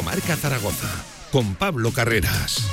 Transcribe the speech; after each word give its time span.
Directo 0.00 0.02
Marca 0.02 0.36
Zaragoza 0.36 0.88
con 1.30 1.54
Pablo 1.54 1.92
Carreras. 1.92 2.64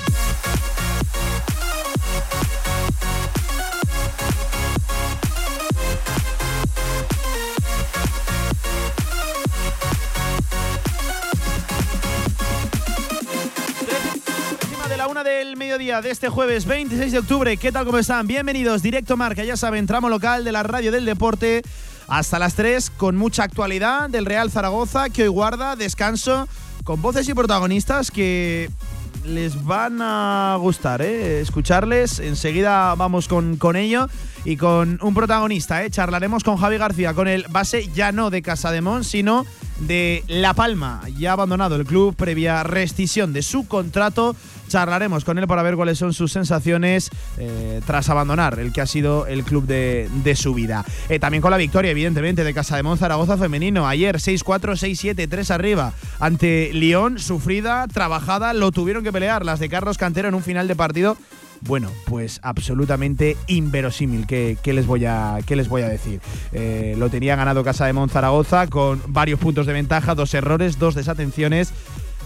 Del 15.23 15.57
mediodía 15.57 16.01
de 16.01 16.12
este 16.12 16.29
jueves 16.29 16.65
26 16.65 17.12
de 17.12 17.20
octubre. 17.20 17.57
¿Qué 17.57 17.71
tal? 17.71 17.86
¿Cómo 17.86 17.98
están? 17.98 18.28
Bienvenidos. 18.28 18.84
Directo 18.84 19.18
Marca, 19.18 19.43
ya 19.43 19.57
saben, 19.57 19.87
tramo 19.87 20.09
local 20.09 20.43
de 20.43 20.51
la 20.51 20.62
radio 20.62 20.92
del 20.92 21.06
deporte. 21.06 21.64
Hasta 22.07 22.37
las 22.37 22.54
3 22.54 22.92
con 22.92 23.18
mucha 23.18 23.43
actualidad 23.43 24.09
del 24.09 24.25
Real 24.25 24.51
Zaragoza 24.51 25.09
que 25.09 25.23
hoy 25.23 25.29
guarda 25.29 25.75
descanso 25.75 26.48
con 26.87 27.01
voces 27.01 27.27
y 27.27 27.33
protagonistas 27.33 28.11
que 28.11 28.69
les 29.25 29.61
van 29.65 30.01
a 30.01 30.55
gustar, 30.57 31.01
¿eh? 31.01 31.41
Escucharles. 31.41 32.19
Enseguida 32.19 32.95
vamos 32.95 33.28
con, 33.28 33.58
con 33.58 33.75
ello 33.75 34.08
y 34.45 34.55
con 34.55 34.97
un 35.02 35.14
protagonista, 35.14 35.83
¿eh? 35.83 35.89
Charlaremos 35.89 36.45
con 36.45 36.55
Javi 36.55 36.78
García, 36.78 37.14
con 37.14 37.28
el 37.28 37.45
base 37.50 37.89
ya 37.94 38.14
no 38.14 38.30
de 38.30 38.42
Casa 38.42 38.72
de 38.72 38.80
Mon, 38.80 39.03
sino 39.03 39.45
de 39.81 40.23
La 40.30 40.53
Palma. 40.53 41.02
Ya 41.17 41.31
ha 41.31 41.33
abandonado 41.33 41.75
el 41.75 41.86
club 41.86 42.16
previa 42.16 42.64
rescisión 42.64 43.33
de 43.33 43.42
su 43.42 43.67
contrato. 43.67 44.33
Charlaremos 44.67 45.23
con 45.23 45.38
él 45.38 45.48
para 45.48 45.64
ver 45.64 45.76
cuáles 45.76 45.98
son 45.98 46.14
sus 46.14 46.31
sensaciones 46.31 47.10
eh, 47.38 47.82
tras 47.86 48.10
abandonar 48.10 48.60
el 48.60 48.74
que 48.74 48.82
ha 48.82 48.86
sido 48.86 49.28
el 49.28 49.44
club 49.44 49.66
de, 49.66 50.09
de 50.24 50.36
su 50.36 50.54
vida. 50.54 50.86
Eh, 51.09 51.20
también 51.20 51.42
con 51.42 51.52
la 51.52 51.58
victoria, 51.58 51.92
evidentemente, 51.92 52.44
de 52.44 52.54
Casa 52.54 52.76
de 52.76 52.84
Mon 52.84 52.98
Zaragoza 52.98 53.38
femenino. 53.38 53.88
Ayer 53.88 54.18
6-4, 54.18 54.44
6-7, 54.74 55.28
3 55.30 55.52
arriba 55.52 55.94
ante 56.20 56.72
Lyon, 56.74 57.20
sufrida, 57.20 57.88
trabajada, 57.88 58.54
lo 58.54 58.72
tuvieron 58.72 59.04
que 59.04 59.12
pelear 59.12 59.46
las 59.46 59.59
de 59.59 59.70
Carlos 59.70 59.98
Cantero 59.98 60.28
en 60.28 60.36
un 60.36 60.44
final 60.44 60.68
de 60.68 60.76
partido 60.76 61.18
bueno, 61.62 61.92
pues 62.06 62.40
absolutamente 62.44 63.38
inverosímil. 63.48 64.28
¿Qué, 64.28 64.58
qué 64.62 64.74
les, 64.74 64.86
voy 64.86 65.06
a, 65.06 65.40
qué 65.46 65.56
les 65.56 65.68
voy 65.68 65.81
a 65.81 65.90
decir? 65.90 66.22
Eh, 66.52 66.96
lo 66.98 67.09
tenía 67.09 67.36
ganado 67.36 67.64
Casa 67.64 67.86
de 67.86 67.94
Monzaragoza 67.94 68.68
con 68.68 69.02
varios 69.08 69.40
puntos 69.40 69.66
de 69.66 69.74
ventaja, 69.74 70.16
dos 70.16 70.34
errores, 70.34 70.80
dos 70.80 70.96
desatenciones. 70.96 71.74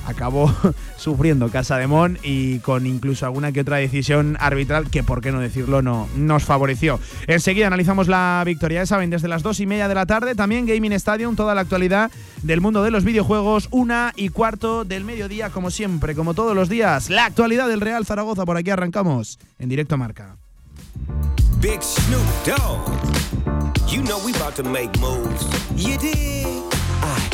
Acabó 0.05 0.53
sufriendo 0.97 1.49
Casa 1.49 1.77
de 1.77 1.87
Mon 1.87 2.17
y 2.23 2.59
con 2.59 2.85
incluso 2.85 3.25
alguna 3.25 3.51
que 3.51 3.61
otra 3.61 3.77
decisión 3.77 4.37
arbitral 4.39 4.89
que, 4.89 5.03
por 5.03 5.21
qué 5.21 5.31
no 5.31 5.39
decirlo, 5.39 5.81
no 5.81 6.07
nos 6.15 6.43
favoreció. 6.43 6.99
Enseguida 7.27 7.67
analizamos 7.67 8.07
la 8.07 8.43
victoria, 8.45 8.81
ya 8.81 8.85
saben, 8.85 9.09
desde 9.09 9.27
las 9.27 9.43
dos 9.43 9.59
y 9.59 9.65
media 9.65 9.87
de 9.87 9.95
la 9.95 10.05
tarde. 10.05 10.35
También 10.35 10.65
Gaming 10.65 10.93
Stadium, 10.93 11.35
toda 11.35 11.55
la 11.55 11.61
actualidad 11.61 12.11
del 12.43 12.61
mundo 12.61 12.83
de 12.83 12.91
los 12.91 13.03
videojuegos. 13.03 13.67
Una 13.71 14.13
y 14.15 14.29
cuarto 14.29 14.85
del 14.85 15.03
mediodía, 15.03 15.49
como 15.49 15.71
siempre, 15.71 16.15
como 16.15 16.33
todos 16.33 16.55
los 16.55 16.69
días. 16.69 17.09
La 17.09 17.25
actualidad 17.25 17.67
del 17.67 17.81
Real 17.81 18.05
Zaragoza, 18.05 18.45
por 18.45 18.57
aquí 18.57 18.69
arrancamos 18.69 19.39
en 19.59 19.69
directo 19.69 19.95
a 19.95 19.97
marca. 19.97 20.35
Big 21.61 21.81
Snoop 21.83 22.25
Dogg. 22.45 23.31
You 23.87 24.01
know 24.03 24.19
we 24.25 24.33
about 24.33 24.55
to 24.55 24.63
make 24.63 24.97
moves. 24.99 25.45
You 25.75 25.97
dig? 25.97 26.70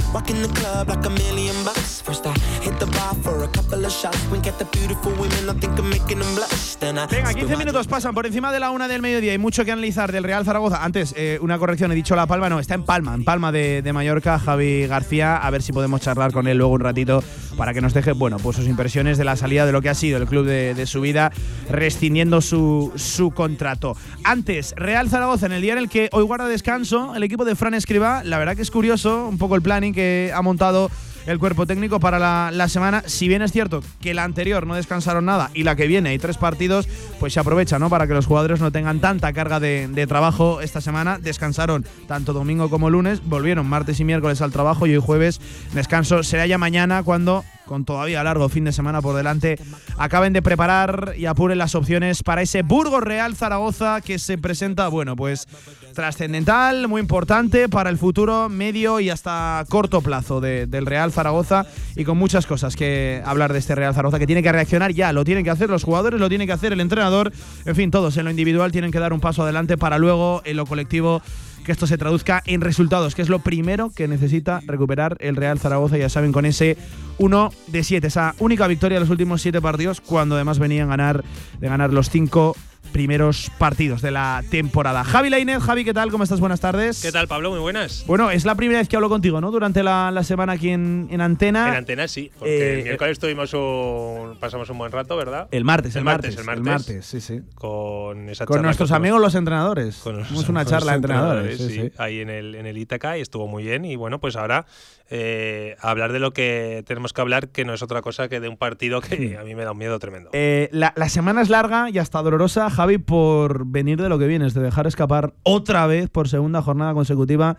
I 0.08 0.14
walk 0.14 0.30
in 0.30 0.42
the 0.42 0.48
club 0.50 0.88
like 0.88 1.06
a 1.06 1.10
million 1.10 1.56
bucks. 1.66 2.02
First 2.02 2.26
I 2.26 2.34
hit 2.62 2.78
the 2.80 2.86
bar 2.86 3.14
for 3.22 3.44
a 3.44 3.48
couple 3.48 3.84
of 3.84 3.92
shots. 3.92 4.18
Wink 4.32 4.48
at 4.48 4.58
the 4.58 4.66
beautiful 4.66 5.12
women. 5.14 5.50
I 5.50 5.54
think 5.60 5.78
I'm 5.78 5.90
making 5.90 6.20
them 6.20 6.36
blush. 6.36 6.76
Then 6.80 6.98
I 6.98 7.08
Venga, 7.08 7.34
15 7.34 7.58
minutos 7.58 7.88
pasan 7.88 8.14
por 8.14 8.26
encima 8.26 8.52
de 8.52 8.60
la 8.60 8.72
una 8.72 8.88
del 8.88 9.02
mediodía. 9.02 9.32
Hay 9.34 9.38
mucho 9.38 9.66
que 9.66 9.72
analizar 9.72 10.12
del 10.12 10.24
Real 10.24 10.46
Zaragoza. 10.46 10.84
Antes, 10.84 11.14
eh, 11.18 11.40
una 11.42 11.58
corrección, 11.58 11.92
he 11.92 11.96
dicho 11.96 12.16
La 12.16 12.26
Palma, 12.26 12.50
no, 12.50 12.60
está 12.60 12.76
en 12.76 12.84
Palma, 12.84 13.14
en 13.14 13.26
Palma 13.26 13.52
de, 13.52 13.82
de 13.82 13.94
Mallorca, 13.94 14.40
Javi 14.40 14.88
García. 14.88 15.38
A 15.38 15.50
ver 15.50 15.62
si 15.62 15.74
podemos 15.74 16.00
charlar 16.00 16.32
con 16.32 16.48
él 16.48 16.58
luego 16.58 16.74
un 16.74 16.82
ratito 16.82 17.24
para 17.58 17.74
que 17.74 17.82
nos 17.82 17.94
deje, 17.94 18.14
bueno, 18.14 18.38
pues 18.38 18.56
sus 18.56 18.68
impresiones 18.68 19.18
de 19.18 19.26
la 19.26 19.36
salida 19.36 19.66
de 19.66 19.72
lo 19.72 19.82
que 19.82 19.90
ha 19.90 19.96
sido 19.96 20.20
el 20.20 20.28
club 20.28 20.46
de, 20.46 20.74
de 20.74 20.86
su 20.86 21.02
vida, 21.02 21.32
rescindiendo 21.70 22.40
su, 22.40 22.94
su 22.96 23.32
contrato. 23.32 23.98
Antes, 24.24 24.74
Real 24.78 25.10
Zaragoza, 25.10 25.48
en 25.48 25.54
el 25.54 25.62
día 25.62 25.74
en 25.74 25.80
el 25.80 25.90
que 25.90 26.10
hoy 26.12 26.24
guarda 26.24 26.48
descanso, 26.48 27.16
el 27.16 27.24
equipo 27.24 27.44
de 27.46 27.56
Fran 27.56 27.74
Escriba, 27.74 28.24
la 28.24 28.38
verdad 28.38 28.56
que 28.56 28.62
es 28.62 28.72
curioso 28.72 29.28
un 29.28 29.38
poco 29.38 29.56
el 29.56 29.62
planning 29.62 29.97
que 29.98 30.32
ha 30.32 30.44
montado 30.44 30.92
el 31.26 31.40
cuerpo 31.40 31.66
técnico 31.66 32.00
para 32.00 32.52
la, 32.52 32.70
semana. 32.70 33.02
Si 33.08 33.28
bien 33.28 33.42
es 33.42 33.52
cierto 33.52 33.82
que 34.00 34.14
la 34.14 34.24
anterior 34.24 34.68
no 34.68 34.76
descansaron 34.76 35.26
nada 35.26 35.50
y 35.56 35.64
la 35.64 35.76
que 35.76 35.88
viene 35.88 36.10
hay 36.10 36.20
tres 36.20 36.38
partidos, 36.38 36.88
pues 37.20 37.34
se 37.34 37.40
aprovecha, 37.40 37.80
¿no? 37.80 37.90
Para 37.90 38.06
que 38.06 38.14
los 38.14 38.28
jugadores 38.28 38.62
no 38.62 38.72
tengan 38.72 39.00
tanta 39.00 39.34
carga 39.34 39.60
de, 39.60 39.88
de, 39.88 40.06
trabajo 40.06 40.62
esta 40.62 40.82
semana. 40.82 41.18
Descansaron 41.18 41.84
tanto 42.08 42.32
domingo 42.32 42.70
como 42.70 42.92
lunes, 42.92 43.22
volvieron 43.26 43.66
martes 43.66 44.00
y 44.00 44.06
miércoles 44.06 44.42
al 44.42 44.52
trabajo 44.52 44.86
y 44.86 44.96
hoy 44.96 45.02
jueves 45.04 45.42
descanso. 45.74 46.22
Será 46.22 46.46
ya 46.46 46.60
mañana 46.60 47.02
cuando 47.02 47.44
con 47.68 47.86
todavía 47.86 48.24
largo 48.24 48.50
fin 48.50 48.64
de 48.64 48.72
semana 48.72 49.02
por 49.02 49.16
delante, 49.16 49.60
acaben 49.98 50.34
de 50.34 50.42
preparar 50.42 51.14
y 51.18 51.26
apuren 51.26 51.60
las 51.60 51.76
opciones 51.76 52.24
para 52.24 52.42
ese 52.42 52.64
Burgos 52.64 53.04
Real 53.04 53.36
Zaragoza 53.36 54.02
que 54.02 54.18
se 54.18 54.38
presenta, 54.38 54.88
bueno, 54.88 55.16
pues 55.16 55.48
trascendental, 55.94 56.88
muy 56.88 57.02
importante 57.02 57.70
para 57.70 57.90
el 57.90 57.98
futuro 57.98 58.50
medio 58.50 59.00
y 59.00 59.10
hasta 59.10 59.66
corto 59.68 60.02
plazo 60.02 60.40
de, 60.40 60.68
del 60.68 60.86
Real 60.86 61.12
Zaragoza 61.12 61.66
y 61.96 62.04
con 62.04 62.18
muchas 62.18 62.46
cosas 62.46 62.76
que 62.76 63.22
hablar 63.26 63.52
de 63.52 63.60
este 63.60 63.76
Real 63.76 63.94
Zaragoza 63.94 64.20
que 64.20 64.28
tiene 64.28 64.44
que 64.44 64.52
reaccionar 64.52 64.94
ya, 64.94 65.12
lo 65.12 65.26
tienen 65.26 65.44
que 65.44 65.50
hacer 65.50 65.70
los 65.70 65.84
jugadores, 65.84 66.20
lo 66.20 66.30
tiene 66.30 66.46
que 66.46 66.54
hacer 66.54 66.72
el 66.72 66.82
entrenador, 66.82 67.32
en 67.66 67.76
fin, 67.76 67.92
todos 67.92 68.16
en 68.18 68.26
lo 68.26 68.32
individual 68.32 68.72
tienen 68.72 68.92
que 68.92 69.00
dar 69.00 69.12
un 69.12 69.20
paso 69.20 69.44
adelante 69.44 69.78
para 69.78 69.98
luego 69.98 70.42
en 70.46 70.58
lo 70.58 70.66
colectivo 70.66 71.22
que 71.68 71.74
esto 71.74 71.86
se 71.86 71.98
traduzca 71.98 72.42
en 72.46 72.62
resultados, 72.62 73.14
que 73.14 73.22
es 73.22 73.28
lo 73.28 73.40
primero 73.40 73.92
que 73.94 74.08
necesita 74.08 74.62
recuperar 74.66 75.18
el 75.20 75.36
Real 75.36 75.60
Zaragoza, 75.60 75.98
ya 75.98 76.08
saben, 76.08 76.32
con 76.32 76.46
ese 76.46 76.78
1 77.18 77.52
de 77.68 77.84
7, 77.84 78.08
esa 78.08 78.36
única 78.40 78.68
victoria 78.68 78.96
de 78.96 79.02
los 79.02 79.10
últimos 79.10 79.42
7 79.42 79.60
partidos, 79.60 80.00
cuando 80.00 80.36
además 80.36 80.60
venían 80.60 80.88
ganar, 80.88 81.26
de 81.60 81.68
ganar 81.68 81.92
los 81.92 82.10
5 82.10 82.56
primeros 82.98 83.52
partidos 83.60 84.02
de 84.02 84.10
la 84.10 84.44
temporada. 84.50 85.04
Javi 85.04 85.30
Lainez, 85.30 85.62
Javi, 85.62 85.86
¿qué 85.86 85.94
tal? 85.94 86.10
¿Cómo 86.10 86.24
estás? 86.24 86.40
Buenas 86.40 86.62
tardes. 86.62 87.00
¿Qué 87.00 87.12
tal, 87.12 87.28
Pablo? 87.28 87.52
Muy 87.52 87.60
buenas. 87.60 88.04
Bueno, 88.08 88.32
es 88.32 88.44
la 88.44 88.56
primera 88.56 88.80
vez 88.80 88.90
que 88.90 88.96
hablo 88.96 89.08
contigo, 89.08 89.40
¿no? 89.40 89.52
Durante 89.52 89.84
la, 89.84 90.10
la 90.10 90.24
semana 90.24 90.54
aquí 90.54 90.70
en, 90.70 91.08
en, 91.12 91.22
Antena. 91.22 91.68
En 91.70 91.76
Antena, 91.76 92.08
sí. 92.08 92.32
Porque 92.40 92.58
eh, 92.58 92.78
el 92.80 92.84
miércoles 92.86 93.20
tuvimos 93.20 93.54
un, 93.54 94.38
pasamos 94.40 94.68
un 94.72 94.80
buen 94.80 94.92
rato, 94.92 95.16
¿verdad? 95.16 95.48
El 95.52 95.64
martes, 95.64 95.96
el, 95.96 96.00
el 96.00 96.06
martes, 96.06 96.44
martes, 96.44 96.58
El 96.58 96.64
martes, 96.64 97.06
sí, 97.06 97.22
sí. 97.22 97.42
Con 97.54 98.30
esa 98.30 98.48
Con 98.48 98.64
nuestros 98.64 98.92
amigos 98.92 99.22
los 99.22 99.36
entrenadores. 99.36 99.98
Con 99.98 100.22
Hicimos 100.22 100.50
una 100.50 100.66
charla 100.66 100.94
de 100.94 100.96
entrenadores. 100.96 101.58
Sí, 101.60 101.70
sí. 101.70 101.92
Ahí 102.00 102.22
en 102.22 102.32
el, 102.32 102.56
en 102.56 102.66
el 102.66 102.80
Ítaca 102.80 103.16
y 103.16 103.22
estuvo 103.22 103.46
muy 103.46 103.62
bien. 103.62 103.86
Y 103.86 103.96
bueno, 103.96 104.20
pues 104.20 104.36
ahora 104.36 104.66
eh, 105.10 105.76
hablar 105.82 106.12
de 106.12 106.20
lo 106.20 106.34
que 106.34 106.84
tenemos 106.86 107.14
que 107.14 107.22
hablar, 107.22 107.50
que 107.50 107.64
no 107.64 107.74
es 107.74 107.82
otra 107.82 108.02
cosa 108.02 108.28
que 108.28 108.40
de 108.40 108.50
un 108.50 108.58
partido 108.58 109.02
que 109.02 109.38
a 109.40 109.44
mí 109.44 109.54
me 109.54 109.64
da 109.64 109.72
un 109.72 109.78
miedo 109.78 110.00
tremendo. 110.00 110.32
Eh, 110.34 110.68
la, 110.72 110.94
la, 110.96 111.10
semana 111.10 111.42
es 111.42 111.50
larga 111.50 111.90
y 111.90 112.00
hasta 112.00 112.22
dolorosa, 112.22 112.70
Javi, 112.70 112.87
por 112.98 113.68
venir 113.68 114.02
de 114.02 114.08
lo 114.08 114.18
que 114.18 114.28
vienes, 114.28 114.54
de 114.54 114.62
dejar 114.62 114.88
escapar 114.88 115.34
otra 115.44 115.86
vez 115.88 116.10
por 116.10 116.30
segunda 116.30 116.62
jornada 116.62 116.94
consecutiva 116.94 117.58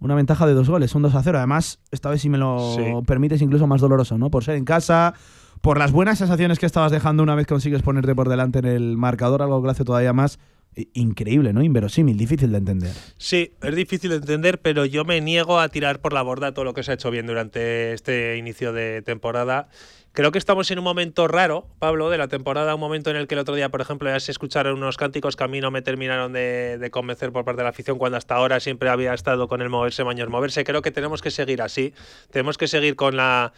una 0.00 0.14
ventaja 0.14 0.46
de 0.46 0.54
dos 0.54 0.68
goles, 0.68 0.94
un 0.94 1.02
2 1.02 1.14
a 1.14 1.22
0. 1.22 1.38
Además, 1.38 1.80
esta 1.90 2.08
vez, 2.10 2.22
si 2.22 2.28
me 2.28 2.38
lo 2.38 2.76
sí. 2.76 2.84
permites, 3.06 3.42
incluso 3.42 3.66
más 3.66 3.80
doloroso, 3.80 4.16
¿no? 4.16 4.30
Por 4.30 4.44
ser 4.44 4.54
en 4.54 4.64
casa, 4.64 5.14
por 5.60 5.78
las 5.78 5.90
buenas 5.90 6.18
sensaciones 6.18 6.58
que 6.58 6.66
estabas 6.66 6.92
dejando 6.92 7.22
una 7.22 7.34
vez 7.34 7.46
consigues 7.46 7.82
ponerte 7.82 8.14
por 8.14 8.28
delante 8.28 8.60
en 8.60 8.66
el 8.66 8.96
marcador, 8.96 9.42
algo 9.42 9.60
que 9.60 9.66
lo 9.66 9.70
hace 9.72 9.84
todavía 9.84 10.12
más 10.12 10.38
increíble, 10.92 11.52
¿no? 11.52 11.62
Inverosímil, 11.62 12.16
difícil 12.16 12.52
de 12.52 12.58
entender. 12.58 12.92
Sí, 13.16 13.52
es 13.62 13.74
difícil 13.74 14.10
de 14.10 14.16
entender, 14.16 14.60
pero 14.60 14.84
yo 14.84 15.04
me 15.04 15.20
niego 15.20 15.58
a 15.58 15.68
tirar 15.68 16.00
por 16.00 16.12
la 16.12 16.22
borda 16.22 16.52
todo 16.52 16.64
lo 16.64 16.74
que 16.74 16.82
se 16.82 16.92
ha 16.92 16.94
hecho 16.94 17.10
bien 17.10 17.26
durante 17.26 17.92
este 17.92 18.36
inicio 18.36 18.72
de 18.72 19.02
temporada. 19.02 19.68
Creo 20.12 20.32
que 20.32 20.38
estamos 20.38 20.70
en 20.70 20.78
un 20.78 20.84
momento 20.84 21.28
raro, 21.28 21.68
Pablo, 21.78 22.10
de 22.10 22.18
la 22.18 22.28
temporada, 22.28 22.74
un 22.74 22.80
momento 22.80 23.10
en 23.10 23.16
el 23.16 23.28
que 23.28 23.34
el 23.34 23.40
otro 23.40 23.54
día, 23.54 23.68
por 23.68 23.80
ejemplo, 23.80 24.10
ya 24.10 24.18
se 24.18 24.32
escucharon 24.32 24.76
unos 24.76 24.96
cánticos 24.96 25.36
que 25.36 25.44
a 25.44 25.48
mí 25.48 25.60
no 25.60 25.70
me 25.70 25.80
terminaron 25.80 26.32
de, 26.32 26.78
de 26.78 26.90
convencer 26.90 27.30
por 27.30 27.44
parte 27.44 27.58
de 27.58 27.64
la 27.64 27.70
afición 27.70 27.98
cuando 27.98 28.16
hasta 28.18 28.34
ahora 28.34 28.58
siempre 28.58 28.88
había 28.88 29.14
estado 29.14 29.46
con 29.46 29.62
el 29.62 29.68
moverse, 29.68 30.02
maños 30.02 30.28
moverse. 30.28 30.64
Creo 30.64 30.82
que 30.82 30.90
tenemos 30.90 31.22
que 31.22 31.30
seguir 31.30 31.62
así, 31.62 31.94
tenemos 32.30 32.58
que 32.58 32.66
seguir 32.66 32.96
con 32.96 33.16
la 33.16 33.52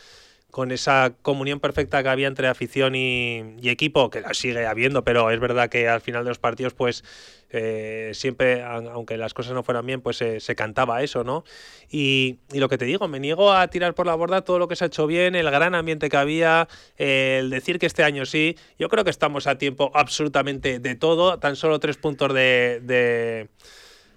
con 0.51 0.73
esa 0.73 1.13
comunión 1.23 1.61
perfecta 1.61 2.03
que 2.03 2.09
había 2.09 2.27
entre 2.27 2.49
afición 2.49 2.97
y, 2.97 3.55
y, 3.61 3.69
equipo, 3.69 4.11
que 4.11 4.21
la 4.21 4.35
sigue 4.35 4.67
habiendo, 4.67 5.05
pero 5.05 5.31
es 5.31 5.39
verdad 5.39 5.69
que 5.69 5.89
al 5.89 6.01
final 6.01 6.25
de 6.25 6.31
los 6.31 6.41
partidos, 6.41 6.75
pues 6.75 7.05
eh, 7.53 8.13
siempre, 8.15 8.63
aunque 8.63 9.17
las 9.17 9.35
cosas 9.35 9.53
no 9.53 9.63
fueran 9.63 9.87
bien, 9.87 10.01
pues 10.01 10.17
se 10.17 10.55
cantaba 10.55 11.03
eso, 11.03 11.25
¿no? 11.25 11.45
Y, 11.91 12.39
y, 12.53 12.59
lo 12.59 12.69
que 12.69 12.79
te 12.79 12.85
digo, 12.85 13.09
me 13.09 13.19
niego 13.19 13.53
a 13.53 13.67
tirar 13.69 13.95
por 13.95 14.07
la 14.07 14.15
borda 14.15 14.43
todo 14.43 14.59
lo 14.59 14.69
que 14.69 14.77
se 14.77 14.85
ha 14.85 14.87
hecho 14.87 15.07
bien, 15.07 15.35
el 15.35 15.51
gran 15.51 15.75
ambiente 15.75 16.09
que 16.09 16.17
había, 16.17 16.69
eh, 16.97 17.39
el 17.41 17.51
decir 17.51 17.79
que 17.79 17.87
este 17.87 18.05
año 18.05 18.25
sí, 18.27 18.57
yo 18.79 18.89
creo 18.89 19.05
que 19.05 19.11
estamos 19.11 19.47
a 19.47 19.59
tiempo 19.59 19.91
absolutamente 19.95 20.79
de 20.79 20.95
todo, 20.95 21.39
tan 21.39 21.57
solo 21.57 21.81
tres 21.81 21.97
puntos 21.97 22.33
de, 22.33 22.81
de 22.83 23.49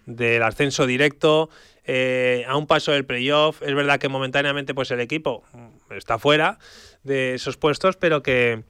del 0.06 0.44
ascenso 0.44 0.86
directo. 0.86 1.50
Eh, 1.86 2.46
a 2.48 2.56
un 2.56 2.66
paso 2.66 2.94
del 2.94 3.06
playoff. 3.06 3.62
Es 3.62 3.76
verdad 3.76 4.00
que 4.00 4.08
momentáneamente 4.08 4.74
pues 4.74 4.90
el 4.92 5.02
equipo 5.02 5.44
está 5.90 6.18
fuera 6.18 6.58
de 7.04 7.34
esos 7.34 7.58
puestos, 7.58 7.98
pero 7.98 8.24
que, 8.24 8.64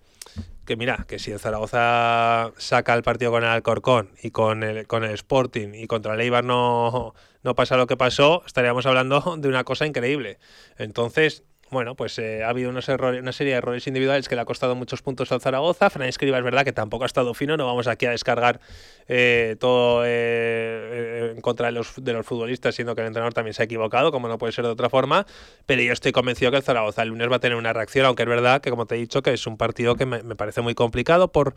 que 0.66 0.76
mira, 0.76 1.06
que 1.08 1.20
si 1.20 1.32
el 1.32 1.40
Zaragoza 1.40 2.52
saca 2.58 2.94
el 2.94 3.04
partido 3.04 3.32
con 3.32 3.44
el 3.44 3.50
Alcorcón 3.50 4.12
y 4.22 4.32
con 4.32 4.64
el, 4.64 4.88
con 4.88 5.04
el 5.04 5.12
Sporting 5.12 5.74
y 5.74 5.88
contra 5.88 6.14
el 6.14 6.22
Eibar 6.22 6.44
no, 6.44 7.14
no 7.44 7.56
pasa 7.56 7.78
lo 7.78 7.88
que 7.88 7.98
pasó, 7.98 8.44
estaríamos 8.46 8.86
hablando 8.86 9.36
de 9.38 9.48
una 9.48 9.64
cosa 9.64 9.86
increíble. 9.86 10.40
Entonces, 10.78 11.44
bueno, 11.74 11.96
pues 11.96 12.18
eh, 12.20 12.44
ha 12.44 12.50
habido 12.50 12.70
unos 12.70 12.88
errores, 12.88 13.22
una 13.22 13.32
serie 13.34 13.54
de 13.54 13.58
errores 13.58 13.86
individuales 13.88 14.30
que 14.30 14.36
le 14.36 14.42
ha 14.42 14.46
costado 14.46 14.76
muchos 14.76 15.02
puntos 15.02 15.32
al 15.32 15.42
Zaragoza. 15.42 15.90
Fran 15.90 16.08
Escriba 16.08 16.38
es 16.38 16.44
verdad 16.44 16.64
que 16.64 16.72
tampoco 16.72 17.04
ha 17.04 17.08
estado 17.08 17.34
fino, 17.34 17.58
no 17.58 17.66
vamos 17.66 17.88
aquí 17.88 18.06
a 18.06 18.12
descargar 18.12 18.62
eh, 19.08 19.58
todo 19.60 20.04
eh, 20.06 21.34
en 21.36 21.42
contra 21.42 21.66
de 21.66 21.74
los, 21.74 21.94
de 22.02 22.14
los 22.14 22.26
futbolistas, 22.26 22.76
siendo 22.76 22.96
que 22.96 23.02
el 23.02 23.08
entrenador 23.08 23.34
también 23.34 23.54
se 23.54 23.64
ha 23.64 23.66
equivocado, 23.66 24.12
como 24.12 24.28
no 24.28 24.38
puede 24.38 24.54
ser 24.54 24.64
de 24.66 24.72
otra 24.72 24.90
forma. 24.90 25.26
Pero 25.66 25.82
yo 25.82 25.92
estoy 25.92 26.12
convencido 26.14 26.52
que 26.52 26.58
el 26.58 26.64
Zaragoza 26.64 27.02
el 27.02 27.10
lunes 27.10 27.30
va 27.30 27.36
a 27.38 27.40
tener 27.40 27.58
una 27.58 27.74
reacción, 27.74 28.06
aunque 28.06 28.24
es 28.24 28.30
verdad 28.30 28.62
que, 28.62 28.70
como 28.70 28.86
te 28.86 28.96
he 28.96 29.00
dicho, 29.00 29.22
que 29.22 29.34
es 29.34 29.46
un 29.48 29.58
partido 29.58 29.96
que 29.96 30.06
me, 30.06 30.24
me 30.24 30.36
parece 30.36 30.62
muy 30.62 30.76
complicado 30.76 31.32
por 31.32 31.56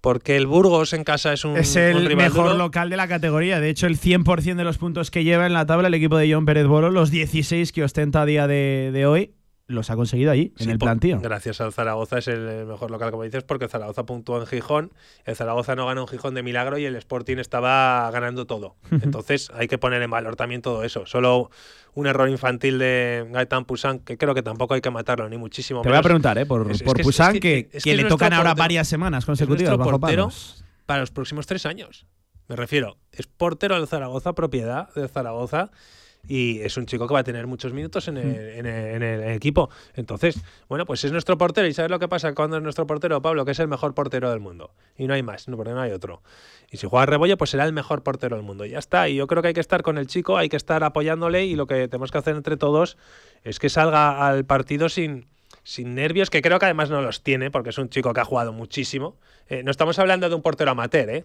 porque 0.00 0.36
el 0.36 0.46
Burgos 0.46 0.92
en 0.92 1.02
casa 1.02 1.32
es 1.32 1.46
un, 1.46 1.56
Es 1.56 1.76
el 1.76 1.96
un 1.96 2.04
rival 2.04 2.26
mejor 2.26 2.44
duro. 2.48 2.58
local 2.58 2.90
de 2.90 2.96
la 2.98 3.08
categoría. 3.08 3.58
De 3.58 3.70
hecho, 3.70 3.86
el 3.86 3.98
100% 3.98 4.54
de 4.56 4.62
los 4.62 4.76
puntos 4.76 5.10
que 5.10 5.24
lleva 5.24 5.46
en 5.46 5.54
la 5.54 5.64
tabla 5.64 5.88
el 5.88 5.94
equipo 5.94 6.18
de 6.18 6.30
John 6.30 6.44
Pérez 6.44 6.66
Bolo, 6.66 6.90
los 6.90 7.10
16 7.10 7.72
que 7.72 7.82
ostenta 7.82 8.20
a 8.20 8.26
día 8.26 8.46
de, 8.46 8.90
de 8.92 9.06
hoy, 9.06 9.32
los 9.66 9.88
ha 9.88 9.96
conseguido 9.96 10.30
allí, 10.30 10.52
en 10.58 10.68
el 10.70 10.78
plantío. 10.78 11.18
Gracias 11.20 11.60
al 11.62 11.72
Zaragoza 11.72 12.18
es 12.18 12.28
el 12.28 12.66
mejor 12.66 12.90
local, 12.90 13.10
como 13.10 13.22
dices, 13.22 13.44
porque 13.44 13.64
el 13.64 13.70
Zaragoza 13.70 14.04
puntuó 14.04 14.38
en 14.38 14.46
Gijón. 14.46 14.92
El 15.24 15.36
Zaragoza 15.36 15.74
no 15.74 15.86
ganó 15.86 16.02
en 16.02 16.08
Gijón 16.08 16.34
de 16.34 16.42
milagro 16.42 16.76
y 16.76 16.84
el 16.84 16.96
Sporting 16.96 17.38
estaba 17.38 18.10
ganando 18.10 18.46
todo. 18.46 18.76
Entonces 18.90 19.50
hay 19.54 19.66
que 19.66 19.78
poner 19.78 20.02
en 20.02 20.10
valor 20.10 20.36
también 20.36 20.60
todo 20.60 20.84
eso. 20.84 21.06
Solo 21.06 21.50
un 21.94 22.06
error 22.06 22.28
infantil 22.28 22.78
de 22.78 23.26
Gaetan 23.30 23.64
Poussin, 23.64 24.00
que 24.00 24.18
creo 24.18 24.34
que 24.34 24.42
tampoco 24.42 24.74
hay 24.74 24.80
que 24.82 24.90
matarlo, 24.90 25.28
ni 25.30 25.38
muchísimo 25.38 25.80
Te 25.80 25.88
voy 25.88 25.96
a 25.98 26.02
preguntar, 26.02 26.36
¿eh? 26.36 26.44
Por, 26.44 26.70
Es- 26.70 26.78
es 26.78 26.82
por 26.82 26.96
que 26.96 27.00
es- 27.02 27.06
Poussin, 27.06 27.26
es 27.26 27.32
que, 27.32 27.40
que- 27.40 27.68
es 27.78 27.84
que 27.84 27.94
le 27.96 28.02
es 28.02 28.08
tocan 28.08 28.32
ahora 28.34 28.52
varias 28.54 28.86
semanas 28.86 29.22
es 29.22 29.26
consecutivas 29.26 29.70
nuestro 29.70 29.78
bajo 29.78 30.00
portero 30.00 30.24
palos. 30.24 30.64
para 30.84 31.00
los 31.00 31.10
próximos 31.10 31.46
tres 31.46 31.64
años. 31.64 32.04
Me 32.48 32.56
refiero, 32.56 32.98
es 33.12 33.26
portero 33.26 33.76
del 33.76 33.86
Zaragoza, 33.88 34.34
propiedad 34.34 34.92
del 34.94 35.08
Zaragoza, 35.08 35.70
y 36.28 36.60
es 36.60 36.76
un 36.76 36.86
chico 36.86 37.06
que 37.06 37.14
va 37.14 37.20
a 37.20 37.24
tener 37.24 37.46
muchos 37.46 37.72
minutos 37.72 38.08
en 38.08 38.16
el, 38.16 38.34
en 38.36 38.66
el- 38.66 38.94
en 38.96 39.02
el 39.02 39.30
equipo. 39.32 39.70
Entonces, 39.94 40.40
bueno, 40.68 40.86
pues 40.86 41.04
es 41.04 41.12
nuestro 41.12 41.36
portero. 41.38 41.66
¿Y 41.66 41.72
sabes 41.74 41.90
lo 41.90 41.98
que 41.98 42.08
pasa 42.08 42.34
cuando 42.34 42.56
es 42.56 42.62
nuestro 42.62 42.86
portero, 42.86 43.20
Pablo? 43.22 43.44
Que 43.44 43.52
es 43.52 43.58
el 43.58 43.68
mejor 43.68 43.94
portero 43.94 44.30
del 44.30 44.40
mundo. 44.40 44.70
Y 44.96 45.06
no 45.06 45.14
hay 45.14 45.22
más, 45.22 45.48
no, 45.48 45.56
porque 45.56 45.72
no 45.72 45.80
hay 45.80 45.92
otro. 45.92 46.22
Y 46.70 46.76
si 46.78 46.86
juega 46.86 47.06
Rebollo, 47.06 47.36
pues 47.36 47.50
será 47.50 47.64
el 47.64 47.72
mejor 47.72 48.02
portero 48.02 48.36
del 48.36 48.44
mundo. 48.44 48.64
Y 48.64 48.70
ya 48.70 48.78
está. 48.78 49.08
Y 49.08 49.16
yo 49.16 49.26
creo 49.26 49.42
que 49.42 49.48
hay 49.48 49.54
que 49.54 49.60
estar 49.60 49.82
con 49.82 49.98
el 49.98 50.06
chico, 50.06 50.36
hay 50.36 50.48
que 50.48 50.56
estar 50.56 50.82
apoyándole, 50.84 51.44
y 51.46 51.54
lo 51.56 51.66
que 51.66 51.88
tenemos 51.88 52.10
que 52.10 52.18
hacer 52.18 52.36
entre 52.36 52.56
todos 52.56 52.96
es 53.42 53.58
que 53.58 53.68
salga 53.68 54.26
al 54.26 54.44
partido 54.44 54.88
sin 54.88 55.26
sin 55.66 55.94
nervios, 55.94 56.28
que 56.28 56.42
creo 56.42 56.58
que 56.58 56.66
además 56.66 56.90
no 56.90 57.00
los 57.00 57.22
tiene, 57.22 57.50
porque 57.50 57.70
es 57.70 57.78
un 57.78 57.88
chico 57.88 58.12
que 58.12 58.20
ha 58.20 58.24
jugado 58.26 58.52
muchísimo. 58.52 59.16
Eh, 59.48 59.62
no 59.62 59.70
estamos 59.70 59.98
hablando 59.98 60.28
de 60.28 60.34
un 60.34 60.42
portero 60.42 60.72
amateur, 60.72 61.08
¿eh? 61.08 61.24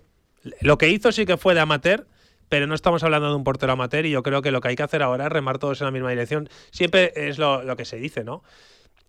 Lo 0.62 0.78
que 0.78 0.88
hizo 0.88 1.12
sí 1.12 1.26
que 1.26 1.36
fue 1.36 1.54
de 1.56 1.60
amateur, 1.60 2.08
pero 2.50 2.68
no 2.68 2.76
estamos 2.76 3.04
hablando 3.04 3.30
de 3.30 3.36
un 3.36 3.44
portero 3.44 3.74
amateur 3.74 4.06
y 4.06 4.10
yo 4.12 4.24
creo 4.24 4.42
que 4.42 4.52
lo 4.52 4.60
que 4.62 4.70
hay 4.70 4.76
que 4.76 4.84
hacer 4.84 5.02
ahora 5.04 5.26
es 5.28 5.32
remar 5.32 5.60
todos 5.60 5.80
en 5.82 5.86
la 5.86 5.92
misma 5.92 6.10
dirección. 6.10 6.50
Siempre 6.72 7.14
es 7.16 7.38
lo, 7.38 7.64
lo 7.64 7.76
que 7.78 7.86
se 7.86 7.98
dice, 7.98 8.24
¿no? 8.24 8.44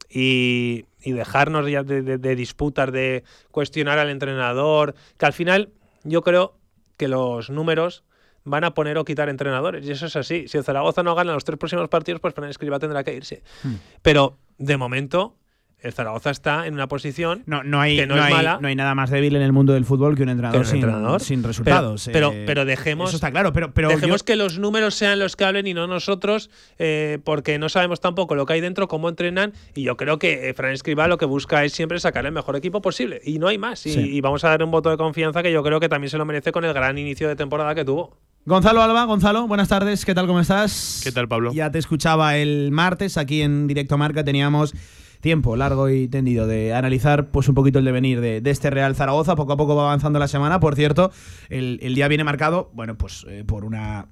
Y, 0.08 0.86
y 1.02 1.12
dejarnos 1.12 1.68
ya 1.70 1.82
de, 1.82 2.02
de- 2.02 2.18
de 2.18 2.36
disputas, 2.36 2.90
de 2.92 3.22
cuestionar 3.50 3.98
al 3.98 4.10
entrenador, 4.10 4.94
que 5.18 5.26
al 5.26 5.32
final 5.32 5.70
yo 6.04 6.22
creo 6.22 6.56
que 6.96 7.08
los 7.08 7.48
números 7.50 8.02
van 8.44 8.64
a 8.64 8.74
poner 8.74 8.98
o 8.98 9.04
quitar 9.04 9.28
entrenadores. 9.28 9.86
Y 9.86 9.92
eso 9.92 10.06
es 10.06 10.16
así. 10.16 10.48
Si 10.48 10.58
el 10.58 10.64
Zaragoza 10.64 11.02
no 11.02 11.14
gana 11.14 11.32
los 11.32 11.44
tres 11.44 11.58
próximos 11.58 11.88
partidos, 11.88 12.20
pues 12.20 12.34
Fernández 12.34 12.52
Escribá 12.54 12.78
tendrá 12.78 13.04
que 13.04 13.14
irse. 13.14 13.42
Hmm. 13.62 13.74
Pero 14.02 14.38
de 14.58 14.76
momento, 14.76 15.36
el 15.82 15.92
Zaragoza 15.92 16.30
está 16.30 16.66
en 16.66 16.74
una 16.74 16.88
posición 16.88 17.42
No, 17.46 17.62
no, 17.62 17.80
hay, 17.80 17.96
que 17.96 18.06
no 18.06 18.16
no, 18.16 18.20
es 18.22 18.26
hay, 18.28 18.34
mala. 18.34 18.58
no 18.60 18.68
hay 18.68 18.74
nada 18.76 18.94
más 18.94 19.10
débil 19.10 19.34
en 19.36 19.42
el 19.42 19.52
mundo 19.52 19.72
del 19.72 19.84
fútbol 19.84 20.16
que 20.16 20.22
un 20.22 20.28
entrenador, 20.28 20.66
sin, 20.66 20.76
entrenador. 20.76 21.20
sin 21.20 21.42
resultados. 21.42 22.08
Pero- 22.12 22.28
eh, 22.28 22.32
pero- 22.32 22.46
pero 22.46 22.64
dejemos- 22.64 23.08
Eso 23.10 23.16
está 23.16 23.30
claro, 23.30 23.52
pero, 23.52 23.72
pero 23.72 23.88
Dejemos 23.88 24.20
yo- 24.20 24.24
que 24.24 24.36
los 24.36 24.58
números 24.58 24.94
sean 24.94 25.18
los 25.18 25.36
que 25.36 25.44
hablen 25.44 25.66
y 25.66 25.74
no 25.74 25.86
nosotros, 25.86 26.50
eh, 26.78 27.18
porque 27.24 27.58
no 27.58 27.68
sabemos 27.68 28.00
tampoco 28.00 28.34
lo 28.34 28.46
que 28.46 28.52
hay 28.54 28.60
dentro, 28.60 28.88
cómo 28.88 29.08
entrenan. 29.08 29.52
Y 29.74 29.82
yo 29.82 29.96
creo 29.96 30.18
que 30.18 30.48
eh, 30.50 30.54
Fran 30.54 30.72
Escribá 30.72 31.08
lo 31.08 31.18
que 31.18 31.24
busca 31.26 31.64
es 31.64 31.72
siempre 31.72 31.98
sacar 32.00 32.26
el 32.26 32.32
mejor 32.32 32.56
equipo 32.56 32.80
posible. 32.82 33.20
Y 33.24 33.38
no 33.38 33.48
hay 33.48 33.58
más. 33.58 33.86
Y, 33.86 33.92
Sí. 33.92 34.00
y 34.00 34.20
vamos 34.20 34.44
a 34.44 34.50
darle 34.50 34.64
un 34.64 34.70
voto 34.70 34.90
de 34.90 34.96
confianza 34.96 35.42
que 35.42 35.52
yo 35.52 35.62
creo 35.62 35.80
que 35.80 35.88
también 35.88 36.10
se 36.10 36.18
lo 36.18 36.24
merece 36.24 36.52
con 36.52 36.64
el 36.64 36.72
gran 36.74 36.98
inicio 36.98 37.28
de 37.28 37.36
temporada 37.36 37.74
que 37.74 37.84
tuvo. 37.84 38.16
Gonzalo 38.46 38.80
Alba, 38.82 39.04
Gonzalo, 39.04 39.46
buenas 39.46 39.68
tardes, 39.68 40.04
¿qué 40.06 40.14
tal, 40.14 40.26
cómo 40.26 40.40
estás? 40.40 41.02
¿Qué 41.04 41.12
tal, 41.12 41.28
Pablo? 41.28 41.52
Ya 41.52 41.70
te 41.70 41.78
escuchaba 41.78 42.36
el 42.38 42.70
martes, 42.72 43.18
aquí 43.18 43.42
en 43.42 43.66
Directo 43.66 43.98
Marca 43.98 44.24
teníamos 44.24 44.72
tiempo 45.20 45.56
largo 45.56 45.88
y 45.88 46.08
tendido 46.08 46.46
de 46.46 46.74
analizar 46.74 47.30
pues 47.30 47.48
un 47.48 47.54
poquito 47.54 47.78
el 47.78 47.84
devenir 47.84 48.20
de, 48.20 48.40
de 48.40 48.50
este 48.50 48.70
Real 48.70 48.94
Zaragoza, 48.96 49.36
poco 49.36 49.52
a 49.52 49.56
poco 49.56 49.76
va 49.76 49.84
avanzando 49.84 50.18
la 50.18 50.28
semana, 50.28 50.60
por 50.60 50.74
cierto, 50.74 51.12
el, 51.48 51.78
el 51.82 51.94
día 51.94 52.08
viene 52.08 52.24
marcado, 52.24 52.70
bueno, 52.74 52.96
pues 52.96 53.26
eh, 53.28 53.44
por 53.46 53.64
una 53.64 54.08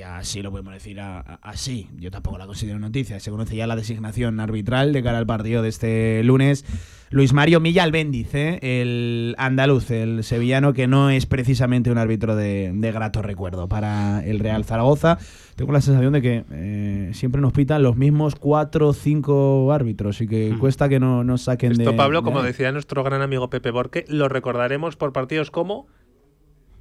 noticia, 0.00 0.18
así 0.18 0.42
lo 0.42 0.50
podemos 0.50 0.72
decir 0.72 1.00
a- 1.00 1.20
a- 1.20 1.38
así, 1.42 1.88
yo 1.98 2.10
tampoco 2.10 2.38
la 2.38 2.46
considero 2.46 2.78
noticia, 2.78 3.20
se 3.20 3.30
conoce 3.30 3.56
ya 3.56 3.66
la 3.66 3.76
designación 3.76 4.40
arbitral 4.40 4.92
de 4.92 5.02
cara 5.02 5.18
al 5.18 5.26
partido 5.26 5.62
de 5.62 5.68
este 5.68 6.22
lunes. 6.24 6.64
Luis 7.12 7.32
Mario 7.32 7.58
Milla 7.58 7.82
Albéndiz, 7.82 8.32
¿eh? 8.36 8.60
el 8.62 9.34
andaluz, 9.36 9.90
el 9.90 10.22
sevillano, 10.22 10.72
que 10.72 10.86
no 10.86 11.10
es 11.10 11.26
precisamente 11.26 11.90
un 11.90 11.98
árbitro 11.98 12.36
de, 12.36 12.70
de 12.72 12.92
grato 12.92 13.20
recuerdo 13.20 13.68
para 13.68 14.24
el 14.24 14.38
Real 14.38 14.64
Zaragoza. 14.64 15.18
Tengo 15.56 15.72
la 15.72 15.80
sensación 15.80 16.12
de 16.12 16.22
que 16.22 16.44
eh, 16.52 17.10
siempre 17.12 17.40
nos 17.40 17.52
pitan 17.52 17.82
los 17.82 17.96
mismos 17.96 18.36
cuatro 18.36 18.88
o 18.88 18.92
cinco 18.92 19.72
árbitros 19.72 20.20
y 20.20 20.28
que 20.28 20.54
cuesta 20.60 20.88
que 20.88 21.00
no 21.00 21.24
nos 21.24 21.42
saquen 21.42 21.72
de. 21.74 21.82
Esto, 21.82 21.96
Pablo, 21.96 22.20
de 22.20 22.24
como 22.24 22.42
decía 22.42 22.70
nuestro 22.70 23.02
gran 23.02 23.22
amigo 23.22 23.50
Pepe 23.50 23.72
Borque, 23.72 24.04
lo 24.08 24.28
recordaremos 24.28 24.94
por 24.96 25.12
partidos 25.12 25.50
como. 25.50 25.88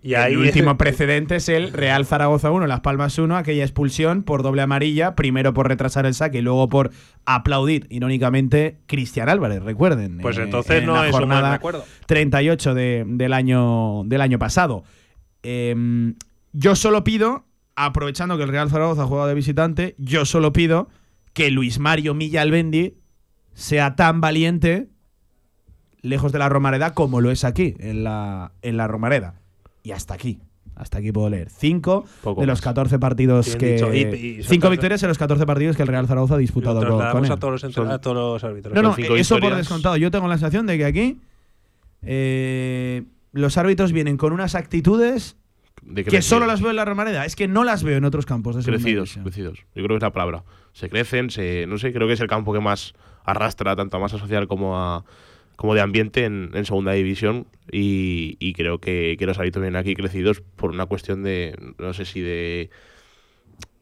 Y 0.01 0.13
el 0.13 0.21
ahí 0.21 0.35
último 0.37 0.77
precedente 0.77 1.35
es 1.37 1.49
el 1.49 1.73
Real 1.73 2.05
Zaragoza 2.05 2.51
1, 2.51 2.67
Las 2.67 2.79
Palmas 2.79 3.17
1, 3.17 3.35
aquella 3.35 3.63
expulsión 3.63 4.23
por 4.23 4.43
doble 4.43 4.61
amarilla, 4.61 5.13
primero 5.15 5.53
por 5.53 5.67
retrasar 5.67 6.05
el 6.05 6.13
saque 6.13 6.37
y 6.37 6.41
luego 6.41 6.69
por 6.69 6.91
aplaudir, 7.25 7.85
irónicamente, 7.89 8.79
Cristian 8.85 9.27
Álvarez, 9.27 9.61
recuerden. 9.61 10.19
Pues 10.21 10.37
eh, 10.37 10.43
entonces 10.43 10.77
en 10.79 10.85
no 10.85 10.93
la 10.93 11.07
es 11.07 11.13
un 11.13 11.19
jornada 11.19 11.41
buen 11.41 11.51
recuerdo. 11.53 11.85
38 12.05 12.73
de- 12.73 13.03
del, 13.07 13.33
año, 13.33 14.03
del 14.05 14.21
año 14.21 14.39
pasado. 14.39 14.83
Em, 15.43 16.15
yo 16.53 16.75
solo 16.75 17.03
pido, 17.03 17.45
aprovechando 17.75 18.37
que 18.37 18.43
el 18.43 18.49
Real 18.49 18.69
Zaragoza 18.69 19.03
ha 19.03 19.05
jugado 19.05 19.27
de 19.27 19.35
visitante, 19.35 19.95
yo 19.97 20.23
solo 20.25 20.53
pido 20.53 20.87
que 21.33 21.51
Luis 21.51 21.77
Mario 21.79 22.13
Milla 22.13 22.41
Albendi 22.41 22.95
sea 23.53 23.95
tan 23.97 24.21
valiente 24.21 24.87
lejos 26.01 26.31
de 26.31 26.39
la 26.39 26.47
Romareda 26.47 26.94
como 26.94 27.19
lo 27.19 27.31
es 27.31 27.44
aquí, 27.44 27.75
en 27.79 28.06
la, 28.06 28.53
en 28.61 28.77
la 28.77 28.87
Romareda. 28.87 29.35
Y 29.83 29.92
hasta 29.92 30.14
aquí. 30.14 30.40
Hasta 30.76 31.00
aquí 31.00 31.12
puedo 31.12 31.30
leer. 31.30 31.50
Cinco 31.50 32.06
Poco 32.24 32.40
de 32.42 32.48
los 32.48 32.57
más. 32.59 32.62
14 32.62 33.00
partidos 33.00 33.56
que. 33.57 33.74
dicho. 33.74 33.94
Y- 33.94 34.00
y- 34.40 34.44
cinco 34.44 34.69
victorias 34.69 35.02
en 35.04 35.09
los 35.09 35.18
14 35.18 35.45
partidos 35.45 35.76
que 35.76 35.81
el 35.81 35.88
Real 35.90 36.07
Zaragoza 36.07 36.36
ha 36.36 36.38
disputado 36.38 36.80
con, 36.80 37.12
con 37.12 37.26
él. 37.26 37.31
a 37.31 37.38
todos 37.38 37.52
los, 37.54 37.64
entre- 37.66 37.83
Son- 37.83 37.92
a 37.92 38.00
todos 38.00 38.16
los 38.16 38.44
árbitros. 38.44 38.74
No, 38.74 38.81
no, 38.81 38.94
cinco 38.95 39.16
eso 39.18 39.40
por 39.40 39.56
descontado. 39.56 39.98
Yo 39.98 40.09
tengo 40.12 40.28
la 40.28 40.36
sensación 40.38 40.66
de 40.68 40.78
que 40.78 40.86
aquí 40.86 41.19
eh, 42.02 43.04
los 43.33 43.57
árbitros 43.57 43.92
vienen 43.92 44.18
con 44.18 44.31
unas 44.33 44.56
actitudes 44.56 45.36
De 45.81 46.04
que 46.06 46.21
solo 46.21 46.45
las 46.45 46.62
veo 46.62 46.69
en 46.69 46.76
la 46.78 46.86
Romareda. 46.86 47.26
Es 47.26 47.36
que 47.36 47.48
no 47.48 47.64
las 47.64 47.83
veo 47.83 47.98
en 47.98 48.06
otros 48.06 48.26
campos 48.26 48.56
de 48.56 48.64
crecidos, 48.64 49.18
crecidos. 49.21 49.59
Yo 49.76 49.83
creo 49.83 49.90
que 49.90 49.95
es 49.95 50.02
la 50.02 50.12
palabra. 50.14 50.44
Se 50.74 50.90
crecen, 50.90 51.30
se, 51.30 51.66
no 51.68 51.78
sé, 51.78 51.92
creo 51.92 52.07
que 52.07 52.14
es 52.14 52.21
el 52.21 52.28
campo 52.28 52.54
que 52.54 52.59
más 52.59 52.94
arrastra 53.26 53.76
tanto 53.76 53.98
a 53.98 54.00
masa 54.00 54.18
social 54.18 54.48
como 54.48 54.78
a 54.78 55.04
como 55.59 55.75
de 55.75 55.81
ambiente 55.81 56.23
en, 56.23 56.51
en 56.54 56.63
segunda 56.63 56.94
división 56.94 57.45
y, 57.69 58.37
y 58.39 58.54
creo 58.54 58.80
que, 58.80 59.18
que 59.19 59.25
los 59.25 59.37
árbitros 59.39 59.61
vienen 59.61 59.75
aquí 59.78 59.94
crecidos 59.94 60.39
por 60.56 60.71
una 60.71 60.85
cuestión 60.85 61.21
de, 61.21 61.54
no 61.78 61.92
sé 61.94 62.06
si 62.06 62.21
de, 62.21 62.69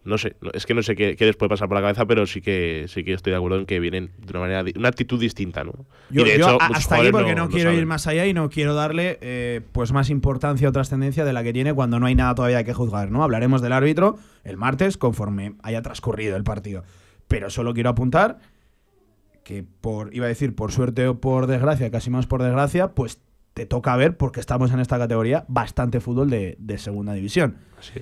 no 0.03 0.17
sé, 0.17 0.37
es 0.53 0.65
que 0.65 0.73
no 0.73 0.81
sé 0.81 0.95
qué, 0.95 1.15
qué 1.15 1.25
les 1.27 1.35
puede 1.35 1.49
pasar 1.49 1.67
por 1.67 1.75
la 1.75 1.81
cabeza, 1.81 2.07
pero 2.07 2.25
sí 2.25 2.41
que 2.41 2.85
sí 2.87 3.03
que 3.03 3.13
estoy 3.13 3.29
de 3.29 3.37
acuerdo 3.37 3.59
en 3.59 3.67
que 3.67 3.79
vienen 3.79 4.09
de 4.17 4.31
una 4.31 4.39
manera, 4.39 4.63
una 4.75 4.87
actitud 4.89 5.19
distinta, 5.19 5.63
¿no? 5.65 5.73
Yo, 6.09 6.21
y 6.25 6.29
de 6.31 6.37
yo 6.39 6.45
hecho, 6.47 6.61
a- 6.61 6.65
hasta 6.65 6.95
jugadores 6.95 7.11
porque 7.11 7.35
no, 7.35 7.47
quiero 7.49 7.71
ir 7.73 7.85
más 7.85 8.07
allá 8.07 8.25
y 8.25 8.33
no 8.33 8.49
quiero 8.49 8.73
darle 8.73 9.19
eh, 9.21 9.61
pues 9.71 9.91
más 9.91 10.09
importancia 10.09 10.67
o 10.69 10.71
trascendencia 10.71 11.25
de 11.25 11.33
la 11.33 11.43
que 11.43 11.53
tiene 11.53 11.75
cuando 11.75 11.99
no 11.99 12.07
hay 12.07 12.15
nada 12.15 12.33
todavía 12.33 12.63
que 12.63 12.73
juzgar. 12.73 13.11
¿no? 13.11 13.23
Hablaremos 13.23 13.61
del 13.61 13.73
árbitro 13.73 14.17
el 14.43 14.57
martes 14.57 14.97
conforme 14.97 15.53
haya 15.61 15.83
transcurrido 15.83 16.37
el 16.37 16.43
partido. 16.43 16.83
Pero 17.27 17.51
solo 17.51 17.75
quiero 17.75 17.89
apuntar 17.91 18.39
que 19.47 19.63
por, 19.63 20.13
iba 20.13 20.25
a 20.25 20.27
decir 20.27 20.55
por 20.55 20.73
suerte 20.73 21.07
o 21.07 21.21
por 21.21 21.47
desgracia, 21.47 21.89
casi 21.89 22.09
más 22.09 22.27
por 22.27 22.43
desgracia, 22.43 22.89
pues 22.89 23.21
te 23.53 23.65
toca 23.65 23.95
ver, 23.95 24.17
porque 24.17 24.41
estamos 24.41 24.73
en 24.73 24.81
esta 24.81 24.97
categoría, 24.97 25.45
bastante 25.47 26.01
fútbol 26.01 26.29
de, 26.29 26.57
de 26.59 26.77
segunda 26.77 27.13
división. 27.13 27.55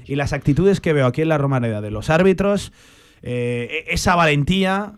Y 0.05 0.15
las 0.15 0.33
actitudes 0.33 0.81
que 0.81 0.91
veo 0.91 1.05
aquí 1.05 1.21
en 1.21 1.29
la 1.29 1.37
Romareda 1.37 1.81
de 1.81 1.91
los 1.91 2.09
árbitros, 2.09 2.73
eh, 3.21 3.85
esa 3.89 4.15
valentía, 4.15 4.93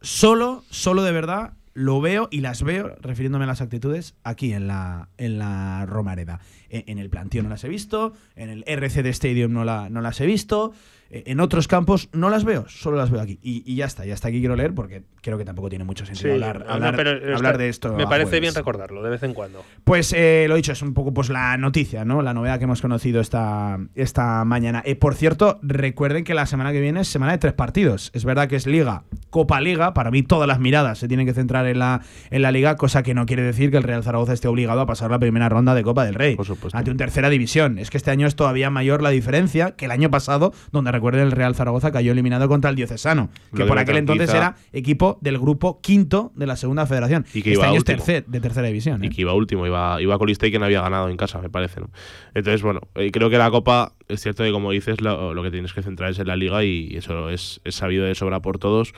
solo, 0.00 0.64
solo 0.70 1.04
de 1.04 1.12
verdad, 1.12 1.52
lo 1.72 2.00
veo 2.00 2.26
y 2.32 2.40
las 2.40 2.64
veo, 2.64 2.96
refiriéndome 3.00 3.44
a 3.44 3.46
las 3.46 3.60
actitudes, 3.60 4.16
aquí 4.24 4.54
en 4.54 4.66
la, 4.66 5.10
en 5.18 5.38
la 5.38 5.86
Romareda. 5.86 6.40
En, 6.68 6.82
en 6.88 6.98
el 6.98 7.10
plantío 7.10 7.44
no 7.44 7.48
las 7.48 7.62
he 7.62 7.68
visto, 7.68 8.12
en 8.34 8.50
el 8.50 8.64
RCD 8.66 9.06
Stadium 9.06 9.52
no, 9.52 9.64
la, 9.64 9.88
no 9.88 10.00
las 10.00 10.20
he 10.20 10.26
visto, 10.26 10.72
en 11.10 11.40
otros 11.40 11.68
campos 11.68 12.08
no 12.12 12.30
las 12.30 12.44
veo, 12.44 12.64
solo 12.68 12.96
las 12.96 13.10
veo 13.10 13.20
aquí. 13.20 13.38
Y, 13.42 13.62
y 13.70 13.76
ya 13.76 13.84
está, 13.86 14.04
ya 14.04 14.14
hasta 14.14 14.28
aquí 14.28 14.40
quiero 14.40 14.56
leer 14.56 14.74
porque 14.74 15.02
creo 15.22 15.38
que 15.38 15.44
tampoco 15.44 15.68
tiene 15.68 15.84
mucho 15.84 16.04
sentido 16.06 16.34
hablar, 16.34 16.64
no, 16.66 16.72
hablar- 16.72 16.96
pero 16.96 17.10
hablar 17.10 17.34
está- 17.52 17.58
de 17.58 17.68
esto. 17.68 17.92
Me 17.94 18.06
parece 18.06 18.24
jueves. 18.30 18.40
bien 18.40 18.54
recordarlo 18.54 19.02
de 19.02 19.10
vez 19.10 19.22
en 19.22 19.34
cuando. 19.34 19.64
Pues 19.84 20.12
eh, 20.16 20.46
lo 20.48 20.56
dicho, 20.56 20.72
es 20.72 20.82
un 20.82 20.94
poco 20.94 21.12
pues 21.14 21.28
la 21.30 21.56
noticia, 21.56 22.04
¿no? 22.04 22.22
La 22.22 22.34
novedad 22.34 22.58
que 22.58 22.64
hemos 22.64 22.80
conocido 22.82 23.20
esta, 23.20 23.78
esta 23.94 24.44
mañana. 24.44 24.82
Eh, 24.84 24.96
por 24.96 25.14
cierto, 25.14 25.58
recuerden 25.62 26.24
que 26.24 26.34
la 26.34 26.46
semana 26.46 26.72
que 26.72 26.80
viene 26.80 27.00
es 27.00 27.08
semana 27.08 27.32
de 27.32 27.38
tres 27.38 27.52
partidos. 27.52 28.10
Es 28.14 28.24
verdad 28.24 28.48
que 28.48 28.56
es 28.56 28.66
Liga, 28.66 29.04
Copa 29.30 29.60
Liga. 29.60 29.94
Para 29.94 30.10
mí 30.10 30.22
todas 30.22 30.48
las 30.48 30.58
miradas 30.60 30.98
se 30.98 31.08
tienen 31.08 31.26
que 31.26 31.34
centrar 31.34 31.66
en 31.66 31.78
la, 31.78 32.00
en 32.30 32.42
la 32.42 32.50
Liga, 32.52 32.76
cosa 32.76 33.02
que 33.02 33.14
no 33.14 33.26
quiere 33.26 33.42
decir 33.42 33.70
que 33.70 33.76
el 33.76 33.82
Real 33.82 34.02
Zaragoza 34.02 34.32
esté 34.32 34.48
obligado 34.48 34.80
a 34.80 34.86
pasar 34.86 35.10
la 35.10 35.18
primera 35.18 35.48
ronda 35.48 35.74
de 35.74 35.82
Copa 35.82 36.04
del 36.04 36.14
Rey. 36.14 36.36
Por 36.36 36.46
supuesto. 36.46 36.76
Ante 36.76 36.90
un 36.90 36.96
tercera 36.96 37.28
división. 37.30 37.78
Es 37.78 37.90
que 37.90 37.96
este 37.96 38.10
año 38.10 38.26
es 38.26 38.36
todavía 38.36 38.70
mayor 38.70 39.02
la 39.02 39.10
diferencia 39.10 39.72
que 39.76 39.84
el 39.86 39.90
año 39.90 40.10
pasado, 40.10 40.52
donde 40.72 40.90
recuerden 40.96 41.22
el 41.22 41.32
Real 41.32 41.54
Zaragoza 41.54 41.92
cayó 41.92 42.12
eliminado 42.12 42.48
contra 42.48 42.70
el 42.70 42.76
Diocesano, 42.76 43.30
que 43.54 43.64
por 43.64 43.78
aquel 43.78 43.96
entonces 43.96 44.32
era 44.32 44.56
equipo 44.72 45.18
del 45.20 45.38
grupo 45.38 45.80
quinto 45.80 46.32
de 46.34 46.46
la 46.46 46.56
segunda 46.56 46.86
federación. 46.86 47.24
Y 47.32 47.42
que 47.42 47.50
este 47.50 47.60
iba 47.60 47.64
año 47.64 47.78
último. 47.78 47.98
es 47.98 48.04
tercer, 48.04 48.26
de 48.26 48.40
tercera 48.40 48.66
división. 48.66 49.02
¿eh? 49.02 49.06
y 49.06 49.10
que 49.10 49.20
iba 49.22 49.32
último, 49.32 49.66
iba, 49.66 50.00
iba 50.00 50.18
colista 50.18 50.46
y 50.46 50.50
que 50.50 50.58
no 50.58 50.64
había 50.64 50.82
ganado 50.82 51.08
en 51.08 51.16
casa, 51.16 51.40
me 51.40 51.50
parece. 51.50 51.80
¿no? 51.80 51.90
Entonces, 52.34 52.62
bueno, 52.62 52.80
eh, 52.94 53.10
creo 53.10 53.30
que 53.30 53.38
la 53.38 53.50
Copa, 53.50 53.92
es 54.08 54.20
cierto 54.20 54.42
que 54.42 54.52
como 54.52 54.72
dices, 54.72 55.00
lo, 55.00 55.34
lo 55.34 55.42
que 55.42 55.50
tienes 55.50 55.72
que 55.72 55.82
centrar 55.82 56.10
es 56.10 56.18
en 56.18 56.26
la 56.26 56.36
Liga 56.36 56.64
y 56.64 56.96
eso 56.96 57.30
es, 57.30 57.60
es 57.64 57.74
sabido 57.74 58.04
de 58.04 58.14
sobra 58.14 58.40
por 58.40 58.58
todos. 58.58 58.92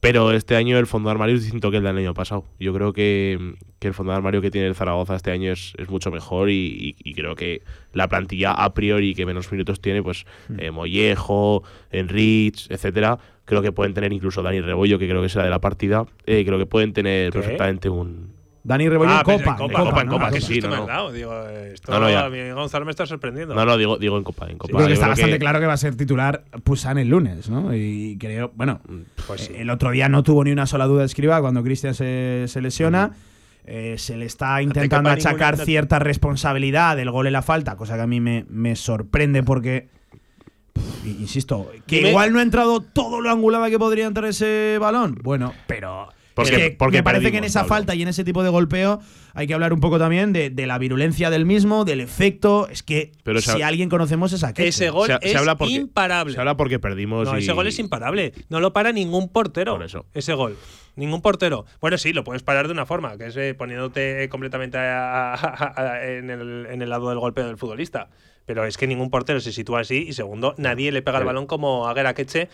Pero 0.00 0.30
este 0.30 0.54
año 0.54 0.78
el 0.78 0.86
fondo 0.86 1.08
de 1.08 1.12
armario 1.12 1.34
es 1.34 1.42
distinto 1.42 1.72
que 1.72 1.78
el 1.78 1.82
del 1.82 1.98
año 1.98 2.14
pasado. 2.14 2.44
Yo 2.60 2.72
creo 2.72 2.92
que, 2.92 3.54
que 3.80 3.88
el 3.88 3.94
fondo 3.94 4.12
de 4.12 4.16
armario 4.18 4.40
que 4.40 4.50
tiene 4.52 4.68
el 4.68 4.76
Zaragoza 4.76 5.16
este 5.16 5.32
año 5.32 5.50
es, 5.52 5.72
es 5.76 5.88
mucho 5.90 6.12
mejor 6.12 6.50
y, 6.50 6.54
y- 6.54 7.10
y 7.10 7.14
creo 7.14 7.34
que 7.34 7.62
la 7.92 8.06
plantilla 8.08 8.52
a 8.52 8.72
priori 8.74 9.14
que 9.14 9.26
menos 9.26 9.50
minutos 9.50 9.80
tiene, 9.80 10.00
pues 10.02 10.24
eh, 10.58 10.70
Mollejo, 10.70 11.64
Enrich, 11.90 12.70
etcétera, 12.70 13.18
creo 13.44 13.60
que 13.60 13.72
pueden 13.72 13.92
tener 13.92 14.12
incluso 14.12 14.40
Dani 14.42 14.60
Rebollo, 14.60 15.00
que 15.00 15.08
creo 15.08 15.20
que 15.20 15.28
será 15.28 15.44
de 15.44 15.50
la 15.50 15.60
partida, 15.60 16.06
eh, 16.26 16.44
creo 16.46 16.58
que 16.58 16.66
pueden 16.66 16.92
tener 16.92 17.32
¿Qué? 17.32 17.38
perfectamente 17.40 17.88
un, 17.88 18.37
Dani 18.68 18.88
Rebollo 18.88 19.10
en 19.10 19.16
Ah, 19.18 19.22
Copa. 19.24 19.34
en 19.34 19.40
Copa, 19.42 19.64
en 19.64 19.84
Copa, 19.86 20.00
en. 20.02 20.08
Copa, 20.08 20.30
que 20.30 20.40
sí, 20.42 20.54
susto 20.56 20.68
no, 20.68 20.76
no. 20.76 20.86
dado, 20.86 21.10
digo, 21.10 21.32
esto 21.48 21.90
No, 21.90 22.00
no, 22.00 22.10
ya. 22.10 22.26
a 22.26 22.30
mí 22.30 22.50
Gonzalo 22.50 22.84
me 22.84 22.90
está 22.90 23.06
sorprendiendo. 23.06 23.54
No, 23.54 23.64
no, 23.64 23.76
digo, 23.78 23.96
digo 23.96 24.18
en 24.18 24.24
Copa. 24.24 24.48
En 24.50 24.58
Copa. 24.58 24.70
Yo 24.72 24.76
creo 24.76 24.86
que 24.88 24.92
está 24.92 25.06
creo 25.06 25.12
bastante 25.12 25.32
que- 25.32 25.38
claro 25.38 25.58
que 25.60 25.66
va 25.66 25.72
a 25.72 25.76
ser 25.78 25.96
titular 25.96 26.44
Pusan 26.62 26.98
el 26.98 27.08
lunes, 27.08 27.48
¿no? 27.48 27.74
Y 27.74 28.16
creo, 28.20 28.52
bueno, 28.54 28.80
Pues 29.26 29.40
sí. 29.46 29.52
eh, 29.54 29.62
el 29.62 29.70
otro 29.70 29.90
día 29.90 30.08
no 30.10 30.22
tuvo 30.22 30.44
ni 30.44 30.52
una 30.52 30.66
sola 30.66 30.84
duda 30.86 31.00
de 31.00 31.06
escriba 31.06 31.40
cuando 31.40 31.62
Cristian 31.64 31.94
se, 31.94 32.44
se 32.46 32.60
lesiona. 32.60 33.12
Eh, 33.64 33.96
se 33.98 34.16
le 34.16 34.26
está 34.26 34.62
intentando 34.62 35.10
achacar 35.10 35.54
ninguna- 35.54 35.64
cierta 35.64 35.98
responsabilidad 35.98 36.96
del 36.96 37.10
gol 37.10 37.26
en 37.26 37.32
la 37.34 37.42
falta, 37.42 37.76
cosa 37.76 37.96
que 37.96 38.02
a 38.02 38.06
mí 38.06 38.20
me, 38.20 38.44
me 38.48 38.76
sorprende 38.76 39.42
porque, 39.42 39.88
insisto, 41.04 41.70
que 41.86 41.96
Dime- 41.98 42.10
igual 42.10 42.32
no 42.32 42.38
ha 42.38 42.42
entrado 42.42 42.80
todo 42.80 43.20
lo 43.20 43.30
angulada 43.30 43.70
que 43.70 43.78
podría 43.78 44.06
entrar 44.06 44.28
ese 44.28 44.78
balón. 44.80 45.18
Bueno, 45.22 45.52
pero 45.66 46.08
Porque- 46.42 46.56
es 46.56 46.70
que 46.70 46.76
porque 46.76 46.96
me 46.98 47.02
parece 47.02 47.30
que 47.30 47.38
en 47.38 47.44
esa 47.44 47.60
Pablo. 47.60 47.68
falta 47.74 47.94
y 47.94 48.02
en 48.02 48.08
ese 48.08 48.24
tipo 48.24 48.42
de 48.42 48.48
golpeo 48.48 49.00
hay 49.34 49.46
que 49.46 49.54
hablar 49.54 49.72
un 49.72 49.80
poco 49.80 49.98
también 49.98 50.32
de, 50.32 50.50
de 50.50 50.66
la 50.66 50.78
virulencia 50.78 51.30
del 51.30 51.44
mismo, 51.46 51.84
del 51.84 52.00
efecto. 52.00 52.68
Es 52.68 52.82
que 52.82 53.12
Pero 53.24 53.40
si 53.40 53.62
alguien 53.62 53.88
conocemos 53.88 54.32
es 54.32 54.44
a. 54.44 54.50
Ese 54.56 54.90
gol 54.90 55.06
Se- 55.08 55.18
se 55.20 55.28
es 55.30 55.36
habla 55.36 55.56
porque- 55.56 55.74
imparable. 55.74 56.34
Se 56.34 56.40
habla 56.40 56.56
porque 56.56 56.78
perdimos. 56.78 57.26
No, 57.28 57.36
y- 57.38 57.42
ese 57.42 57.52
gol 57.52 57.66
es 57.66 57.78
imparable. 57.78 58.32
No 58.48 58.60
lo 58.60 58.72
para 58.72 58.92
ningún 58.92 59.28
portero. 59.28 59.74
Por 59.74 59.84
eso. 59.84 60.06
Ese 60.14 60.34
gol. 60.34 60.56
Ningún 60.96 61.22
portero. 61.22 61.64
Bueno, 61.80 61.96
sí, 61.96 62.12
lo 62.12 62.24
puedes 62.24 62.42
parar 62.42 62.66
de 62.66 62.72
una 62.72 62.84
forma, 62.84 63.16
que 63.16 63.26
es 63.26 63.36
eh, 63.36 63.54
poniéndote 63.54 64.28
completamente 64.28 64.78
a- 64.78 65.34
a- 65.34 65.74
a- 65.76 66.06
en, 66.08 66.28
el, 66.30 66.66
en 66.70 66.82
el 66.82 66.88
lado 66.88 67.08
del 67.10 67.18
golpeo 67.20 67.46
del 67.46 67.56
futbolista. 67.56 68.08
Pero 68.46 68.64
es 68.64 68.76
que 68.78 68.86
ningún 68.86 69.10
portero 69.10 69.40
se 69.40 69.52
sitúa 69.52 69.80
así. 69.80 70.06
Y 70.08 70.14
segundo, 70.14 70.54
nadie 70.56 70.90
le 70.90 71.02
pega 71.02 71.18
el 71.18 71.24
balón 71.24 71.46
como 71.46 71.86
Aguera 71.86 72.14
Queche, 72.14 72.48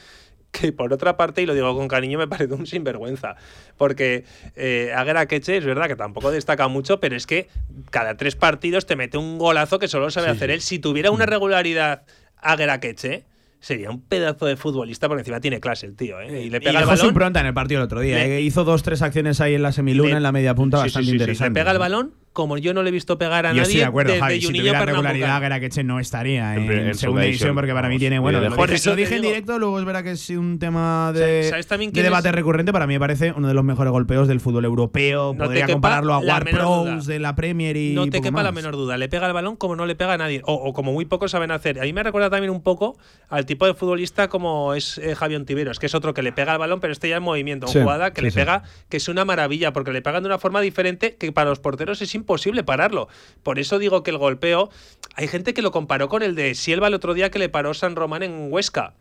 que 0.61 0.73
por 0.73 0.93
otra 0.93 1.17
parte, 1.17 1.43
y 1.43 1.47
lo 1.47 1.55
digo 1.55 1.75
con 1.77 1.89
cariño, 1.89 2.19
me 2.19 2.29
parece 2.29 2.55
un 2.55 2.67
sinvergüenza. 2.67 3.37
Porque 3.77 4.25
eh, 4.57 4.93
Aguera 4.97 5.27
Queche 5.27 5.57
es 5.57 5.65
verdad 5.65 5.87
que 5.89 5.97
tampoco 5.97 6.31
destaca 6.31 6.69
mucho, 6.69 7.01
pero 7.01 7.17
es 7.17 7.27
que 7.27 7.49
cada 7.91 8.17
tres 8.17 8.37
partidos 8.37 8.87
te 8.87 8.97
mete 8.97 9.19
un 9.19 9.39
golazo 9.39 9.79
que 9.79 9.89
solo 9.89 10.11
sabe 10.11 10.29
hacer 10.29 10.51
él. 10.51 10.61
Si 10.61 10.79
tuviera 10.79 11.11
una 11.11 11.27
regularidad 11.27 12.03
Aguera 12.39 12.79
Queche, 12.81 13.25
sería 13.61 13.91
un 13.91 14.01
pedazo 14.03 14.45
de 14.47 14.57
futbolista, 14.57 15.09
porque 15.09 15.23
encima 15.23 15.41
tiene 15.41 15.59
clase 15.59 15.87
el 15.87 15.97
tío, 15.97 16.21
¿eh? 16.21 16.43
Y 16.45 16.51
le 16.51 16.61
pega 16.61 16.73
el 16.73 16.77
dejó 16.85 16.91
su 16.93 16.97
balón. 16.99 17.09
impronta 17.15 17.41
en 17.41 17.47
el 17.47 17.55
partido 17.55 17.81
el 17.81 17.87
otro 17.87 18.01
día. 18.01 18.17
Le- 18.19 18.37
eh. 18.37 18.41
Hizo 18.43 18.63
dos, 18.65 18.83
tres 18.83 19.01
acciones 19.03 19.41
ahí 19.41 19.55
en 19.55 19.63
la 19.63 19.73
semiluna, 19.73 20.11
Le- 20.11 20.17
en 20.19 20.23
la 20.23 20.33
media 20.33 20.55
punta, 20.55 20.77
Sí, 20.79 20.83
bastante 20.85 21.07
sí, 21.07 21.13
interesante. 21.13 21.59
Le 21.59 21.65
pega 21.65 21.73
el 21.73 21.79
balón 21.79 22.13
como 22.35 22.59
yo 22.59 22.75
no 22.75 22.83
le 22.83 22.91
he 22.91 22.93
visto 22.93 23.17
pegar 23.17 23.47
a 23.47 23.51
Yo 23.53 23.55
nadie 23.55 23.63
estoy 23.63 23.77
de 23.79 23.85
acuerdo, 23.87 24.13
desde 24.13 24.21
Javi. 24.23 24.41
Si 24.43 24.47
tuviera 24.49 24.85
regularidad, 24.85 25.41
Garaqueche 25.41 25.83
no 25.85 25.99
estaría 26.01 26.55
en, 26.57 26.61
En 26.63 26.67
pri- 26.67 26.77
en 26.81 26.95
segunda 26.95 27.23
división, 27.23 27.23
división, 27.23 27.55
porque 27.55 27.73
para 27.73 27.89
mí 27.89 27.99
tiene. 27.99 28.19
Bueno, 28.19 28.41
lo 28.41 28.51
dije, 28.51 28.75
eso 28.75 28.91
lo 28.91 28.97
dije 28.97 29.17
en 29.17 29.23
directo, 29.23 29.59
luego 29.59 29.79
es 29.79 29.85
verdad 29.87 30.03
que 30.05 30.11
es 30.11 30.29
un 30.31 30.59
tema 30.59 31.13
de, 31.15 31.45
¿Sabes- 31.49 31.67
también 31.67 31.91
de 31.93 32.03
debate 32.03 32.29
es? 32.29 32.35
recurrente. 32.35 32.73
Para 32.73 32.87
mí 32.87 32.93
me 32.95 33.01
parece 33.01 33.33
uno 33.35 33.49
de 33.49 33.55
los 33.55 33.65
mejores 33.65 33.91
golpeos 33.91 34.29
del 34.29 34.41
fútbol 34.41 34.65
europeo. 34.67 35.33
No 35.33 35.45
Podría 35.45 35.67
compararlo 35.67 36.13
a 36.13 36.19
War 36.19 36.45
Pros 36.45 37.07
de 37.07 37.19
la 37.21 37.35
Premier 37.37 37.77
y. 37.77 37.95
No 37.95 38.05
te 38.07 38.19
poco 38.19 38.25
quepa 38.25 38.43
la 38.43 38.53
menor 38.53 38.75
duda. 38.75 38.97
Le 38.99 39.09
pega 39.09 39.27
el 39.27 39.33
balón 39.33 39.57
como 39.57 39.77
no 39.77 39.87
le 39.87 39.95
pega 39.95 40.15
a 40.15 40.19
nadie. 40.19 40.43
O, 40.45 40.55
o 40.55 40.73
como 40.73 40.93
muy 40.93 41.05
pocos 41.05 41.31
saben 41.31 41.53
hacer. 41.53 41.79
A 41.81 41.85
mí 41.85 41.93
me 41.93 42.03
recuerda 42.03 42.31
también 42.31 42.51
un 42.51 42.63
poco 42.63 42.99
al 43.29 43.47
tipo 43.47 43.65
de 43.67 43.75
futbolista 43.75 44.29
como 44.29 44.75
es 44.75 44.99
eh, 44.99 45.15
Javi 45.15 45.37
Ontiveros, 45.37 45.79
que 45.79 45.87
es 45.87 45.95
otro 45.95 46.13
que 46.15 46.23
le 46.23 46.33
pega 46.33 46.53
el 46.55 46.59
balón, 46.59 46.81
pero 46.81 46.93
este 46.93 47.09
ya 47.09 47.17
en 47.19 47.23
movimiento. 47.23 47.69
Sí, 47.69 47.79
una 47.79 47.85
jugada 47.85 48.13
que 48.13 48.21
sí, 48.23 48.25
le 48.25 48.31
sí. 48.33 48.37
pega, 48.41 48.63
que 48.89 48.97
es 48.97 49.07
una 49.09 49.25
maravilla, 49.25 49.73
porque 49.73 49.93
le 49.93 50.03
pegan 50.03 50.25
de 50.25 50.27
una 50.29 50.39
forma 50.39 50.61
diferente 50.61 51.15
que 51.15 51.31
para 51.31 51.51
los 51.51 51.61
porteros 51.61 52.03
es 52.03 52.13
imposible 52.15 52.24
pararlo. 52.65 53.09
Por 53.43 53.59
eso 53.59 53.79
digo 53.79 54.03
que 54.03 54.11
el 54.11 54.19
golpeo. 54.19 54.71
Hay 55.17 55.29
gente 55.29 55.55
que 55.55 55.63
lo 55.63 55.71
comparó 55.71 56.09
con 56.09 56.23
el 56.23 56.35
de 56.35 56.55
Sielva 56.55 56.89
el 56.89 56.95
otro 56.95 57.15
día 57.15 57.31
que 57.31 57.39
le 57.39 57.49
paró 57.49 57.73
San 57.75 57.95
Román 57.97 58.23
en 58.23 58.49
Huesca. 58.53 58.95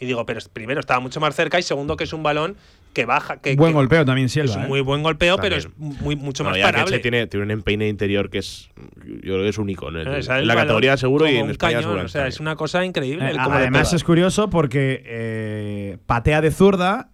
Y 0.00 0.06
digo, 0.06 0.26
pero 0.26 0.40
primero 0.52 0.80
estaba 0.80 0.98
mucho 0.98 1.20
más 1.20 1.36
cerca 1.36 1.58
y 1.58 1.62
segundo 1.62 1.96
que 1.96 2.02
es 2.04 2.12
un 2.12 2.24
balón 2.24 2.56
que 2.92 3.04
baja. 3.06 3.36
Que, 3.36 3.54
Buen 3.54 3.70
que- 3.70 3.74
golpeo 3.74 4.04
también, 4.04 4.26
Es 4.26 4.32
Silva. 4.32 4.56
un 4.56 4.62
¿eh? 4.64 4.66
muy 4.68 4.80
buen 4.80 5.02
golpeo, 5.04 5.36
pero 5.38 5.54
es 5.54 5.68
muy, 5.78 6.16
mucho 6.16 6.42
No, 6.42 6.50
más 6.50 6.58
parable. 6.58 6.98
Tiene, 6.98 7.28
tiene 7.28 7.44
un 7.44 7.50
empeine 7.52 7.88
interior 7.88 8.28
que 8.28 8.38
es. 8.38 8.70
Yo 9.04 9.20
creo 9.20 9.42
que 9.42 9.48
es 9.48 9.58
único. 9.58 9.90
¿no? 9.92 10.00
En 10.00 10.46
la 10.48 10.54
categoría 10.56 10.96
seguro 10.96 11.28
y 11.28 11.36
en 11.36 11.50
España 11.50 11.74
cañón, 11.76 11.82
seguro. 11.90 12.04
O 12.06 12.08
sea, 12.08 12.26
es 12.26 12.40
una 12.40 12.56
cosa 12.56 12.84
increíble. 12.84 13.30
Eh, 13.30 13.36
además 13.38 13.92
es 13.92 14.02
curioso 14.02 14.50
porque 14.50 15.02
eh, 15.06 15.98
patea 16.06 16.40
de 16.40 16.50
zurda 16.50 17.10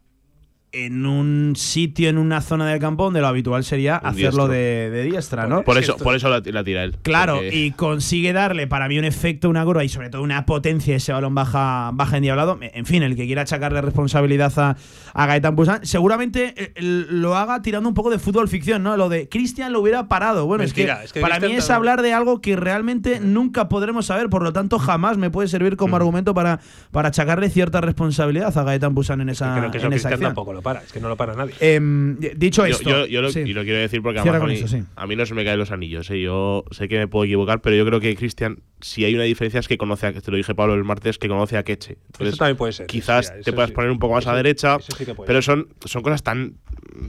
en 0.73 1.05
un 1.07 1.55
sitio, 1.57 2.09
en 2.09 2.17
una 2.19 2.41
zona 2.41 2.67
del 2.67 2.79
campo 2.79 3.05
donde 3.05 3.21
lo 3.21 3.27
habitual 3.27 3.65
sería 3.65 4.01
Un 4.03 4.11
hacerlo 4.11 4.47
de, 4.49 4.89
de 4.91 5.03
diestra, 5.03 5.47
¿no? 5.47 5.63
Por 5.63 5.79
eso, 5.79 5.97
por 5.97 6.15
eso 6.15 6.29
la, 6.29 6.41
la 6.45 6.63
tira 6.65 6.85
él. 6.85 6.97
Claro, 7.03 7.35
porque- 7.37 7.57
y 7.57 7.71
consigue 7.73 8.33
darle 8.33 8.67
para 8.67 8.87
mí 8.89 8.99
un 8.99 9.05
efecto, 9.05 9.49
una 9.49 9.65
curva 9.65 9.83
y 9.85 9.89
sobre 9.89 10.11
todo 10.11 10.23
una 10.23 10.47
potencia. 10.47 10.95
Ese 10.95 11.13
balón 11.13 11.35
baja, 11.35 11.91
baja 11.95 12.17
endiablado. 12.17 12.59
En 12.61 12.87
fin, 12.87 13.03
el 13.03 13.17
que 13.17 13.27
quiera 13.27 13.43
achacarle 13.43 13.81
responsabilidad 13.81 14.53
a, 14.59 14.77
a 15.13 15.27
Gaetan 15.27 15.57
Busan, 15.57 15.85
seguramente 15.85 16.55
eh, 16.57 16.73
lo 16.81 17.37
haga 17.37 17.63
tirando 17.63 17.89
un 17.89 17.95
poco 17.95 18.11
de 18.11 18.19
fútbol 18.19 18.49
ficción, 18.49 18.83
¿no? 18.83 18.97
Lo 18.97 19.09
de 19.09 19.29
Cristian 19.29 19.73
lo 19.73 19.81
hubiera 19.81 20.09
parado. 20.09 20.47
Bueno, 20.47 20.65
Mentira, 20.65 20.95
es 20.95 20.99
que, 21.01 21.05
es 21.07 21.13
que 21.15 21.21
para 21.21 21.41
mí 21.41 21.47
es 21.53 21.67
también- 21.67 21.77
hablar 21.77 22.03
de 22.03 22.13
algo 22.13 22.41
que 22.41 22.55
realmente 22.57 23.19
nunca 23.21 23.69
podremos 23.69 24.07
saber. 24.07 24.29
Por 24.31 24.43
lo 24.43 24.53
tanto, 24.53 24.79
jamás 24.79 25.19
me 25.19 25.31
puede 25.31 25.49
servir 25.49 25.77
como 25.77 25.97
argumento 25.97 26.35
para, 26.35 26.61
para 26.93 27.09
achacarle 27.09 27.51
cierta 27.51 27.81
responsabilidad 27.81 28.57
a 28.57 28.63
Gaetan 28.63 28.95
Busan 28.95 29.21
en 29.21 29.31
esa, 29.31 29.55
Creo 29.59 29.71
que 29.71 29.79
eso 29.79 29.87
en 29.89 29.93
esa 29.95 30.09
acción. 30.11 30.29
tampoco 30.29 30.53
lo 30.53 30.60
para. 30.63 30.83
Es 30.83 30.93
que 30.93 31.01
no 31.01 31.09
lo 31.09 31.17
para 31.17 31.35
nadie. 31.35 31.55
Em, 31.61 32.19
dicho 32.37 32.65
esto, 32.65 32.89
yo- 32.89 33.07
yo 33.07 33.23
lo, 33.23 33.31
sí. 33.31 33.41
y 33.41 33.53
lo 33.53 33.63
quiero 33.65 33.79
decir 33.79 34.03
porque 34.03 34.19
además 34.21 34.43
a, 34.43 34.47
mí, 34.47 34.55
eso, 34.55 34.69
sí. 34.69 34.83
a 34.97 35.07
mí 35.07 35.17
no 35.17 35.27
se 35.27 35.35
me 35.35 35.45
caen 35.45 35.59
los 35.59 35.71
anillos. 35.71 36.11
¿eh? 36.11 36.21
Yo 36.21 36.65
sé 36.71 36.89
que 36.89 36.99
me 36.99 37.09
puedo 37.09 37.25
equivocar, 37.25 37.61
pero 37.61 37.77
yo 37.77 37.85
creo 37.87 38.01
que 38.01 38.15
Cristian, 38.17 38.63
si 38.81 39.05
hay 39.05 39.15
una 39.15 39.25
diferencia 39.25 39.61
es 39.61 39.69
que 39.69 39.79
conoce 39.79 40.07
a, 40.07 40.13
te 40.13 40.31
lo 40.31 40.37
dije 40.37 40.55
Pablo 40.55 40.75
el 40.75 40.85
martes, 40.85 41.19
que 41.19 41.29
conoce 41.29 41.57
a 41.57 41.63
Keche. 41.63 41.99
Entonces, 42.07 42.29
eso 42.29 42.37
también 42.39 42.57
puede 42.57 42.73
ser. 42.73 42.87
quizás 42.87 43.27
sí, 43.29 43.43
te 43.45 43.53
puedas 43.53 43.71
sí. 43.71 43.75
poner 43.75 43.91
un 43.91 43.99
poco 43.99 44.15
más 44.15 44.27
a 44.27 44.35
derecha, 44.37 44.79
pero 45.27 45.43
son, 45.43 45.69
son 45.85 46.03
cosas 46.03 46.23
tan, 46.23 46.55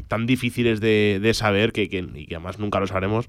tan 0.08 0.26
difíciles 0.26 0.80
de, 0.80 1.20
de 1.22 1.34
saber 1.34 1.72
que, 1.72 1.90
que- 1.90 2.08
y 2.16 2.26
que 2.28 2.36
además 2.36 2.60
nunca 2.60 2.80
lo 2.80 2.88
sabremos. 2.88 3.28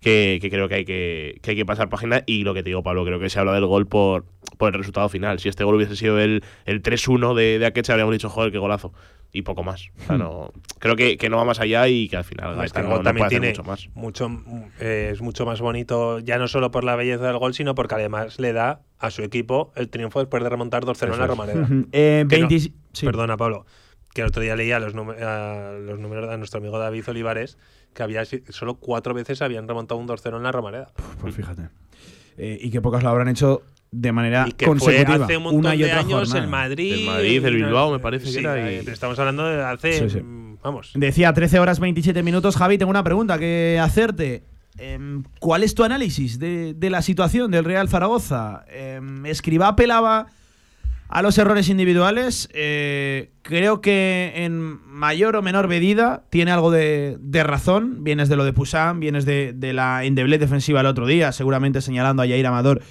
Que, 0.00 0.38
que 0.42 0.50
creo 0.50 0.68
que 0.68 0.74
hay 0.74 0.84
que, 0.84 1.38
que 1.40 1.52
hay 1.52 1.56
que 1.56 1.64
pasar 1.64 1.88
página 1.88 2.24
y 2.26 2.42
lo 2.44 2.52
que 2.52 2.62
te 2.62 2.68
digo 2.68 2.82
Pablo, 2.82 3.06
creo 3.06 3.18
que 3.18 3.30
se 3.30 3.38
habla 3.38 3.54
del 3.54 3.64
gol 3.64 3.86
por, 3.86 4.26
por 4.58 4.70
el 4.74 4.78
resultado 4.78 5.08
final. 5.08 5.38
Si 5.38 5.48
este 5.48 5.64
gol 5.64 5.76
hubiese 5.76 5.96
sido 5.96 6.20
el, 6.20 6.44
el 6.66 6.82
3-1 6.82 7.32
de, 7.34 7.58
de 7.58 7.64
Akeche 7.64 7.90
habríamos 7.90 8.12
dicho, 8.12 8.28
joder, 8.28 8.52
qué 8.52 8.58
golazo. 8.58 8.92
Y 9.36 9.42
poco 9.42 9.64
más. 9.64 9.88
O 9.98 10.06
sea, 10.06 10.16
no, 10.16 10.52
creo 10.78 10.94
que, 10.94 11.16
que 11.18 11.28
no 11.28 11.36
va 11.36 11.44
más 11.44 11.58
allá 11.58 11.88
y 11.88 12.08
que 12.08 12.16
al 12.16 12.22
final 12.24 12.54
Hmm. 12.54 12.56
No, 12.58 12.62
es 12.64 12.72
que 12.72 12.80
el 12.80 12.86
gol 12.86 12.98
no 12.98 13.02
también 13.02 13.26
puede 13.26 13.36
hacer 13.36 13.40
tiene 13.40 13.52
mucho 13.52 13.64
más. 13.64 13.88
mucho, 13.94 14.70
eh, 14.80 15.10
es 15.12 15.20
mucho 15.20 15.44
más 15.44 15.60
bonito, 15.60 16.20
ya 16.20 16.38
no 16.38 16.46
solo 16.46 16.70
por 16.70 16.84
la 16.84 16.94
belleza 16.94 17.26
del 17.26 17.38
gol, 17.38 17.52
sino 17.52 17.74
porque 17.74 17.96
además 17.96 18.38
le 18.38 18.52
da 18.52 18.82
a 19.00 19.10
su 19.10 19.22
equipo 19.22 19.72
el 19.74 19.88
triunfo 19.90 20.20
después 20.20 20.42
de 20.44 20.48
remontar 20.50 20.84
2-0 20.84 21.12
en 21.14 21.18
la. 21.18 21.26
Romareda. 21.26 21.68
Eh, 21.92 22.24
Que 22.30 22.38
no- 22.38 22.48
20 22.48 22.72
sí. 22.92 23.04
Perdona, 23.06 23.36
Pablo. 23.36 23.66
Que 24.14 24.20
el 24.20 24.28
otro 24.28 24.40
día 24.40 24.54
leía 24.54 24.78
los, 24.78 24.94
a 24.94 25.72
los 25.80 25.98
números 25.98 26.30
de 26.30 26.38
nuestro 26.38 26.60
amigo 26.60 26.78
David 26.78 27.02
Olivares, 27.08 27.58
que 27.92 28.04
había 28.04 28.22
solo 28.50 28.76
cuatro 28.76 29.12
veces 29.14 29.42
habían 29.42 29.66
remontado 29.66 30.00
un 30.00 30.06
2-0 30.06 30.36
en 30.36 30.44
la 30.44 30.52
Romareda. 30.52 30.92
Pues 31.20 31.34
fíjate. 31.34 31.70
Eh, 32.38 32.56
y 32.60 32.70
que 32.70 32.80
pocas 32.80 33.02
lo 33.02 33.08
habrán 33.08 33.26
hecho 33.26 33.62
de 33.94 34.12
manera 34.12 34.46
Y 34.48 34.52
que 34.52 34.66
fue 34.66 34.76
consecutiva. 34.78 35.24
hace 35.24 35.36
un 35.36 35.42
montón 35.44 35.60
una 35.60 35.74
y 35.74 35.78
de 35.78 35.84
otra 35.84 35.98
años 36.00 36.12
jornada. 36.28 36.44
el 36.44 36.50
Madrid. 36.50 36.92
El 36.94 37.06
Madrid, 37.06 37.44
el 37.44 37.54
Bilbao, 37.56 37.92
me 37.92 37.98
parece 37.98 38.24
que 38.26 38.30
sí, 38.32 38.38
era, 38.38 38.58
y- 38.72 38.74
eh, 38.76 38.84
Estamos 38.86 39.18
hablando 39.18 39.46
de 39.46 39.62
hace. 39.62 40.00
Sí, 40.00 40.10
sí. 40.10 40.20
mm, 40.20 40.44
Vamos. 40.62 40.92
Decía 40.94 41.32
13 41.32 41.58
horas 41.58 41.78
27 41.80 42.22
minutos. 42.22 42.56
Javi, 42.56 42.78
tengo 42.78 42.90
una 42.90 43.04
pregunta 43.04 43.38
que 43.38 43.78
hacerte. 43.82 44.44
Em, 44.78 45.22
¿Cuál 45.38 45.62
es 45.62 45.74
tu 45.74 45.84
análisis 45.84 46.38
de, 46.38 46.74
de 46.74 46.90
la 46.90 47.00
situación 47.02 47.50
del 47.50 47.64
Real 47.64 47.88
Zaragoza? 47.88 48.64
Em, 48.68 49.24
Escribá 49.26 49.68
apelaba 49.68 50.26
a 51.08 51.22
los 51.22 51.36
errores 51.38 51.68
individuales, 51.68 52.48
eh, 52.54 53.30
creo 53.42 53.80
que 53.80 54.32
en 54.36 54.80
mayor 54.88 55.36
o 55.36 55.42
menor 55.42 55.68
medida 55.68 56.24
tiene 56.30 56.50
algo 56.50 56.70
de, 56.72 57.18
de 57.20 57.44
razón. 57.44 58.02
Vienes 58.02 58.28
de 58.28 58.34
lo 58.36 58.44
de 58.44 58.52
Pusan, 58.52 58.98
vienes 58.98 59.24
de, 59.26 59.52
de 59.54 59.74
la 59.74 60.02
endeblez 60.04 60.40
defensiva 60.40 60.80
el 60.80 60.86
otro 60.86 61.06
día, 61.06 61.30
seguramente 61.30 61.80
señalando 61.82 62.22
a 62.22 62.26
Yair 62.26 62.46
Amador, 62.46 62.82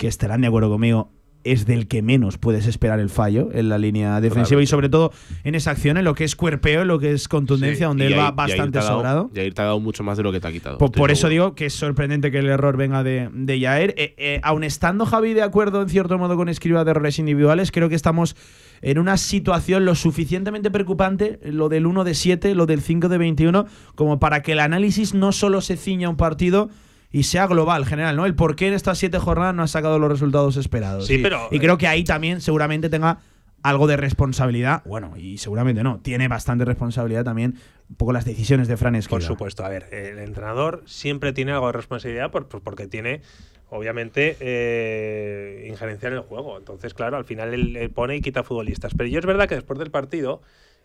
que 0.00 0.06
estarán 0.08 0.40
de 0.40 0.46
acuerdo 0.46 0.70
conmigo, 0.70 1.12
es 1.44 1.66
del 1.66 1.88
que 1.88 2.00
menos 2.00 2.38
puedes 2.38 2.66
esperar 2.66 3.00
el 3.00 3.10
fallo 3.10 3.50
en 3.52 3.68
la 3.68 3.76
línea 3.76 4.18
defensiva 4.22 4.62
y 4.62 4.66
sobre 4.66 4.88
todo 4.88 5.12
en 5.44 5.54
esa 5.54 5.72
acción, 5.72 5.98
en 5.98 6.04
lo 6.04 6.14
que 6.14 6.24
es 6.24 6.36
cuerpeo, 6.36 6.82
en 6.82 6.88
lo 6.88 6.98
que 6.98 7.12
es 7.12 7.28
contundencia, 7.28 7.84
Sí, 7.86 7.88
donde 7.88 8.06
él 8.06 8.12
va 8.18 8.28
Yair- 8.32 8.36
Yair 8.36 8.36
bastante 8.36 8.78
dado- 8.78 8.88
sobrado. 8.96 9.30
Yair 9.34 9.52
te 9.52 9.60
ha 9.60 9.66
dado 9.66 9.78
mucho 9.80 10.02
más 10.02 10.16
de 10.16 10.22
lo 10.22 10.32
que 10.32 10.40
te 10.40 10.48
ha 10.48 10.52
quitado. 10.52 10.78
Por, 10.78 11.10
eso 11.10 11.28
digo 11.28 11.54
que 11.54 11.66
es 11.66 11.74
sorprendente 11.74 12.30
que 12.30 12.38
el 12.38 12.46
error 12.46 12.78
venga 12.78 13.02
de, 13.02 13.28
de 13.30 13.58
Yaer. 13.60 13.94
Eh, 13.98 14.14
eh, 14.16 14.40
aun 14.42 14.64
estando 14.64 15.04
Javi 15.04 15.34
de 15.34 15.42
acuerdo 15.42 15.82
en 15.82 15.90
cierto 15.90 16.16
modo 16.16 16.34
con 16.34 16.48
Escriba 16.48 16.82
de 16.84 16.92
errores 16.92 17.18
individuales, 17.18 17.72
creo 17.72 17.90
que 17.90 17.94
estamos 17.94 18.36
en 18.80 18.98
una 18.98 19.18
situación 19.18 19.84
lo 19.84 19.94
suficientemente 19.94 20.70
preocupante, 20.70 21.40
lo 21.42 21.68
del 21.68 21.84
1 21.86 22.04
de 22.04 22.14
7, 22.14 22.54
lo 22.54 22.64
del 22.64 22.80
5 22.80 23.10
de 23.10 23.18
21, 23.18 23.66
como 23.94 24.18
para 24.18 24.40
que 24.40 24.52
el 24.52 24.60
análisis 24.60 25.12
no 25.12 25.32
solo 25.32 25.60
se 25.60 25.76
ciña 25.76 26.06
a 26.06 26.10
un 26.10 26.16
partido 26.16 26.70
y 27.12 27.24
sea 27.24 27.46
global, 27.46 27.84
general, 27.86 28.16
¿no? 28.16 28.26
El 28.26 28.34
por 28.34 28.54
qué 28.56 28.68
en 28.68 28.74
estas 28.74 28.98
siete 28.98 29.18
jornadas 29.18 29.54
no 29.54 29.62
ha 29.62 29.68
sacado 29.68 29.98
los 29.98 30.10
resultados 30.10 30.56
esperados. 30.56 31.06
Sí, 31.06 31.14
y, 31.14 31.22
pero- 31.22 31.48
y 31.50 31.58
creo 31.58 31.76
que 31.78 31.86
ahí 31.88 32.04
también 32.04 32.40
seguramente 32.40 32.88
tenga 32.88 33.18
algo 33.62 33.86
de 33.86 33.96
responsabilidad. 33.96 34.82
Bueno, 34.86 35.14
y 35.18 35.36
seguramente 35.38 35.82
no. 35.82 35.98
Tiene 36.00 36.28
bastante 36.28 36.64
responsabilidad 36.64 37.24
también 37.24 37.56
un 37.90 37.96
poco 37.96 38.12
las 38.12 38.24
decisiones 38.24 38.68
de 38.68 38.76
Fran 38.76 38.94
Escribá. 38.94 39.18
Por 39.18 39.26
supuesto, 39.26 39.64
a 39.64 39.68
ver, 39.68 39.88
el 39.92 40.18
entrenador 40.20 40.82
siempre 40.86 41.32
tiene 41.32 41.52
algo 41.52 41.66
de 41.66 41.72
responsabilidad 41.72 42.30
por- 42.30 42.46
por- 42.48 42.62
porque 42.62 42.86
tiene, 42.86 43.20
obviamente, 43.68 44.36
eh, 44.40 45.66
injerencia 45.68 46.08
en 46.08 46.14
el 46.14 46.20
juego. 46.20 46.56
Entonces, 46.56 46.94
claro, 46.94 47.16
al 47.16 47.24
final 47.24 47.52
él, 47.52 47.76
él 47.76 47.90
pone 47.90 48.16
y 48.16 48.20
quita 48.20 48.42
futbolistas. 48.44 48.92
Pero 48.96 49.08
yo 49.10 49.18
es 49.18 49.26
verdad 49.26 49.48
que 49.48 49.56
después 49.56 49.78
del 49.78 49.90
partido, 49.90 50.40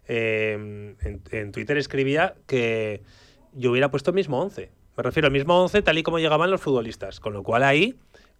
eh, 0.07 0.95
en, 1.01 1.21
en 1.31 1.51
Twitter 1.51 1.77
escribía 1.77 2.35
que 2.47 3.01
yo 3.53 3.71
hubiera 3.71 3.89
puesto 3.89 4.11
el 4.11 4.15
mismo 4.15 4.41
11. 4.41 4.69
Me 4.97 5.03
refiero 5.03 5.27
al 5.27 5.33
mismo 5.33 5.61
11 5.61 5.81
tal 5.81 5.97
y 5.97 6.03
como 6.03 6.19
llegaban 6.19 6.51
los 6.51 6.61
futbolistas. 6.61 7.19
Con 7.19 7.33
lo 7.33 7.43
cual 7.43 7.63
ahí 7.63 7.95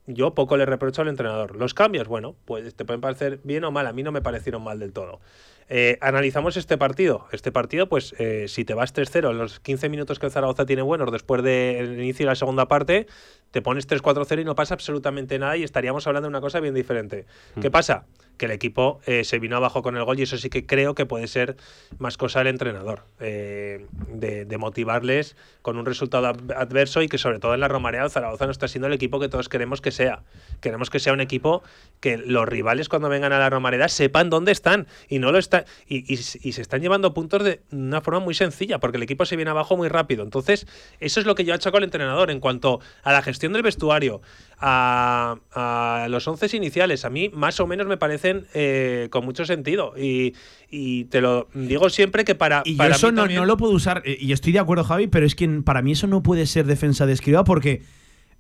yo 0.08 0.34
poco 0.34 0.58
le 0.58 0.66
reprocho 0.66 1.02
al 1.02 1.08
entrenador. 1.08 1.56
Los 1.56 1.74
cambios, 1.74 2.08
bueno, 2.08 2.36
pues 2.46 2.76
te 2.76 2.86
pueden 2.86 3.02
parecer 3.02 3.40
bien 3.44 3.64
o 3.64 3.72
mal. 3.72 3.88
A 3.88 3.94
mí 3.94 4.04
no 4.04 4.12
me 4.12 4.22
parecieron 4.22 4.64
mal 4.64 4.80
del 4.80 4.94
todo. 4.94 5.20
Eh, 5.68 5.98
analizamos 6.02 6.58
este 6.58 6.78
partido. 6.78 7.26
Este 7.32 7.52
partido, 7.52 7.90
pues 7.90 8.14
eh, 8.20 8.46
si 8.48 8.66
te 8.66 8.74
vas 8.74 8.94
3-0 8.94 9.32
en 9.32 9.38
los 9.38 9.60
15 9.60 9.90
minutos 9.90 10.20
que 10.20 10.28
el 10.28 10.32
Zaragoza 10.32 10.66
tiene 10.66 10.84
buenos 10.84 11.12
después 11.12 11.42
del 11.42 12.00
inicio 12.00 12.26
de 12.26 12.32
la 12.32 12.36
segunda 12.36 12.68
parte, 12.68 13.08
te 13.52 13.62
pones 13.62 13.88
3-4-0 13.88 14.42
y 14.42 14.46
no 14.46 14.56
pasa 14.56 14.76
absolutamente 14.76 15.40
nada 15.40 15.58
y 15.58 15.64
estaríamos 15.64 16.06
hablando 16.06 16.28
de 16.28 16.30
una 16.30 16.42
cosa 16.42 16.60
bien 16.60 16.76
diferente. 16.76 17.26
¿Qué 17.60 17.72
pasa? 17.72 18.06
Que 18.38 18.46
el 18.46 18.52
equipo 18.52 19.00
eh, 19.06 19.24
se 19.24 19.40
vino 19.40 19.56
abajo 19.58 19.82
con 19.82 19.96
el 19.98 20.04
gol 20.04 20.20
y 20.20 20.24
eso 20.24 20.38
sí 20.38 20.50
que 20.50 20.66
creo 20.66 20.94
que 20.96 21.06
puede 21.06 21.28
ser 21.28 21.56
más 22.00 22.18
cosa 22.18 22.40
del 22.40 22.48
entrenador. 22.50 23.04
eh, 23.20 23.86
de, 24.10 24.46
de 24.46 24.58
motivarles 24.58 25.36
con 25.62 25.78
un 25.78 25.86
resultado 25.86 26.28
ad- 26.28 26.52
adverso 26.56 27.02
y 27.02 27.08
que 27.08 27.18
sobre 27.18 27.40
todo 27.40 27.54
en 27.54 27.60
la 27.60 27.68
Romareda 27.68 28.04
el 28.04 28.10
Zaragoza 28.12 28.46
no 28.46 28.52
está 28.52 28.68
siendo 28.68 28.88
el 28.88 28.94
equipo 28.94 29.20
que 29.20 29.30
todos 29.30 29.50
queremos 29.50 29.82
que 29.82 29.92
sea. 29.92 30.24
Queremos 30.62 30.90
que 30.90 31.00
sea 31.00 31.14
un 31.14 31.22
equipo 31.22 31.64
que 32.00 32.18
los 32.18 32.48
rivales 32.48 32.88
cuando 32.90 33.10
vengan 33.10 33.34
a 33.34 33.40
la 33.40 33.50
Romareda 33.50 33.88
sepan 33.88 34.30
dónde 34.30 34.52
están 34.52 34.88
y 35.10 35.20
no 35.20 35.32
lo 35.32 35.38
está 35.38 35.66
y, 35.88 36.12
y- 36.14 36.18
se 36.18 36.62
están 36.62 36.82
llevando 36.82 37.14
puntos 37.14 37.44
de 37.44 37.62
una 37.72 38.02
forma 38.02 38.20
muy 38.20 38.34
sencilla 38.34 38.80
porque 38.80 38.98
el 38.98 39.04
equipo 39.04 39.26
se 39.26 39.36
viene 39.36 39.52
abajo 39.52 39.76
muy 39.78 39.88
rápido. 39.90 40.24
Entonces, 40.24 40.68
eso 41.00 41.20
es 41.20 41.26
lo 41.26 41.36
que 41.36 41.44
yo 41.46 41.54
achaco 41.54 41.78
al 41.78 41.84
entrenador 41.84 42.32
en 42.32 42.40
cuanto 42.40 42.80
a 43.04 43.12
la 43.12 43.22
gestión 43.22 43.54
del 43.54 43.62
vestuario, 43.64 44.22
a, 44.60 45.36
a 45.54 46.08
los 46.10 46.28
once 46.28 46.46
iniciales. 46.56 47.06
A 47.06 47.10
mí 47.10 47.30
más 47.34 47.60
o 47.60 47.68
menos 47.68 47.88
me 47.88 47.98
parecen 48.26 48.48
eh, 48.54 49.08
con 49.12 49.26
mucho 49.26 49.46
sentido 49.46 49.94
y, 49.98 50.34
y 50.70 51.06
te 51.06 51.22
lo 51.22 51.48
digo 51.54 51.90
siempre 51.90 52.24
que 52.24 52.36
para, 52.36 52.64
Y 52.66 52.76
para 52.76 52.96
eso 52.96 53.08
mí 53.08 53.14
no, 53.16 53.22
también- 53.24 53.40
no 53.40 53.46
lo 53.46 53.58
puedo 53.58 53.74
usar, 53.74 54.02
eh, 54.06 54.18
y 54.20 54.32
estoy 54.32 54.54
de 54.54 54.60
acuerdo, 54.60 54.84
Javi, 54.84 55.08
pero 55.08 55.26
es 55.26 55.36
que 55.36 55.48
para 55.64 55.82
mí 55.82 55.92
eso 55.92 56.08
no 56.08 56.24
puede 56.24 56.46
ser 56.48 56.66
defensa 56.66 57.06
de 57.06 57.14
escriba 57.14 57.44
porque 57.44 57.84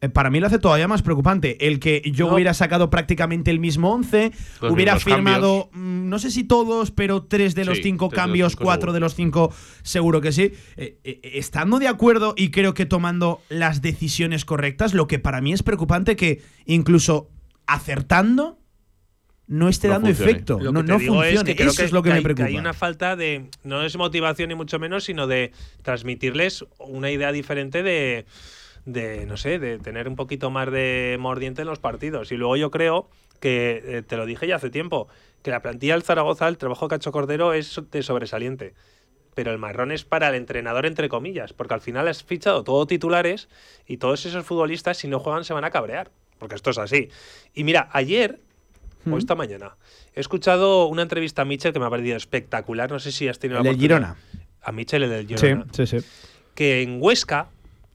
eh, 0.01 0.09
para 0.09 0.29
mí 0.29 0.39
lo 0.41 0.47
hace 0.47 0.59
todavía 0.59 0.87
más 0.89 1.01
preocupante. 1.03 1.67
El 1.67 1.79
que 1.79 2.01
yo 2.11 2.27
No. 2.27 2.33
hubiera 2.35 2.53
sacado 2.53 2.89
prácticamente 2.89 3.49
el 3.49 3.59
mismo 3.59 3.93
11, 3.93 4.31
Los 4.61 4.71
hubiera 4.73 4.99
firmado, 4.99 5.69
mm, 5.71 6.09
no 6.09 6.19
sé 6.19 6.31
si 6.31 6.43
todos, 6.43 6.91
pero 6.91 7.23
tres 7.23 7.55
de 7.55 7.63
los 7.63 7.77
Sí, 7.77 7.83
cinco 7.83 8.05
los 8.07 8.13
cambios, 8.13 8.51
cinco 8.53 8.63
cuatro 8.65 8.81
seguro. 8.87 8.93
de 8.93 8.99
los 8.99 9.15
cinco, 9.15 9.53
seguro 9.83 10.19
que 10.19 10.31
sí. 10.33 10.51
Eh, 10.75 10.97
eh, 11.05 11.19
estando 11.35 11.79
de 11.79 11.87
acuerdo 11.87 12.33
y 12.35 12.49
creo 12.51 12.73
que 12.73 12.85
tomando 12.85 13.41
las 13.49 13.81
decisiones 13.81 14.43
correctas, 14.43 14.93
lo 14.93 15.07
que 15.07 15.19
para 15.19 15.39
mí 15.41 15.53
es 15.53 15.63
preocupante 15.63 16.15
que 16.17 16.41
incluso 16.65 17.29
acertando 17.65 18.59
no 19.47 19.69
esté 19.69 19.87
No 19.87 19.93
dando 19.95 20.07
funcione. 20.07 20.31
efecto. 20.31 20.59
Lo 20.59 20.71
no 20.71 20.81
que 20.81 20.87
no 20.87 20.99
funcione. 20.99 21.33
es 21.33 21.43
que 21.43 21.55
creo 21.55 21.69
Eso 21.69 21.77
que, 21.77 21.85
es 21.85 21.91
lo 21.91 22.01
que, 22.03 22.09
que 22.09 22.13
me 22.13 22.17
hay, 22.17 22.21
que 22.21 22.23
preocupa. 22.23 22.47
hay 22.47 22.57
una 22.57 22.73
falta 22.73 23.15
de. 23.15 23.45
No 23.63 23.83
es 23.83 23.95
motivación 23.97 24.49
ni 24.49 24.55
mucho 24.55 24.79
menos, 24.79 25.03
sino 25.03 25.27
de 25.27 25.51
transmitirles 25.83 26.65
una 26.79 27.11
idea 27.11 27.31
diferente 27.31 27.83
de. 27.83 28.25
de 28.85 29.25
no 29.25 29.37
sé, 29.37 29.59
de 29.59 29.77
tener 29.79 30.07
un 30.07 30.15
poquito 30.15 30.49
más 30.51 30.71
de 30.71 31.17
mordiente 31.19 31.61
en 31.61 31.67
los 31.67 31.79
partidos. 31.79 32.31
Y 32.31 32.37
luego 32.37 32.55
yo 32.57 32.71
creo 32.71 33.09
que, 33.39 33.81
eh, 33.85 34.01
te 34.01 34.17
lo 34.17 34.25
dije 34.25 34.47
ya 34.47 34.55
hace 34.57 34.69
tiempo, 34.69 35.07
que 35.43 35.51
la 35.51 35.61
plantilla 35.61 35.93
del 35.93 36.03
Zaragoza, 36.03 36.47
el 36.47 36.57
trabajo 36.57 36.87
que 36.87 36.95
ha 36.95 36.97
hecho 36.97 37.11
Cordero 37.11 37.53
es 37.53 37.79
de 37.91 38.01
sobresaliente. 38.03 38.73
Pero 39.35 39.51
el 39.51 39.57
marrón 39.57 39.91
es 39.91 40.05
para 40.05 40.29
el 40.29 40.35
entrenador, 40.35 40.85
entre 40.85 41.09
comillas, 41.09 41.51
porque 41.51 41.73
al 41.73 41.81
final 41.81 42.07
has 42.07 42.23
fichado 42.23 42.63
todo 42.63 42.87
titulares 42.87 43.49
y 43.85 43.97
todos 43.97 44.25
esos 44.25 44.45
futbolistas, 44.45 44.97
si 44.97 45.09
no 45.09 45.19
juegan, 45.19 45.43
se 45.43 45.53
van 45.53 45.65
a 45.65 45.71
cabrear. 45.71 46.09
Porque 46.39 46.55
esto 46.55 46.69
es 46.69 46.77
así. 46.77 47.09
Y 47.53 47.63
mira, 47.65 47.89
ayer, 47.91 48.39
o 49.11 49.17
esta 49.17 49.35
mañana, 49.35 49.75
he 50.13 50.19
escuchado 50.19 50.87
una 50.87 51.01
entrevista 51.01 51.43
a 51.43 51.45
Mitchell 51.45 51.73
que 51.73 51.79
me 51.79 51.85
ha 51.85 51.89
parecido 51.89 52.17
espectacular. 52.17 52.89
No 52.91 52.99
sé 52.99 53.11
si 53.11 53.27
has 53.27 53.39
tenido 53.39 53.59
El 53.59 53.65
la 53.65 53.71
del. 53.71 53.79
Girona. 53.79 54.15
A 54.61 54.71
Mitchell, 54.71 55.03
el 55.03 55.09
del 55.09 55.27
Sí, 55.27 55.35
Girona. 55.47 55.65
sí, 55.71 55.85
sí. 55.87 55.97
Que 56.55 56.81
en 56.81 56.97
Huesca, 57.01 57.49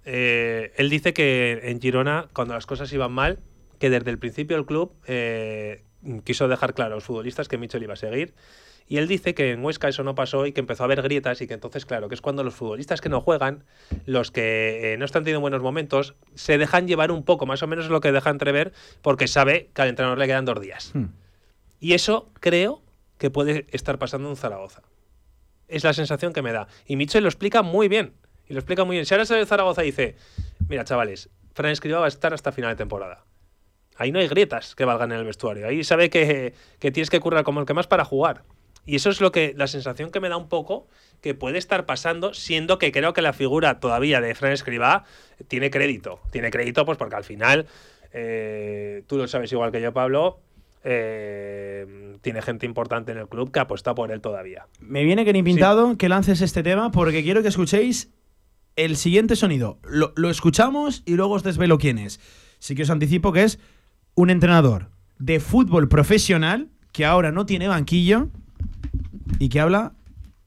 eh, 0.05 0.73
él 0.77 0.91
dice 0.91 1.13
que 1.13 1.61
en 1.65 1.81
Girona, 1.81 2.29
cuando 2.33 2.55
las 2.55 2.67
cosas 2.67 2.93
iban 2.93 3.13
mal, 3.13 3.39
que 3.79 3.91
desde 3.91 4.11
el 4.11 4.19
principio 4.19 4.57
el 4.57 4.67
club 4.67 4.93
eh, 5.07 5.83
quiso 6.25 6.47
dejar 6.49 6.75
claro 6.75 6.93
a 6.93 6.97
los 6.97 7.05
futbolistas 7.05 7.49
que 7.49 7.59
Mitchell 7.59 7.83
iba 7.83 7.95
a 7.95 7.97
seguir. 7.97 8.35
Y 8.91 8.99
él 8.99 9.07
dice 9.07 9.35
que 9.35 9.53
en 9.53 9.65
Huesca 9.65 9.89
eso 9.89 10.03
no 10.03 10.17
pasó 10.17 10.47
y 10.47 10.53
que 10.53 10.59
empezó 10.59 10.83
a 10.83 10.87
haber 10.87 11.01
grietas 11.01 11.41
y 11.41 11.47
que 11.47 11.55
entonces, 11.55 11.87
claro, 11.87 12.09
que 12.09 12.17
es 12.17 12.21
cuando 12.21 12.43
los 12.43 12.57
futbolistas 12.57 13.01
que 13.01 13.09
no 13.09 13.21
juegan, 13.21 13.63
los 14.05 14.33
que 14.33 14.95
eh, 14.95 14.97
no 14.99 15.05
están 15.05 15.23
teniendo 15.23 15.41
buenos 15.41 15.63
momentos, 15.63 16.17
se 16.35 16.59
dejan 16.59 16.89
llevar 16.89 17.13
un 17.13 17.23
poco, 17.23 17.47
más 17.47 17.63
o 17.63 17.69
menos 17.69 17.89
lo 17.89 18.01
que 18.01 18.11
deja 18.11 18.31
entrever, 18.31 18.73
porque 19.01 19.29
sabe 19.29 19.71
que 19.75 19.83
al 19.83 19.91
entrenador 19.91 20.19
le 20.19 20.27
quedan 20.27 20.45
dos 20.45 20.61
días. 20.61 20.91
Hmm. 20.93 21.05
Y 21.79 21.93
eso 21.93 22.33
creo 22.41 22.83
que 23.17 23.31
puede 23.31 23.69
estar 23.71 23.97
pasando 24.01 24.29
en 24.29 24.35
Zaragoza. 24.35 24.83
Es 25.69 25.85
la 25.85 25.93
sensación 25.93 26.33
que 26.33 26.43
me 26.43 26.51
da. 26.51 26.67
Y 26.85 26.97
Mitchell 26.97 27.23
lo 27.23 27.29
explica 27.29 27.63
muy 27.63 27.87
bien. 27.87 28.15
Y 28.49 28.55
lo 28.55 28.59
explica 28.59 28.83
muy 28.83 28.97
bien. 28.97 29.07
Si 29.07 29.15
ahora 29.15 29.25
sale 29.25 29.47
Zaragoza 29.47 29.85
y 29.85 29.87
dice, 29.87 30.17
mira 30.69 30.83
chavales, 30.83 31.31
Fran 31.55 31.71
Escribá 31.71 32.01
va 32.01 32.07
a 32.07 32.09
estar 32.09 32.35
hasta 32.35 32.51
final 32.51 32.71
de 32.73 32.77
temporada. 32.77 33.25
Ahí 33.95 34.11
no 34.11 34.19
hay 34.19 34.27
grietas 34.27 34.75
que 34.75 34.85
valgan 34.85 35.13
en 35.13 35.19
el 35.19 35.27
vestuario. 35.27 35.69
Ahí 35.69 35.85
sabe 35.85 36.11
que, 36.11 36.55
que 36.81 36.91
tienes 36.91 37.09
que 37.09 37.21
currar 37.21 37.45
como 37.45 37.61
el 37.61 37.67
que 37.67 37.75
más 37.75 37.87
para 37.87 38.05
jugar. 38.05 38.43
Y 38.87 38.97
eso 38.97 39.11
es 39.11 39.21
lo 39.21 39.33
que 39.33 39.55
la 39.57 39.67
sensación 39.67 40.11
que 40.11 40.21
me 40.21 40.29
da 40.29 40.37
un 40.37 40.49
poco 40.49 40.87
que 41.21 41.35
puede 41.35 41.59
estar 41.59 41.87
pasando, 41.87 42.35
siendo 42.35 42.79
que 42.79 42.93
creo 42.93 43.13
que 43.13 43.23
la 43.23 43.33
figura 43.33 43.79
todavía 43.81 44.21
de 44.21 44.35
Fran 44.35 44.53
Escribá 44.53 45.05
tiene 45.49 45.71
crédito. 45.71 46.21
Tiene 46.31 46.51
crédito, 46.51 46.85
pues 46.85 46.99
porque 46.99 47.17
al 47.17 47.25
final, 47.25 47.67
eh, 48.13 49.03
tú 49.07 49.17
lo 49.17 49.29
sabes 49.29 49.53
igual 49.53 49.71
que 49.71 49.81
yo, 49.81 49.93
Pablo, 49.93 50.41
eh, 50.83 52.17
tiene 52.23 52.41
gente 52.41 52.65
importante 52.65 53.13
en 53.13 53.19
el 53.19 53.29
club 53.29 53.53
que 53.53 53.61
apuesta 53.61 53.95
por 53.95 54.11
él 54.13 54.21
todavía. 54.21 54.67
Me 54.81 55.05
viene 55.05 55.25
que 55.25 55.33
ni 55.33 55.43
pintado 55.43 55.97
que 55.99 56.09
lances 56.09 56.41
este 56.41 56.63
tema 56.63 56.91
porque 56.91 57.23
quiero 57.23 57.43
que 57.43 57.49
escuchéis 57.49 58.11
el 58.77 58.97
siguiente 58.97 59.37
sonido. 59.37 59.79
Lo, 59.85 60.13
lo 60.17 60.31
escuchamos 60.31 61.03
y 61.05 61.15
luego 61.15 61.35
os 61.35 61.43
desvelo 61.43 61.79
quién 61.79 61.99
es. 61.99 62.19
Sí 62.59 62.75
que 62.75 62.83
os 62.83 62.91
anticipo 62.91 63.33
que 63.33 63.43
es 63.43 63.59
un 64.15 64.31
entrenador 64.31 64.89
de 65.19 65.39
fútbol 65.39 65.89
profesional 65.89 66.69
que 66.93 67.05
ahora 67.05 67.31
no 67.31 67.47
tiene 67.47 67.69
banquillo 67.69 68.29
y 69.41 69.49
que 69.49 69.59
habla 69.59 69.93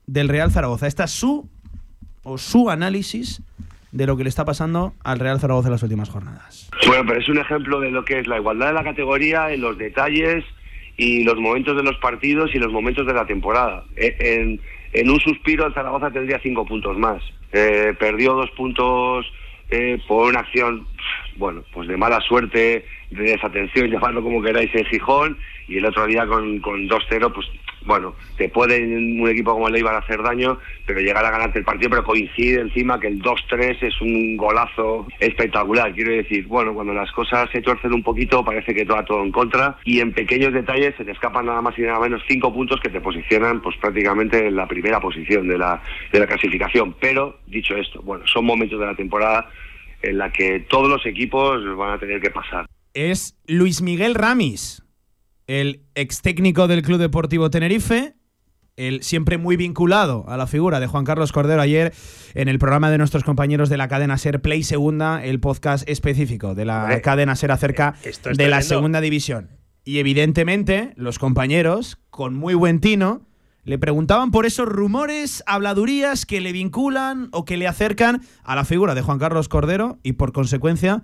del 0.07 0.29
Real 0.29 0.51
Zaragoza. 0.51 0.87
Esta 0.87 1.03
es 1.05 1.11
su 1.11 1.49
o 2.23 2.37
su 2.37 2.69
análisis 2.69 3.41
de 3.91 4.07
lo 4.07 4.15
que 4.15 4.23
le 4.23 4.29
está 4.29 4.45
pasando 4.45 4.93
al 5.03 5.19
Real 5.19 5.39
Zaragoza 5.41 5.67
en 5.67 5.73
las 5.73 5.83
últimas 5.83 6.09
jornadas. 6.09 6.69
Bueno, 6.87 7.03
pero 7.07 7.19
es 7.19 7.27
un 7.27 7.39
ejemplo 7.39 7.79
de 7.81 7.91
lo 7.91 8.05
que 8.05 8.19
es 8.19 8.27
la 8.27 8.37
igualdad 8.37 8.67
de 8.67 8.73
la 8.73 8.83
categoría 8.83 9.51
en 9.51 9.61
los 9.61 9.77
detalles 9.77 10.45
y 10.95 11.23
los 11.23 11.37
momentos 11.37 11.75
de 11.75 11.83
los 11.83 11.97
partidos 11.97 12.51
y 12.53 12.59
los 12.59 12.71
momentos 12.71 13.05
de 13.05 13.13
la 13.13 13.25
temporada. 13.25 13.83
E- 13.97 14.59
En, 14.93 15.09
un 15.09 15.19
suspiro 15.19 15.65
el 15.65 15.73
Zaragoza 15.73 16.11
tendría 16.11 16.39
cinco 16.39 16.65
puntos 16.65 16.95
más. 16.97 17.21
Eh, 17.51 17.95
perdió 17.99 18.33
dos 18.33 18.51
puntos 18.51 19.25
eh, 19.71 19.99
por 20.07 20.29
una 20.29 20.41
acción, 20.41 20.85
bueno, 21.37 21.63
pues 21.73 21.87
de 21.87 21.97
mala 21.97 22.21
suerte, 22.21 22.85
de 23.09 23.23
desatención, 23.23 23.87
llamadlo 23.91 24.21
como 24.21 24.41
queráis, 24.43 24.69
en 24.75 24.85
Gijón, 24.85 25.37
y 25.67 25.77
el 25.77 25.85
otro 25.85 26.05
día 26.05 26.27
con, 26.27 26.59
con 26.59 26.87
2-0, 26.87 27.33
pues 27.33 27.47
bueno, 27.85 28.15
te 28.37 28.49
puede 28.49 28.81
un 28.83 29.27
equipo 29.29 29.53
como 29.53 29.67
el 29.67 29.75
Eibar 29.75 29.95
hacer 29.95 30.21
daño, 30.21 30.59
pero 30.85 30.99
llegar 30.99 31.25
a 31.25 31.31
ganarte 31.31 31.59
el 31.59 31.65
partido, 31.65 31.89
pero 31.89 32.03
coincide 32.03 32.61
encima 32.61 32.99
que 32.99 33.07
el 33.07 33.21
2-3 33.21 33.77
es 33.81 34.01
un 34.01 34.37
golazo 34.37 35.07
espectacular. 35.19 35.93
Quiero 35.93 36.11
decir, 36.11 36.47
bueno, 36.47 36.73
cuando 36.73 36.93
las 36.93 37.11
cosas 37.11 37.49
se 37.51 37.61
tuercen 37.61 37.93
un 37.93 38.03
poquito, 38.03 38.43
parece 38.43 38.73
que 38.73 38.85
todo 38.85 39.03
todo 39.03 39.23
en 39.23 39.31
contra 39.31 39.77
y 39.83 39.99
en 39.99 40.13
pequeños 40.13 40.53
detalles 40.53 40.95
se 40.95 41.05
te 41.05 41.11
escapan 41.11 41.45
nada 41.45 41.61
más 41.61 41.77
y 41.77 41.81
nada 41.81 41.99
menos 41.99 42.21
cinco 42.27 42.53
puntos 42.53 42.79
que 42.79 42.89
te 42.89 43.01
posicionan 43.01 43.61
pues 43.61 43.75
prácticamente 43.77 44.47
en 44.47 44.55
la 44.55 44.67
primera 44.67 44.99
posición 44.99 45.47
de 45.47 45.57
la, 45.57 45.81
de 46.11 46.19
la 46.19 46.27
clasificación. 46.27 46.95
Pero, 46.99 47.39
dicho 47.47 47.75
esto, 47.75 48.01
bueno, 48.01 48.25
son 48.27 48.45
momentos 48.45 48.79
de 48.79 48.85
la 48.85 48.95
temporada 48.95 49.49
en 50.01 50.17
la 50.17 50.31
que 50.31 50.59
todos 50.61 50.89
los 50.89 51.05
equipos 51.05 51.61
van 51.77 51.93
a 51.93 51.99
tener 51.99 52.21
que 52.21 52.29
pasar. 52.29 52.67
Es 52.93 53.35
Luis 53.47 53.81
Miguel 53.81 54.13
Ramis, 54.13 54.82
el 55.47 55.85
ex 55.95 56.21
técnico 56.21 56.67
del 56.67 56.81
Club 56.81 56.99
Deportivo 56.99 57.49
Tenerife, 57.49 58.15
el 58.75 59.03
siempre 59.03 59.37
muy 59.37 59.55
vinculado 59.55 60.25
a 60.27 60.37
la 60.37 60.47
figura 60.47 60.79
de 60.79 60.87
Juan 60.87 61.05
Carlos 61.05 61.31
Cordero 61.31 61.61
ayer 61.61 61.93
en 62.33 62.47
el 62.47 62.57
programa 62.59 62.89
de 62.89 62.97
nuestros 62.97 63.23
compañeros 63.23 63.69
de 63.69 63.77
la 63.77 63.87
cadena 63.87 64.17
Ser 64.17 64.41
Play 64.41 64.63
Segunda, 64.63 65.23
el 65.23 65.39
podcast 65.39 65.87
específico 65.87 66.55
de 66.55 66.65
la 66.65 66.83
Hombre, 66.83 67.01
cadena 67.01 67.35
Ser 67.35 67.51
acerca 67.51 67.95
eh, 68.03 68.13
de 68.33 68.47
la 68.47 68.61
segunda 68.61 69.01
división. 69.01 69.49
Y 69.85 69.99
evidentemente 69.99 70.93
los 70.95 71.19
compañeros, 71.19 71.99
con 72.09 72.33
muy 72.35 72.53
buen 72.53 72.79
tino, 72.79 73.27
le 73.63 73.77
preguntaban 73.77 74.31
por 74.31 74.45
esos 74.45 74.67
rumores, 74.67 75.43
habladurías 75.45 76.25
que 76.25 76.41
le 76.41 76.51
vinculan 76.51 77.29
o 77.31 77.45
que 77.45 77.57
le 77.57 77.67
acercan 77.67 78.21
a 78.43 78.55
la 78.55 78.65
figura 78.65 78.95
de 78.95 79.01
Juan 79.01 79.19
Carlos 79.19 79.49
Cordero 79.49 79.99
y 80.03 80.13
por 80.13 80.33
consecuencia 80.33 81.03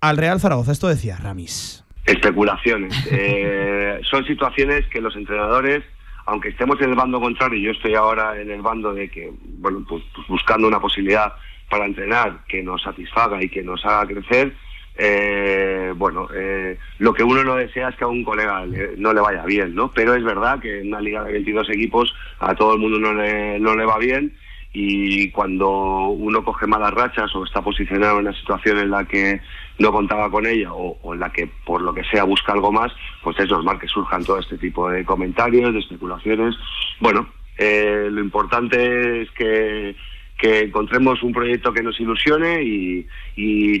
al 0.00 0.16
Real 0.16 0.40
Zaragoza. 0.40 0.72
Esto 0.72 0.88
decía 0.88 1.16
Ramis. 1.16 1.81
Especulaciones. 2.06 2.94
Eh, 3.12 4.00
son 4.10 4.24
situaciones 4.24 4.86
que 4.88 5.00
los 5.00 5.14
entrenadores, 5.16 5.82
aunque 6.26 6.48
estemos 6.48 6.80
en 6.80 6.90
el 6.90 6.96
bando 6.96 7.20
contrario, 7.20 7.58
yo 7.60 7.70
estoy 7.72 7.94
ahora 7.94 8.40
en 8.40 8.50
el 8.50 8.62
bando 8.62 8.92
de 8.94 9.08
que, 9.10 9.30
bueno, 9.58 9.84
pues, 9.88 10.02
pues 10.14 10.26
buscando 10.28 10.66
una 10.66 10.80
posibilidad 10.80 11.32
para 11.70 11.84
entrenar 11.86 12.40
que 12.48 12.62
nos 12.62 12.82
satisfaga 12.82 13.42
y 13.42 13.48
que 13.48 13.62
nos 13.62 13.84
haga 13.84 14.06
crecer, 14.06 14.52
eh, 14.96 15.92
bueno, 15.96 16.28
eh, 16.34 16.78
lo 16.98 17.12
que 17.14 17.22
uno 17.24 17.42
no 17.44 17.56
desea 17.56 17.88
es 17.90 17.96
que 17.96 18.04
a 18.04 18.08
un 18.08 18.24
colega 18.24 18.64
le- 18.66 18.96
no 18.96 19.12
le 19.12 19.20
vaya 19.20 19.44
bien, 19.44 19.74
¿no? 19.74 19.90
Pero 19.90 20.14
es 20.14 20.22
verdad 20.24 20.60
que 20.60 20.80
en 20.80 20.88
una 20.88 21.00
liga 21.00 21.24
de 21.24 21.32
22 21.32 21.68
equipos 21.70 22.14
a 22.40 22.54
todo 22.54 22.74
el 22.74 22.80
mundo 22.80 22.98
no 22.98 23.14
le, 23.14 23.58
no 23.58 23.74
le 23.74 23.84
va 23.84 23.98
bien 23.98 24.34
y 24.74 25.30
cuando 25.30 25.68
uno 26.08 26.44
coge 26.44 26.66
malas 26.66 26.92
rachas 26.94 27.34
o 27.34 27.44
está 27.44 27.60
posicionado 27.62 28.18
en 28.20 28.26
una 28.26 28.36
situación 28.38 28.78
en 28.78 28.90
la 28.90 29.04
que 29.04 29.40
no 29.82 29.92
contaba 29.92 30.30
con 30.30 30.46
ella 30.46 30.70
o, 30.72 31.14
la 31.14 31.30
que 31.32 31.50
por 31.66 31.82
lo 31.82 31.92
que 31.92 32.04
sea 32.04 32.24
busca 32.24 32.52
algo 32.52 32.70
más, 32.72 32.92
pues 33.22 33.38
es 33.40 33.50
normal 33.50 33.78
que 33.80 33.88
surjan 33.88 34.24
todo 34.24 34.38
este 34.38 34.56
tipo 34.56 34.88
de 34.88 35.04
comentarios, 35.04 35.72
de 35.74 35.80
especulaciones. 35.80 36.54
Bueno, 37.00 37.28
eh, 37.58 38.08
lo 38.10 38.20
importante 38.22 39.22
es 39.22 39.30
que, 39.32 39.94
que 40.38 40.60
encontremos 40.60 41.22
un 41.22 41.32
proyecto 41.32 41.72
que 41.72 41.82
nos 41.82 41.98
ilusione 42.00 42.62
y, 42.62 43.06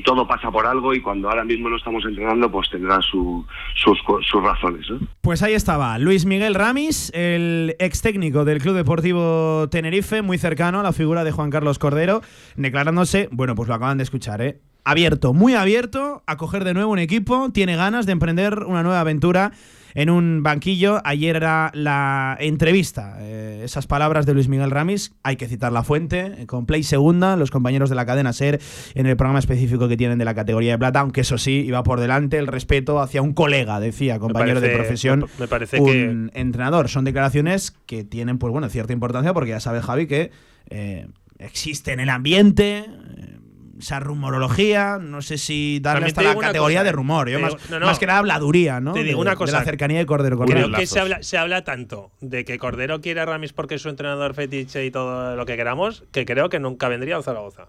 todo 0.04 0.26
pasa 0.26 0.50
por 0.50 0.66
algo 0.66 0.92
y 0.94 1.00
cuando 1.00 1.28
ahora 1.30 1.44
mismo 1.44 1.68
no 1.68 1.76
estamos 1.76 2.04
entrenando 2.04 2.50
pues 2.50 2.68
tendrá 2.70 3.00
su- 3.00 3.46
sus, 3.76 3.96
sus 4.28 4.42
razones. 4.42 4.86
Pues 5.20 5.42
ahí 5.44 5.54
estaba, 5.54 5.96
Luis 5.98 6.26
Miguel 6.26 6.54
Ramis, 6.56 7.12
el 7.14 7.76
ex 7.78 8.02
técnico 8.02 8.44
del 8.44 8.58
Club 8.58 8.74
Deportivo 8.74 9.68
Tenerife, 9.70 10.22
muy 10.22 10.38
cercano 10.38 10.80
a 10.80 10.82
la 10.82 10.92
figura 10.92 11.22
de 11.22 11.30
Juan 11.30 11.50
Carlos 11.50 11.78
Cordero, 11.78 12.20
declarándose, 12.56 13.28
bueno, 13.30 13.54
pues 13.54 13.68
lo 13.68 13.74
acaban 13.76 13.98
de 13.98 14.02
escuchar, 14.04 14.42
¿eh? 14.42 14.58
Abierto, 14.84 15.32
muy 15.32 15.54
abierto 15.54 16.22
a 16.26 16.36
coger 16.36 16.64
de 16.64 16.74
nuevo 16.74 16.90
un 16.92 16.98
equipo, 16.98 17.50
tiene 17.52 17.76
ganas 17.76 18.04
de 18.04 18.12
emprender 18.12 18.60
una 18.66 18.82
nueva 18.82 19.00
aventura 19.00 19.52
en 19.94 20.10
un 20.10 20.42
banquillo. 20.42 21.00
Ayer 21.04 21.36
era 21.36 21.70
la 21.72 22.36
entrevista, 22.40 23.16
eh, 23.20 23.60
esas 23.62 23.86
palabras 23.86 24.26
de 24.26 24.34
Luis 24.34 24.48
Miguel 24.48 24.72
Ramis, 24.72 25.12
hay 25.22 25.36
que 25.36 25.46
citar 25.46 25.70
la 25.70 25.84
fuente, 25.84 26.32
eh, 26.38 26.46
con 26.46 26.66
Play 26.66 26.82
Segunda, 26.82 27.36
los 27.36 27.52
compañeros 27.52 27.90
de 27.90 27.94
la 27.96 28.06
cadena 28.06 28.32
SER, 28.32 28.58
en 28.94 29.06
el 29.06 29.16
programa 29.16 29.38
específico 29.38 29.86
que 29.86 29.96
tienen 29.96 30.18
de 30.18 30.24
la 30.24 30.34
categoría 30.34 30.72
de 30.72 30.78
plata, 30.78 30.98
aunque 30.98 31.20
eso 31.20 31.38
sí, 31.38 31.62
iba 31.64 31.84
por 31.84 32.00
delante 32.00 32.38
el 32.38 32.48
respeto 32.48 33.00
hacia 33.00 33.22
un 33.22 33.34
colega, 33.34 33.78
decía, 33.78 34.18
compañero 34.18 34.60
de 34.60 34.68
profesión 34.78 35.20
me- 35.38 35.46
parece 35.46 35.78
un 35.80 36.30
entrenador. 36.34 36.88
Son 36.88 37.04
declaraciones 37.04 37.70
que 37.86 38.02
tienen, 38.02 38.38
pues 38.38 38.50
bueno, 38.50 38.68
cierta 38.68 38.92
importancia 38.92 39.32
porque 39.32 39.50
ya 39.50 39.60
sabe 39.60 39.80
Javi 39.80 40.06
que 40.08 40.32
eh, 40.70 41.06
existe 41.38 41.92
en 41.92 42.00
el 42.00 42.08
ambiente 42.08 42.78
eh, 42.86 43.38
esa 43.82 44.00
rumorología, 44.00 44.98
no 45.00 45.20
sé 45.22 45.36
si 45.38 45.78
darle 45.80 46.12
También 46.12 46.28
hasta 46.28 46.40
la 46.40 46.46
categoría 46.48 46.78
cosa, 46.78 46.84
de 46.84 46.92
rumor, 46.92 47.28
yo 47.28 47.38
más, 47.40 47.50
digo- 47.56 47.62
no, 47.70 47.80
no. 47.80 47.86
más 47.86 47.98
que 47.98 48.06
nada 48.06 48.18
habladuría, 48.20 48.80
¿no? 48.80 48.92
Te 48.92 49.02
digo 49.02 49.18
De- 49.18 49.22
una 49.22 49.30
De 49.32 49.36
cosa. 49.36 49.58
la 49.58 49.64
cercanía 49.64 49.98
de 49.98 50.06
Cordero 50.06 50.36
con 50.36 50.46
Creo 50.46 50.70
que 50.70 50.86
se 50.86 51.00
habla, 51.00 51.22
se 51.22 51.36
habla 51.38 51.64
tanto 51.64 52.10
de 52.20 52.44
que 52.44 52.58
Cordero 52.58 53.00
quiere 53.00 53.20
a 53.20 53.26
Ramis 53.26 53.52
porque 53.52 53.74
es 53.74 53.82
su 53.82 53.88
entrenador 53.88 54.34
fetiche 54.34 54.84
y 54.84 54.90
todo 54.90 55.36
lo 55.36 55.44
que 55.46 55.56
queramos, 55.56 56.04
que 56.12 56.24
creo 56.24 56.48
que 56.48 56.58
nunca 56.60 56.88
vendría 56.88 57.16
a 57.16 57.22
Zaragoza. 57.22 57.68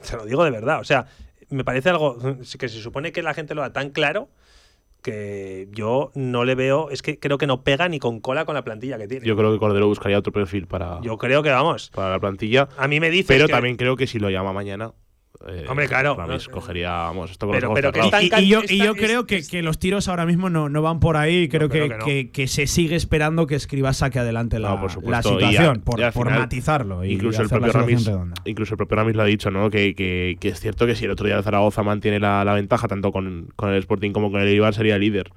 Se 0.00 0.16
lo 0.16 0.24
digo 0.24 0.44
de 0.44 0.50
verdad. 0.50 0.80
O 0.80 0.84
sea, 0.84 1.06
me 1.50 1.64
parece 1.64 1.88
algo 1.90 2.16
que 2.58 2.68
se 2.68 2.80
supone 2.80 3.10
que 3.12 3.22
la 3.22 3.34
gente 3.34 3.54
lo 3.54 3.62
da 3.62 3.72
tan 3.72 3.90
claro 3.90 4.28
que 5.02 5.68
yo 5.72 6.10
no 6.14 6.44
le 6.44 6.54
veo. 6.54 6.90
Es 6.90 7.02
que 7.02 7.18
creo 7.18 7.38
que 7.38 7.46
no 7.46 7.62
pega 7.62 7.88
ni 7.88 7.98
con 7.98 8.20
cola 8.20 8.44
con 8.44 8.54
la 8.54 8.62
plantilla 8.64 8.98
que 8.98 9.06
tiene. 9.08 9.26
Yo 9.26 9.36
creo 9.36 9.52
que 9.52 9.58
Cordero 9.58 9.86
buscaría 9.86 10.18
otro 10.18 10.32
perfil 10.32 10.66
para, 10.66 11.00
Yo 11.02 11.16
creo 11.18 11.42
que 11.42 11.50
vamos. 11.50 11.90
para 11.94 12.10
la 12.10 12.18
plantilla. 12.18 12.68
A 12.76 12.88
mí 12.88 13.00
me 13.00 13.10
dices 13.10 13.26
Pero 13.28 13.46
que- 13.46 13.52
también 13.52 13.76
creo 13.76 13.96
que 13.96 14.06
si 14.06 14.18
lo 14.18 14.28
llama 14.30 14.52
mañana. 14.52 14.92
Eh, 15.46 15.66
Hombre, 15.68 15.86
claro, 15.86 16.16
Ramis 16.16 16.48
no- 16.48 16.54
cogería, 16.54 16.90
vamos, 16.90 17.30
esto 17.30 17.46
con 17.46 17.54
Pero- 17.54 17.68
los 17.68 17.74
pero 17.76 17.92
que 17.92 18.00
cerrados. 18.02 18.24
está- 18.24 18.40
Y, 18.40 18.44
y 18.44 18.48
yo, 18.48 18.60
y 18.68 18.78
yo 18.78 18.94
creo 18.94 19.20
es- 19.20 19.26
que, 19.26 19.36
es- 19.36 19.48
que 19.48 19.62
los 19.62 19.78
tiros 19.78 20.08
ahora 20.08 20.26
mismo 20.26 20.50
no, 20.50 20.68
no 20.68 20.82
van 20.82 20.98
por 21.00 21.16
ahí. 21.16 21.48
Creo 21.48 21.68
creo 21.68 21.84
que, 21.84 21.88
que 21.90 21.98
no. 21.98 22.04
que- 22.04 22.30
que 22.30 22.48
se 22.48 22.66
sigue 22.66 22.96
esperando 22.96 23.46
que 23.46 23.54
Escribas 23.54 23.98
saque 23.98 24.18
adelante 24.18 24.58
la, 24.58 24.70
No, 24.70 24.80
por 24.80 25.04
la. 25.08 25.20
Y 25.20 25.22
situación, 25.22 25.76
a- 25.78 25.84
por, 25.84 25.96
final, 26.12 26.38
matizarlo. 26.40 27.04
Y 27.04 27.12
incluso 27.12 27.42
el 27.42 27.48
propio 27.48 27.72
Ramis 27.72 28.10
incluso 28.44 28.74
el 28.74 28.78
propio 28.78 28.96
Ramis 28.96 29.14
lo 29.16 29.22
ha 29.22 29.26
dicho 29.26 29.50
no 29.50 29.70
que, 29.70 29.94
que- 29.94 30.36
que 30.40 30.48
es 30.48 30.58
cierto 30.60 30.86
que 30.86 30.94
si 30.96 31.04
el 31.04 31.12
otro 31.12 31.26
día 31.26 31.36
el 31.36 31.44
Zaragoza 31.44 31.82
mantiene 31.82 32.18
la, 32.18 32.44
la 32.44 32.54
ventaja 32.54 32.88
tanto 32.88 33.12
con, 33.12 33.48
con 33.54 33.70
el 33.70 33.76
Sporting 33.78 34.12
como 34.12 34.30
con 34.32 34.40
el 34.40 34.48
Eibar 34.48 34.74
sería 34.74 34.98
líder 34.98 35.30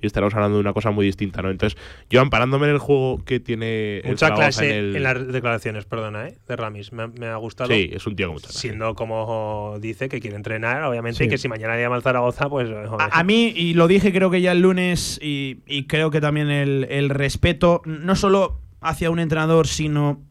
y 0.00 0.06
estaremos 0.06 0.32
hablando 0.34 0.56
de 0.58 0.60
una 0.60 0.72
cosa 0.72 0.90
muy 0.90 1.04
distinta 1.06 1.42
no 1.42 1.50
entonces 1.50 1.78
yo 2.08 2.20
amparándome 2.20 2.66
en 2.66 2.72
el 2.72 2.78
juego 2.78 3.24
que 3.24 3.40
tiene 3.40 4.00
Mucha 4.04 4.32
clase 4.34 4.70
en, 4.70 4.76
el- 4.76 4.96
en 4.96 5.02
las 5.02 5.26
declaraciones, 5.26 5.84
perdona, 5.86 6.28
¿eh? 6.28 6.38
de 6.46 6.56
Ramis. 6.56 6.92
Me, 6.92 7.08
me 7.08 7.26
ha 7.26 7.36
gustado. 7.36 7.70
sí 7.70 7.90
es 7.92 8.06
un 8.06 8.14
tío 8.16 8.26
con 8.28 8.34
mucha 8.34 8.46
clase. 8.46 8.58
Siendo 8.60 8.94
como 8.94 9.76
dice 9.80 10.08
que 10.08 10.20
quiere 10.20 10.36
entrenar, 10.36 10.82
obviamente, 10.84 11.18
Sí. 11.18 11.24
y 11.24 11.28
que 11.28 11.38
si 11.38 11.48
mañana 11.48 11.76
llama 11.78 11.96
al 11.96 12.02
Zaragoza, 12.02 12.48
pues. 12.48 12.68
A, 12.98 13.18
a 13.20 13.24
mí, 13.24 13.52
y 13.56 13.74
lo 13.74 13.88
dije 13.88 14.12
creo 14.12 14.30
que 14.30 14.40
ya 14.40 14.52
el 14.52 14.60
lunes, 14.60 15.18
y, 15.22 15.58
y 15.66 15.86
creo 15.86 16.10
que 16.10 16.20
también 16.20 16.50
el, 16.50 16.86
el 16.90 17.10
respeto, 17.10 17.82
no 17.84 18.14
solo 18.16 18.60
hacia 18.80 19.10
un 19.10 19.18
entrenador, 19.18 19.66
sino 19.66 20.22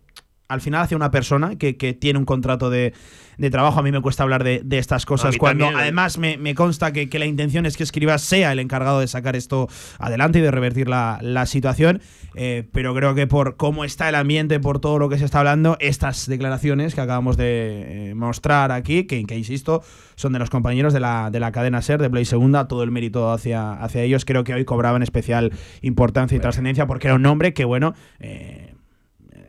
al 0.47 0.61
final 0.61 0.81
hacia 0.83 0.95
una 0.97 1.11
persona 1.11 1.57
que, 1.57 1.75
que 1.77 1.93
tiene 1.93 2.17
un 2.19 2.25
contrato 2.25 2.69
de, 2.69 2.93
de 3.37 3.49
trabajo. 3.49 3.79
A 3.79 3.83
mí 3.83 3.91
me 3.91 4.01
cuesta 4.01 4.23
hablar 4.23 4.43
de, 4.43 4.61
de 4.63 4.77
estas 4.77 5.05
cosas 5.05 5.37
cuando 5.37 5.65
también. 5.65 5.81
además 5.81 6.17
me, 6.17 6.37
me 6.37 6.55
consta 6.55 6.91
que, 6.93 7.09
que 7.09 7.19
la 7.19 7.25
intención 7.25 7.65
es 7.65 7.77
que 7.77 7.83
Escribas 7.83 8.21
sea 8.21 8.51
el 8.51 8.59
encargado 8.59 8.99
de 8.99 9.07
sacar 9.07 9.35
esto 9.35 9.67
adelante 9.99 10.39
y 10.39 10.41
de 10.41 10.51
revertir 10.51 10.89
la, 10.89 11.19
la 11.21 11.45
situación. 11.45 12.01
Eh, 12.35 12.67
pero 12.71 12.93
creo 12.93 13.15
que 13.15 13.25
por 13.25 13.57
cómo 13.57 13.83
está 13.83 14.09
el 14.09 14.15
ambiente, 14.15 14.59
por 14.59 14.79
todo 14.79 14.99
lo 14.99 15.09
que 15.09 15.17
se 15.17 15.25
está 15.25 15.39
hablando, 15.39 15.75
estas 15.79 16.27
declaraciones 16.27 16.93
que 16.93 17.01
acabamos 17.01 17.35
de 17.35 18.09
eh, 18.11 18.15
mostrar 18.15 18.71
aquí, 18.71 19.05
que, 19.05 19.23
que 19.25 19.35
insisto, 19.35 19.81
son 20.15 20.33
de 20.33 20.39
los 20.39 20.51
compañeros 20.51 20.93
de 20.93 20.99
la, 20.99 21.31
de 21.31 21.39
la 21.39 21.51
cadena 21.51 21.81
SER, 21.81 21.99
de 21.99 22.09
Play 22.09 22.25
Segunda, 22.25 22.67
todo 22.67 22.83
el 22.83 22.91
mérito 22.91 23.31
hacia, 23.31 23.73
hacia 23.73 24.03
ellos. 24.03 24.23
Creo 24.23 24.43
que 24.43 24.53
hoy 24.53 24.65
cobraban 24.65 25.01
especial 25.01 25.51
importancia 25.81 26.35
y 26.35 26.39
trascendencia 26.39 26.85
porque 26.85 27.07
era 27.07 27.15
un 27.15 27.23
nombre 27.23 27.53
que, 27.53 27.65
bueno, 27.65 27.95
eh, 28.19 28.75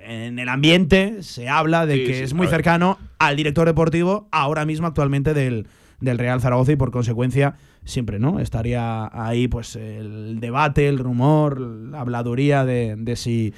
en 0.08 0.38
el 0.38 0.48
ambiente 0.48 1.22
se 1.22 1.48
habla 1.48 1.84
de 1.84 1.96
Sí, 1.96 2.04
que 2.04 2.14
sí, 2.14 2.22
es 2.22 2.34
muy 2.34 2.46
cercano 2.46 2.98
al 3.18 3.36
director 3.36 3.66
deportivo, 3.66 4.26
ahora 4.32 4.64
mismo 4.64 4.86
actualmente 4.86 5.34
del, 5.34 5.66
del 6.00 6.18
Real 6.18 6.40
Zaragoza 6.40 6.72
y 6.72 6.76
por 6.76 6.90
consecuencia 6.90 7.56
siempre, 7.84 8.18
¿no? 8.18 8.40
Estaría 8.40 9.10
ahí 9.12 9.48
pues 9.48 9.76
el 9.76 10.40
debate, 10.40 10.88
el 10.88 10.98
rumor, 10.98 11.60
la 11.60 12.00
habladuría 12.00 12.64
de, 12.64 12.96
de 12.96 13.16
si 13.16 13.52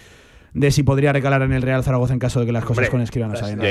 de 0.52 0.70
si 0.70 0.82
podría 0.82 1.12
recalar 1.12 1.42
en 1.42 1.52
el 1.52 1.62
Real 1.62 1.84
Zaragoza 1.84 2.12
en 2.12 2.18
caso 2.18 2.40
de 2.40 2.46
que 2.46 2.52
las 2.52 2.64
cosas 2.64 2.78
Hombre, 2.78 2.90
con 2.90 3.00
Escribá 3.00 3.26
no 3.26 3.32
las- 3.34 3.40
salgan 3.40 3.58
dar 3.58 3.66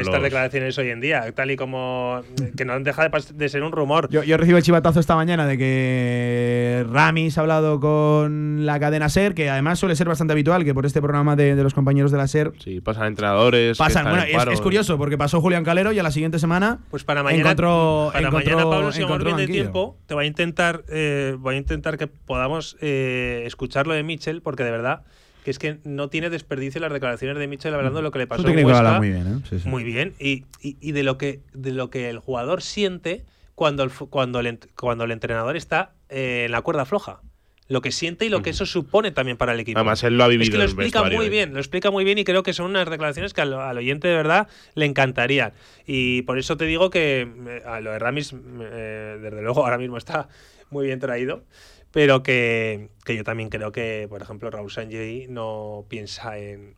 estas 0.00 0.06
los- 0.14 0.22
declaraciones 0.22 0.76
hoy 0.78 0.88
en 0.90 1.00
día, 1.00 1.30
tal 1.32 1.50
y 1.50 1.56
como. 1.56 2.22
que 2.56 2.64
no 2.64 2.78
deja 2.80 3.08
de, 3.08 3.22
de 3.34 3.48
ser 3.48 3.62
un 3.62 3.72
rumor. 3.72 4.08
Yo, 4.10 4.22
yo 4.22 4.36
recibo 4.36 4.56
el 4.58 4.64
chivatazo 4.64 4.98
esta 5.00 5.14
mañana 5.16 5.46
de 5.46 5.56
que 5.58 6.86
Ramis 6.90 7.38
ha 7.38 7.42
hablado 7.42 7.80
con 7.80 8.66
la 8.66 8.78
cadena 8.80 9.08
SER, 9.08 9.34
que 9.34 9.50
además 9.50 9.78
suele 9.78 9.96
ser 9.96 10.08
bastante 10.08 10.32
habitual, 10.32 10.64
que 10.64 10.74
por 10.74 10.86
este 10.86 11.00
programa 11.00 11.36
de, 11.36 11.54
de 11.54 11.62
los 11.62 11.74
compañeros 11.74 12.10
de 12.10 12.18
la 12.18 12.28
SER 12.28 12.52
sí 12.62 12.80
pasan 12.80 13.06
entrenadores 13.06 13.76
que 13.76 13.78
pasan. 13.78 14.02
están 14.06 14.12
Bueno, 14.12 14.22
en 14.24 14.30
es, 14.30 14.36
paro. 14.36 14.52
es 14.52 14.60
curioso 14.60 14.98
porque 14.98 15.16
pasó 15.18 15.40
Julián 15.40 15.64
Calero 15.64 15.92
y 15.92 15.98
a 15.98 16.02
la 16.02 16.10
siguiente 16.10 16.38
semana 16.38 16.78
Pues 16.90 17.04
para 17.04 17.22
mañana, 17.22 17.42
encontró, 17.50 18.10
para 18.12 18.28
encontró- 18.28 18.52
mañana 18.56 18.70
Pablo, 18.70 18.92
si 18.92 19.02
vamos 19.02 19.24
bien 19.24 19.36
de 19.36 19.46
tiempo, 19.46 19.96
te 20.06 20.14
voy 20.14 20.24
a 20.24 20.26
intentar, 20.28 20.82
eh, 20.88 21.36
voy 21.38 21.54
a 21.54 21.58
intentar 21.58 21.96
que 21.98 22.06
podamos 22.06 22.76
eh, 22.80 23.42
escuchar 23.46 23.86
lo 23.86 23.94
de 23.94 24.02
Mitchell, 24.02 24.42
porque 24.42 24.64
de 24.64 24.70
verdad 24.70 25.02
que 25.44 25.50
es 25.50 25.58
que 25.58 25.78
no 25.84 26.08
tiene 26.08 26.30
desperdicio 26.30 26.80
las 26.80 26.92
declaraciones 26.92 27.38
de 27.38 27.46
Mitchell 27.48 27.74
hablando 27.74 27.98
de 27.98 28.02
lo 28.02 28.10
que 28.10 28.18
le 28.18 28.26
pasó 28.26 28.42
en 28.42 28.48
técnico 28.48 28.68
que 28.68 28.74
habla 28.76 28.90
Huesca. 28.90 28.98
muy 29.00 29.10
bien, 29.10 29.26
¿eh? 29.26 29.46
Sí, 29.48 29.60
sí. 29.60 29.68
Muy 29.68 29.84
bien. 29.84 30.14
Y, 30.18 30.44
y- 30.60 30.76
y 30.80 30.92
de 30.92 31.02
lo 31.02 31.16
que 31.18 31.40
de 31.52 31.72
lo 31.72 31.90
que 31.90 32.10
el 32.10 32.18
jugador 32.18 32.62
siente 32.62 33.24
cuando 33.54 33.82
el, 33.82 33.90
cuando 33.90 34.40
el, 34.40 34.58
cuando 34.78 35.04
el 35.04 35.10
entrenador 35.10 35.56
está 35.56 35.92
eh, 36.08 36.44
en 36.46 36.52
la 36.52 36.62
cuerda 36.62 36.84
floja. 36.84 37.20
lo 37.68 37.82
que 37.82 37.92
siente 37.92 38.26
y 38.26 38.28
lo 38.30 38.42
que 38.42 38.50
eso 38.50 38.66
supone 38.66 39.12
también 39.12 39.36
para 39.36 39.52
el 39.52 39.60
equipo. 39.60 39.78
Además, 39.78 40.02
él 40.02 40.18
lo 40.18 40.24
ha 40.24 40.28
vivido 40.28 40.42
Es 40.42 40.50
que 40.50 40.56
lo 40.56 40.64
en 40.64 40.68
el 40.70 40.72
explica 40.72 41.04
muy 41.16 41.26
¿eh? 41.26 41.28
bien, 41.28 41.52
lo 41.54 41.60
explica 41.60 41.90
muy 41.92 42.02
bien 42.04 42.18
y 42.18 42.24
creo 42.24 42.42
que 42.42 42.52
son 42.52 42.66
unas 42.66 42.90
declaraciones 42.90 43.32
que 43.32 43.42
al, 43.42 43.52
al 43.54 43.78
oyente 43.78 44.08
de 44.08 44.14
verdad 44.16 44.48
le 44.74 44.86
encantarían. 44.86 45.52
Y 45.86 46.22
por 46.22 46.36
eso 46.40 46.56
te 46.56 46.64
digo 46.64 46.90
que 46.90 47.20
eh, 47.46 47.62
a 47.64 47.78
lo 47.80 47.92
de 47.92 47.98
Ramis, 48.00 48.34
eh, 48.34 49.18
desde 49.22 49.40
luego, 49.40 49.62
ahora 49.64 49.78
mismo 49.78 49.98
está 49.98 50.28
muy 50.70 50.86
bien 50.86 50.98
traído. 50.98 51.44
Pero 51.92 52.22
que, 52.22 52.90
que 53.04 53.16
yo 53.16 53.24
también 53.24 53.48
creo 53.48 53.72
que, 53.72 54.06
por 54.08 54.22
ejemplo, 54.22 54.50
Raúl 54.50 54.70
Sanjei 54.70 55.26
no 55.28 55.84
piensa 55.88 56.38
en, 56.38 56.76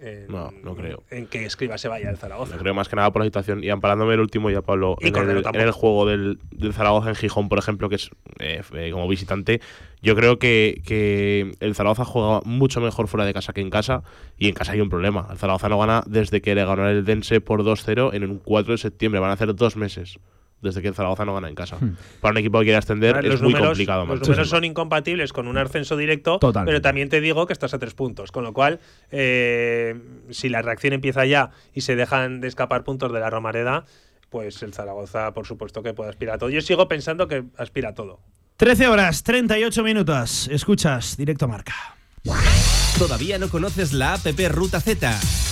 en- 0.00 0.28
No, 0.28 0.52
no 0.62 0.76
creo. 0.76 1.02
en 1.10 1.26
que 1.26 1.44
Escriba 1.44 1.78
se 1.78 1.88
vaya 1.88 2.06
del 2.06 2.16
Zaragoza. 2.16 2.54
Yo 2.54 2.60
creo 2.60 2.72
más 2.74 2.88
que 2.88 2.94
nada 2.94 3.10
por 3.12 3.22
la 3.22 3.26
situación. 3.26 3.64
Y 3.64 3.70
amparándome 3.70 4.14
el 4.14 4.20
último 4.20 4.50
ya, 4.50 4.62
Pablo, 4.62 4.96
Y 5.00 5.08
en 5.08 5.16
el, 5.16 5.44
en 5.44 5.60
el 5.60 5.70
juego 5.72 6.06
del, 6.06 6.38
del 6.52 6.72
Zaragoza 6.72 7.08
en 7.08 7.16
Gijón, 7.16 7.48
por 7.48 7.58
ejemplo, 7.58 7.88
que 7.88 7.96
es 7.96 8.10
eh, 8.38 8.62
eh, 8.74 8.90
como 8.92 9.08
visitante, 9.08 9.60
yo 10.00 10.14
creo 10.14 10.38
que, 10.38 10.80
que 10.86 11.52
el 11.58 11.74
Zaragoza 11.74 12.04
juega 12.04 12.40
mucho 12.44 12.80
mejor 12.80 13.08
fuera 13.08 13.24
de 13.24 13.34
casa 13.34 13.52
que 13.52 13.60
en 13.62 13.70
casa. 13.70 14.04
Y 14.38 14.46
en 14.48 14.54
casa 14.54 14.72
hay 14.72 14.80
un 14.80 14.90
problema. 14.90 15.26
El 15.30 15.38
Zaragoza 15.38 15.68
no 15.68 15.78
gana 15.78 16.04
desde 16.06 16.40
que 16.40 16.54
le 16.54 16.64
ganó 16.64 16.88
el 16.88 17.04
Dense 17.04 17.40
por 17.40 17.64
2-0 17.64 18.14
en 18.14 18.22
un 18.30 18.38
4 18.38 18.72
de 18.74 18.78
septiembre. 18.78 19.20
Van 19.20 19.30
a 19.30 19.34
hacer 19.34 19.52
dos 19.56 19.76
meses 19.76 20.18
desde 20.62 20.80
que 20.80 20.88
el 20.88 20.94
Zaragoza 20.94 21.24
no 21.24 21.34
gana 21.34 21.48
en 21.48 21.54
casa. 21.54 21.76
Para 22.20 22.32
un 22.32 22.38
equipo 22.38 22.58
que 22.60 22.66
quiere 22.66 22.78
ascender 22.78 23.26
es 23.26 23.42
muy 23.42 23.52
complicado. 23.52 24.06
Los 24.06 24.20
números 24.26 24.48
son 24.48 24.64
incompatibles 24.64 25.32
con 25.32 25.48
un 25.48 25.58
ascenso 25.58 25.96
directo, 25.96 26.38
Totalmente. 26.38 26.70
pero 26.70 26.80
también 26.80 27.08
te 27.08 27.20
digo 27.20 27.46
que 27.46 27.52
estás 27.52 27.74
a 27.74 27.78
tres 27.78 27.94
puntos. 27.94 28.32
Con 28.32 28.44
lo 28.44 28.52
cual, 28.52 28.80
eh, 29.10 30.00
si 30.30 30.48
la 30.48 30.62
reacción 30.62 30.94
empieza 30.94 31.26
ya 31.26 31.50
y 31.74 31.82
se 31.82 31.96
dejan 31.96 32.40
de 32.40 32.48
escapar 32.48 32.84
puntos 32.84 33.12
de 33.12 33.20
la 33.20 33.28
Romareda, 33.28 33.84
pues 34.30 34.62
el 34.62 34.72
Zaragoza, 34.72 35.34
por 35.34 35.46
supuesto, 35.46 35.82
que 35.82 35.92
puede 35.92 36.10
aspirar 36.10 36.36
a 36.36 36.38
todo. 36.38 36.48
Yo 36.48 36.60
sigo 36.60 36.88
pensando 36.88 37.28
que 37.28 37.44
aspira 37.58 37.90
a 37.90 37.94
todo. 37.94 38.20
13 38.56 38.86
horas, 38.86 39.24
38 39.24 39.82
minutos. 39.82 40.48
Escuchas, 40.48 41.16
directo 41.16 41.48
marca. 41.48 41.74
¿Todavía 42.98 43.38
no 43.38 43.48
conoces 43.48 43.92
la 43.92 44.14
app 44.14 44.26
Ruta 44.50 44.80
Z? 44.80 45.51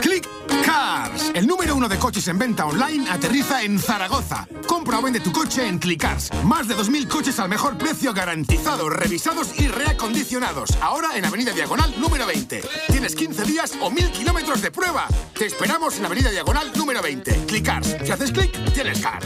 Click 0.00 0.28
Cars, 0.64 1.32
el 1.34 1.46
número 1.46 1.74
uno 1.74 1.88
de 1.88 1.98
coches 1.98 2.28
en 2.28 2.38
venta 2.38 2.66
online, 2.66 3.10
aterriza 3.10 3.62
en 3.62 3.78
Zaragoza. 3.78 4.46
Compra 4.66 4.98
o 4.98 5.02
vende 5.02 5.20
tu 5.20 5.32
coche 5.32 5.66
en 5.66 5.78
Clickcars. 5.78 6.30
Más 6.44 6.68
de 6.68 6.76
2.000 6.76 7.08
coches 7.08 7.38
al 7.38 7.48
mejor 7.48 7.76
precio 7.78 8.12
garantizados, 8.12 8.92
revisados 8.92 9.58
y 9.58 9.68
reacondicionados. 9.68 10.70
Ahora 10.80 11.16
en 11.16 11.24
Avenida 11.24 11.52
Diagonal 11.52 11.94
número 11.98 12.26
20. 12.26 12.62
Tienes 12.88 13.14
15 13.14 13.44
días 13.44 13.72
o 13.80 13.90
1.000 13.90 14.10
kilómetros 14.12 14.62
de 14.62 14.70
prueba. 14.70 15.06
Te 15.36 15.46
esperamos 15.46 15.98
en 15.98 16.06
Avenida 16.06 16.30
Diagonal 16.30 16.70
número 16.76 17.02
20. 17.02 17.46
Clickcars. 17.46 17.96
Si 18.04 18.12
haces 18.12 18.32
clic, 18.32 18.52
tienes 18.72 19.00
car. 19.00 19.22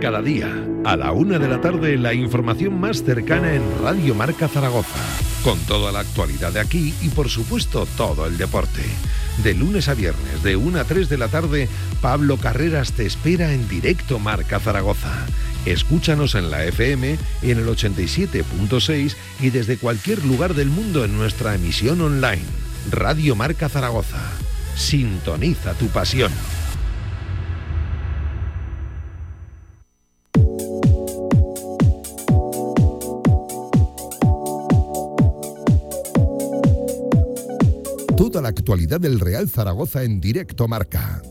Cada 0.00 0.20
día, 0.20 0.52
a 0.84 0.96
la 0.96 1.12
una 1.12 1.38
de 1.38 1.48
la 1.48 1.60
tarde, 1.60 1.96
la 1.96 2.12
información 2.12 2.80
más 2.80 3.04
cercana 3.04 3.54
en 3.54 3.62
Radio 3.82 4.14
Marca 4.14 4.48
Zaragoza. 4.48 5.31
Con 5.44 5.58
toda 5.60 5.90
la 5.90 6.00
actualidad 6.00 6.52
de 6.52 6.60
aquí 6.60 6.94
y, 7.02 7.08
por 7.08 7.28
supuesto, 7.28 7.86
todo 7.96 8.26
el 8.26 8.38
deporte. 8.38 8.82
De 9.42 9.54
lunes 9.54 9.88
a 9.88 9.94
viernes, 9.94 10.42
de 10.44 10.54
1 10.54 10.78
a 10.78 10.84
3 10.84 11.08
de 11.08 11.18
la 11.18 11.26
tarde, 11.26 11.68
Pablo 12.00 12.36
Carreras 12.36 12.92
te 12.92 13.06
espera 13.06 13.52
en 13.52 13.68
directo 13.68 14.20
Marca 14.20 14.60
Zaragoza. 14.60 15.26
Escúchanos 15.66 16.36
en 16.36 16.50
la 16.50 16.64
FM, 16.64 17.18
en 17.42 17.58
el 17.58 17.66
87.6 17.66 19.16
y 19.40 19.50
desde 19.50 19.78
cualquier 19.78 20.24
lugar 20.24 20.54
del 20.54 20.68
mundo 20.68 21.04
en 21.04 21.16
nuestra 21.16 21.56
emisión 21.56 22.00
online. 22.00 22.44
Radio 22.90 23.34
Marca 23.34 23.68
Zaragoza. 23.68 24.20
Sintoniza 24.76 25.74
tu 25.74 25.88
pasión. 25.88 26.30
Toda 38.42 38.50
la 38.54 38.58
actualidad 38.58 38.98
del 39.00 39.20
Real 39.20 39.48
Zaragoza 39.48 40.02
en 40.02 40.20
directo 40.20 40.66
marca. 40.66 41.22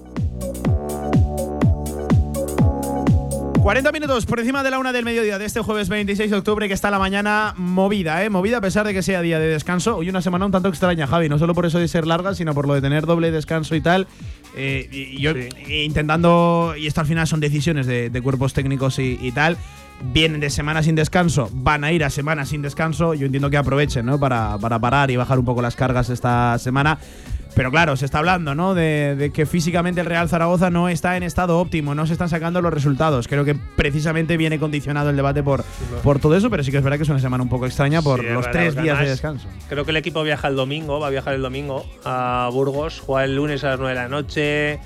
40 3.62 3.92
minutos 3.92 4.26
por 4.26 4.40
encima 4.40 4.64
de 4.64 4.72
la 4.72 4.80
una 4.80 4.94
del 4.94 5.04
mediodía 5.04 5.38
de 5.38 5.44
este 5.44 5.60
jueves 5.60 5.90
26 5.90 6.32
de 6.32 6.38
octubre, 6.38 6.70
que 6.70 6.74
está 6.74 6.90
la 6.90 7.00
mañana 7.00 7.54
movida, 7.58 8.24
¿eh? 8.24 8.30
Movida 8.30 8.58
a 8.60 8.62
pesar 8.62 8.88
de 8.88 8.94
que 8.94 9.04
sea 9.04 9.22
día 9.22 9.40
de 9.40 9.48
descanso. 9.48 9.98
Hoy 9.98 10.08
una 10.08 10.22
semana 10.22 10.46
un 10.46 10.54
tanto 10.54 10.70
extraña, 10.70 11.06
Javi, 11.06 11.28
no 11.28 11.38
solo 11.38 11.54
por 11.54 11.66
eso 11.66 11.80
de 11.80 11.90
ser 11.90 12.08
larga, 12.08 12.34
sino 12.34 12.54
por 12.54 12.66
lo 12.66 12.76
de 12.76 12.82
tener 12.82 13.06
doble 13.06 13.30
descanso 13.30 13.76
y 13.76 13.82
tal. 13.82 14.08
Eh, 14.56 14.88
y 14.90 15.18
y 15.18 15.22
yo 15.22 15.34
Sí. 15.34 15.84
intentando, 15.84 16.76
y 16.78 16.88
esto 16.88 17.02
al 17.02 17.08
final 17.08 17.28
son 17.28 17.42
decisiones 17.42 17.88
de, 17.88 18.10
de 18.10 18.22
cuerpos 18.22 18.54
técnicos 18.54 19.00
y, 19.00 19.20
y 19.22 19.34
tal. 19.34 19.58
Vienen 20.04 20.40
de 20.42 20.50
semana 20.50 20.84
sin 20.84 20.96
descanso, 20.96 21.50
van 21.54 21.84
a 21.84 21.92
ir 21.92 22.04
a 22.04 22.10
semana 22.10 22.46
sin 22.46 22.62
descanso. 22.62 23.14
Yo 23.14 23.26
entiendo 23.26 23.50
que 23.50 23.58
aprovechen, 23.58 24.06
¿no? 24.06 24.20
Para, 24.20 24.58
para 24.58 24.80
parar 24.80 25.12
y 25.12 25.16
bajar 25.16 25.40
un 25.40 25.46
poco 25.46 25.62
las 25.62 25.76
cargas 25.76 26.10
esta 26.10 26.58
semana. 26.60 26.98
Pero 27.54 27.70
claro, 27.70 27.98
se 27.98 28.06
está 28.06 28.20
hablando, 28.20 28.56
¿no? 28.56 28.74
De, 28.74 29.16
de 29.18 29.32
que 29.32 29.46
físicamente 29.46 30.00
el 30.00 30.08
Real 30.08 30.30
Zaragoza 30.30 30.70
no 30.70 30.88
está 30.88 31.18
en 31.18 31.24
estado 31.24 31.60
óptimo, 31.60 31.94
no 31.94 32.08
se 32.08 32.14
están 32.14 32.30
sacando 32.30 32.62
los 32.62 32.74
resultados. 32.74 33.28
Creo 33.28 33.44
que 33.44 33.56
precisamente 33.56 34.38
viene 34.38 34.58
condicionado 34.58 35.10
el 35.10 35.18
debate 35.18 35.44
por, 35.44 35.66
por 36.02 36.20
todo 36.20 36.36
eso, 36.36 36.50
pero 36.50 36.64
sí 36.64 36.72
que 36.72 36.78
es 36.78 36.84
verdad 36.84 36.98
que 36.98 37.04
es 37.04 37.10
una 37.10 37.20
semana 37.20 37.44
un 37.44 37.50
poco 37.50 37.66
extraña 37.66 38.02
por 38.02 38.22
Sí, 38.22 38.28
los 38.28 38.50
tres 38.52 38.82
días 38.82 39.00
de 39.00 39.10
descanso. 39.10 39.48
Creo 39.68 39.84
que 39.84 39.92
el 39.92 39.98
equipo 39.98 40.24
viaja 40.24 40.48
el 40.48 40.56
domingo, 40.56 41.00
va 41.02 41.08
a 41.08 41.10
viajar 41.10 41.34
el 41.34 41.42
domingo 41.42 41.86
a 42.06 42.50
Burgos, 42.54 43.02
juega 43.06 43.26
el 43.26 43.36
lunes 43.36 43.64
a 43.66 43.72
las 43.72 43.80
9 43.80 43.96
de 43.96 44.02
la 44.02 44.08
noche. 44.08 44.80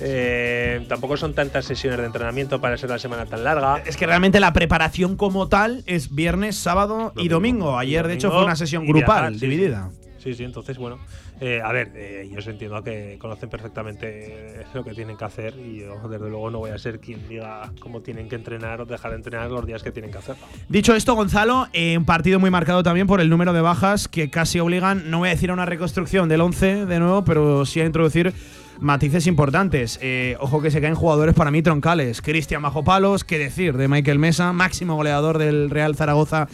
Eh, 0.00 0.84
tampoco 0.88 1.16
son 1.16 1.34
tantas 1.34 1.64
sesiones 1.64 1.98
de 1.98 2.06
entrenamiento 2.06 2.60
para 2.60 2.76
ser 2.76 2.90
la 2.90 2.98
semana 2.98 3.26
tan 3.26 3.44
larga. 3.44 3.82
Es 3.84 3.96
que 3.96 4.06
realmente 4.06 4.40
la 4.40 4.52
preparación 4.52 5.16
como 5.16 5.48
tal 5.48 5.82
es 5.86 6.14
viernes, 6.14 6.56
sábado 6.56 7.12
y 7.16 7.28
domingo. 7.28 7.78
Ayer, 7.78 8.06
de 8.06 8.14
hecho, 8.14 8.28
Domingo 8.28 8.40
fue 8.40 8.46
una 8.46 8.56
sesión 8.56 8.86
grupal, 8.86 9.04
viajar, 9.04 9.34
sí, 9.34 9.40
dividida. 9.40 9.90
Sí, 10.22 10.34
sí, 10.34 10.44
entonces, 10.44 10.76
bueno. 10.78 10.98
eh, 11.40 11.60
a 11.64 11.70
ver, 11.72 11.92
eh, 11.94 12.28
yo 12.30 12.40
os 12.40 12.46
entiendo 12.48 12.82
que 12.82 13.16
conocen 13.20 13.48
perfectamente 13.48 14.64
lo 14.74 14.82
que 14.84 14.92
tienen 14.92 15.16
que 15.16 15.24
hacer 15.24 15.54
y 15.56 15.80
yo, 15.80 16.08
desde 16.08 16.28
luego, 16.28 16.50
no 16.50 16.58
voy 16.58 16.70
a 16.72 16.78
ser 16.78 16.98
quien 16.98 17.28
diga 17.28 17.70
cómo 17.78 18.00
tienen 18.00 18.28
que 18.28 18.34
entrenar 18.34 18.80
o 18.80 18.84
dejar 18.84 19.12
de 19.12 19.16
entrenar 19.18 19.48
los 19.50 19.64
días 19.64 19.82
que 19.82 19.92
tienen 19.92 20.10
que 20.10 20.18
hacerlo. 20.18 20.44
Dicho 20.68 20.94
esto, 20.94 21.14
Gonzalo, 21.14 21.68
eh, 21.72 21.96
un 21.96 22.04
partido 22.04 22.40
muy 22.40 22.50
marcado 22.50 22.82
también 22.82 23.06
por 23.06 23.20
el 23.20 23.30
número 23.30 23.52
de 23.52 23.60
bajas 23.60 24.08
que 24.08 24.28
casi 24.28 24.58
obligan, 24.58 25.08
no 25.10 25.18
voy 25.20 25.28
a 25.28 25.32
decir 25.32 25.50
a 25.50 25.52
una 25.52 25.66
reconstrucción 25.66 26.28
del 26.28 26.40
11 26.40 26.86
de 26.86 26.98
nuevo, 26.98 27.24
pero 27.24 27.64
sí 27.64 27.80
a 27.80 27.84
introducir 27.86 28.34
matices 28.80 29.26
importantes. 29.26 29.98
Eh, 30.02 30.36
ojo 30.40 30.62
que 30.62 30.70
se 30.70 30.80
caen 30.80 30.94
jugadores 30.94 31.34
para 31.34 31.50
mí 31.50 31.62
troncales. 31.62 32.22
Cristian 32.22 32.62
Bajo 32.62 32.84
Palos, 32.84 33.24
qué 33.24 33.38
decir, 33.38 33.76
de 33.76 33.88
Michael 33.88 34.18
Mesa, 34.18 34.52
máximo 34.52 34.96
goleador 34.96 35.38
del 35.38 35.70
Real 35.70 35.96
Zaragoza. 35.96 36.48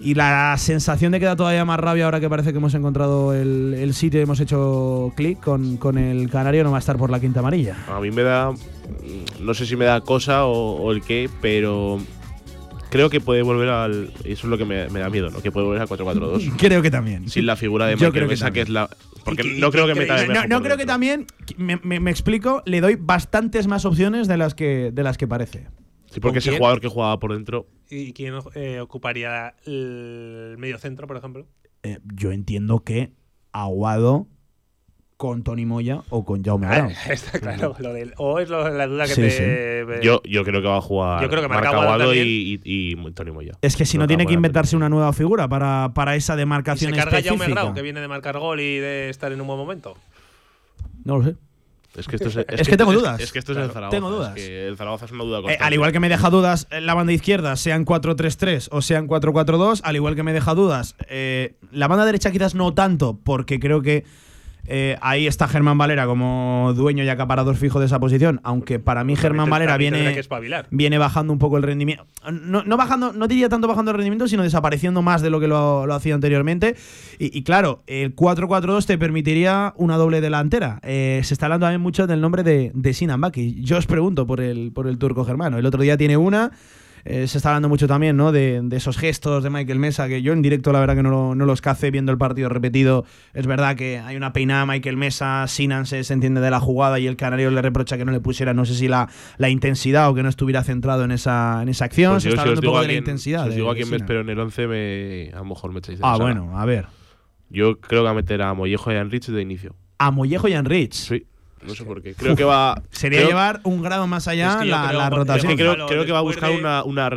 Y 0.00 0.14
la 0.14 0.56
sensación 0.58 1.12
de 1.12 1.20
que 1.20 1.26
da 1.26 1.36
todavía 1.36 1.64
más 1.64 1.78
rabia 1.78 2.04
ahora 2.04 2.20
que 2.20 2.28
parece 2.28 2.50
que 2.52 2.58
hemos 2.58 2.74
encontrado 2.74 3.32
el, 3.32 3.94
sitio 3.94 4.20
y 4.20 4.24
hemos 4.24 4.40
hecho 4.40 5.12
clic 5.16 5.40
con, 5.40 5.76
con 5.76 5.98
el 5.98 6.28
Canario 6.28 6.64
no 6.64 6.72
va 6.72 6.78
a 6.78 6.80
estar 6.80 6.96
por 6.96 7.10
la 7.10 7.20
quinta 7.20 7.40
amarilla. 7.40 7.76
A 7.88 8.00
mí 8.00 8.10
me 8.10 8.22
da. 8.22 8.52
No 9.40 9.54
sé 9.54 9.66
si 9.66 9.76
me 9.76 9.84
da 9.84 10.00
cosa 10.00 10.46
o, 10.46 10.82
o 10.82 10.92
el 10.92 11.00
qué, 11.00 11.30
pero. 11.40 12.00
Creo 12.94 13.10
que 13.10 13.20
puede 13.20 13.42
volver 13.42 13.68
al. 13.70 14.12
Eso 14.20 14.28
es 14.28 14.44
lo 14.44 14.56
que 14.56 14.64
me, 14.64 14.88
me 14.88 15.00
da 15.00 15.10
miedo, 15.10 15.28
¿no? 15.28 15.42
Que 15.42 15.50
puede 15.50 15.66
volver 15.66 15.82
al 15.82 15.88
4-4-2. 15.88 16.54
Creo 16.58 16.80
que 16.80 16.92
también. 16.92 17.28
sin 17.28 17.44
la 17.44 17.56
figura 17.56 17.86
de 17.86 17.96
Yo 17.96 18.12
creo 18.12 18.28
que 18.28 18.34
Mesa, 18.34 18.52
que, 18.52 18.60
es 18.60 18.68
la. 18.68 18.88
Porque 19.24 19.42
Y 19.42 19.58
no 19.58 19.66
y 19.66 19.70
creo 19.72 19.86
que 19.88 19.94
que 19.94 19.98
meta 20.00 20.26
No, 20.28 20.46
no 20.46 20.62
creo 20.62 20.76
que 20.76 20.86
también, 20.86 21.26
me, 21.56 21.80
me- 21.82 21.98
me 21.98 22.12
explico, 22.12 22.62
le 22.66 22.80
doy 22.80 22.94
bastantes 22.94 23.66
más 23.66 23.84
opciones 23.84 24.28
de 24.28 24.36
las 24.36 24.54
que, 24.54 24.92
de 24.92 25.02
las 25.02 25.18
que 25.18 25.26
parece. 25.26 25.66
Sí, 26.12 26.20
porque 26.20 26.34
¿Con 26.34 26.38
ese 26.38 26.50
quién? 26.50 26.58
jugador 26.60 26.80
que 26.80 26.86
jugaba 26.86 27.18
por 27.18 27.32
dentro. 27.32 27.66
¿Y 27.90 28.12
quién 28.12 28.34
eh, 28.54 28.78
ocuparía 28.78 29.56
el 29.66 30.54
medio 30.58 30.78
centro, 30.78 31.08
por 31.08 31.16
ejemplo? 31.16 31.48
Eh, 31.82 31.98
yo 32.14 32.30
entiendo 32.30 32.84
que 32.84 33.10
Aguado 33.50 34.28
con 35.24 35.42
Tony 35.42 35.64
Moya 35.64 36.02
o 36.10 36.22
con 36.22 36.44
Jaume 36.44 36.66
Ah, 36.66 36.70
Brown. 36.80 36.92
está 37.08 37.38
claro. 37.40 37.74
Lo 37.78 37.94
del, 37.94 38.12
o 38.18 38.40
es 38.40 38.50
lo- 38.50 38.68
la 38.68 38.86
duda 38.86 39.04
que 39.06 39.14
Sí, 39.14 39.20
te. 39.22 39.30
sí. 39.30 39.42
eh, 39.42 40.00
Yo, 40.02 40.20
yo 40.24 40.44
creo 40.44 40.60
que 40.60 40.68
va 40.68 40.76
a 40.76 40.80
jugar. 40.82 41.22
Yo 41.22 41.30
creo 41.30 41.40
que 41.40 41.48
Marca 41.48 41.70
también. 41.70 42.26
y, 42.26 42.60
y, 42.62 42.92
y 42.92 43.10
Tony 43.12 43.30
Moya. 43.30 43.52
Es 43.62 43.74
que 43.74 43.86
si 43.86 43.96
no 43.96 44.02
Creo 44.02 44.08
tiene 44.18 44.26
que 44.26 44.34
inventarse 44.34 44.76
una 44.76 44.90
nueva 44.90 45.14
figura 45.14 45.48
para, 45.48 45.92
para 45.94 46.14
esa 46.14 46.34
¿Y 46.34 46.36
se 46.36 46.38
demarcación 46.40 46.92
carga 46.92 47.22
Jaume. 47.22 47.46
Grau, 47.48 47.72
que 47.72 47.80
viene 47.80 48.00
de 48.00 48.08
marcar 48.08 48.38
gol 48.38 48.60
y 48.60 48.76
de 48.78 49.08
estar 49.08 49.32
en 49.32 49.40
un 49.40 49.46
buen 49.46 49.58
momento? 49.58 49.96
No 51.04 51.16
lo 51.18 51.24
sé. 51.24 51.36
Es 51.96 52.08
que, 52.08 52.16
esto 52.16 52.28
es, 52.28 52.36
Es 52.48 52.68
que 52.68 52.76
tengo 52.76 52.90
esto 52.92 53.02
dudas. 53.04 53.20
Es, 53.20 53.32
que 53.32 53.38
esto 53.38 53.52
es 53.52 53.58
el 53.58 53.64
Claro, 53.70 53.72
Zaragoza. 53.72 53.96
tengo 53.96 54.08
es 54.10 54.14
dudas. 54.16 54.34
que 54.34 54.66
el 54.68 54.76
Zaragoza 54.76 55.04
es 55.06 55.12
una 55.12 55.24
duda 55.24 55.40
Eh, 55.52 55.58
al 55.60 55.72
igual 55.74 55.92
que 55.92 56.00
me 56.00 56.08
deja 56.08 56.28
dudas 56.28 56.66
la 56.70 56.92
banda 56.92 57.12
izquierda, 57.12 57.54
sean 57.56 57.86
4-3-3 57.86 58.68
o 58.72 58.82
sean 58.82 59.06
4-4-2, 59.06 59.80
al 59.84 59.94
igual 59.96 60.16
que 60.16 60.22
me 60.24 60.32
deja 60.32 60.54
dudas 60.54 60.96
eh, 61.08 61.54
la 61.70 61.86
banda 61.88 62.04
derecha 62.04 62.30
quizás 62.32 62.54
no 62.56 62.74
tanto, 62.74 63.18
porque 63.24 63.60
creo 63.60 63.80
que 63.80 64.04
eh, 64.66 64.96
ahí 65.00 65.26
está 65.26 65.48
Germán 65.48 65.76
Valera 65.78 66.06
como 66.06 66.72
dueño 66.74 67.04
y 67.04 67.08
acaparador 67.08 67.56
fijo 67.56 67.80
de 67.80 67.86
esa 67.86 68.00
posición, 68.00 68.40
aunque 68.44 68.78
para 68.78 69.04
mí 69.04 69.16
Germán 69.16 69.50
Valera 69.50 69.76
viene, 69.76 70.20
viene 70.70 70.98
bajando 70.98 71.32
un 71.32 71.38
poco 71.38 71.56
el 71.56 71.62
rendimiento. 71.62 72.06
No, 72.32 72.64
no 72.64 72.76
bajando, 72.76 73.12
no 73.12 73.28
diría 73.28 73.48
tanto 73.48 73.68
bajando 73.68 73.90
el 73.90 73.98
rendimiento, 73.98 74.28
sino 74.28 74.42
desapareciendo 74.42 75.02
más 75.02 75.22
de 75.22 75.30
lo 75.30 75.40
que 75.40 75.48
lo, 75.48 75.86
lo 75.86 75.94
hacía 75.94 76.14
anteriormente. 76.14 76.76
Y, 77.18 77.36
y 77.36 77.42
claro, 77.42 77.82
el 77.86 78.16
4-4-2 78.16 78.86
te 78.86 78.98
permitiría 78.98 79.74
una 79.76 79.96
doble 79.96 80.20
delantera. 80.20 80.80
Eh, 80.82 81.20
se 81.24 81.34
está 81.34 81.46
hablando 81.46 81.66
también 81.66 81.80
mucho 81.80 82.06
del 82.06 82.20
nombre 82.20 82.42
de, 82.42 82.72
de 82.74 82.94
Sinan 82.94 83.20
Baki. 83.20 83.62
Yo 83.62 83.76
os 83.76 83.86
pregunto 83.86 84.26
por 84.26 84.40
el, 84.40 84.72
por 84.72 84.86
el 84.86 84.98
turco 84.98 85.24
germano. 85.24 85.58
El 85.58 85.66
otro 85.66 85.82
día 85.82 85.96
tiene 85.96 86.16
una. 86.16 86.52
Eh, 87.06 87.26
se 87.28 87.36
está 87.38 87.50
hablando 87.50 87.68
mucho 87.68 87.86
también 87.86 88.16
¿no? 88.16 88.32
de, 88.32 88.60
de 88.62 88.76
esos 88.76 88.96
gestos 88.96 89.42
de 89.44 89.50
Michael 89.50 89.78
Mesa, 89.78 90.08
que 90.08 90.22
yo 90.22 90.32
en 90.32 90.40
directo 90.40 90.72
la 90.72 90.80
verdad 90.80 90.94
que 90.96 91.02
no, 91.02 91.10
lo- 91.10 91.34
no 91.34 91.44
los 91.44 91.60
cace 91.60 91.90
viendo 91.90 92.10
el 92.12 92.18
partido 92.18 92.48
repetido. 92.48 93.04
Es 93.34 93.46
verdad 93.46 93.76
que 93.76 93.98
hay 93.98 94.16
una 94.16 94.32
peinada 94.32 94.62
a 94.62 94.66
Michael 94.66 94.96
Mesa, 94.96 95.44
Sinan 95.46 95.84
se, 95.86 96.00
entiende 96.12 96.40
de 96.40 96.50
la 96.50 96.60
jugada 96.60 96.98
y 96.98 97.06
el 97.06 97.16
canario 97.16 97.50
le 97.50 97.60
reprocha 97.60 97.98
que 97.98 98.04
no 98.04 98.12
le 98.12 98.20
pusiera, 98.20 98.54
no 98.54 98.64
sé 98.64 98.74
si 98.74 98.88
la, 98.88 99.08
la 99.36 99.48
intensidad 99.50 100.08
o 100.08 100.14
que 100.14 100.22
no 100.22 100.28
estuviera 100.30 100.64
centrado 100.64 101.04
en 101.04 101.10
esa, 101.10 101.60
en 101.62 101.68
esa 101.68 101.84
acción. 101.84 102.12
Pues 102.14 102.22
se 102.22 102.28
yo, 102.30 102.34
está 102.34 102.42
si 102.44 102.48
hablando 102.48 102.68
un 102.68 102.72
poco 102.72 102.80
de 102.82 102.86
la 102.88 102.92
intensidad. 102.94 103.42
si 103.44 103.48
os 103.50 103.54
digo 103.56 103.70
a 103.70 103.74
de 103.74 103.80
quién 103.80 103.90
me 103.90 103.96
espero 103.96 104.20
en 104.22 104.28
el 104.30 104.38
11, 104.38 104.66
me, 104.66 105.30
a 105.34 105.38
lo 105.40 105.44
mejor 105.44 105.72
me 105.72 105.80
echáis 105.80 105.98
de 105.98 106.04
Ah, 106.06 106.16
bueno, 106.16 106.58
a 106.58 106.64
ver. 106.64 106.86
Yo 107.50 107.78
creo 107.80 108.00
que 108.00 108.04
va 108.06 108.10
a 108.10 108.14
meter 108.14 108.40
a 108.42 108.54
Mollejo 108.54 108.90
y 108.90 108.94
a 108.94 109.00
Enrich 109.00 109.26
de 109.28 109.42
inicio. 109.42 109.76
A 109.98 110.10
Mollejo 110.10 110.48
y 110.48 110.54
a 110.54 110.58
Enrich. 110.58 110.94
Sí. 110.94 111.26
No 111.66 111.74
sé 111.74 111.84
por 111.84 112.02
qué. 112.02 112.14
Creo 112.14 112.36
que 112.36 112.44
va. 112.44 112.80
Sería 112.90 113.18
creo- 113.20 113.28
llevar 113.30 113.60
un 113.64 113.82
grado 113.82 114.06
más 114.06 114.28
allá 114.28 114.50
Es 114.50 114.56
que 114.56 114.64
la, 114.66 114.88
creo, 114.88 114.98
la 115.00 115.10
porque- 115.10 115.22
Es 115.22 115.28
rotación. 115.28 115.56
que 115.56 115.62
creo, 115.62 115.86
creo 115.86 116.04
que 116.04 116.12
va 116.12 116.18
a 116.18 116.22
buscar 116.22 116.50
una, 116.50 116.84
una 116.84 117.08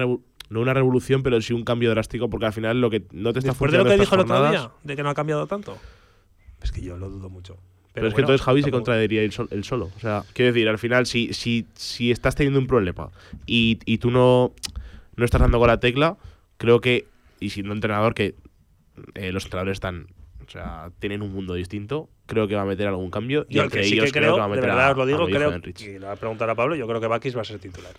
no 0.49 0.61
una 0.61 0.73
revolución, 0.73 1.23
pero 1.23 1.41
sí 1.41 1.53
un 1.53 1.63
cambio 1.65 1.89
drástico, 1.89 2.29
porque 2.29 2.45
al 2.45 2.53
final 2.53 2.79
lo 2.79 2.89
que 2.89 3.03
no 3.11 3.33
te 3.33 3.39
está 3.39 3.51
Después 3.51 3.71
de 3.71 3.77
lo 3.79 3.83
que 3.85 3.97
dijo 3.97 4.15
el 4.15 4.21
otro 4.21 4.49
día, 4.49 4.71
de 4.83 4.95
que 4.95 5.03
no 5.03 5.09
ha 5.09 5.13
cambiado 5.13 5.45
tanto. 5.47 5.77
Es 6.61 6.71
que 6.71 6.81
yo 6.81 6.97
lo 6.97 7.09
dudo 7.09 7.29
mucho. 7.29 7.57
Pero, 7.93 8.07
es 8.07 8.13
bueno, 8.13 8.15
que 8.15 8.21
entonces 8.33 8.45
Javi 8.45 8.61
se 8.63 8.71
contradiría 8.71 9.23
él, 9.23 9.31
sol- 9.31 9.47
él 9.51 9.63
solo. 9.63 9.89
O 9.97 9.99
sea, 9.99 10.23
quiero 10.33 10.53
decir, 10.53 10.69
al 10.69 10.77
final, 10.77 11.05
si, 11.07 11.33
si, 11.33 11.65
si 11.73 12.11
estás 12.11 12.35
teniendo 12.35 12.59
un 12.59 12.67
problema 12.67 13.09
y, 13.47 13.79
y 13.85 13.97
tú 13.97 14.11
no, 14.11 14.53
no 15.15 15.25
estás 15.25 15.41
dando 15.41 15.57
con 15.59 15.67
la 15.67 15.79
tecla, 15.79 16.15
creo 16.57 16.79
que, 16.79 17.07
y 17.39 17.49
siendo 17.49 17.73
entrenador, 17.73 18.13
que 18.13 18.35
eh, 19.15 19.31
los 19.31 19.45
entrenadores 19.45 19.77
están. 19.77 20.07
O 20.47 20.49
sea, 20.49 20.91
tienen 20.99 21.21
un 21.23 21.33
mundo 21.33 21.55
distinto. 21.55 22.07
Creo 22.27 22.47
que 22.47 22.53
va 22.55 22.61
a 22.61 22.65
meter 22.65 22.87
algún 22.87 23.09
cambio. 23.09 23.45
Y 23.49 23.55
Yo 23.55 23.61
el 23.61 23.65
entre 23.65 23.81
que 23.81 23.87
sí 23.87 23.93
ellos 23.95 24.05
que 24.05 24.11
creo 24.11 24.23
creo, 24.23 24.33
que 24.35 24.39
va 24.39 24.45
a 24.45 24.49
de 24.49 24.55
meter 24.55 24.69
verdad 24.69 24.87
a, 24.87 24.91
os 24.91 24.97
lo 24.97 25.05
digo, 25.07 25.25
a 25.25 25.29
y 25.29 25.33
creo, 25.33 25.51
y 25.79 25.83
le 25.93 25.99
voy 25.99 26.09
a 26.09 26.15
preguntar 26.15 26.49
a 26.49 26.55
Pablo, 26.55 26.75
yo 26.75 26.87
creo 26.87 27.01
que 27.01 27.07
Bakis 27.07 27.35
va 27.35 27.41
a 27.41 27.45
ser 27.45 27.57
titular. 27.59 27.93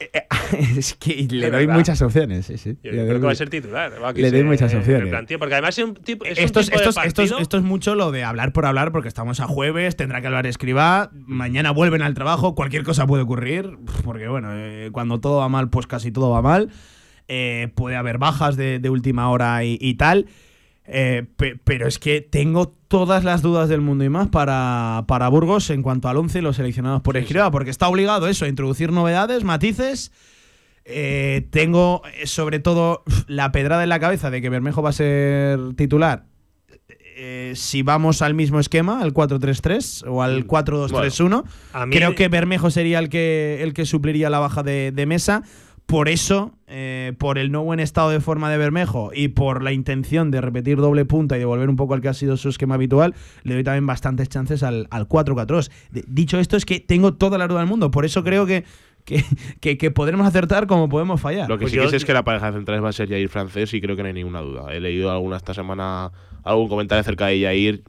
es 0.78 0.94
que 0.94 1.14
le 1.14 1.26
De 1.26 1.50
doy 1.50 1.66
verdad. 1.66 1.74
muchas 1.76 2.00
opciones. 2.02 2.46
Sí, 2.46 2.56
sí. 2.56 2.76
Yo 2.82 2.90
Le 2.90 2.96
doy 2.98 3.06
creo 3.08 3.20
que 3.20 3.26
va 3.26 3.32
a 3.32 3.34
ser 3.34 3.50
titular. 3.50 4.00
Bakis, 4.00 4.22
le 4.22 4.30
doy 4.30 4.40
eh, 4.40 4.44
muchas 4.44 4.74
opciones. 4.74 5.14
porque 5.38 5.54
además 5.54 5.78
es 5.78 5.84
un 5.84 5.94
tipo, 5.94 6.24
es 6.24 6.38
esto, 6.38 6.60
un 6.60 6.64
tipo 6.66 6.76
esto, 6.78 7.00
de 7.00 7.06
es- 7.06 7.14
esto, 7.20 7.38
esto 7.38 7.56
es 7.58 7.62
mucho 7.62 7.94
lo 7.94 8.10
de 8.10 8.24
hablar 8.24 8.52
por 8.52 8.64
hablar, 8.64 8.92
porque 8.92 9.08
estamos 9.08 9.40
a 9.40 9.46
jueves, 9.46 9.96
tendrá 9.96 10.20
que 10.22 10.26
hablar 10.28 10.46
escriba, 10.46 11.10
mañana 11.12 11.70
vuelven 11.70 12.00
al 12.02 12.14
trabajo, 12.14 12.54
cualquier 12.54 12.82
cosa 12.82 13.06
puede 13.06 13.22
ocurrir, 13.24 13.76
porque 14.02 14.26
bueno, 14.28 14.48
eh, 14.54 14.88
cuando 14.90 15.20
todo 15.20 15.38
va 15.38 15.48
mal, 15.50 15.68
pues 15.68 15.86
casi 15.86 16.10
todo 16.10 16.30
va 16.30 16.40
mal. 16.42 16.70
Eh, 17.28 17.68
puede 17.74 17.94
haber 17.96 18.18
bajas 18.18 18.56
de, 18.56 18.78
de 18.80 18.90
última 18.90 19.30
hora 19.30 19.62
y, 19.64 19.76
y 19.80 19.94
tal. 19.94 20.26
Eh, 20.86 21.24
pe- 21.36 21.56
pero 21.62 21.86
es 21.86 21.98
que 21.98 22.20
tengo 22.20 22.68
todas 22.88 23.22
las 23.22 23.42
dudas 23.42 23.68
del 23.68 23.80
mundo 23.80 24.02
y 24.04 24.08
más 24.08 24.28
para, 24.28 25.04
para 25.06 25.28
Burgos 25.28 25.70
en 25.70 25.82
cuanto 25.82 26.08
al 26.08 26.16
11 26.16 26.38
y 26.38 26.42
los 26.42 26.56
seleccionados 26.56 27.02
por 27.02 27.16
Escriba, 27.16 27.50
porque 27.52 27.70
está 27.70 27.86
obligado 27.88 28.26
eso, 28.26 28.44
a 28.44 28.48
introducir 28.48 28.90
novedades, 28.90 29.44
matices. 29.44 30.10
Eh, 30.84 31.46
tengo 31.50 32.02
eh, 32.20 32.26
sobre 32.26 32.58
todo 32.58 33.04
la 33.28 33.52
pedrada 33.52 33.82
en 33.84 33.88
la 33.90 34.00
cabeza 34.00 34.30
de 34.30 34.40
que 34.42 34.48
Bermejo 34.48 34.82
va 34.82 34.90
a 34.90 34.94
ser 34.94 35.58
titular. 35.76 36.24
Eh, 37.22 37.52
si 37.54 37.82
vamos 37.82 38.22
al 38.22 38.32
mismo 38.34 38.58
esquema, 38.58 39.00
al 39.02 39.12
4-3-3 39.12 40.04
o 40.08 40.22
al 40.22 40.46
4-2-3-1, 40.46 41.44
A 41.74 41.86
mí- 41.86 41.94
creo 41.94 42.14
que 42.14 42.28
Bermejo 42.28 42.70
sería 42.70 42.98
el 42.98 43.10
que, 43.10 43.58
el 43.62 43.74
que 43.74 43.84
supliría 43.84 44.30
la 44.30 44.38
baja 44.38 44.62
de, 44.62 44.90
de 44.90 45.06
mesa. 45.06 45.42
Por 45.90 46.08
eso, 46.08 46.54
eh, 46.68 47.14
por 47.18 47.36
el 47.36 47.50
no 47.50 47.64
buen 47.64 47.80
estado 47.80 48.10
de 48.10 48.20
forma 48.20 48.48
de 48.50 48.56
Bermejo 48.58 49.10
y 49.12 49.28
por 49.28 49.62
la 49.62 49.72
intención 49.72 50.30
de 50.30 50.40
repetir 50.40 50.76
doble 50.78 51.04
punta 51.04 51.36
y 51.36 51.40
de 51.40 51.44
volver 51.44 51.68
un 51.68 51.74
poco 51.76 51.94
al 51.94 52.00
que 52.00 52.08
ha 52.08 52.14
sido 52.14 52.36
su 52.36 52.48
esquema 52.48 52.76
habitual, 52.76 53.14
le 53.42 53.54
doy 53.54 53.64
también 53.64 53.86
bastantes 53.86 54.28
chances 54.28 54.62
al, 54.62 54.86
al 54.90 55.08
4-4-2. 55.08 55.70
De- 55.90 56.04
Dicho 56.06 56.38
esto, 56.38 56.56
es 56.56 56.64
que 56.64 56.78
tengo 56.78 57.14
toda 57.14 57.38
la 57.38 57.48
duda 57.48 57.58
del 57.58 57.68
mundo. 57.68 57.90
Por 57.90 58.04
eso 58.04 58.22
creo 58.22 58.46
que, 58.46 58.64
que, 59.04 59.24
que- 59.60 59.76
que 59.78 59.90
podremos 59.90 60.26
acertar 60.28 60.68
como 60.68 60.88
podemos 60.88 61.20
fallar. 61.20 61.48
Lo 61.48 61.56
que 61.58 61.62
Pues 61.62 61.72
sí 61.72 61.76
yo- 61.78 61.82
que 61.84 61.90
sé 61.90 61.96
es 61.96 62.04
que 62.04 62.12
la 62.14 62.22
pareja 62.22 62.46
de 62.52 62.58
centrales 62.58 62.84
va 62.84 62.90
a 62.90 62.92
ser 62.92 63.08
Jair 63.08 63.28
francés 63.28 63.74
y 63.74 63.80
creo 63.80 63.96
que 63.96 64.02
no 64.02 64.06
hay 64.08 64.14
ninguna 64.14 64.40
duda. 64.42 64.72
He 64.72 64.78
leído 64.78 65.10
alguna 65.10 65.38
esta 65.38 65.54
semana, 65.54 66.12
algún 66.44 66.68
comentario 66.68 67.00
acerca 67.00 67.26
de 67.26 67.42
Jair. 67.42 67.82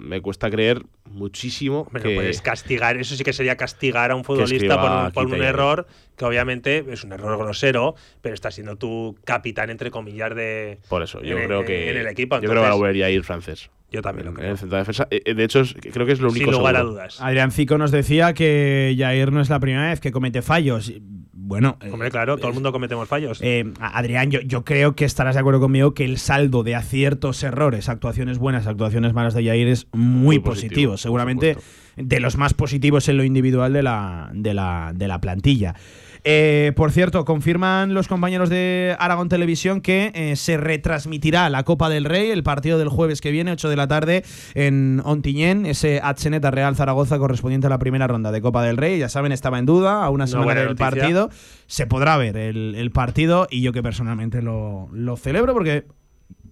Me 0.00 0.20
cuesta 0.20 0.50
creer 0.50 0.82
muchísimo 1.04 1.82
Hombre, 1.82 2.02
que 2.02 2.14
puedes 2.14 2.40
castigar, 2.42 2.96
eso 2.96 3.14
sí 3.14 3.22
que 3.24 3.32
sería 3.32 3.56
castigar 3.56 4.10
a 4.10 4.16
un 4.16 4.24
futbolista 4.24 4.80
por 5.12 5.24
un, 5.24 5.30
por 5.30 5.40
error 5.42 5.86
que 6.16 6.24
obviamente 6.24 6.84
es 6.90 7.04
un 7.04 7.12
error 7.12 7.38
grosero, 7.38 7.94
pero 8.20 8.34
está 8.34 8.50
siendo 8.50 8.76
tu 8.76 9.16
capitán, 9.24 9.70
entre 9.70 9.90
comillas, 9.90 10.34
de. 10.34 10.78
Por 10.88 11.02
eso, 11.02 11.22
yo 11.22 11.38
en 11.38 11.46
creo 11.46 11.64
que. 11.64 11.90
en 11.90 11.96
el 11.96 12.06
equipo, 12.06 12.36
yo 12.36 12.40
creo 12.42 12.50
que 12.50 12.54
va 12.56 12.60
a 12.60 12.66
entonces- 12.68 12.80
volver 12.80 12.98
Jair 13.02 13.24
francés. 13.24 13.70
Yo 13.92 14.02
también 14.02 14.26
lo 14.26 14.30
En 14.30 14.36
creo. 14.36 14.50
el 14.52 14.58
centro 14.58 14.76
de 14.76 14.82
defensa. 14.82 15.08
Eh, 15.10 15.20
eh, 15.24 15.34
De 15.34 15.42
hecho, 15.44 15.62
creo 15.92 16.06
que 16.06 16.12
es 16.12 16.20
lo 16.20 16.28
único 16.30 16.44
Sin 16.50 16.54
lugar 16.60 16.76
a 16.76 16.82
dudas. 16.82 17.20
Adrián 17.20 17.50
Zico 17.50 17.76
nos 17.76 17.90
decía 17.90 18.34
que 18.34 18.94
Jair 18.96 19.32
no 19.32 19.40
es 19.40 19.50
la 19.50 19.58
primera 19.58 19.88
vez 19.88 19.98
que 20.00 20.12
comete 20.12 20.42
fallos. 20.42 20.92
Bueno, 21.50 21.78
eh, 21.80 21.90
Hombre, 21.90 22.12
claro, 22.12 22.36
todo 22.36 22.46
el 22.46 22.54
mundo 22.54 22.70
cometemos 22.70 23.08
fallos. 23.08 23.40
Eh, 23.42 23.72
Adrián, 23.80 24.30
yo, 24.30 24.40
yo 24.40 24.64
creo 24.64 24.94
que 24.94 25.04
estarás 25.04 25.34
de 25.34 25.40
acuerdo 25.40 25.58
conmigo 25.58 25.94
que 25.94 26.04
el 26.04 26.18
saldo 26.18 26.62
de 26.62 26.76
aciertos, 26.76 27.42
errores, 27.42 27.88
actuaciones 27.88 28.38
buenas, 28.38 28.68
actuaciones 28.68 29.14
malas 29.14 29.34
de 29.34 29.44
Jair 29.44 29.66
es 29.66 29.88
muy, 29.92 30.36
Muy 30.36 30.38
positivo. 30.38 30.92
positivo, 30.92 30.96
Seguramente 30.96 31.56
de 31.96 32.20
los 32.20 32.36
más 32.36 32.54
positivos 32.54 33.08
en 33.08 33.16
lo 33.16 33.24
individual 33.24 33.72
de 33.72 33.82
la, 33.82 34.30
de 34.32 34.54
la, 34.54 34.92
de 34.94 35.08
la 35.08 35.20
plantilla. 35.20 35.74
Eh, 36.24 36.72
por 36.76 36.92
cierto, 36.92 37.24
confirman 37.24 37.94
los 37.94 38.08
compañeros 38.08 38.48
de 38.50 38.94
Aragón 38.98 39.28
Televisión 39.28 39.80
que 39.80 40.12
eh, 40.14 40.36
se 40.36 40.56
retransmitirá 40.56 41.48
la 41.50 41.62
Copa 41.64 41.88
del 41.88 42.04
Rey, 42.04 42.30
el 42.30 42.42
partido 42.42 42.78
del 42.78 42.88
jueves 42.88 43.20
que 43.20 43.30
viene, 43.30 43.52
8 43.52 43.68
de 43.68 43.76
la 43.76 43.88
tarde, 43.88 44.24
en 44.54 45.00
Ontinyent, 45.04 45.66
ese 45.66 46.00
Atseneta 46.02 46.50
Real 46.50 46.76
Zaragoza 46.76 47.18
correspondiente 47.18 47.66
a 47.66 47.70
la 47.70 47.78
primera 47.78 48.06
ronda 48.06 48.32
de 48.32 48.40
Copa 48.42 48.62
del 48.62 48.76
Rey. 48.76 48.98
Ya 48.98 49.08
saben, 49.08 49.32
estaba 49.32 49.58
en 49.58 49.66
duda 49.66 50.04
a 50.04 50.10
una 50.10 50.26
semana 50.26 50.44
buena 50.44 50.60
del 50.60 50.68
noticia. 50.70 50.90
partido. 50.90 51.30
Se 51.66 51.86
podrá 51.86 52.16
ver 52.16 52.36
el, 52.36 52.74
el 52.76 52.90
partido 52.90 53.46
y 53.50 53.62
yo 53.62 53.72
que 53.72 53.82
personalmente 53.82 54.42
lo, 54.42 54.88
lo 54.92 55.16
celebro 55.16 55.54
porque 55.54 55.86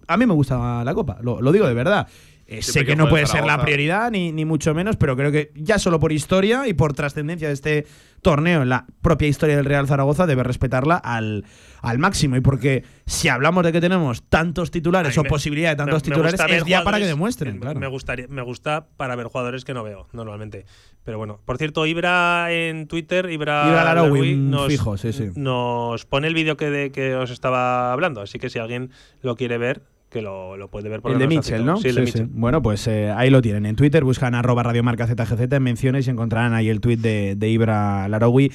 a 0.07 0.17
mí 0.17 0.25
me 0.25 0.33
gusta 0.33 0.83
la 0.83 0.93
Copa, 0.95 1.19
lo, 1.21 1.41
lo 1.41 1.51
digo 1.51 1.67
de 1.67 1.73
verdad. 1.75 2.07
Eh, 2.51 2.61
sé 2.63 2.79
que 2.81 2.87
que 2.87 2.95
no 2.95 3.07
puede 3.09 3.27
ser 3.27 3.45
la 3.45 3.61
prioridad, 3.61 4.09
ni, 4.09 4.31
ni 4.31 4.43
mucho 4.43 4.73
menos, 4.73 4.97
pero 4.97 5.15
creo 5.15 5.31
que 5.31 5.51
ya 5.55 5.77
solo 5.77 5.99
por 5.99 6.11
historia 6.11 6.67
y 6.67 6.73
por 6.73 6.93
trascendencia 6.93 7.47
de 7.47 7.53
este 7.53 7.85
torneo 8.23 8.63
en 8.63 8.69
la 8.69 8.85
propia 9.01 9.27
historia 9.27 9.55
del 9.55 9.65
Real 9.65 9.87
Zaragoza 9.87 10.25
debe 10.25 10.41
respetarla 10.43 10.95
al, 10.95 11.45
al 11.81 11.99
máximo. 11.99 12.35
Y 12.37 12.41
porque 12.41 12.83
si 13.05 13.29
hablamos 13.29 13.63
de 13.63 13.71
que 13.71 13.79
tenemos 13.79 14.23
tantos 14.23 14.71
titulares 14.71 15.15
o 15.17 15.23
me- 15.23 15.29
posibilidad 15.29 15.69
de 15.69 15.75
tantos 15.75 16.01
me- 16.03 16.09
me 16.09 16.15
titulares, 16.15 16.39
gusta 16.41 16.55
es 16.57 16.65
ya 16.65 16.83
para 16.83 16.97
que 16.97 17.05
demuestren. 17.05 17.53
me- 17.55 17.59
claro. 17.61 17.79
Me, 17.79 17.87
gustaría, 17.87 18.25
me 18.27 18.41
gusta 18.41 18.87
para 18.97 19.15
ver 19.15 19.27
jugadores 19.27 19.63
que 19.63 19.75
no 19.75 19.83
veo 19.83 20.07
normalmente. 20.11 20.65
Pero 21.03 21.17
bueno, 21.19 21.39
por 21.45 21.57
cierto, 21.59 21.85
Ibra 21.85 22.51
en 22.51 22.87
Twitter, 22.87 23.29
Ibra, 23.31 23.67
Ibra 23.69 23.93
nos, 24.35 24.67
fijo, 24.67 24.97
sí, 24.97 25.13
sí. 25.13 25.29
nos 25.35 26.05
pone 26.05 26.27
el 26.27 26.33
vídeo 26.33 26.57
que, 26.57 26.69
de, 26.71 26.91
que 26.91 27.13
os 27.15 27.29
estaba 27.29 27.93
hablando. 27.93 28.21
Así 28.21 28.39
que 28.39 28.49
si 28.49 28.57
alguien 28.59 28.89
lo 29.21 29.35
quiere 29.35 29.57
ver, 29.57 29.81
que 30.09 30.21
lo, 30.21 30.57
lo 30.57 30.69
puede 30.69 30.89
ver. 30.89 31.01
porque 31.01 31.13
El 31.13 31.19
de 31.19 31.27
Mitchell. 31.27 31.65
¿no? 31.65 31.77
Sí, 31.77 31.89
el 31.89 31.95
de 31.95 32.01
Sí, 32.01 32.05
Mitchell. 32.05 32.27
sí. 32.27 32.31
Bueno, 32.33 32.61
pues 32.61 32.87
eh, 32.87 33.11
ahí 33.11 33.29
lo 33.29 33.41
tienen. 33.41 33.65
En 33.65 33.75
Twitter 33.75 34.03
buscan 34.03 34.35
arroba 34.35 34.63
radiomarca 34.63 35.07
ZGZ 35.07 35.51
en 35.51 35.63
menciones 35.63 36.07
y 36.07 36.09
encontrarán 36.09 36.53
ahí 36.53 36.69
el 36.69 36.81
tuit 36.81 36.99
de, 36.99 37.35
de 37.35 37.49
Ibra 37.49 38.07
Laraoui 38.07 38.51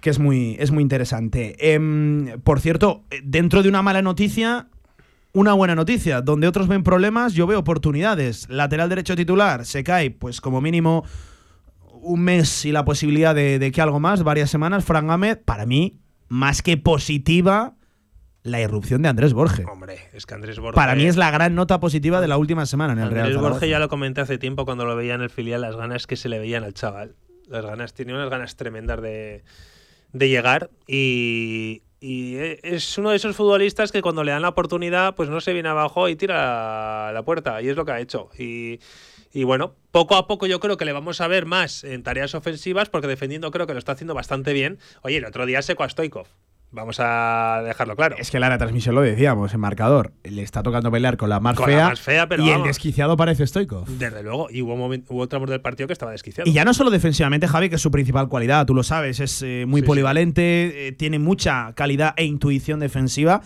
que 0.00 0.08
es 0.10 0.18
muy, 0.18 0.56
es 0.58 0.70
muy 0.70 0.82
interesante. 0.82 1.74
Em, 1.74 2.40
por 2.42 2.60
cierto, 2.60 3.04
dentro 3.22 3.62
de 3.62 3.68
una 3.68 3.82
mala 3.82 4.00
noticia, 4.00 4.68
una 5.34 5.52
buena 5.52 5.74
noticia. 5.74 6.22
Donde 6.22 6.48
otros 6.48 6.68
ven 6.68 6.82
problemas, 6.82 7.34
yo 7.34 7.46
veo 7.46 7.58
oportunidades. 7.58 8.48
Lateral 8.48 8.88
derecho 8.88 9.14
titular, 9.14 9.66
se 9.66 9.84
cae, 9.84 10.10
pues 10.10 10.40
como 10.40 10.60
mínimo 10.62 11.04
un 12.02 12.22
mes 12.22 12.64
y 12.64 12.72
la 12.72 12.86
posibilidad 12.86 13.34
de, 13.34 13.58
de 13.58 13.70
que 13.72 13.82
algo 13.82 14.00
más, 14.00 14.22
varias 14.22 14.48
semanas. 14.48 14.86
Fran 14.86 15.06
Gámez, 15.06 15.38
para 15.44 15.66
mí, 15.66 16.00
más 16.28 16.62
que 16.62 16.78
positiva, 16.78 17.74
la 18.42 18.60
irrupción 18.60 19.02
de 19.02 19.08
Andrés 19.08 19.32
Borges. 19.32 19.66
Hombre, 19.70 19.98
es 20.12 20.26
que 20.26 20.34
Andrés 20.34 20.58
Borges. 20.58 20.76
Para 20.76 20.94
mí 20.94 21.04
es 21.04 21.16
la 21.16 21.30
gran 21.30 21.54
nota 21.54 21.80
positiva 21.80 22.20
de 22.20 22.28
la 22.28 22.38
última 22.38 22.66
semana 22.66 22.92
en 22.94 23.00
el 23.00 23.10
Real 23.10 23.26
Andrés. 23.26 23.42
Borges 23.42 23.68
ya 23.68 23.78
lo 23.78 23.88
comenté 23.88 24.20
hace 24.20 24.38
tiempo 24.38 24.64
cuando 24.64 24.84
lo 24.84 24.96
veía 24.96 25.14
en 25.14 25.20
el 25.20 25.30
filial, 25.30 25.60
las 25.60 25.76
ganas 25.76 26.06
que 26.06 26.16
se 26.16 26.28
le 26.28 26.38
veían 26.38 26.64
al 26.64 26.74
chaval. 26.74 27.16
Las 27.48 27.64
ganas, 27.64 27.94
tenía 27.94 28.14
unas 28.14 28.30
ganas 28.30 28.56
tremendas 28.56 29.02
de, 29.02 29.42
de 30.12 30.28
llegar 30.28 30.70
y, 30.86 31.82
Y 32.00 32.36
es 32.62 32.96
uno 32.96 33.10
de 33.10 33.16
esos 33.16 33.36
futbolistas 33.36 33.92
que 33.92 34.00
cuando 34.00 34.24
le 34.24 34.32
dan 34.32 34.42
la 34.42 34.48
oportunidad, 34.48 35.14
pues 35.14 35.28
no 35.28 35.40
se 35.42 35.52
viene 35.52 35.68
abajo 35.68 36.08
y 36.08 36.16
tira 36.16 37.08
a 37.08 37.12
la 37.12 37.22
puerta. 37.24 37.60
Y 37.60 37.68
es 37.68 37.76
lo 37.76 37.84
que 37.84 37.92
ha 37.92 38.00
hecho. 38.00 38.30
Y, 38.38 38.80
y 39.32 39.44
bueno, 39.44 39.74
poco 39.92 40.16
a 40.16 40.26
poco 40.26 40.46
yo 40.46 40.60
creo 40.60 40.78
que 40.78 40.86
le 40.86 40.92
vamos 40.92 41.20
a 41.20 41.28
ver 41.28 41.44
más 41.44 41.84
en 41.84 42.02
tareas 42.02 42.34
ofensivas, 42.34 42.88
porque 42.88 43.06
defendiendo 43.06 43.50
creo 43.50 43.66
que 43.66 43.74
lo 43.74 43.78
está 43.78 43.92
haciendo 43.92 44.14
bastante 44.14 44.54
bien. 44.54 44.78
Oye, 45.02 45.18
el 45.18 45.26
otro 45.26 45.44
día 45.44 45.60
secó 45.60 45.84
a 45.84 45.90
Stoikov. 45.90 46.26
Vamos 46.72 46.98
a 47.00 47.62
dejarlo 47.64 47.96
claro. 47.96 48.14
Es 48.16 48.30
que 48.30 48.38
la 48.38 48.56
transmisión 48.56 48.94
lo 48.94 49.00
decíamos, 49.02 49.52
en 49.52 49.58
marcador. 49.60 50.12
Le 50.22 50.42
está 50.42 50.62
tocando 50.62 50.90
pelear 50.92 51.16
con 51.16 51.28
la 51.28 51.40
más, 51.40 51.56
Con 51.56 51.68
la 51.68 51.76
fea, 51.76 51.88
más 51.88 52.00
fea, 52.00 52.28
pero 52.28 52.44
y 52.44 52.50
el 52.50 52.62
desquiciado 52.62 53.16
parece 53.16 53.44
Stoikov. 53.44 53.86
Desde 53.88 54.22
luego, 54.22 54.48
y 54.50 54.62
hubo, 54.62 54.74
hubo 55.08 55.28
tramos 55.28 55.50
del 55.50 55.60
partido 55.60 55.88
que 55.88 55.92
estaba 55.94 56.12
desquiciado. 56.12 56.48
Y 56.48 56.52
ya 56.52 56.64
no 56.64 56.72
solo 56.72 56.90
defensivamente, 56.90 57.48
Javi, 57.48 57.70
que 57.70 57.74
es 57.74 57.82
su 57.82 57.90
principal 57.90 58.28
cualidad, 58.28 58.66
tú 58.66 58.74
lo 58.74 58.84
sabes, 58.84 59.18
es 59.18 59.42
eh, 59.42 59.64
muy 59.66 59.80
Sí, 59.80 59.84
sí. 59.84 59.86
polivalente, 59.88 60.88
eh, 60.88 60.92
tiene 60.92 61.18
mucha 61.18 61.72
calidad 61.74 62.14
e 62.16 62.24
intuición 62.24 62.78
defensiva, 62.78 63.42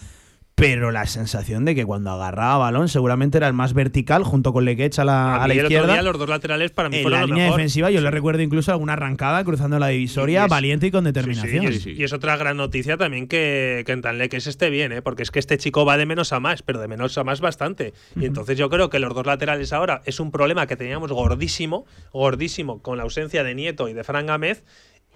pero 0.57 0.93
la 0.93 1.05
sensación 1.07 1.65
de 1.65 1.75
que 1.75 1.85
cuando 1.85 2.11
agarraba 2.13 2.59
balón 2.59 2.89
seguramente 2.89 3.39
era 3.39 3.49
el 3.49 3.55
más 3.55 3.75
vertical 3.75 4.23
junto 4.23 4.53
con 4.53 4.65
Lequech 4.65 4.97
a 5.01 5.05
la, 5.05 5.35
a 5.35 5.43
A 5.45 5.49
la 5.49 5.55
izquierda. 5.55 5.95
día 5.95 6.03
los 6.03 6.17
dos 6.17 6.29
laterales 6.29 6.71
para 6.71 6.89
mí 6.89 6.99
En 6.99 7.03
fueron 7.03 7.21
la 7.21 7.27
línea 7.27 7.45
mejor. 7.47 7.59
defensiva 7.59 7.91
yo 7.91 8.01
le 8.01 8.09
recuerdo 8.13 8.41
incluso 8.41 8.71
alguna 8.71 8.93
arrancada 8.93 9.43
cruzando 9.43 9.81
la 9.81 9.89
divisoria, 9.89 10.43
Y 10.43 10.45
es- 10.45 10.51
valiente 10.51 10.87
y 10.87 10.91
con 10.93 11.03
Sí, 11.05 11.09
sí, 11.09 11.13
determinación. 11.13 11.65
y, 11.65 11.67
es, 11.67 11.87
y 11.89 12.05
es 12.05 12.13
otra 12.13 12.37
gran 12.37 12.57
noticia 12.57 12.97
también 12.97 13.27
que, 13.27 13.83
que 13.85 13.91
en 13.93 14.01
Tanleques 14.03 14.47
esté 14.47 14.71
bien, 14.71 14.93
¿eh? 14.93 15.03
porque 15.03 15.25
es 15.25 15.33
que 15.33 15.41
este 15.41 15.59
chico 15.59 15.85
va 15.85 15.97
de 15.97 16.07
menos 16.07 16.33
a 16.33 16.39
más, 16.39 16.63
pero 16.63 16.79
de 16.81 16.87
menos 16.87 17.19
a 17.19 17.25
más 17.25 17.41
bastante. 17.41 17.93
Y 18.15 18.25
entonces 18.25 18.57
yo 18.57 18.71
creo 18.71 18.91
que 18.91 19.01
los 19.01 19.13
dos 19.13 19.27
laterales 19.27 19.73
ahora 19.73 20.03
es 20.05 20.21
un 20.21 20.31
problema 20.31 20.69
que 20.69 20.77
teníamos 20.77 21.11
gordísimo, 21.11 21.85
gordísimo, 22.13 22.81
con 22.81 22.97
la 22.97 23.03
ausencia 23.03 23.43
de 23.43 23.57
Nieto 23.57 23.89
y 23.89 23.93
de 23.93 24.05
Fran 24.05 24.27
Gámez. 24.27 24.63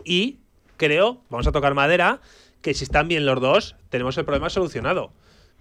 Y 0.05 0.39
creo, 0.77 1.23
vamos 1.31 1.47
a 1.47 1.53
tocar 1.53 1.75
madera, 1.75 2.21
que 2.61 2.75
si 2.75 2.83
están 2.83 3.07
bien 3.07 3.25
los 3.25 3.41
dos, 3.41 3.77
tenemos 3.89 4.19
el 4.19 4.25
problema 4.25 4.51
solucionado. 4.51 5.13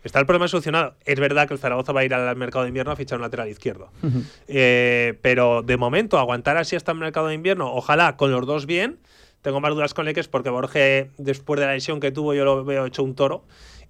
Está 0.03 0.19
el 0.19 0.25
problema 0.25 0.47
solucionado. 0.47 0.95
Es 1.05 1.19
verdad 1.19 1.47
que 1.47 1.53
el 1.53 1.59
Zaragoza 1.59 1.91
va 1.91 2.01
a 2.01 2.05
ir 2.05 2.13
al 2.13 2.35
mercado 2.35 2.63
de 2.63 2.69
invierno 2.69 2.91
a 2.91 2.95
fichar 2.95 3.17
un 3.17 3.23
lateral 3.23 3.49
izquierdo. 3.49 3.89
Eh, 4.47 5.17
pero 5.21 5.63
de 5.63 5.75
momento, 5.75 6.17
aguantar 6.17 6.57
así 6.57 6.75
hasta 6.75 6.91
el 6.91 6.97
mercado 6.99 7.27
de 7.27 7.33
invierno, 7.33 7.73
ojalá 7.73 8.15
con 8.15 8.31
los 8.31 8.45
dos 8.45 8.65
bien. 8.65 8.99
Tengo 9.41 9.59
más 9.59 9.73
dudas 9.73 9.93
con 9.93 10.05
Leques 10.05 10.27
porque 10.27 10.49
Borge, 10.49 11.09
después 11.17 11.59
de 11.59 11.65
la 11.65 11.73
lesión 11.73 11.99
que 11.99 12.11
tuvo, 12.11 12.33
yo 12.33 12.45
lo 12.45 12.63
veo 12.63 12.85
hecho 12.85 13.03
un 13.03 13.15
toro. 13.15 13.43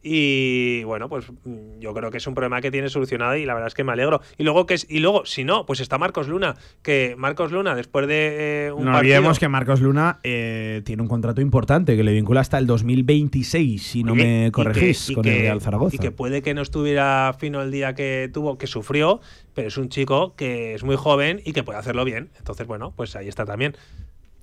Y 0.04 0.84
bueno, 0.84 1.10
pues 1.10 1.26
mm, 1.44 1.80
yo 1.80 1.94
creo 1.94 2.12
que 2.12 2.18
es 2.18 2.28
un 2.28 2.34
problema 2.36 2.62
que 2.62 2.72
tiene 2.72 2.90
solucionado 2.90 3.36
y 3.36 3.46
la 3.46 3.54
verdad 3.54 3.68
es 3.68 3.74
que 3.74 3.84
me 3.84 3.92
alegro. 3.92 4.22
Y 4.38 4.44
luego, 4.44 4.66
que 4.66 4.76
es, 4.76 4.86
y 4.90 5.00
luego 5.00 5.26
si 5.26 5.44
no, 5.44 5.66
pues 5.66 5.80
está 5.80 5.98
Marcos 5.98 6.28
Luna. 6.28 6.56
Que 6.82 7.16
Marcos 7.18 7.52
Luna, 7.52 7.76
después 7.76 8.08
de 8.08 8.68
eh, 8.68 8.72
un 8.72 8.86
No 8.86 8.92
partido. 8.92 9.00
olvidemos 9.18 9.40
que 9.40 9.48
Marcos 9.50 9.82
Luna 9.82 10.20
eh, 10.24 10.82
tiene 10.86 11.02
un 11.02 11.08
contrato 11.08 11.42
importante 11.42 11.96
que 11.98 12.04
le 12.04 12.14
vincula 12.14 12.42
hasta 12.42 12.58
el 12.58 12.68
2026, 12.68 13.82
si 13.84 14.04
no 14.04 14.16
me 14.16 14.48
y 14.48 14.52
corregís, 14.52 15.06
que- 15.08 15.12
y 15.12 15.16
con 15.16 15.24
que- 15.24 15.36
el 15.36 15.42
Real 15.42 15.62
Zaragoza. 15.62 15.96
Y 15.96 16.00
que 16.00 16.12
puede 16.12 16.42
que 16.42 16.54
no 16.54 16.62
estuviera 16.62 17.36
fino 17.38 17.62
el 17.62 17.72
día 17.72 17.94
que 17.96 18.30
tuvo, 18.34 18.58
que 18.58 18.68
sufrió, 18.68 19.20
pero 19.54 19.68
es 19.68 19.78
un 19.78 19.90
chico 19.90 20.36
que 20.36 20.74
es 20.76 20.84
muy 20.84 20.96
joven 20.96 21.42
y 21.44 21.54
que 21.54 21.64
puede 21.64 21.80
hacerlo 21.80 22.06
bien. 22.06 22.30
Entonces, 22.38 22.68
bueno, 22.68 22.94
pues 22.96 23.16
ahí 23.16 23.28
está 23.28 23.46
también. 23.46 23.76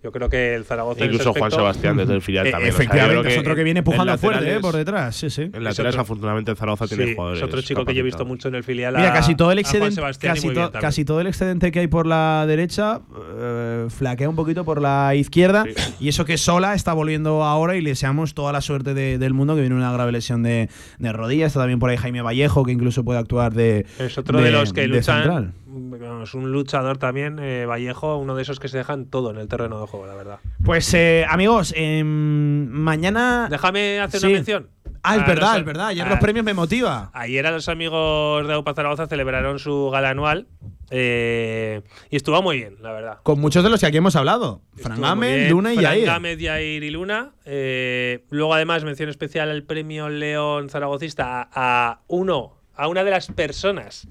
Yo 0.04 0.12
creo 0.12 0.28
que 0.28 0.54
el 0.54 0.64
Zaragoza. 0.66 0.98
ese 1.02 1.06
Incluso 1.06 1.32
Juan 1.32 1.50
Sebastián 1.50 1.96
desde 1.96 2.12
el 2.12 2.20
filial 2.20 2.46
Eh, 2.46 2.50
también. 2.50 2.74
O 2.74 2.76
sea, 2.76 2.84
yo 2.84 2.90
efectivamente, 2.92 3.32
es 3.32 3.38
otro 3.38 3.54
que 3.56 3.64
viene 3.64 3.78
en 3.78 3.84
pujando 3.84 4.18
fuerte 4.18 4.56
eh, 4.56 4.60
por 4.60 4.76
detrás. 4.76 5.16
Sí, 5.16 5.30
sí. 5.30 5.50
En 5.50 5.64
laterales, 5.64 5.96
afortunadamente, 5.98 6.50
el 6.50 6.56
Zaragoza 6.58 6.86
tiene 6.86 7.06
Sí, 7.06 7.14
jugadores. 7.14 7.38
es 7.40 7.44
otro 7.48 7.62
chico 7.62 7.84
que 7.86 7.94
yo 7.94 8.00
he 8.00 8.04
visto 8.04 8.26
mucho 8.26 8.48
en 8.48 8.54
el 8.56 8.64
filial. 8.64 8.94
Mira, 8.96 9.08
a- 9.10 9.14
casi 9.14 9.34
todo 9.34 9.50
el 9.50 9.60
a 9.60 9.62
Juan 9.62 9.86
excedente, 9.86 10.18
casi, 10.28 11.04
to- 11.04 11.06
todo 11.06 11.20
el 11.22 11.26
excedente 11.26 11.72
que 11.72 11.78
hay 11.80 11.86
por 11.86 12.06
la 12.06 12.44
derecha 12.46 13.00
eh, 13.38 13.86
flaquea 13.88 14.28
un 14.28 14.36
poquito 14.36 14.64
por 14.66 14.82
la 14.82 15.14
izquierda 15.14 15.64
Sí. 15.64 15.94
y 16.00 16.08
eso 16.08 16.26
que 16.26 16.36
Sola 16.36 16.74
está 16.74 16.92
volviendo 16.92 17.42
ahora 17.42 17.74
y 17.76 17.80
le 17.80 17.90
deseamos 17.90 18.34
toda 18.34 18.52
la 18.52 18.60
suerte 18.60 18.92
de- 18.92 19.16
del 19.16 19.32
mundo 19.32 19.54
que 19.54 19.62
viene 19.62 19.74
una 19.74 19.90
grave 19.90 20.12
lesión 20.12 20.42
de, 20.42 20.68
de 20.98 21.12
rodilla. 21.14 21.46
Está 21.46 21.60
también 21.60 21.78
por 21.78 21.88
ahí 21.88 21.96
Jaime 21.96 22.20
Vallejo 22.20 22.62
que 22.64 22.72
incluso 22.72 23.04
puede 23.04 23.18
actuar 23.20 23.54
de 23.54 23.86
Es 23.98 24.18
otro 24.18 24.38
de, 24.42 24.50
los 24.50 24.74
que 24.74 24.82
de 24.82 24.88
luchan. 24.88 25.22
central. 25.22 25.52
vamos, 25.66 26.34
un 26.34 26.52
luchador 26.52 26.98
también, 26.98 27.38
eh, 27.40 27.64
Vallejo, 27.66 28.16
uno 28.18 28.34
de 28.36 28.42
esos 28.42 28.60
que 28.60 28.68
se 28.68 28.76
dejan 28.78 29.06
todo 29.06 29.30
en 29.30 29.38
el 29.38 29.48
terreno 29.48 29.80
de 29.80 29.86
juego, 29.86 29.93
la 30.06 30.14
verdad. 30.14 30.38
Pues 30.64 30.92
eh, 30.94 31.24
amigos, 31.28 31.72
em, 31.76 32.66
mañana 32.68 33.48
Déjame 33.50 34.00
hacer 34.00 34.20
Sí. 34.20 34.26
una 34.26 34.34
mención. 34.36 34.68
Ah, 35.06 35.16
es 35.16 35.22
A 35.22 35.26
verdad, 35.26 35.48
los- 35.52 35.58
es 35.58 35.64
verdad. 35.66 35.86
Ayer 35.88 36.06
a- 36.06 36.10
los 36.10 36.18
premios 36.18 36.44
me 36.46 36.54
motiva. 36.54 37.10
Ayer 37.12 37.46
a 37.46 37.50
los 37.50 37.68
amigos 37.68 38.46
de 38.48 38.54
Aupa 38.54 38.72
Zaragoza 38.74 39.06
celebraron 39.06 39.58
su 39.58 39.90
gala 39.90 40.10
anual 40.10 40.46
eh, 40.90 41.82
y 42.10 42.16
estuvo 42.16 42.40
muy 42.42 42.56
bien, 42.56 42.76
la 42.80 42.92
verdad. 42.92 43.18
Con 43.22 43.38
muchos 43.40 43.62
de 43.64 43.68
los 43.70 43.80
que 43.80 43.86
aquí 43.86 43.96
hemos 43.98 44.16
hablado. 44.16 44.62
Fran 44.76 45.00
Gámez. 45.00 45.50
Luna 45.50 45.72
y 45.72 45.76
Fran 45.76 45.86
Jair. 45.92 46.06
Gámez, 46.06 46.38
Yair 46.38 46.82
y 46.84 46.90
Luna. 46.90 47.32
Eh, 47.44 48.24
luego, 48.30 48.54
además, 48.54 48.84
mención 48.84 49.08
especial 49.10 49.50
al 49.50 49.62
premio 49.64 50.08
León 50.08 50.70
Zaragocista 50.70 51.42
a, 51.42 51.48
a 51.52 52.00
uno, 52.08 52.54
a 52.74 52.88
una 52.88 53.04
de 53.04 53.10
las 53.10 53.26
personas 53.28 54.08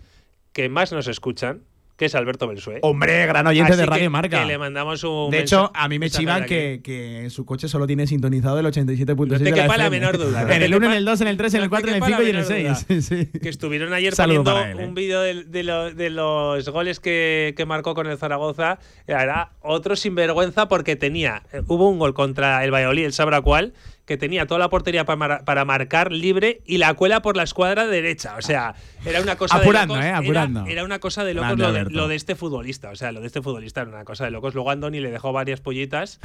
que 0.52 0.70
más 0.70 0.92
nos 0.92 1.08
escuchan, 1.08 1.64
que 2.04 2.08
es 2.08 2.16
Alberto 2.16 2.48
Belsué. 2.48 2.80
Hombre, 2.82 3.26
gran 3.26 3.48
oyente 3.48 3.72
Así 3.72 3.80
de 3.82 3.86
Radio 3.86 4.04
que- 4.04 4.10
Marca. 4.10 4.40
que 4.42 4.46
le 4.46 4.58
mandamos 4.58 5.04
un 5.06 5.32
De 5.32 5.40
hecho, 5.40 5.72
a 5.74 5.88
mí 5.88 6.00
me 6.00 6.10
chivan 6.10 6.46
que, 6.46 6.82
que 6.84 7.30
su 7.30 7.46
coche 7.46 7.70
solo 7.70 7.88
tiene 7.88 8.06
sintonizado 8.08 8.60
el 8.60 8.66
87.6 8.66 9.16
No 9.32 9.38
te 9.38 9.44
de 9.46 9.50
la 9.52 9.56
quepa 9.56 9.78
la 9.78 9.86
FM. 9.88 10.00
menor 10.00 10.18
duda, 10.18 10.42
En 10.56 10.62
el 10.62 10.76
1, 10.76 10.86
en 10.88 10.92
el 10.92 11.06
2, 11.06 11.22
en 11.22 11.28
el 11.30 11.38
3, 11.38 11.54
en 11.54 11.60
el 11.62 11.66
te 11.66 11.70
4, 11.70 11.88
en 11.90 11.96
el 11.96 12.02
quepa 12.02 12.10
la 12.10 12.18
5 12.18 12.28
y 12.28 12.30
en 12.30 12.36
el 12.36 12.46
menor 12.46 12.76
6. 12.78 12.86
Sí, 13.08 13.26
sí. 13.32 13.40
que 13.40 13.48
estuvieron 13.50 13.94
ayer 13.94 14.14
Saludo 14.14 14.44
poniendo 14.44 14.80
él, 14.80 14.80
eh. 14.84 14.88
un 14.88 14.94
vídeo 14.96 15.22
de, 15.22 15.44
de 15.46 15.64
lo- 15.64 15.94
de 15.94 16.10
los 16.10 16.68
goles 16.70 17.00
que, 17.00 17.54
que 17.56 17.66
marcó 17.66 17.96
con 17.96 18.08
el 18.08 18.18
Zaragoza. 18.18 18.80
Era 19.08 19.52
otro 19.62 19.96
sinvergüenza 19.96 20.68
porque 20.68 20.96
tenía. 20.98 21.44
eh, 21.54 21.62
Hubo 21.68 21.88
un 21.90 22.00
gol 22.00 22.14
contra 22.14 22.64
el 22.66 22.72
Valladolid, 22.74 23.06
el 23.06 23.14
sabrá 23.14 23.40
cuál, 23.42 23.74
que 24.06 24.18
tenía 24.18 24.46
toda 24.46 24.60
la 24.60 24.70
portería 24.70 25.06
para, 25.06 25.16
mar- 25.16 25.44
para 25.46 25.64
marcar 25.66 26.12
libre 26.12 26.62
y 26.66 26.78
la 26.78 26.94
cuela 26.94 27.22
por 27.22 27.38
la 27.38 27.44
escuadra 27.44 27.88
derecha. 27.88 28.36
O 28.38 28.42
sea, 28.42 28.76
era 29.06 29.22
una 29.22 29.38
cosa 29.38 29.56
Apurando, 29.56 29.94
de 29.96 30.00
locos. 30.02 30.06
eh, 30.06 30.10
era- 30.10 30.18
apurando. 30.18 30.66
Era, 30.68 30.84
una 30.84 31.00
cosa 31.00 31.24
de 31.24 31.34
locos 31.34 31.58
lo 31.58 31.72
de, 31.72 31.84
lo 31.86 32.08
de 32.10 32.16
este 32.16 32.36
futbolista. 32.36 32.90
O 32.90 32.96
sea, 32.96 33.12
lo 33.14 33.22
de 33.22 33.28
este 33.28 33.42
futbolista 33.42 33.82
era 33.82 33.90
una 33.92 34.04
cosa 34.04 34.26
de 34.26 34.32
locos. 34.32 34.54
Luego 34.56 34.72
Andoni 34.72 35.00
le 35.00 35.10
dejó 35.12 35.32
varias 35.32 35.62
pollitas. 35.62 36.20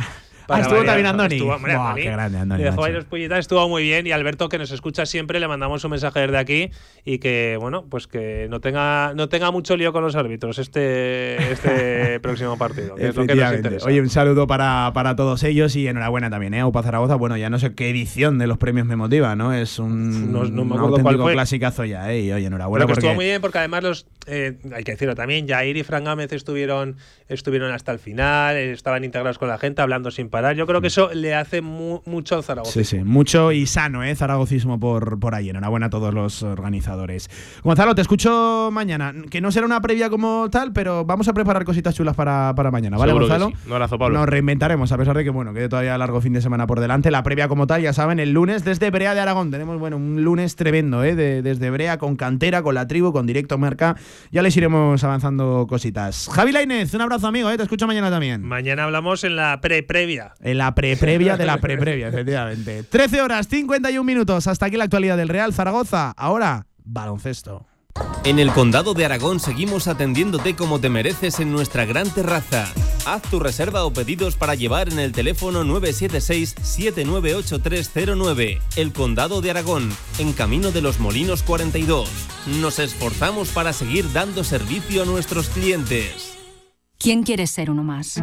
Ah, 0.56 0.60
estuvo 0.60 0.78
variar. 0.78 0.86
también 0.94 1.06
Andoni. 1.06 1.34
Estuvo, 1.36 1.54
hombre, 1.54 1.74
Buah, 1.76 1.84
Andoni 1.88 2.02
qué 2.02 2.10
grande 2.10 2.38
Andoni, 2.38 2.58
Le 2.58 2.64
dejó 2.64 2.76
macho. 2.76 2.82
varias 2.88 3.04
pollitas, 3.04 3.38
estuvo 3.40 3.68
muy 3.68 3.82
bien. 3.82 4.06
Y 4.06 4.12
Alberto, 4.12 4.48
que 4.48 4.58
nos 4.58 4.70
escucha 4.70 5.04
siempre, 5.06 5.40
le 5.40 5.48
mandamos 5.48 5.84
un 5.84 5.90
mensaje 5.90 6.20
desde 6.20 6.38
aquí 6.38 6.70
y 7.04 7.18
que, 7.18 7.56
bueno, 7.60 7.84
pues 7.88 8.06
que 8.06 8.46
no 8.50 8.60
tenga, 8.60 9.12
no 9.14 9.28
tenga 9.28 9.50
mucho 9.50 9.76
lío 9.76 9.92
con 9.92 10.02
los 10.02 10.16
árbitros 10.16 10.58
este, 10.58 11.52
este 11.52 12.20
próximo 12.20 12.56
partido, 12.56 12.94
que 12.94 13.08
es 13.08 13.16
lo 13.16 13.22
que 13.22 13.26
nos 13.26 13.36
Efectivamente. 13.36 13.56
interesa. 13.68 13.86
Oye, 13.86 14.00
un 14.00 14.10
saludo 14.10 14.46
para, 14.46 14.90
para 14.94 15.16
todos 15.16 15.42
ellos 15.42 15.74
y 15.76 15.86
enhorabuena 15.88 16.30
también, 16.30 16.54
¿eh? 16.54 16.64
Upa 16.64 16.82
Zaragoza. 16.82 17.14
Bueno, 17.16 17.36
ya 17.36 17.50
no 17.50 17.58
sé 17.58 17.74
qué 17.74 17.90
edición 17.90 18.38
de 18.38 18.46
los 18.46 18.58
premios 18.58 18.86
me 18.86 18.96
motiva, 18.96 19.36
¿no? 19.36 19.52
Es 19.52 19.78
un, 19.78 20.32
No- 20.32 20.44
no 20.44 20.64
me 20.64 20.74
un 20.80 21.02
cuál 21.02 21.16
fue. 21.18 21.32
clasicazo 21.32 21.84
ya, 21.84 22.12
¿eh? 22.12 22.20
Y 22.20 22.32
oye, 22.32 22.46
enhorabuena 22.46 22.84
Pero 22.86 22.94
que 22.94 23.00
estuvo 23.00 23.10
porque 23.10 23.16
muy 23.16 23.24
bien 23.26 23.40
porque 23.40 23.58
además 23.58 23.82
los 23.82 24.06
eh, 24.26 24.58
hay 24.74 24.84
que 24.84 24.92
decirlo 24.92 25.14
también, 25.14 25.46
Jair 25.48 25.76
y 25.76 25.82
Fran 25.82 26.04
Gámez 26.04 26.32
estuvieron, 26.32 26.96
estuvieron 27.28 27.72
hasta 27.72 27.92
el 27.92 27.98
final, 27.98 28.56
estaban 28.56 29.04
integrados 29.04 29.38
con 29.38 29.48
la 29.48 29.58
gente, 29.58 29.82
hablando 29.82 30.10
sin 30.10 30.28
parar. 30.28 30.37
Yo 30.54 30.66
creo 30.66 30.80
que 30.80 30.86
eso 30.88 31.10
le 31.14 31.34
hace 31.34 31.60
mu- 31.60 32.00
mucho 32.06 32.36
al 32.36 32.42
Zaragoza. 32.44 32.72
Sí, 32.72 32.84
sí, 32.84 32.98
mucho 33.04 33.52
y 33.52 33.66
sano, 33.66 34.02
¿eh? 34.04 34.14
Zaragocismo 34.14 34.78
por, 34.80 35.18
por 35.18 35.34
ahí. 35.34 35.50
Enhorabuena 35.50 35.86
a 35.86 35.90
todos 35.90 36.14
los 36.14 36.42
organizadores. 36.42 37.28
Gonzalo, 37.62 37.94
te 37.94 38.02
escucho 38.02 38.70
mañana. 38.72 39.12
Que 39.30 39.40
no 39.40 39.50
será 39.52 39.66
una 39.66 39.80
previa 39.80 40.10
como 40.10 40.48
tal, 40.50 40.72
pero 40.72 41.04
vamos 41.04 41.28
a 41.28 41.32
preparar 41.32 41.64
cositas 41.64 41.94
chulas 41.94 42.14
para, 42.14 42.54
para 42.54 42.70
mañana, 42.70 42.96
¿vale, 42.96 43.10
Seguro 43.10 43.26
Gonzalo? 43.26 43.48
sí. 43.50 43.66
Un 43.66 43.72
abrazo, 43.72 43.98
Pablo. 43.98 44.18
Nos 44.18 44.28
reinventaremos, 44.28 44.92
a 44.92 44.96
pesar 44.98 45.16
de 45.16 45.24
que, 45.24 45.30
bueno, 45.30 45.52
quede 45.52 45.68
todavía 45.68 45.96
largo 45.98 46.20
fin 46.20 46.32
de 46.32 46.40
semana 46.40 46.66
por 46.66 46.80
delante. 46.80 47.10
La 47.10 47.22
previa 47.22 47.48
como 47.48 47.66
tal, 47.66 47.82
ya 47.82 47.92
saben, 47.92 48.20
el 48.20 48.32
lunes 48.32 48.64
desde 48.64 48.90
Brea 48.90 49.14
de 49.14 49.20
Aragón. 49.20 49.50
Tenemos, 49.50 49.78
bueno, 49.78 49.96
un 49.96 50.22
lunes 50.24 50.56
tremendo, 50.56 51.02
¿eh? 51.04 51.14
De- 51.14 51.42
desde 51.42 51.70
Brea, 51.70 51.98
con 51.98 52.16
cantera, 52.16 52.62
con 52.62 52.74
la 52.74 52.86
tribu, 52.86 53.12
con 53.12 53.26
directo 53.26 53.58
merca. 53.58 53.96
Ya 54.30 54.42
les 54.42 54.56
iremos 54.56 55.02
avanzando 55.04 55.66
cositas. 55.68 56.28
Javi 56.32 56.52
Lainez, 56.52 56.92
un 56.94 57.00
abrazo, 57.02 57.26
amigo, 57.26 57.50
¿eh? 57.50 57.56
Te 57.56 57.62
escucho 57.62 57.86
mañana 57.86 58.10
también. 58.10 58.42
Mañana 58.42 58.84
hablamos 58.84 59.24
en 59.24 59.36
la 59.36 59.60
pre-previa. 59.60 60.27
En 60.40 60.58
la 60.58 60.74
pre-previa 60.74 61.36
de 61.36 61.46
la 61.46 61.58
pre-previa, 61.58 62.08
efectivamente. 62.08 62.82
13 62.82 63.22
horas, 63.22 63.48
51 63.48 64.04
minutos. 64.04 64.46
Hasta 64.46 64.66
aquí 64.66 64.76
la 64.76 64.84
actualidad 64.84 65.16
del 65.16 65.28
Real 65.28 65.52
Zaragoza. 65.52 66.12
Ahora, 66.16 66.66
baloncesto. 66.84 67.66
En 68.24 68.38
el 68.38 68.52
Condado 68.52 68.94
de 68.94 69.04
Aragón 69.04 69.40
seguimos 69.40 69.88
atendiéndote 69.88 70.54
como 70.54 70.80
te 70.80 70.88
mereces 70.88 71.40
en 71.40 71.50
nuestra 71.50 71.84
gran 71.84 72.08
terraza. 72.10 72.72
Haz 73.06 73.22
tu 73.22 73.40
reserva 73.40 73.84
o 73.84 73.92
pedidos 73.92 74.36
para 74.36 74.54
llevar 74.54 74.92
en 74.92 74.98
el 74.98 75.12
teléfono 75.12 75.64
976-798309. 75.64 78.60
El 78.76 78.92
Condado 78.92 79.40
de 79.40 79.50
Aragón, 79.50 79.88
en 80.18 80.32
Camino 80.32 80.72
de 80.72 80.82
los 80.82 81.00
Molinos 81.00 81.42
42. 81.42 82.10
Nos 82.60 82.78
esforzamos 82.78 83.48
para 83.48 83.72
seguir 83.72 84.12
dando 84.12 84.44
servicio 84.44 85.02
a 85.02 85.06
nuestros 85.06 85.48
clientes. 85.48 86.34
¿Quién 86.98 87.22
quiere 87.22 87.46
ser 87.46 87.70
uno 87.70 87.84
más? 87.84 88.22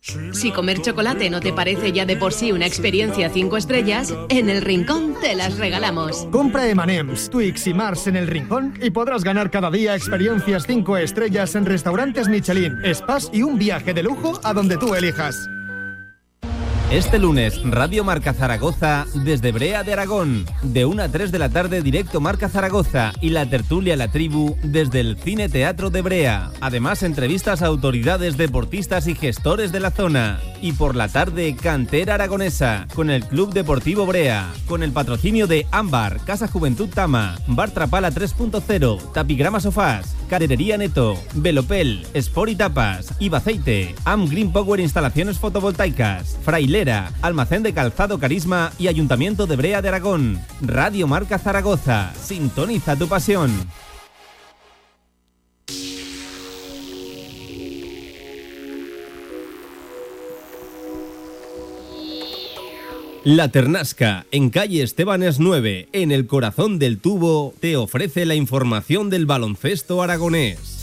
Si 0.00 0.52
comer 0.52 0.80
chocolate 0.80 1.28
no 1.28 1.40
te 1.40 1.52
parece 1.52 1.92
ya 1.92 2.06
de 2.06 2.16
por 2.16 2.32
sí 2.32 2.52
una 2.52 2.66
experiencia 2.66 3.30
5 3.30 3.56
estrellas, 3.56 4.14
en 4.28 4.48
el 4.48 4.62
Rincón 4.62 5.14
te 5.20 5.34
las 5.34 5.58
regalamos. 5.58 6.26
Compra 6.30 6.68
M&M's, 6.68 7.28
Twix 7.30 7.66
y 7.66 7.74
Mars 7.74 8.06
en 8.06 8.16
el 8.16 8.26
Rincón 8.26 8.74
y 8.80 8.90
podrás 8.90 9.24
ganar 9.24 9.50
cada 9.50 9.70
día 9.70 9.96
experiencias 9.96 10.64
5 10.66 10.96
estrellas 10.98 11.54
en 11.56 11.66
restaurantes 11.66 12.28
Michelin, 12.28 12.78
spas 12.94 13.28
y 13.32 13.42
un 13.42 13.58
viaje 13.58 13.92
de 13.92 14.02
lujo 14.02 14.40
a 14.44 14.54
donde 14.54 14.76
tú 14.78 14.94
elijas. 14.94 15.48
Este 16.90 17.18
lunes, 17.18 17.60
Radio 17.64 18.02
Marca 18.02 18.32
Zaragoza 18.32 19.04
desde 19.12 19.52
Brea 19.52 19.84
de 19.84 19.92
Aragón. 19.92 20.46
De 20.62 20.86
1 20.86 21.02
a 21.02 21.08
3 21.10 21.30
de 21.30 21.38
la 21.38 21.50
tarde, 21.50 21.82
directo 21.82 22.18
Marca 22.18 22.48
Zaragoza 22.48 23.12
y 23.20 23.28
la 23.28 23.44
tertulia 23.44 23.94
La 23.94 24.08
Tribu 24.08 24.56
desde 24.62 25.00
el 25.00 25.18
Cine 25.18 25.50
Teatro 25.50 25.90
de 25.90 26.00
Brea. 26.00 26.50
Además, 26.62 27.02
entrevistas 27.02 27.60
a 27.60 27.66
autoridades 27.66 28.38
deportistas 28.38 29.06
y 29.06 29.14
gestores 29.14 29.70
de 29.70 29.80
la 29.80 29.90
zona. 29.90 30.40
Y 30.62 30.72
por 30.72 30.96
la 30.96 31.08
tarde, 31.08 31.54
Cantera 31.60 32.14
Aragonesa 32.14 32.86
con 32.94 33.10
el 33.10 33.26
Club 33.26 33.52
Deportivo 33.52 34.06
Brea. 34.06 34.50
Con 34.66 34.82
el 34.82 34.92
patrocinio 34.92 35.46
de 35.46 35.66
Ámbar, 35.70 36.20
Casa 36.24 36.48
Juventud 36.48 36.88
Tama, 36.88 37.36
Bar 37.48 37.70
Trapala 37.70 38.10
3.0, 38.10 39.12
Tapigrama 39.12 39.60
Sofás, 39.60 40.16
Carerería 40.30 40.78
Neto, 40.78 41.18
Velopel, 41.34 42.06
Sport 42.14 42.50
y 42.50 42.56
Tapas, 42.56 43.12
Ibaceite, 43.18 43.94
Am 44.06 44.26
Green 44.26 44.52
Power 44.52 44.80
Instalaciones 44.80 45.38
Fotovoltaicas, 45.38 46.38
Almacén 47.22 47.64
de 47.64 47.74
Calzado 47.74 48.20
Carisma 48.20 48.70
y 48.78 48.86
Ayuntamiento 48.86 49.48
de 49.48 49.56
Brea 49.56 49.82
de 49.82 49.88
Aragón. 49.88 50.40
Radio 50.60 51.08
Marca 51.08 51.36
Zaragoza. 51.36 52.12
Sintoniza 52.14 52.94
tu 52.94 53.08
pasión. 53.08 53.50
La 63.24 63.48
Ternasca, 63.48 64.26
en 64.30 64.50
calle 64.50 64.84
Estebanes 64.84 65.40
9, 65.40 65.88
en 65.92 66.12
el 66.12 66.28
corazón 66.28 66.78
del 66.78 66.98
tubo, 66.98 67.54
te 67.58 67.76
ofrece 67.76 68.24
la 68.24 68.36
información 68.36 69.10
del 69.10 69.26
baloncesto 69.26 70.00
aragonés. 70.00 70.77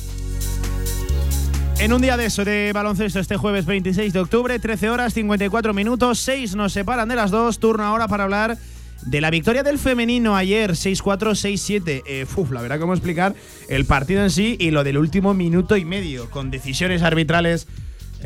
En 1.77 1.91
un 1.91 2.01
día 2.01 2.15
de 2.15 2.25
eso 2.25 2.45
de 2.45 2.71
baloncesto 2.73 3.19
este 3.19 3.35
jueves 3.37 3.65
26 3.65 4.13
de 4.13 4.19
octubre, 4.19 4.57
13 4.57 4.89
horas 4.89 5.13
54 5.13 5.73
minutos, 5.73 6.19
6 6.19 6.55
nos 6.55 6.71
separan 6.71 7.09
de 7.09 7.15
las 7.15 7.31
dos, 7.31 7.59
turno 7.59 7.83
ahora 7.83 8.07
para 8.07 8.23
hablar 8.23 8.57
de 9.05 9.21
la 9.21 9.29
victoria 9.29 9.61
del 9.61 9.77
femenino 9.77 10.35
ayer, 10.37 10.71
6-4, 10.71 11.31
6-7. 11.31 12.03
Eh, 12.07 12.25
uf, 12.35 12.51
la 12.51 12.61
verdad, 12.61 12.79
cómo 12.79 12.93
explicar 12.93 13.35
el 13.67 13.85
partido 13.85 14.23
en 14.23 14.31
sí 14.31 14.55
y 14.59 14.71
lo 14.71 14.83
del 14.83 14.97
último 14.97 15.33
minuto 15.33 15.75
y 15.75 15.83
medio, 15.83 16.29
con 16.31 16.49
decisiones 16.49 17.03
arbitrales 17.03 17.67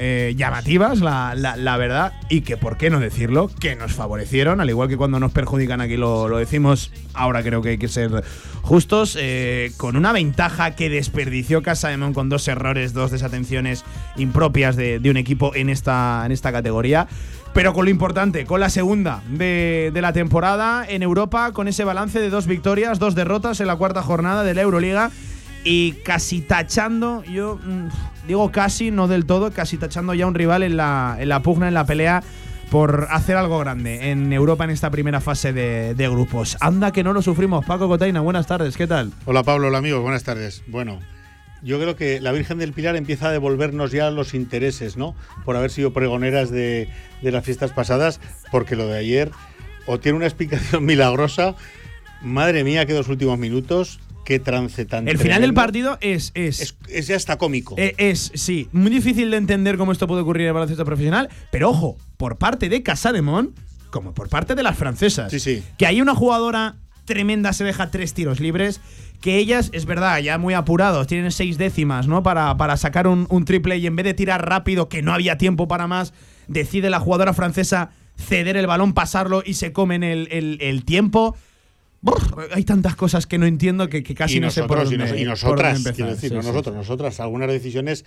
eh, 0.01 0.33
llamativas, 0.37 1.01
la, 1.01 1.35
la- 1.35 1.77
verdad, 1.77 2.13
y 2.29 2.41
que, 2.41 2.55
¿por 2.55 2.77
qué 2.77 2.89
no 2.89 2.99
decirlo? 3.01 3.49
Que 3.59 3.75
nos 3.75 3.91
favorecieron, 3.93 4.61
al 4.61 4.69
igual 4.69 4.87
que 4.87 4.95
cuando 4.95 5.19
nos 5.19 5.33
perjudican 5.33 5.81
aquí 5.81 5.97
lo, 5.97 6.29
lo 6.29 6.37
decimos, 6.37 6.91
ahora 7.13 7.43
creo 7.43 7.61
que 7.61 7.69
hay 7.69 7.77
que 7.77 7.89
ser 7.89 8.23
justos, 8.61 9.17
eh, 9.19 9.71
con 9.77 9.97
una 9.97 10.13
ventaja 10.13 10.71
que 10.75 10.89
desperdició 10.89 11.61
Casa 11.63 11.89
de 11.89 11.97
Mon 11.97 12.13
con 12.13 12.29
dos 12.29 12.47
errores, 12.47 12.93
dos 12.93 13.11
desatenciones 13.11 13.83
impropias 14.15 14.75
de, 14.77 14.99
de 14.99 15.09
un 15.09 15.17
equipo 15.17 15.53
en 15.53 15.69
esta, 15.69 16.23
en 16.25 16.31
esta 16.31 16.51
categoría. 16.53 17.07
Pero 17.53 17.73
con 17.73 17.83
lo 17.85 17.91
importante, 17.91 18.45
con 18.45 18.59
la 18.61 18.69
segunda 18.69 19.21
de, 19.27 19.89
de 19.93 20.01
la 20.01 20.13
temporada 20.13 20.85
en 20.87 21.03
Europa, 21.03 21.51
con 21.51 21.67
ese 21.67 21.83
balance 21.83 22.21
de 22.21 22.29
dos 22.29 22.45
victorias, 22.47 22.99
dos 22.99 23.15
derrotas 23.15 23.59
en 23.59 23.67
la 23.67 23.75
cuarta 23.75 24.01
jornada 24.03 24.43
de 24.43 24.53
la 24.53 24.61
Euroliga 24.61 25.11
y 25.63 25.93
casi 26.05 26.41
tachando, 26.41 27.23
yo 27.23 27.57
mm, 27.57 27.87
digo 28.29 28.51
casi, 28.51 28.91
no 28.91 29.07
del 29.07 29.25
todo, 29.25 29.49
casi 29.49 29.77
tachando 29.77 30.13
ya 30.13 30.27
un 30.27 30.35
rival 30.35 30.61
en 30.61 30.77
la, 30.77 31.17
en 31.19 31.29
la 31.29 31.41
pugna, 31.41 31.67
en 31.67 31.73
la 31.73 31.87
pelea 31.87 32.21
por 32.69 33.07
hacer 33.09 33.35
algo 33.35 33.57
grande 33.57 34.11
en 34.11 34.31
Europa 34.31 34.65
en 34.65 34.69
esta 34.69 34.91
primera 34.91 35.19
fase 35.19 35.51
de, 35.51 36.09
grupos. 36.09 36.55
Anda 36.61 36.91
que 36.91 37.03
no 37.03 37.11
lo 37.11 37.23
sufrimos. 37.23 37.65
Paco 37.65 37.87
Cotaina, 37.87 38.21
buenas 38.21 38.45
tardes, 38.45 38.77
¿qué 38.77 38.85
tal? 38.85 39.11
Hola 39.25 39.41
Pablo, 39.41 39.69
hola 39.69 39.79
amigos, 39.79 40.03
buenas 40.03 40.23
tardes. 40.23 40.61
Bueno, 40.67 40.99
yo 41.63 41.79
creo 41.79 41.95
que 41.95 42.21
la 42.21 42.31
Virgen 42.31 42.59
del 42.59 42.71
Pilar 42.71 42.95
empieza 42.95 43.29
a 43.29 43.31
devolvernos 43.31 43.91
ya 43.91 44.11
los 44.11 44.35
intereses, 44.35 44.95
¿no? 44.95 45.15
Por 45.43 45.55
haber 45.55 45.71
sido 45.71 45.91
pregoneras 45.91 46.51
de, 46.51 46.87
de 47.23 47.31
las 47.31 47.43
fiestas 47.43 47.71
pasadas, 47.71 48.21
porque 48.51 48.75
lo 48.75 48.85
de 48.85 48.99
ayer 48.99 49.31
o 49.87 49.99
tiene 49.99 50.17
una 50.17 50.27
explicación 50.27 50.85
milagrosa. 50.85 51.55
Madre 52.21 52.63
mía, 52.63 52.85
que 52.85 52.93
dos 52.93 53.07
últimos 53.07 53.39
minutos, 53.39 53.99
qué 54.29 54.39
trance 54.39 54.85
tan 54.85 55.07
El 55.09 55.17
final 55.17 55.41
del 55.41 55.53
partido 55.53 55.97
es. 55.99 56.31
Es, 56.35 56.61
Es, 56.61 56.77
es 56.87 57.07
ya 57.07 57.15
hasta 57.17 57.37
cómico. 57.37 57.75
eh, 57.77 57.95
es, 57.97 58.31
sí, 58.35 58.69
muy 58.71 58.89
difícil 58.91 59.29
de 59.31 59.37
entender 59.37 59.75
cómo 59.77 59.91
esto 59.91 60.07
puede 60.07 60.21
ocurrir 60.21 60.43
en 60.43 60.47
el 60.49 60.53
baloncesto 60.53 60.85
profesional, 60.85 61.27
pero 61.51 61.69
ojo, 61.71 61.97
por 62.15 62.37
parte 62.37 62.69
de 62.69 62.81
Casademont, 62.83 63.57
como 63.89 64.13
por 64.13 64.29
parte 64.29 64.55
de 64.55 64.63
las 64.63 64.77
francesas. 64.77 65.31
Sí, 65.31 65.39
sí. 65.39 65.63
Que 65.77 65.85
hay 65.87 65.99
una 65.99 66.13
jugadora 66.15 66.75
tremenda, 67.05 67.51
se 67.53 67.63
deja 67.63 67.89
tres 67.91 68.13
tiros 68.13 68.39
libres. 68.39 68.79
Que 69.19 69.37
ellas, 69.37 69.69
es 69.73 69.85
verdad, 69.85 70.19
ya 70.19 70.37
muy 70.37 70.53
apurados, 70.53 71.05
tienen 71.07 71.31
seis 71.31 71.57
décimas, 71.57 72.07
¿no? 72.07 72.23
Para, 72.23 72.55
para 72.55 72.77
sacar 72.77 73.05
un, 73.05 73.27
un 73.29 73.43
triple 73.43 73.75
y 73.77 73.85
en 73.85 73.97
vez 73.97 74.05
de 74.05 74.13
tirar 74.13 74.47
rápido, 74.47 74.87
que 74.87 75.01
no 75.01 75.11
había 75.11 75.37
tiempo 75.37 75.67
para 75.67 75.87
más, 75.87 76.13
decide 76.47 76.89
la 76.89 77.01
jugadora 77.01 77.33
francesa 77.33 77.89
ceder 78.17 78.55
el 78.55 78.65
balón, 78.67 78.93
pasarlo 78.93 79.43
y 79.45 79.55
se 79.55 79.73
comen 79.73 80.03
el, 80.03 80.29
el- 80.31 80.57
el 80.61 80.85
tiempo. 80.85 81.35
Brr, 82.01 82.47
hay 82.53 82.63
tantas 82.63 82.95
cosas 82.95 83.27
que 83.27 83.37
no 83.37 83.45
entiendo 83.45 83.89
que, 83.89 84.03
que 84.03 84.15
casi 84.15 84.37
y 84.37 84.39
no 84.39 84.51
sé 84.51 84.61
por 84.63 84.77
nosotros, 84.77 84.93
y 84.93 84.97
dónde, 84.97 85.21
y 85.21 85.25
nosotras, 85.25 85.77
empezar. 85.77 85.95
quiero 85.95 86.11
decir, 86.11 86.29
Sí, 86.29 86.35
no 86.35 86.41
sí, 86.41 86.47
nosotros, 86.47 86.73
sí. 86.73 86.77
nosotras, 86.77 87.19
algunas 87.19 87.49
decisiones, 87.49 88.05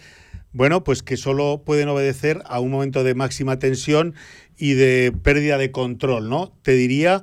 bueno, 0.53 0.82
pues 0.82 1.03
que 1.03 1.16
solo 1.18 1.62
pueden 1.64 1.88
obedecer 1.88 2.43
a 2.47 2.59
un 2.61 2.70
momento 2.70 3.05
de 3.05 3.14
máxima 3.14 3.59
tensión 3.59 4.14
y 4.57 4.72
de 4.74 5.12
pérdida 5.22 5.59
de 5.59 5.70
control, 5.72 6.30
¿no? 6.30 6.57
Te 6.62 6.72
diría, 6.72 7.22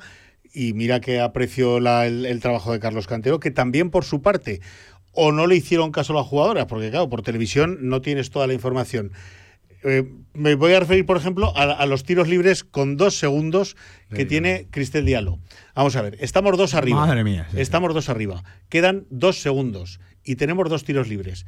y 0.53 0.73
mira 0.73 0.99
que 1.01 1.19
aprecio 1.19 1.79
la- 1.79 2.05
el, 2.05 2.25
el 2.27 2.39
trabajo 2.39 2.71
de 2.71 2.79
Carlos 2.79 3.07
Cantero, 3.07 3.39
que 3.39 3.49
también 3.51 3.89
por 3.89 4.05
su 4.05 4.21
parte, 4.21 4.61
o 5.11 5.31
no 5.31 5.47
le 5.47 5.55
hicieron 5.55 5.91
caso 5.91 6.13
a 6.13 6.17
las 6.17 6.27
jugadoras, 6.27 6.67
porque 6.67 6.91
claro, 6.91 7.09
por 7.09 7.23
televisión 7.23 7.79
no 7.81 8.01
tienes 8.01 8.29
toda 8.29 8.45
la 8.45 8.53
información. 8.53 9.11
Eh, 9.83 10.03
me 10.33 10.55
voy 10.55 10.73
a 10.73 10.79
referir, 10.81 11.05
por 11.05 11.15
ejemplo, 11.17 11.55
a, 11.55 11.63
a 11.63 11.85
los 11.85 12.03
tiros 12.03 12.27
libres 12.27 12.63
con 12.63 12.97
dos 12.97 13.17
segundos 13.17 13.75
que 14.13 14.25
tiene 14.25 14.67
Cristel 14.71 15.05
Diallo. 15.05 15.39
Vamos 15.75 15.95
a 15.95 16.01
ver, 16.01 16.17
estamos 16.19 16.57
dos 16.57 16.73
arriba. 16.73 17.05
Madre 17.05 17.23
mía, 17.23 17.45
sí, 17.49 17.55
sí. 17.57 17.61
estamos 17.61 17.93
dos 17.93 18.09
arriba. 18.09 18.43
Quedan 18.69 19.05
dos 19.09 19.41
segundos 19.41 19.99
y 20.23 20.35
tenemos 20.35 20.69
dos 20.69 20.83
tiros 20.83 21.07
libres. 21.07 21.45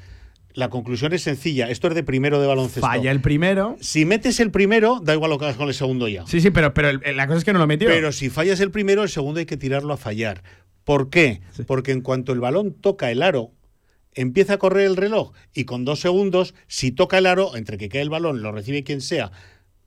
La 0.53 0.69
conclusión 0.69 1.13
es 1.13 1.23
sencilla. 1.23 1.69
Esto 1.69 1.87
es 1.87 1.95
de 1.95 2.03
primero 2.03 2.41
de 2.41 2.47
baloncesto. 2.47 2.81
Falla 2.81 3.11
el 3.11 3.21
primero. 3.21 3.77
Si 3.79 4.03
metes 4.05 4.39
el 4.41 4.51
primero, 4.51 4.99
da 5.01 5.13
igual 5.13 5.31
lo 5.31 5.37
que 5.37 5.45
hagas 5.45 5.55
con 5.57 5.69
el 5.69 5.73
segundo 5.73 6.07
ya. 6.09 6.25
Sí, 6.27 6.41
sí, 6.41 6.51
pero, 6.51 6.73
pero 6.73 6.89
el- 6.89 7.15
la 7.17 7.25
cosa 7.27 7.39
es 7.39 7.45
que 7.45 7.53
no 7.53 7.59
lo 7.59 7.67
metió. 7.67 7.87
Pero 7.87 8.11
si 8.11 8.29
fallas 8.29 8.59
el 8.59 8.69
primero, 8.71 9.03
el 9.03 9.09
segundo 9.09 9.39
hay 9.39 9.45
que 9.45 9.55
tirarlo 9.57 9.93
a 9.93 9.97
fallar. 9.97 10.43
¿Por 10.83 11.09
qué? 11.09 11.41
Porque 11.67 11.91
en 11.93 12.01
cuanto 12.01 12.33
el 12.33 12.41
balón 12.41 12.73
toca 12.73 13.11
el 13.11 13.21
aro, 13.23 13.51
empieza 14.13 14.53
a 14.53 14.57
correr 14.57 14.85
el 14.87 14.97
reloj 14.97 15.31
y 15.53 15.65
con 15.65 15.85
dos 15.85 15.99
segundos, 15.99 16.53
si 16.67 16.91
toca 16.91 17.17
el 17.17 17.25
aro, 17.25 17.55
entre 17.55 17.77
que 17.77 17.89
cae 17.89 18.01
el 18.01 18.09
balón, 18.09 18.41
lo 18.41 18.51
recibe 18.51 18.83
quien 18.83 19.01
sea, 19.01 19.31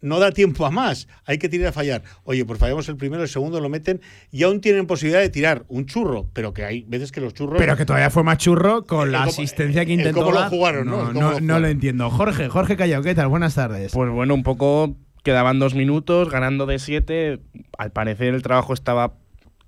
no 0.01 0.19
da 0.19 0.33
tiempo 0.33 0.67
a 0.67 0.71
más. 0.71 1.09
Hay 1.25 1.39
que 1.39 1.49
tirar 1.49 1.69
a 1.69 1.73
fallar. 1.73 2.03
Oye, 2.25 2.45
pues 2.45 2.59
fallamos 2.59 2.87
el 2.91 2.97
primero, 2.97 3.23
el 3.23 3.29
segundo 3.29 3.59
lo 3.61 3.71
meten 3.71 4.03
y 4.31 4.43
aún 4.43 4.61
tienen 4.61 4.87
posibilidad 4.87 5.21
de 5.21 5.31
tirar 5.31 5.65
un 5.69 5.87
churro, 5.87 6.29
pero 6.35 6.53
que 6.53 6.63
hay 6.65 6.83
veces 6.87 7.11
que 7.11 7.23
los 7.23 7.33
churros. 7.33 7.57
Pero 7.59 7.75
que 7.77 7.87
todavía 7.87 8.11
fue 8.11 8.23
más 8.23 8.37
churro 8.37 8.85
con 8.85 9.07
El 9.07 9.13
la 9.13 9.19
cómo- 9.21 9.31
asistencia 9.31 9.87
que 9.87 9.93
intentó. 9.95 10.21
cómo 10.21 10.33
lo 10.33 10.43
jugaron, 10.51 10.87
¿no? 10.89 11.41
No, 11.41 11.59
lo 11.59 11.69
entiendo. 11.69 12.11
Jorge, 12.11 12.51
Jorge 12.51 12.77
Callao, 12.77 13.03
¿qué 13.03 13.15
tal? 13.15 13.29
Buenas 13.29 13.55
tardes. 13.55 13.93
Pues 13.93 14.11
bueno, 14.11 14.35
un 14.35 14.43
poco 14.43 14.95
quedaban 15.23 15.59
dos 15.59 15.75
minutos, 15.75 16.29
ganando 16.29 16.67
de 16.67 16.79
siete. 16.79 17.41
Al 17.79 17.91
parecer 17.91 18.35
el 18.35 18.43
trabajo 18.43 18.75
estaba 18.75 19.15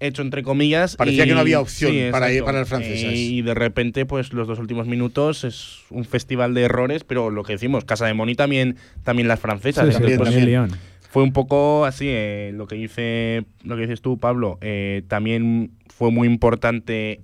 hecho 0.01 0.22
entre 0.22 0.42
comillas. 0.42 0.97
Parecía 0.97 1.24
y- 1.24 1.28
que 1.28 1.34
no 1.34 1.40
había 1.40 1.61
opción 1.61 1.90
Sí, 1.92 2.09
para, 2.11 2.26
exacto. 2.28 2.44
para 2.47 2.59
las 2.61 2.68
francesas. 2.68 3.12
Eh, 3.12 3.16
y 3.16 3.42
de 3.42 3.55
repente, 3.55 4.07
pues 4.07 4.32
los 4.32 4.47
dos 4.47 4.59
últimos 4.59 4.86
minutos 4.86 5.44
es 5.44 5.78
un 5.90 6.05
festival 6.05 6.55
de 6.55 6.62
errores, 6.62 7.05
pero 7.05 7.30
lo 7.30 7.42
que 7.44 7.55
decimos, 7.55 7.84
Casa 7.84 8.07
de 8.07 8.14
Moni 8.14 8.34
también, 8.34 8.76
también 9.05 9.28
las 9.28 9.40
francesas. 9.40 9.86
Sí, 9.88 9.94
Entonces, 9.97 10.18
también 10.18 10.44
León. 10.47 10.70
Fue 11.11 11.22
un 11.22 11.32
poco 11.32 11.86
así, 11.86 12.07
eh, 12.09 12.51
lo 12.55 12.66
que 12.66 12.74
dice, 12.76 13.44
lo 13.64 13.76
que 13.76 13.82
dices 13.82 14.03
tú, 14.03 14.18
Pablo. 14.18 14.59
eh, 14.61 15.03
también 15.09 15.70
fue 15.88 16.11
muy 16.11 16.28
importante 16.28 17.22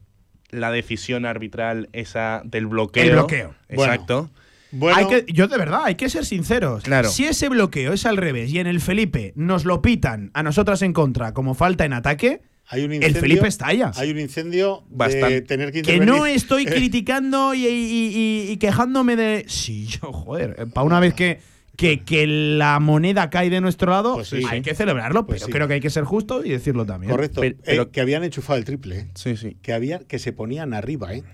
la 0.50 0.70
decisión 0.70 1.26
arbitral 1.26 1.88
esa 1.92 2.42
del 2.44 2.66
bloqueo. 2.66 3.04
El 3.04 3.10
bloqueo. 3.12 3.54
Exacto. 3.68 4.30
Bueno, 4.70 4.96
Hay 4.96 5.06
que, 5.06 5.30
yo 5.32 5.48
de 5.48 5.58
verdad, 5.58 5.82
hay 5.84 5.96
que 5.96 6.08
ser 6.08 6.24
sinceros. 6.24 6.84
Claro. 6.84 7.10
Si 7.10 7.24
ese 7.26 7.50
bloqueo 7.50 7.92
es 7.92 8.06
al 8.06 8.16
revés 8.16 8.50
y 8.50 8.58
en 8.58 8.66
el 8.66 8.80
Felipe 8.80 9.34
nos 9.36 9.66
lo 9.66 9.82
pitan 9.82 10.30
a 10.32 10.42
nosotras 10.42 10.80
en 10.80 10.94
contra 10.94 11.34
como 11.34 11.52
falta 11.54 11.84
en 11.84 11.92
ataque, 11.92 12.40
hay 12.68 12.84
un 12.84 12.92
el 12.92 13.14
Felipe 13.14 13.46
estalla. 13.48 13.92
Hay 13.96 14.10
un 14.10 14.18
incendio 14.18 14.84
de 14.88 14.96
Bastante. 14.96 15.42
tener 15.42 15.72
que 15.72 15.82
Que 15.82 15.98
no 16.00 16.24
estoy 16.26 16.62
Eh, 16.66 16.66
criticando 16.66 17.54
y, 17.54 17.66
y- 17.66 17.68
y- 17.68 18.50
y 18.52 18.56
quejándome 18.56 19.16
de. 19.16 19.44
Sí, 19.48 19.86
yo, 19.86 20.12
joder, 20.12 20.56
para 20.72 20.86
una 20.86 21.00
vez 21.00 21.12
que, 21.14 21.40
que, 21.76 22.00
que 22.04 22.26
la 22.26 22.78
moneda 22.80 23.28
cae 23.30 23.50
de 23.50 23.60
nuestro 23.60 23.90
lado, 23.90 24.14
Pues 24.14 24.28
sí, 24.28 24.42
hay 24.48 24.58
sí. 24.58 24.62
que 24.64 24.74
celebrarlo, 24.74 25.26
Pues 25.26 25.40
pero 25.40 25.46
sí. 25.46 25.52
creo 25.52 25.68
que 25.68 25.74
hay 25.74 25.80
que 25.80 25.90
ser 25.90 26.04
justo 26.04 26.44
y 26.44 26.50
decirlo 26.50 26.86
también. 26.86 27.10
Correcto. 27.10 27.40
Pero- 27.42 27.56
Eh, 27.56 27.62
pero- 27.64 27.90
que 27.90 28.00
habían 28.00 28.24
enchufado 28.24 28.58
el 28.58 28.64
triple, 28.64 28.98
¿eh? 29.00 29.06
Sí, 29.14 29.36
sí. 29.36 29.56
que 29.60 29.72
había 29.72 29.98
que 30.00 30.18
se 30.18 30.32
ponían 30.32 30.72
arriba, 30.74 31.12
¿eh? 31.14 31.24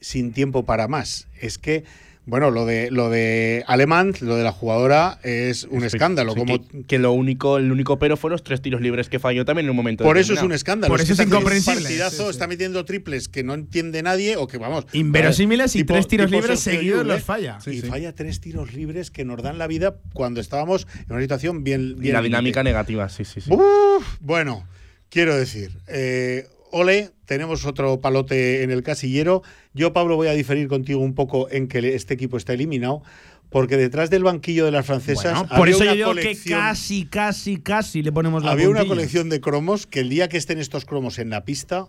sin 0.00 0.32
tiempo 0.32 0.64
para 0.64 0.86
más. 0.88 1.26
Es 1.40 1.58
que 1.58 1.82
bueno, 2.28 2.50
lo 2.50 2.66
de 2.66 2.90
lo 2.90 3.10
de 3.10 3.64
Alemán, 3.66 4.12
lo 4.20 4.36
de 4.36 4.44
la 4.44 4.52
jugadora 4.52 5.18
es 5.22 5.64
un 5.64 5.82
escándalo. 5.82 6.34
Sí, 6.34 6.38
como 6.38 6.68
que, 6.68 6.84
que 6.84 6.98
lo 6.98 7.12
único, 7.12 7.56
el 7.58 7.72
único 7.72 7.98
pero 7.98 8.16
fue 8.16 8.30
los 8.30 8.44
tres 8.44 8.60
tiros 8.62 8.80
libres 8.80 9.08
que 9.08 9.18
falló 9.18 9.44
también 9.44 9.66
en 9.66 9.70
un 9.70 9.76
momento. 9.76 10.04
por 10.04 10.18
eso 10.18 10.34
es 10.34 10.42
un 10.42 10.52
escándalo. 10.52 10.92
Por 10.92 11.00
eso 11.00 11.14
es 11.14 11.18
incomprensible. 11.20 11.80
partidazo, 11.82 12.16
Sí, 12.16 12.22
sí. 12.24 12.30
está 12.30 12.46
metiendo 12.46 12.84
triples 12.84 13.28
que 13.28 13.42
no 13.42 13.54
entiende 13.54 14.02
nadie 14.02 14.36
o 14.36 14.46
que 14.46 14.58
vamos. 14.58 14.86
Inverosímiles 14.92 15.74
y 15.74 15.78
tipo- 15.80 15.94
tres 15.94 16.06
tiros 16.06 16.30
libres 16.30 16.60
seguidos 16.60 17.06
los 17.06 17.22
falla. 17.22 17.58
y 17.66 17.80
falla 17.80 18.14
tres 18.14 18.40
tiros 18.40 18.74
libres 18.74 19.10
que 19.10 19.24
nos 19.24 19.42
dan 19.42 19.58
la 19.58 19.66
vida 19.66 19.96
cuando 20.12 20.40
estábamos 20.40 20.86
en 21.06 21.12
una 21.12 21.22
situación 21.22 21.64
bien. 21.64 21.94
Y 21.96 22.00
bien 22.00 22.12
la 22.14 22.20
límite. 22.20 22.28
dinámica 22.28 22.62
negativa, 22.62 23.08
sí, 23.08 23.24
sí, 23.24 23.40
sí. 23.40 23.50
Uf, 23.50 24.04
bueno, 24.20 24.66
quiero 25.08 25.34
decir, 25.36 25.70
eh, 25.86 26.46
ole, 26.70 27.10
tenemos 27.24 27.66
otro 27.66 28.00
palote 28.00 28.62
en 28.62 28.70
el 28.70 28.82
casillero. 28.82 29.42
Yo, 29.74 29.92
Pablo, 29.92 30.16
voy 30.16 30.28
a 30.28 30.32
diferir 30.32 30.68
contigo 30.68 31.00
un 31.00 31.14
poco 31.14 31.50
en 31.50 31.68
que 31.68 31.94
este 31.94 32.14
equipo 32.14 32.36
está 32.36 32.54
eliminado, 32.54 33.02
porque 33.50 33.76
detrás 33.76 34.10
del 34.10 34.24
banquillo 34.24 34.64
de 34.64 34.72
las 34.72 34.86
francesas 34.86 35.32
Bueno, 35.32 35.48
por 35.48 35.60
había 35.60 35.74
eso 35.74 35.84
yo 35.84 35.94
digo 35.94 36.14
que 36.14 36.36
casi, 36.48 37.06
casi, 37.06 37.58
casi 37.58 38.02
le 38.02 38.12
ponemos 38.12 38.42
la 38.42 38.52
había 38.52 38.68
una 38.68 38.86
colección 38.86 39.28
de 39.28 39.40
cromos 39.40 39.86
que 39.86 40.00
el 40.00 40.08
día 40.08 40.28
que 40.28 40.36
estén 40.36 40.58
estos 40.58 40.84
cromos 40.84 41.18
en 41.18 41.30
la 41.30 41.44
pista, 41.44 41.88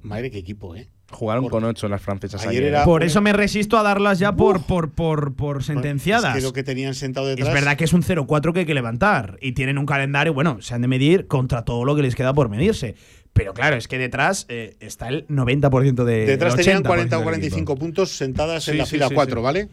madre 0.00 0.30
qué 0.30 0.38
equipo, 0.38 0.76
¿eh? 0.76 0.88
Jugaron 1.12 1.44
Porque 1.44 1.52
con 1.52 1.64
ocho 1.64 1.88
las 1.88 2.00
francesas 2.02 2.40
ayer 2.42 2.50
ayer. 2.62 2.64
era- 2.64 2.84
Por 2.84 3.04
eso 3.04 3.20
me 3.20 3.32
resisto 3.32 3.78
a 3.78 3.82
darlas 3.82 4.18
ya 4.18 4.32
por, 4.34 4.62
por, 4.64 4.90
por, 4.90 5.34
por 5.34 5.62
sentenciadas. 5.62 6.36
Es 6.36 6.42
que 6.42 6.46
lo 6.48 6.52
que 6.52 6.62
tenían 6.64 6.94
sentado 6.94 7.26
detrás. 7.26 7.48
Es 7.48 7.54
verdad 7.54 7.76
que 7.76 7.84
es 7.84 7.92
un 7.92 8.02
0-4 8.02 8.52
que 8.52 8.60
hay 8.60 8.66
que 8.66 8.74
levantar 8.74 9.38
y 9.40 9.52
tienen 9.52 9.78
un 9.78 9.86
calendario, 9.86 10.34
bueno, 10.34 10.60
se 10.60 10.74
han 10.74 10.82
de 10.82 10.88
medir 10.88 11.26
contra 11.26 11.64
todo 11.64 11.84
lo 11.84 11.94
que 11.94 12.02
les 12.02 12.14
queda 12.14 12.32
por 12.34 12.48
medirse. 12.48 12.94
Pero 13.34 13.54
claro, 13.54 13.76
es 13.76 13.88
que 13.88 13.96
detrás 13.96 14.44
eh, 14.50 14.76
está 14.80 15.08
el 15.08 15.26
90% 15.28 16.04
de. 16.04 16.26
Detrás 16.26 16.52
el 16.54 16.60
tenían 16.64 16.82
80% 16.82 16.86
40 16.86 17.16
o 17.16 17.18
del 17.20 17.24
45 17.24 17.76
puntos 17.76 18.10
sentadas 18.10 18.68
en 18.68 18.76
la 18.76 18.84
sí, 18.84 18.90
fila 18.96 19.08
sí, 19.08 19.14
4, 19.14 19.36
sí. 19.36 19.42
¿vale? 19.42 19.68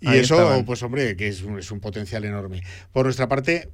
Y 0.00 0.08
Ahí 0.08 0.18
eso, 0.18 0.34
estaban. 0.34 0.64
pues 0.66 0.82
hombre, 0.82 1.16
que 1.16 1.26
es 1.28 1.42
un, 1.42 1.58
es 1.58 1.70
un 1.70 1.80
potencial 1.80 2.24
enorme. 2.26 2.62
Por 2.92 3.06
nuestra 3.06 3.26
parte, 3.26 3.70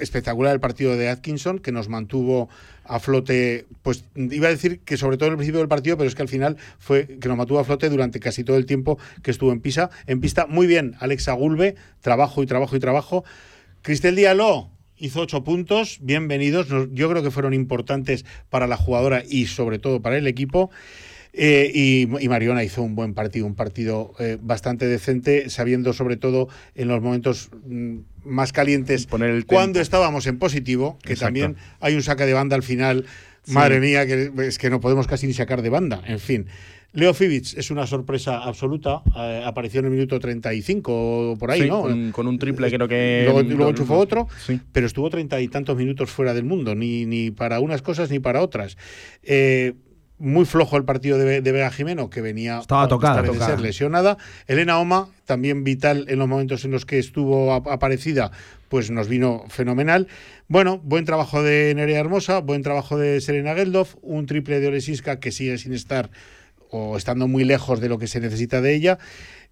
espectacular 0.00 0.52
el 0.54 0.60
partido 0.60 0.96
de 0.96 1.08
Atkinson, 1.08 1.58
que 1.58 1.72
nos 1.72 1.88
mantuvo 1.88 2.48
a 2.84 2.98
flote, 3.00 3.66
pues 3.82 4.04
iba 4.14 4.48
a 4.48 4.50
decir 4.50 4.80
que 4.80 4.96
sobre 4.96 5.16
todo 5.16 5.28
en 5.28 5.32
el 5.32 5.36
principio 5.36 5.60
del 5.60 5.68
partido, 5.68 5.96
pero 5.96 6.08
es 6.08 6.14
que 6.14 6.22
al 6.22 6.28
final 6.28 6.56
fue 6.78 7.18
que 7.20 7.28
nos 7.28 7.36
mantuvo 7.36 7.58
a 7.58 7.64
flote 7.64 7.90
durante 7.90 8.20
casi 8.20 8.44
todo 8.44 8.56
el 8.56 8.66
tiempo 8.66 8.98
que 9.22 9.30
estuvo 9.30 9.52
en 9.52 9.60
pista. 9.60 9.90
En 10.06 10.20
pista, 10.20 10.46
muy 10.46 10.66
bien, 10.66 10.96
Alexa 11.00 11.32
Gulbe, 11.32 11.76
trabajo 12.00 12.42
y 12.42 12.46
trabajo 12.46 12.76
y 12.76 12.80
trabajo. 12.80 13.24
Cristel 13.82 14.16
Diallo 14.16 14.68
hizo 14.96 15.20
ocho 15.20 15.44
puntos, 15.44 15.98
bienvenidos. 16.00 16.68
Yo 16.92 17.08
creo 17.08 17.22
que 17.22 17.30
fueron 17.30 17.54
importantes 17.54 18.24
para 18.50 18.66
la 18.66 18.76
jugadora 18.76 19.22
y 19.28 19.46
sobre 19.46 19.78
todo 19.78 20.02
para 20.02 20.16
el 20.18 20.26
equipo. 20.26 20.70
Eh, 21.32 21.70
y, 21.72 22.08
y 22.24 22.28
Mariona 22.28 22.64
hizo 22.64 22.82
un 22.82 22.94
buen 22.94 23.14
partido, 23.14 23.46
un 23.46 23.54
partido 23.54 24.12
eh, 24.18 24.38
bastante 24.40 24.86
decente, 24.86 25.50
sabiendo 25.50 25.92
sobre 25.92 26.16
todo 26.16 26.48
en 26.74 26.88
los 26.88 27.00
momentos 27.02 27.50
mm, 27.66 27.98
más 28.24 28.52
calientes 28.52 29.06
Poner 29.06 29.30
el 29.30 29.46
cuando 29.46 29.80
estábamos 29.80 30.26
en 30.26 30.38
positivo, 30.38 30.98
que 31.02 31.12
Exacto. 31.12 31.26
también 31.26 31.56
hay 31.80 31.94
un 31.94 32.02
saque 32.02 32.26
de 32.26 32.32
banda 32.34 32.56
al 32.56 32.62
final. 32.62 33.04
Madre 33.46 33.80
mía, 33.80 34.06
que 34.06 34.30
es 34.46 34.58
que 34.58 34.68
no 34.68 34.78
podemos 34.80 35.06
casi 35.06 35.26
ni 35.26 35.32
sacar 35.32 35.62
de 35.62 35.70
banda. 35.70 36.02
En 36.06 36.18
fin. 36.18 36.46
Leo 36.92 37.14
Fibic 37.14 37.56
es 37.56 37.70
una 37.70 37.86
sorpresa 37.86 38.38
absoluta. 38.38 39.02
eh, 39.16 39.42
apareció 39.44 39.80
en 39.80 39.86
el 39.86 39.92
minuto 39.92 40.18
35 40.18 41.30
o 41.32 41.36
por 41.36 41.50
ahí, 41.50 41.62
Sí, 41.62 41.68
¿no? 41.68 41.82
con, 41.82 42.12
con 42.12 42.26
un 42.26 42.38
triple 42.38 42.70
creo 42.70 42.88
que. 42.88 43.22
Luego, 43.24 43.42
luego 43.42 43.70
enchufó 43.70 43.96
otro, 43.98 44.26
Sí. 44.44 44.60
pero 44.72 44.86
estuvo 44.86 45.08
treinta 45.08 45.40
y 45.40 45.48
tantos 45.48 45.76
minutos 45.76 46.10
fuera 46.10 46.34
del 46.34 46.44
mundo, 46.44 46.74
ni, 46.74 47.06
ni 47.06 47.30
para 47.30 47.60
unas 47.60 47.80
cosas 47.82 48.10
ni 48.10 48.18
para 48.18 48.42
otras. 48.42 48.76
Eh, 49.22 49.74
muy 50.18 50.44
flojo 50.44 50.76
el 50.76 50.84
partido 50.84 51.16
de, 51.18 51.40
de 51.40 51.52
Vega 51.52 51.70
Jimeno, 51.70 52.10
que 52.10 52.20
venía 52.20 52.58
Estaba 52.58 52.88
tocada, 52.88 53.22
tocada. 53.22 53.46
ser 53.46 53.60
lesionada. 53.60 54.18
Elena 54.46 54.78
Oma, 54.78 55.08
también 55.24 55.64
vital 55.64 56.06
en 56.08 56.18
los 56.18 56.28
momentos 56.28 56.64
en 56.64 56.70
los 56.72 56.84
que 56.86 56.98
estuvo 56.98 57.52
ap- 57.52 57.68
aparecida, 57.68 58.30
pues 58.68 58.90
nos 58.90 59.08
vino 59.08 59.44
fenomenal. 59.48 60.08
Bueno, 60.48 60.78
buen 60.82 61.04
trabajo 61.04 61.42
de 61.42 61.72
Nerea 61.74 62.00
Hermosa, 62.00 62.40
buen 62.40 62.62
trabajo 62.62 62.98
de 62.98 63.20
Serena 63.20 63.54
Geldof, 63.54 63.94
un 64.02 64.26
triple 64.26 64.60
de 64.60 64.68
Olesinska 64.68 65.20
que 65.20 65.30
sigue 65.30 65.56
sin 65.58 65.72
estar 65.72 66.10
o 66.70 66.96
estando 66.98 67.28
muy 67.28 67.44
lejos 67.44 67.80
de 67.80 67.88
lo 67.88 67.98
que 67.98 68.06
se 68.06 68.20
necesita 68.20 68.60
de 68.60 68.74
ella. 68.74 68.98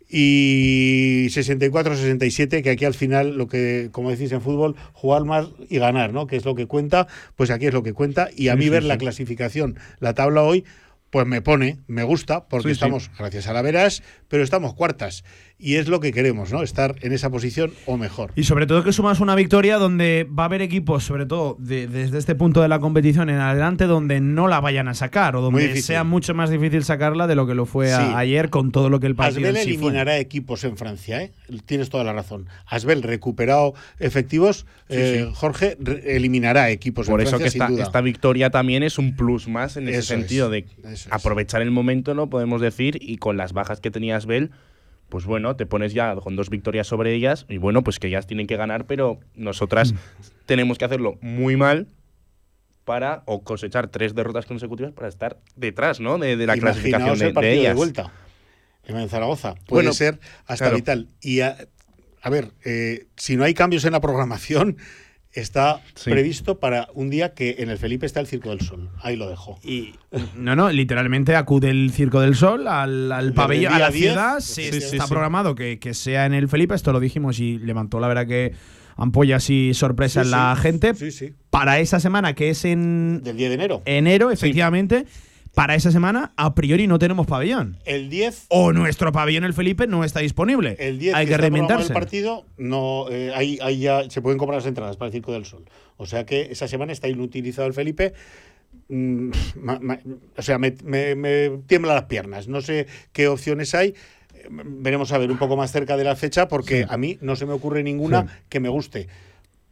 Y 0.09 1.27
64-67, 1.31 2.63
que 2.63 2.71
aquí 2.71 2.85
al 2.85 2.95
final, 2.95 3.37
lo 3.37 3.49
que, 3.49 3.89
como 3.93 4.11
decís 4.11 4.33
en 4.33 4.41
fútbol, 4.41 4.77
jugar 4.93 5.25
más 5.25 5.49
y 5.69 5.79
ganar, 5.79 6.13
¿no? 6.13 6.27
Que 6.27 6.37
es 6.37 6.45
lo 6.45 6.55
que 6.55 6.67
cuenta, 6.67 7.09
pues 7.35 7.51
aquí 7.51 7.67
es 7.67 7.75
lo 7.75 7.83
que 7.83 7.93
cuenta. 7.93 8.29
Y 8.35 8.49
a 8.49 8.53
Sí, 8.53 8.59
mí 8.59 8.65
sí, 8.65 8.71
ver 8.71 8.83
sí. 8.83 8.89
la 8.89 8.99
clasificación, 8.99 9.79
la 9.99 10.15
tabla 10.15 10.43
hoy, 10.43 10.65
pues 11.11 11.27
me 11.27 11.41
pone, 11.43 11.79
me 11.87 12.03
gusta, 12.03 12.47
porque 12.49 12.71
estamos, 12.71 13.11
gracias 13.19 13.47
a 13.47 13.53
la 13.53 13.63
veras, 13.63 14.03
pero 14.29 14.43
estamos 14.43 14.75
cuartas. 14.75 15.25
Y 15.59 15.77
es 15.77 15.89
lo 15.89 16.01
que 16.01 16.13
queremos, 16.13 16.53
¿no? 16.53 16.63
Estar 16.63 16.97
en 17.01 17.13
esa 17.15 17.31
posición 17.31 17.73
o 17.87 17.97
mejor. 17.97 18.31
Y 18.37 18.43
sobre 18.45 18.67
todo 18.67 18.85
que 18.85 18.93
sumas 18.93 19.21
una 19.21 19.35
victoria 19.35 19.79
donde 19.79 20.29
va 20.31 20.43
a 20.43 20.47
haber 20.47 20.61
equipos, 20.61 21.03
sobre 21.05 21.25
todo 21.25 21.57
de- 21.59 21.87
desde 21.87 22.19
este 22.19 22.35
punto 22.35 22.61
de 22.61 22.69
la 22.69 22.79
competición 22.79 23.31
en 23.31 23.37
adelante, 23.39 23.87
donde 23.87 24.21
no 24.21 24.49
la 24.49 24.61
vayan 24.61 24.87
a 24.89 24.93
sacar 24.93 25.35
o 25.35 25.41
donde 25.41 25.81
sea 25.81 26.05
mucho 26.05 26.35
más 26.35 26.51
difícil 26.51 26.85
sacarla 26.85 27.27
de 27.27 27.37
lo 27.37 27.47
que 27.47 27.55
lo 27.55 27.65
fue 27.65 27.91
a- 27.95 28.01
Sí. 28.07 28.13
ayer 28.17 28.51
con 28.51 28.71
todo 28.71 28.91
lo 28.91 29.01
que 29.01 29.07
el 29.07 29.15
partido 29.15 29.49
Asbel 29.49 29.57
en 29.57 29.63
sí 29.63 29.69
fue. 29.79 29.85
eliminará 29.87 30.19
equipos 30.19 30.63
en 30.65 30.77
Francia, 30.77 31.23
¿eh? 31.23 31.33
Tienes 31.65 31.89
toda 31.89 32.05
la 32.05 32.13
razón. 32.13 32.49
Asbel 32.67 33.03
recuperado 33.03 33.73
efectivos, 33.99 34.67
Sí, 34.91 34.97
eh, 34.99 35.25
sí. 35.27 35.33
Jorge 35.35 35.79
eliminará 36.05 36.69
equipos 36.71 37.07
Por 37.07 37.21
en 37.21 37.29
eso 37.29 37.39
Francia, 37.39 37.47
que 37.47 37.51
sin 37.51 37.63
esta, 37.63 37.73
duda. 37.73 37.83
esta 37.85 38.01
victoria 38.03 38.51
también 38.51 38.83
es 38.83 38.99
un 38.99 39.17
plus 39.17 39.49
más 39.49 39.79
en 39.79 39.85
ese 39.89 39.99
Eso 40.01 40.15
es, 40.15 40.21
sentido 40.21 40.51
de 40.51 40.67
eso 40.85 40.91
es. 40.91 41.09
aprovechar 41.11 41.63
el 41.63 41.71
momento, 41.71 42.15
¿no? 42.15 42.29
Podemos 42.29 42.61
decir, 42.61 42.99
y 43.01 43.17
con 43.17 43.39
las 43.39 43.55
bajas 43.55 43.81
que 43.81 43.91
tenía 43.91 44.17
Asbel, 44.17 44.51
pues 45.09 45.25
bueno, 45.25 45.57
te 45.57 45.67
pones 45.67 45.93
ya 45.95 46.15
con 46.17 46.37
dos 46.37 46.51
victorias 46.51 46.87
sobre 46.87 47.15
ellas, 47.15 47.47
y 47.49 47.59
bueno, 47.59 47.83
pues 47.85 47.99
que 47.99 48.09
ellas 48.09 48.27
tienen 48.27 48.47
que 48.47 48.57
ganar, 48.57 48.87
pero 48.87 49.19
nosotras 49.35 49.93
Mm. 49.93 49.97
tenemos 50.47 50.79
que 50.79 50.85
hacerlo 50.85 51.19
muy 51.21 51.57
mal 51.57 51.87
para 52.85 53.23
o 53.27 53.43
cosechar 53.43 53.89
tres 53.89 54.15
derrotas 54.15 54.47
consecutivas 54.47 54.93
para 54.93 55.09
estar 55.09 55.39
detrás, 55.57 55.99
¿no? 56.01 56.19
De, 56.19 56.37
de 56.37 56.47
la 56.47 56.55
Imaginaos 56.57 56.77
clasificación 56.77 57.13
el 57.15 57.19
de, 57.19 57.27
de 57.27 57.33
partido 57.33 57.53
de, 57.55 57.61
ellas. 57.61 57.77
vuelta 57.77 58.13
en 58.85 59.09
Zaragoza. 59.09 59.55
Puede 59.55 59.67
Bueno, 59.83 59.93
ser 59.93 60.21
hasta 60.47 60.67
claro. 60.67 60.77
vital. 60.77 61.09
Y 61.21 61.41
a, 61.41 61.57
a 62.23 62.31
ver, 62.31 62.53
eh, 62.65 63.07
si 63.17 63.37
no 63.37 63.43
hay 63.43 63.55
cambios 63.55 63.85
en 63.85 63.91
la 63.93 64.01
programación, 64.01 64.77
está 65.41 65.81
Sí. 65.95 66.11
previsto 66.11 66.59
para 66.59 66.89
un 66.95 67.11
día 67.11 67.35
que 67.35 67.57
en 67.59 67.71
el 67.71 67.79
Felipe 67.79 68.07
está 68.07 68.21
el 68.21 68.27
Circo 68.27 68.51
del 68.51 68.61
Sol. 68.61 68.91
Ahí 69.03 69.17
lo 69.17 69.29
dejo. 69.29 69.59
Y 69.65 69.95
no, 70.37 70.57
no, 70.57 70.71
literalmente 70.71 71.37
acude 71.37 71.71
el 71.71 71.91
Circo 71.93 72.21
del 72.21 72.35
Sol 72.35 72.67
al, 72.69 73.11
al 73.13 73.33
pabellón, 73.33 73.73
el 73.75 73.83
a 73.83 73.87
la 73.87 73.91
día 73.91 74.01
10, 74.01 74.13
ciudad. 74.13 74.41
sí, 74.41 74.63
Sí, 74.65 74.81
sí, 74.81 74.97
está 74.97 75.05
sí. 75.07 75.11
programado 75.11 75.55
que, 75.55 75.79
que 75.79 75.95
sea 75.95 76.27
en 76.27 76.35
el 76.35 76.49
Felipe, 76.49 76.75
esto 76.75 76.93
lo 76.93 77.01
dijimos 77.01 77.39
y 77.41 77.59
levantó 77.59 78.01
la 78.01 78.09
verdad 78.09 78.27
que 78.27 78.53
ampollas 78.97 79.51
y 79.51 79.75
sorpresa 79.75 80.23
Sí, 80.23 80.27
en 80.27 80.31
la 80.31 80.55
sí. 80.57 80.63
gente. 80.63 80.95
Sí, 80.95 81.11
sí. 81.11 81.35
Para 81.51 81.79
esa 81.81 82.01
semana, 82.01 82.35
que 82.35 82.51
es 82.51 82.65
en 82.65 83.21
Del 83.23 83.37
10 83.37 83.49
de 83.51 83.55
enero. 83.55 83.83
enero, 83.85 84.31
efectivamente, 84.31 85.07
para 85.57 85.75
esa 85.75 85.91
semana, 85.91 86.35
a 86.37 86.55
priori 86.55 86.87
no 86.87 86.99
tenemos 86.99 87.27
pabellón. 87.27 87.79
El 87.87 88.11
10 88.11 88.45
O 88.51 88.75
nuestro 88.75 89.11
pabellón 89.11 89.45
el 89.45 89.55
Felipe 89.55 89.87
no 89.87 90.05
está 90.05 90.21
disponible. 90.21 90.77
El 90.79 90.99
10 90.99 91.15
Hay 91.15 91.25
que 91.27 91.33
programado 91.33 91.41
reinventarse. 91.57 91.93
el 91.93 91.95
partido, 91.95 92.45
no, 92.59 93.07
eh, 93.11 93.33
ahí, 93.35 93.59
ahí 93.63 93.79
ya 93.81 94.09
se 94.11 94.21
pueden 94.21 94.37
comprar 94.39 94.59
las 94.59 94.67
entradas 94.67 94.99
para 94.99 95.07
el 95.07 95.13
Circo 95.15 95.33
del 95.33 95.47
Sol. 95.47 95.65
O 95.97 96.05
sea 96.05 96.27
que 96.27 96.43
esa 96.51 96.69
semana 96.69 96.93
está 96.93 97.09
inutilizado 97.09 97.67
el 97.67 97.73
Felipe. 97.73 98.13
Mm, 98.91 99.31
ma- 99.63 99.79
ma- 99.81 99.99
o 100.37 100.43
sea, 100.43 100.59
me, 100.59 100.75
me, 100.85 101.15
me 101.15 101.51
tiembla 101.67 101.95
las 101.95 102.05
piernas. 102.05 102.49
No 102.49 102.61
sé 102.61 102.87
qué 103.15 103.27
opciones 103.29 103.75
hay. 103.75 103.95
Veremos 104.51 105.11
a 105.13 105.17
ver 105.19 105.31
un 105.33 105.39
poco 105.39 105.57
más 105.57 105.73
cerca 105.73 105.97
de 105.97 106.05
la 106.05 106.17
fecha 106.17 106.49
porque 106.49 106.85
a 106.87 106.99
mí 106.99 107.17
no 107.23 107.35
se 107.35 107.47
me 107.47 107.55
ocurre 107.55 107.83
ninguna 107.83 108.23
Sí. 108.23 108.29
que 108.51 108.61
me 108.61 108.69
guste. 108.69 109.09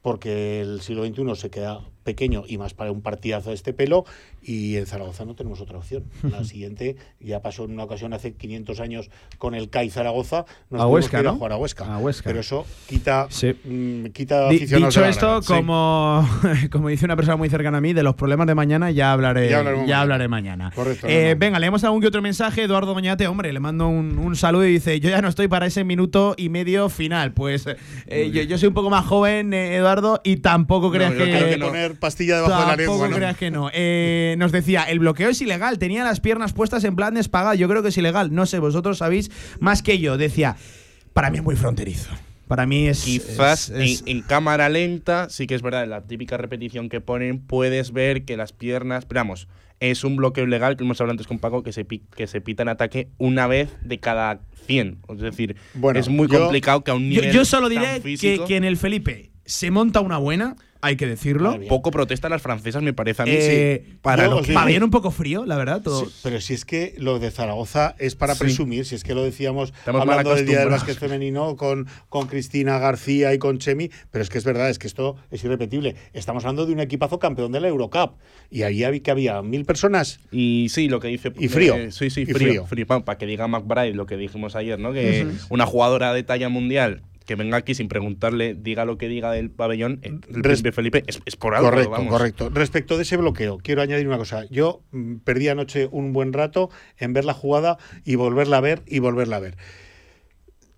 Porque 0.01 0.63
el 0.63 0.81
siglo 0.81 1.05
XXI 1.07 1.37
se 1.37 1.51
queda 1.51 1.81
pequeño 2.05 2.45
y 2.47 2.59
más 2.59 2.75
para 2.75 2.93
un 2.93 3.03
partidazo 3.03 3.49
de 3.51 3.57
este 3.57 3.73
pelo. 3.73 4.05
Y 4.43 4.77
en 4.77 4.87
Zaragoza 4.87 5.25
no 5.25 5.35
tenemos 5.35 5.61
otra 5.61 5.79
opción. 5.79 6.05
La 6.23 6.45
siguiente 6.45 6.97
ya 7.19 7.41
pasó 7.43 7.65
en 7.65 7.73
una 7.73 7.85
ocasión 7.85 8.13
hace 8.13 8.35
500 8.35 8.79
años 8.81 9.11
con 9.39 9.55
el 9.55 9.71
CAI 9.71 9.91
Zaragoza. 9.91 10.45
Nos 10.71 10.81
A 10.83 10.87
Huesca, 10.87 11.21
ir 11.21 11.27
a 11.27 11.33
¿no? 11.33 11.37
jugar 11.37 11.53
a 11.53 11.57
Huesca. 11.57 11.95
A 11.95 11.99
Huesca. 11.99 12.29
Pero 12.31 12.41
eso 12.41 12.67
quita, 12.89 13.27
Sí. 13.31 13.55
mm, 13.65 14.07
quita 14.13 14.47
aficionados 14.49 14.95
dicho 14.95 15.05
esto. 15.05 15.43
Sí. 15.43 15.49
como, 15.55 16.29
como 16.71 16.89
dice 16.89 17.05
una 17.07 17.17
persona 17.17 17.37
muy 17.37 17.49
cercana 17.49 17.79
a 17.79 17.81
mí, 17.81 17.93
de 17.95 18.03
los 18.03 18.15
problemas 18.15 18.47
de 18.47 18.55
mañana 18.55 18.91
ya 18.91 19.13
hablaré, 19.13 19.49
Ya 19.87 20.01
hablaré 20.01 20.29
mañana. 20.29 20.71
Correcto, 20.75 21.07
Eh, 21.09 21.29
no, 21.29 21.35
no. 21.35 21.39
Venga, 21.39 21.59
leemos 21.59 21.83
algún 21.85 22.01
que 22.01 22.09
otro 22.09 22.21
mensaje. 22.23 22.63
Eduardo 22.65 22.93
Doñate, 22.95 23.27
hombre, 23.27 23.53
le 23.53 23.61
mando 23.61 23.89
un, 23.89 24.19
un 24.19 24.37
saludo 24.37 24.67
y 24.67 24.73
dice: 24.73 25.01
Yo 25.01 25.09
ya 25.11 25.23
no 25.23 25.29
estoy 25.29 25.49
para 25.49 25.67
ese 25.67 25.85
minuto 25.85 26.35
y 26.37 26.49
medio 26.51 26.89
final. 26.89 27.33
Pues 27.33 27.67
eh, 28.07 28.31
yo, 28.33 28.43
yo 28.43 28.59
soy 28.59 28.69
un 28.69 28.75
poco 28.75 28.91
más 28.91 29.05
joven, 29.07 29.53
eh, 29.55 29.77
Eduardo, 29.77 30.21
y 30.25 30.37
tampoco 30.37 30.91
creas 30.91 31.13
que. 31.15 31.25
que 31.25 31.59
poner 31.59 31.94
pastilla 31.97 32.37
debajo 32.37 32.53
de 32.55 32.67
la 32.67 32.77
Tampoco 32.77 32.93
lengua, 32.93 33.09
¿no? 33.09 33.17
creas 33.17 33.37
que 33.37 33.51
no. 33.51 33.71
Eh, 33.73 34.35
nos 34.39 34.53
decía, 34.53 34.83
el 34.85 34.99
bloqueo 34.99 35.29
es 35.31 35.41
ilegal. 35.41 35.79
Tenía 35.79 36.05
las 36.05 36.21
piernas 36.21 36.53
puestas 36.53 36.85
en 36.85 36.97
plan 36.97 37.15
de 37.15 37.21
espagada. 37.21 37.55
Yo 37.55 37.69
creo 37.69 37.83
que 37.83 37.89
es 37.89 37.99
ilegal. 37.99 38.35
No 38.35 38.47
sé, 38.47 38.59
vosotros 38.59 38.99
sabéis 38.99 39.31
más 39.61 39.83
que 39.83 39.99
yo. 39.99 40.17
Decía, 40.17 40.57
para 41.13 41.31
mí 41.31 41.39
es 41.39 41.45
muy 41.45 41.57
fronterizo. 41.57 42.11
Para 42.49 42.67
mí 42.67 42.87
es. 42.89 43.05
Quizás 43.05 43.71
es- 43.71 43.81
es- 43.93 44.03
en, 44.07 44.19
en 44.19 44.23
cámara 44.23 44.69
lenta, 44.69 45.29
sí 45.31 45.47
que 45.47 45.55
es 45.55 45.63
verdad, 45.63 45.85
en 45.85 45.91
la 45.91 46.03
típica 46.03 46.37
repetición 46.37 46.89
que 46.89 47.01
ponen, 47.01 47.39
puedes 47.41 47.93
ver 47.93 48.25
que 48.25 48.37
las 48.37 48.53
piernas. 48.53 49.07
Pero 49.07 49.21
vamos, 49.21 49.49
es 49.81 50.05
un 50.05 50.17
bloqueo 50.17 50.45
ilegal 50.45 50.77
que 50.77 50.85
hemos 50.85 51.01
hablado 51.01 51.13
antes 51.13 51.27
con 51.27 51.39
Paco, 51.39 51.63
que 51.63 51.73
se, 51.73 51.87
que 51.87 52.27
se 52.27 52.41
pita 52.43 52.63
en 52.63 52.69
ataque 52.69 53.09
una 53.19 53.47
vez 53.47 53.71
de 53.83 53.99
cada 53.99 54.41
100. 54.67 54.99
Es 55.09 55.19
decir, 55.21 55.57
Bueno, 55.75 55.99
es 55.99 56.09
muy 56.09 56.29
yo- 56.29 56.39
complicado 56.41 56.85
que 56.85 56.91
a 56.91 56.95
un 56.95 57.11
yo, 57.11 57.21
nivel. 57.23 57.33
yo 57.35 57.45
solo 57.47 57.69
tan 57.71 58.03
diré 58.03 58.17
que, 58.19 58.41
que 58.47 58.57
en 58.57 58.65
el 58.65 58.77
Felipe 58.77 59.31
se 59.45 59.71
monta 59.71 60.01
una 60.01 60.19
buena, 60.19 60.57
hay 60.81 60.97
que 60.97 61.07
decirlo. 61.07 61.59
Poco 61.67 61.91
protestan 61.91 62.31
las 62.31 62.43
francesas, 62.43 62.83
me 62.83 62.93
parece 62.93 63.23
a 63.23 63.25
mí. 63.25 63.31
Eh, 63.35 63.85
sí, 63.87 63.95
para 64.03 64.27
lo 64.29 64.43
que- 64.43 64.53
Pabellón 64.53 64.83
un 64.83 64.91
poco 64.91 65.11
frío, 65.11 65.47
la 65.47 65.57
verdad. 65.57 65.81
Todo. 65.81 66.05
Sí, 66.05 66.13
pero 66.23 66.43
si 66.43 66.53
es 66.53 66.67
que 66.67 66.95
lo 66.99 67.19
de 67.19 67.31
Zaragoza 67.31 67.95
es 67.99 68.17
para 68.17 68.35
Sí. 68.35 68.41
presumir, 68.41 68.85
si 68.85 68.95
es 68.95 69.03
que 69.03 69.15
lo 69.15 69.23
decíamos 69.25 69.73
Estamos 69.79 70.03
hablando 70.03 70.35
del 70.35 70.45
Día 70.45 70.61
del. 70.61 70.69
Básquet 70.69 70.99
Femenino 70.99 71.57
con, 71.57 71.87
con 72.11 72.27
Cristina 72.27 72.79
García 72.79 73.33
y 73.33 73.39
con 73.39 73.57
Chemi, 73.59 73.91
pero 74.11 74.23
es 74.23 74.29
que 74.29 74.37
es 74.37 74.45
verdad, 74.45 74.69
es 74.69 74.79
que 74.79 74.87
esto 74.87 75.17
es 75.31 75.43
irrepetible. 75.43 75.97
Estamos 76.13 76.45
hablando 76.45 76.67
de 76.67 76.75
un 76.75 76.81
equipazo 76.81 77.19
campeón 77.19 77.51
de 77.53 77.61
la 77.61 77.69
Eurocup 77.69 78.17
y 78.51 78.63
ahí 78.65 78.85
había, 78.85 79.01
que 79.01 79.11
había 79.11 79.41
mil 79.41 79.65
personas. 79.65 80.21
Y 80.33 80.67
sí, 80.69 80.89
lo 80.91 81.01
que 81.01 81.09
dice. 81.09 81.33
Y 81.39 81.49
frío. 81.49 81.77
eh, 81.77 81.93
sí, 81.93 82.11
sí, 82.11 82.23
Y 82.23 82.27
frío. 82.27 82.67
frío. 82.67 82.87
para 82.87 83.17
que 83.17 83.25
diga 83.25 83.49
McBride 83.49 83.95
lo 83.95 84.05
que 84.05 84.19
dijimos 84.19 84.55
ayer, 84.55 84.79
¿no? 84.79 84.93
Que 84.93 85.27
una 85.49 85.65
jugadora 85.65 86.13
de 86.13 86.23
talla 86.25 86.51
mundial 86.51 87.01
que 87.25 87.35
venga 87.35 87.57
aquí 87.57 87.75
sin 87.75 87.89
preguntarle, 87.89 88.55
diga 88.55 88.85
lo 88.85 88.99
que 88.99 89.09
diga 89.09 89.33
del 89.33 89.51
pabellón, 89.51 90.01
el 90.03 90.21
príncipe 90.43 90.73
Felipe 90.73 91.05
es, 91.07 91.21
es 91.25 91.37
por 91.37 91.55
algo. 91.55 91.71
correcto, 91.71 91.91
vamos. 91.91 92.13
correcto. 92.13 92.51
Respecto 92.51 92.97
de 92.97 93.03
ese 93.03 93.17
bloqueo, 93.17 93.59
quiero 93.59 93.83
añadir 93.83 94.07
una 94.07 94.19
cosa. 94.19 94.45
Yo 94.51 94.83
mm, 94.93 95.17
perdí 95.17 95.49
anoche 95.49 95.89
un 95.91 96.13
buen 96.13 96.33
rato 96.33 96.71
en 96.99 97.13
ver 97.13 97.25
la 97.25 97.35
jugada 97.35 97.79
y 98.05 98.17
volverla 98.17 98.59
a 98.59 98.61
ver 98.61 98.83
y 98.87 98.99
volverla 98.99 99.37
a 99.37 99.41
ver. 99.41 99.57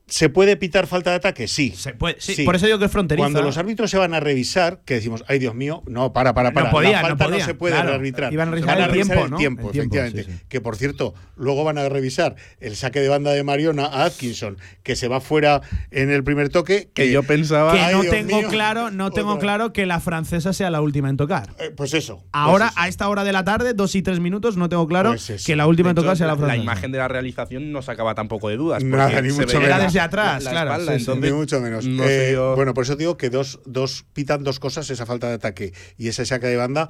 ¿Se 0.09 0.29
puede 0.29 0.57
pitar 0.57 0.87
falta 0.87 1.11
de 1.11 1.17
ataque? 1.17 1.49
Sí. 1.49 1.73
Se 1.77 1.93
puede- 1.93 2.15
sí, 2.21 2.45
Por 2.45 2.55
eso 2.55 2.67
digo 2.67 2.79
que 2.79 2.85
es 2.85 2.93
fronterizo. 2.93 3.23
Cuando 3.25 3.43
los 3.43 3.59
árbitros 3.59 3.91
se 3.91 3.99
van 3.99 4.15
a 4.15 4.21
revisar, 4.21 4.81
que 4.85 4.95
decimos, 4.95 5.25
ay 5.27 5.41
Dios 5.41 5.55
mío, 5.57 5.83
no, 5.89 6.13
para, 6.13 6.33
para, 6.33 6.51
No 6.51 6.55
para. 6.55 6.71
podían, 6.71 6.93
la 6.93 7.03
no 7.03 7.09
falta 7.09 7.25
no, 7.25 7.31
podían, 7.31 7.47
se 7.47 7.55
puede 7.55 7.75
claro. 7.75 7.93
arbitrar. 7.95 8.33
Iban 8.33 8.47
a 8.49 8.51
revisar 8.53 8.79
van 8.79 8.85
el 8.89 8.93
tiempo, 8.95 9.25
el 9.25 9.31
¿no? 9.33 9.37
tiempo, 9.37 9.67
El 9.67 9.73
tiempo, 9.73 9.97
efectivamente. 9.97 10.33
sí, 10.33 10.39
sí. 10.39 10.45
Que 10.49 10.61
por 10.61 10.77
cierto, 10.77 11.15
luego 11.35 11.65
van 11.65 11.79
a 11.79 11.89
revisar 11.89 12.37
el 12.61 12.77
saque 12.77 13.01
de 13.01 13.09
banda 13.09 13.33
de 13.33 13.43
Mariona 13.43 13.87
a 13.87 14.05
Atkinson, 14.05 14.59
que 14.85 14.95
se 14.95 15.09
va 15.09 15.21
fuera 15.21 15.61
en 15.91 16.11
el 16.13 16.23
primer 16.23 16.51
toque. 16.51 16.89
Que 16.95 17.11
yo 17.11 17.25
pensaba. 17.25 17.73
que 17.73 17.93
no 17.93 18.03
Dios 18.03 18.15
tengo 18.15 18.39
mío. 18.39 18.49
claro, 18.49 18.93
no 18.93 19.11
tengo 19.11 19.31
Otra. 19.33 19.41
claro 19.41 19.73
que 19.73 19.87
la 19.87 19.99
francesa 19.99 20.53
sea 20.53 20.71
la 20.71 20.83
última 20.83 21.11
en 21.11 21.17
tocar. 21.17 21.51
Eh, 21.59 21.73
pues 21.77 21.95
eso. 21.95 22.19
pues 22.19 22.27
Ahora, 22.33 22.67
eso. 22.69 22.75
a 22.79 22.87
esta 22.87 23.09
hora 23.09 23.25
de 23.25 23.33
la 23.33 23.43
tarde, 23.43 23.75
dos 23.75 23.97
y 23.97 24.03
tres 24.03 24.21
minutos, 24.21 24.57
no 24.57 24.69
tengo 24.69 24.87
claro 24.87 25.11
Pues 25.11 25.43
que 25.45 25.57
la 25.57 25.67
última 25.67 25.91
en 25.91 25.97
tocar 25.97 26.17
sea 26.17 26.29
la 26.29 26.35
la, 26.35 26.39
francesa. 26.39 26.63
imagen 26.63 26.93
de 26.93 26.99
la 26.99 27.09
realización 27.09 27.73
no 27.73 27.83
sacaba 27.83 28.15
tampoco 28.15 28.49
de 28.51 28.57
dudas. 28.57 28.85
Nada, 28.85 29.21
ni 29.21 29.33
mucho 29.33 29.59
menos. 29.61 29.96
Desde 29.97 30.07
atrás, 30.07 30.45
la 30.45 30.51
claro, 30.51 30.71
espalda, 30.73 30.93
sí, 30.93 30.99
sí. 30.99 31.11
entonces, 31.11 31.31
Ni 31.33 31.37
mucho 31.39 31.61
menos. 31.61 31.87
no 31.87 32.05
Eh, 32.05 32.31
yo- 32.33 32.55
Bueno, 32.57 32.75
por 32.75 32.85
eso 32.85 32.97
digo 32.97 33.17
que 33.17 33.31
dos, 33.31 33.61
dos 33.67 34.05
pitan 34.13 34.45
dos 34.45 34.59
cosas, 34.61 34.89
esa 34.91 35.07
falta 35.07 35.29
de 35.29 35.35
ataque 35.35 35.73
y 35.99 36.09
ese 36.09 36.25
saque 36.27 36.47
de 36.47 36.57
banda. 36.57 36.89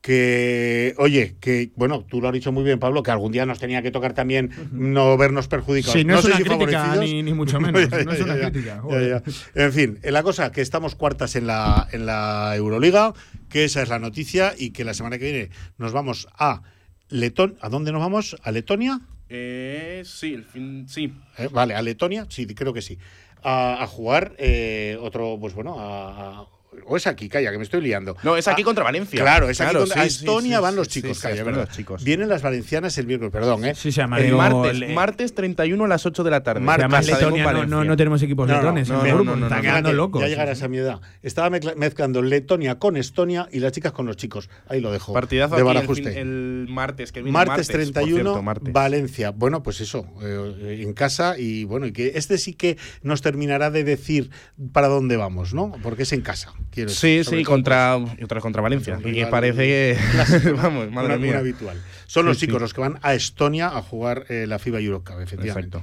Que, 0.00 0.94
oye, 0.96 1.36
que, 1.40 1.72
bueno, 1.76 2.06
tú 2.08 2.22
lo 2.22 2.28
has 2.28 2.32
dicho 2.32 2.52
muy 2.52 2.64
bien, 2.64 2.78
Pablo, 2.78 3.02
que 3.02 3.10
algún 3.10 3.32
día 3.32 3.44
nos 3.44 3.58
tenía 3.58 3.82
que 3.82 3.90
tocar 3.90 4.14
también 4.14 4.50
no 4.72 5.14
vernos 5.18 5.46
perjudicados. 5.46 5.92
Sí, 5.92 6.06
no 6.06 6.14
es 6.14 6.22
sé 6.22 6.28
una 6.28 6.36
si 6.38 6.42
crítica, 6.44 6.96
ni- 6.96 7.22
ni 7.22 7.34
mucho 7.34 7.60
menos, 7.60 7.82
Ya, 7.90 8.04
no 8.04 8.12
es 8.12 8.18
ya, 8.18 8.24
una 8.24 8.36
ya, 8.38 8.50
crítica, 8.50 8.82
ya, 8.90 9.00
ya. 9.02 9.22
En 9.62 9.72
fin, 9.74 9.98
en 10.02 10.12
la 10.14 10.22
cosa 10.22 10.52
que 10.52 10.62
estamos 10.62 10.94
cuartas 10.94 11.36
en 11.36 11.46
la, 11.46 11.86
en 11.92 12.06
la 12.06 12.54
Euroliga, 12.56 13.12
que 13.50 13.64
esa 13.64 13.82
es 13.82 13.90
la 13.90 13.98
noticia 13.98 14.54
y 14.56 14.70
que 14.70 14.84
la 14.84 14.94
semana 14.94 15.18
que 15.18 15.24
viene 15.30 15.50
nos 15.76 15.92
vamos 15.92 16.28
a 16.38 16.62
Letón. 17.10 17.58
¿A 17.60 17.68
dónde 17.68 17.92
nos 17.92 18.00
vamos? 18.00 18.36
¿A 18.42 18.52
Letonia? 18.52 19.00
Eh, 19.30 20.02
sí, 20.04 20.34
el 20.34 20.44
fin, 20.44 20.88
sí. 20.88 21.14
Eh, 21.38 21.48
vale, 21.52 21.74
a 21.74 21.82
Letonia, 21.82 22.26
sí, 22.28 22.46
creo 22.46 22.72
que 22.72 22.82
sí. 22.82 22.98
A, 23.42 23.86
jugar 23.86 24.34
eh, 24.38 24.98
otro, 25.00 25.38
pues 25.40 25.54
bueno, 25.54 25.76
a- 25.78 26.46
o 26.86 26.96
es 26.96 27.06
aquí, 27.06 27.28
calla, 27.28 27.50
que 27.50 27.58
me 27.58 27.64
estoy 27.64 27.80
liando. 27.80 28.16
No, 28.22 28.36
es 28.36 28.46
aquí 28.48 28.62
Ah, 28.62 28.64
contra 28.64 28.84
Valencia. 28.84 29.20
Claro, 29.20 29.48
es 29.48 29.60
aquí 29.60 29.70
Claro, 29.70 29.80
contra- 29.80 29.94
sí, 29.96 30.00
a 30.00 30.04
Estonia 30.06 30.56
sí, 30.58 30.62
van 30.62 30.76
los 30.76 30.88
chicos, 30.88 31.16
sí, 31.16 31.22
calla, 31.22 31.36
sí, 31.36 31.42
¿verdad? 31.42 31.66
los 31.66 31.76
chicos. 31.76 32.04
Vienen 32.04 32.28
las 32.28 32.42
valencianas 32.42 32.96
el 32.98 33.06
miércoles, 33.06 33.32
perdón, 33.32 33.64
¿eh? 33.64 33.74
Sí, 33.74 33.92
se 33.92 34.00
llama 34.00 34.18
El 34.20 34.34
martes, 34.34 34.78
le- 34.78 34.94
martes 34.94 35.34
31 35.34 35.84
a 35.84 35.88
las 35.88 36.06
8 36.06 36.22
de 36.24 36.30
la 36.30 36.42
tarde. 36.42 36.60
Martes. 36.60 37.06
Letonia 37.06 37.42
no, 37.42 37.46
Valencia. 37.48 37.76
no, 37.76 37.84
no 37.84 37.96
tenemos 37.96 38.22
equipos 38.22 38.48
No, 38.48 38.54
letones 38.56 38.88
no, 38.88 39.04
el 39.04 39.10
no, 39.16 39.24
no, 39.24 39.36
no, 39.36 39.46
está 39.46 39.60
quedando 39.60 39.92
loco. 39.92 40.20
Ya 40.20 40.28
llegarás 40.28 40.62
a 40.62 40.68
mi 40.68 40.78
edad. 40.78 41.00
Estaba 41.22 41.50
mezcla- 41.50 41.74
mezclando 41.76 42.22
Letonia 42.22 42.78
con 42.78 42.96
Estonia 42.96 43.48
y 43.50 43.60
las 43.60 43.72
chicas 43.72 43.92
con 43.92 44.06
los 44.06 44.16
chicos. 44.16 44.48
Ahí 44.68 44.80
lo 44.80 44.92
dejo. 44.92 45.12
Partidazo 45.12 45.56
de 45.56 45.62
aquí 45.62 45.68
el, 45.70 45.74
Barajuste. 45.74 46.20
el 46.20 46.66
martes 46.70 47.12
que 47.12 47.22
viene. 47.22 47.32
Martes, 47.32 47.66
por 47.66 47.74
31, 47.76 48.14
cierto, 48.14 48.42
martes. 48.42 48.72
Valencia. 48.72 49.30
Bueno, 49.30 49.62
pues 49.62 49.80
eso, 49.80 50.06
eh, 50.22 50.80
en 50.82 50.92
casa 50.92 51.36
y 51.38 51.64
bueno, 51.64 51.86
y 51.86 51.92
que 51.92 52.12
este 52.14 52.38
sí 52.38 52.54
que 52.54 52.76
nos 53.02 53.22
terminará 53.22 53.70
de 53.70 53.84
decir 53.84 54.30
para 54.72 54.88
dónde 54.88 55.16
vamos, 55.16 55.54
¿no? 55.54 55.72
Porque 55.82 56.02
es 56.04 56.12
en 56.12 56.20
casa. 56.20 56.52
Quiero 56.70 56.90
Sí, 56.90 57.18
decir, 57.18 57.38
sí, 57.38 57.44
contra, 57.44 57.98
y 58.18 58.24
otra 58.24 58.40
contra 58.40 58.62
Valencia. 58.62 58.94
Contra 58.94 59.10
Y 59.10 59.14
que 59.14 59.26
parece 59.26 59.62
que. 59.64 59.96
clásico, 60.12 60.54
Vamos, 60.56 60.84
pues, 60.84 60.92
madre 60.94 61.08
una- 61.08 61.18
mía. 61.18 61.30
una 61.32 61.38
habitual. 61.40 61.80
Son 62.06 62.26
los 62.26 62.38
chicos 62.38 62.56
sí. 62.56 62.60
los 62.60 62.74
que 62.74 62.80
van 62.80 62.98
a 63.02 63.14
Estonia 63.14 63.68
a 63.68 63.82
jugar 63.82 64.26
eh, 64.28 64.44
la 64.48 64.58
FIBA 64.58 64.80
Eurocup, 64.80 65.20
efectivamente. 65.20 65.78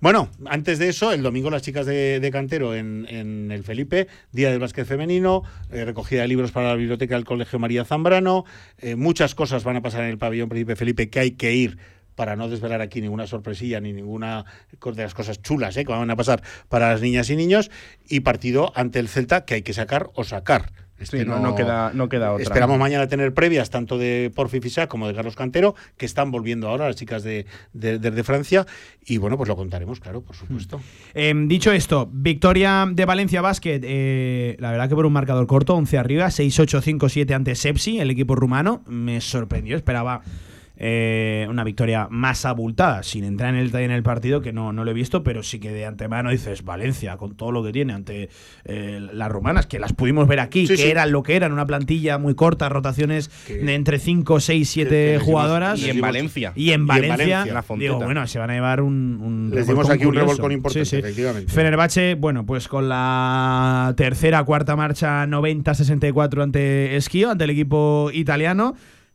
Bueno, 0.00 0.30
antes 0.46 0.78
de 0.78 0.88
eso, 0.88 1.12
el 1.12 1.22
domingo 1.22 1.50
las 1.50 1.62
chicas 1.62 1.86
de, 1.86 2.20
de 2.20 2.30
Cantero 2.30 2.74
en, 2.74 3.06
en 3.08 3.50
el 3.50 3.64
Felipe, 3.64 4.06
Día 4.30 4.50
del 4.50 4.60
Básquet 4.60 4.86
Femenino, 4.86 5.42
eh, 5.72 5.84
recogida 5.84 6.22
de 6.22 6.28
libros 6.28 6.52
para 6.52 6.68
la 6.68 6.74
biblioteca 6.76 7.16
del 7.16 7.24
Colegio 7.24 7.58
María 7.58 7.84
Zambrano, 7.84 8.44
eh, 8.78 8.94
muchas 8.94 9.34
cosas 9.34 9.64
van 9.64 9.76
a 9.76 9.82
pasar 9.82 10.02
en 10.04 10.10
el 10.10 10.18
pabellón 10.18 10.48
Príncipe 10.48 10.76
Felipe 10.76 11.10
que 11.10 11.18
hay 11.20 11.30
que 11.32 11.52
ir 11.52 11.78
para 12.14 12.36
no 12.36 12.48
desvelar 12.48 12.80
aquí 12.80 13.00
ninguna 13.00 13.26
sorpresilla 13.26 13.80
ni 13.80 13.92
ninguna 13.92 14.44
de 14.80 15.02
las 15.02 15.14
cosas 15.14 15.40
chulas 15.42 15.76
eh, 15.76 15.84
que 15.84 15.92
van 15.92 16.10
a 16.10 16.16
pasar 16.16 16.42
para 16.68 16.90
las 16.90 17.00
niñas 17.00 17.30
y 17.30 17.36
niños, 17.36 17.70
y 18.08 18.20
partido 18.20 18.72
ante 18.74 18.98
el 18.98 19.08
Celta 19.08 19.44
que 19.44 19.54
hay 19.54 19.62
que 19.62 19.72
sacar 19.72 20.10
o 20.14 20.24
sacar. 20.24 20.72
Este 20.98 21.18
Sí, 21.18 21.24
no, 21.24 21.40
no 21.40 21.56
queda, 21.56 21.90
no 21.92 22.08
queda 22.08 22.30
otra. 22.32 22.44
Esperamos 22.44 22.78
mañana 22.78 23.08
tener 23.08 23.34
previas 23.34 23.70
tanto 23.70 23.98
de 23.98 24.30
Porfi 24.32 24.60
Fisac 24.60 24.88
como 24.88 25.08
de 25.08 25.14
Carlos 25.14 25.34
Cantero, 25.34 25.74
que 25.96 26.06
están 26.06 26.30
volviendo 26.30 26.68
ahora 26.68 26.86
las 26.86 26.94
chicas 26.94 27.24
de, 27.24 27.44
de- 27.72 28.22
Francia. 28.22 28.66
Y 29.04 29.16
bueno, 29.18 29.36
pues 29.36 29.48
lo 29.48 29.56
contaremos, 29.56 29.98
claro, 29.98 30.22
por 30.22 30.36
supuesto. 30.36 30.80
Em, 31.12 31.48
dicho 31.48 31.72
esto, 31.72 32.08
victoria 32.12 32.86
de 32.88 33.04
Valencia 33.04 33.40
Basket, 33.40 33.80
eh, 33.82 34.56
la 34.60 34.70
verdad 34.70 34.88
que 34.88 34.94
por 34.94 35.04
un 35.04 35.12
marcador 35.12 35.48
corto, 35.48 35.74
11 35.74 35.98
arriba, 35.98 36.26
6-8-5-7 36.30 37.34
ante 37.34 37.56
Sepsi, 37.56 37.98
el 37.98 38.10
equipo 38.12 38.36
rumano. 38.36 38.84
Me 38.86 39.20
sorprendió, 39.20 39.76
esperaba 39.76 40.22
eh, 40.84 41.46
una 41.48 41.62
victoria 41.62 42.08
más 42.10 42.44
abultada, 42.44 43.04
sin 43.04 43.22
entrar 43.22 43.54
en 43.54 43.60
el 43.60 43.74
en 43.76 43.92
el 43.92 44.02
partido, 44.02 44.40
que 44.40 44.52
no, 44.52 44.72
no 44.72 44.84
lo 44.84 44.90
he 44.90 44.94
visto, 44.94 45.22
pero 45.22 45.44
sí 45.44 45.60
que 45.60 45.70
de 45.70 45.86
antemano 45.86 46.30
dices 46.30 46.64
Valencia, 46.64 47.16
con 47.16 47.36
todo 47.36 47.52
lo 47.52 47.62
que 47.62 47.70
tiene 47.70 47.92
ante 47.92 48.30
eh, 48.64 48.98
las 49.12 49.30
rumanas, 49.30 49.68
que 49.68 49.78
las 49.78 49.92
pudimos 49.92 50.26
ver 50.26 50.40
aquí, 50.40 50.66
Sí, 50.66 50.74
que 50.74 50.82
sí. 50.82 50.88
eran 50.90 51.12
lo 51.12 51.22
que 51.22 51.36
eran, 51.36 51.52
una 51.52 51.66
plantilla 51.66 52.18
muy 52.18 52.34
corta, 52.34 52.68
rotaciones 52.68 53.28
Que- 53.46 53.58
de 53.58 53.74
entre 53.76 54.00
5, 54.00 54.40
6, 54.40 54.68
7 54.68 54.90
que 54.90 54.94
les 54.96 55.12
dimos- 55.20 55.24
jugadoras. 55.24 55.80
Y 55.80 55.90
en 55.90 56.00
Valencia. 56.00 56.52
Y 56.56 56.72
en 56.72 56.86
Valencia, 56.88 57.44
digo, 57.78 58.00
bueno, 58.00 58.26
se 58.26 58.40
van 58.40 58.50
a 58.50 58.54
llevar 58.54 58.80
un, 58.80 59.20
un 59.22 59.50
Les 59.54 59.68
dimos 59.68 59.88
aquí 59.88 60.04
un 60.04 60.14
revolcón 60.16 60.50
importante, 60.50 60.84
Sí, 60.84 60.96
sí. 60.96 60.96
efectivamente. 60.96 61.52
Fenerbahce, 61.52 62.16
bueno, 62.16 62.44
pues 62.44 62.66
con 62.66 62.88
la 62.88 63.94
tercera, 63.96 64.42
cuarta 64.42 64.74
marcha 64.74 65.26
90-64 65.26 66.42
ante 66.42 66.96
Esquio, 66.96 67.30
ante 67.30 67.44
el 67.44 67.50
equipo 67.50 68.10
italiano, 68.12 68.74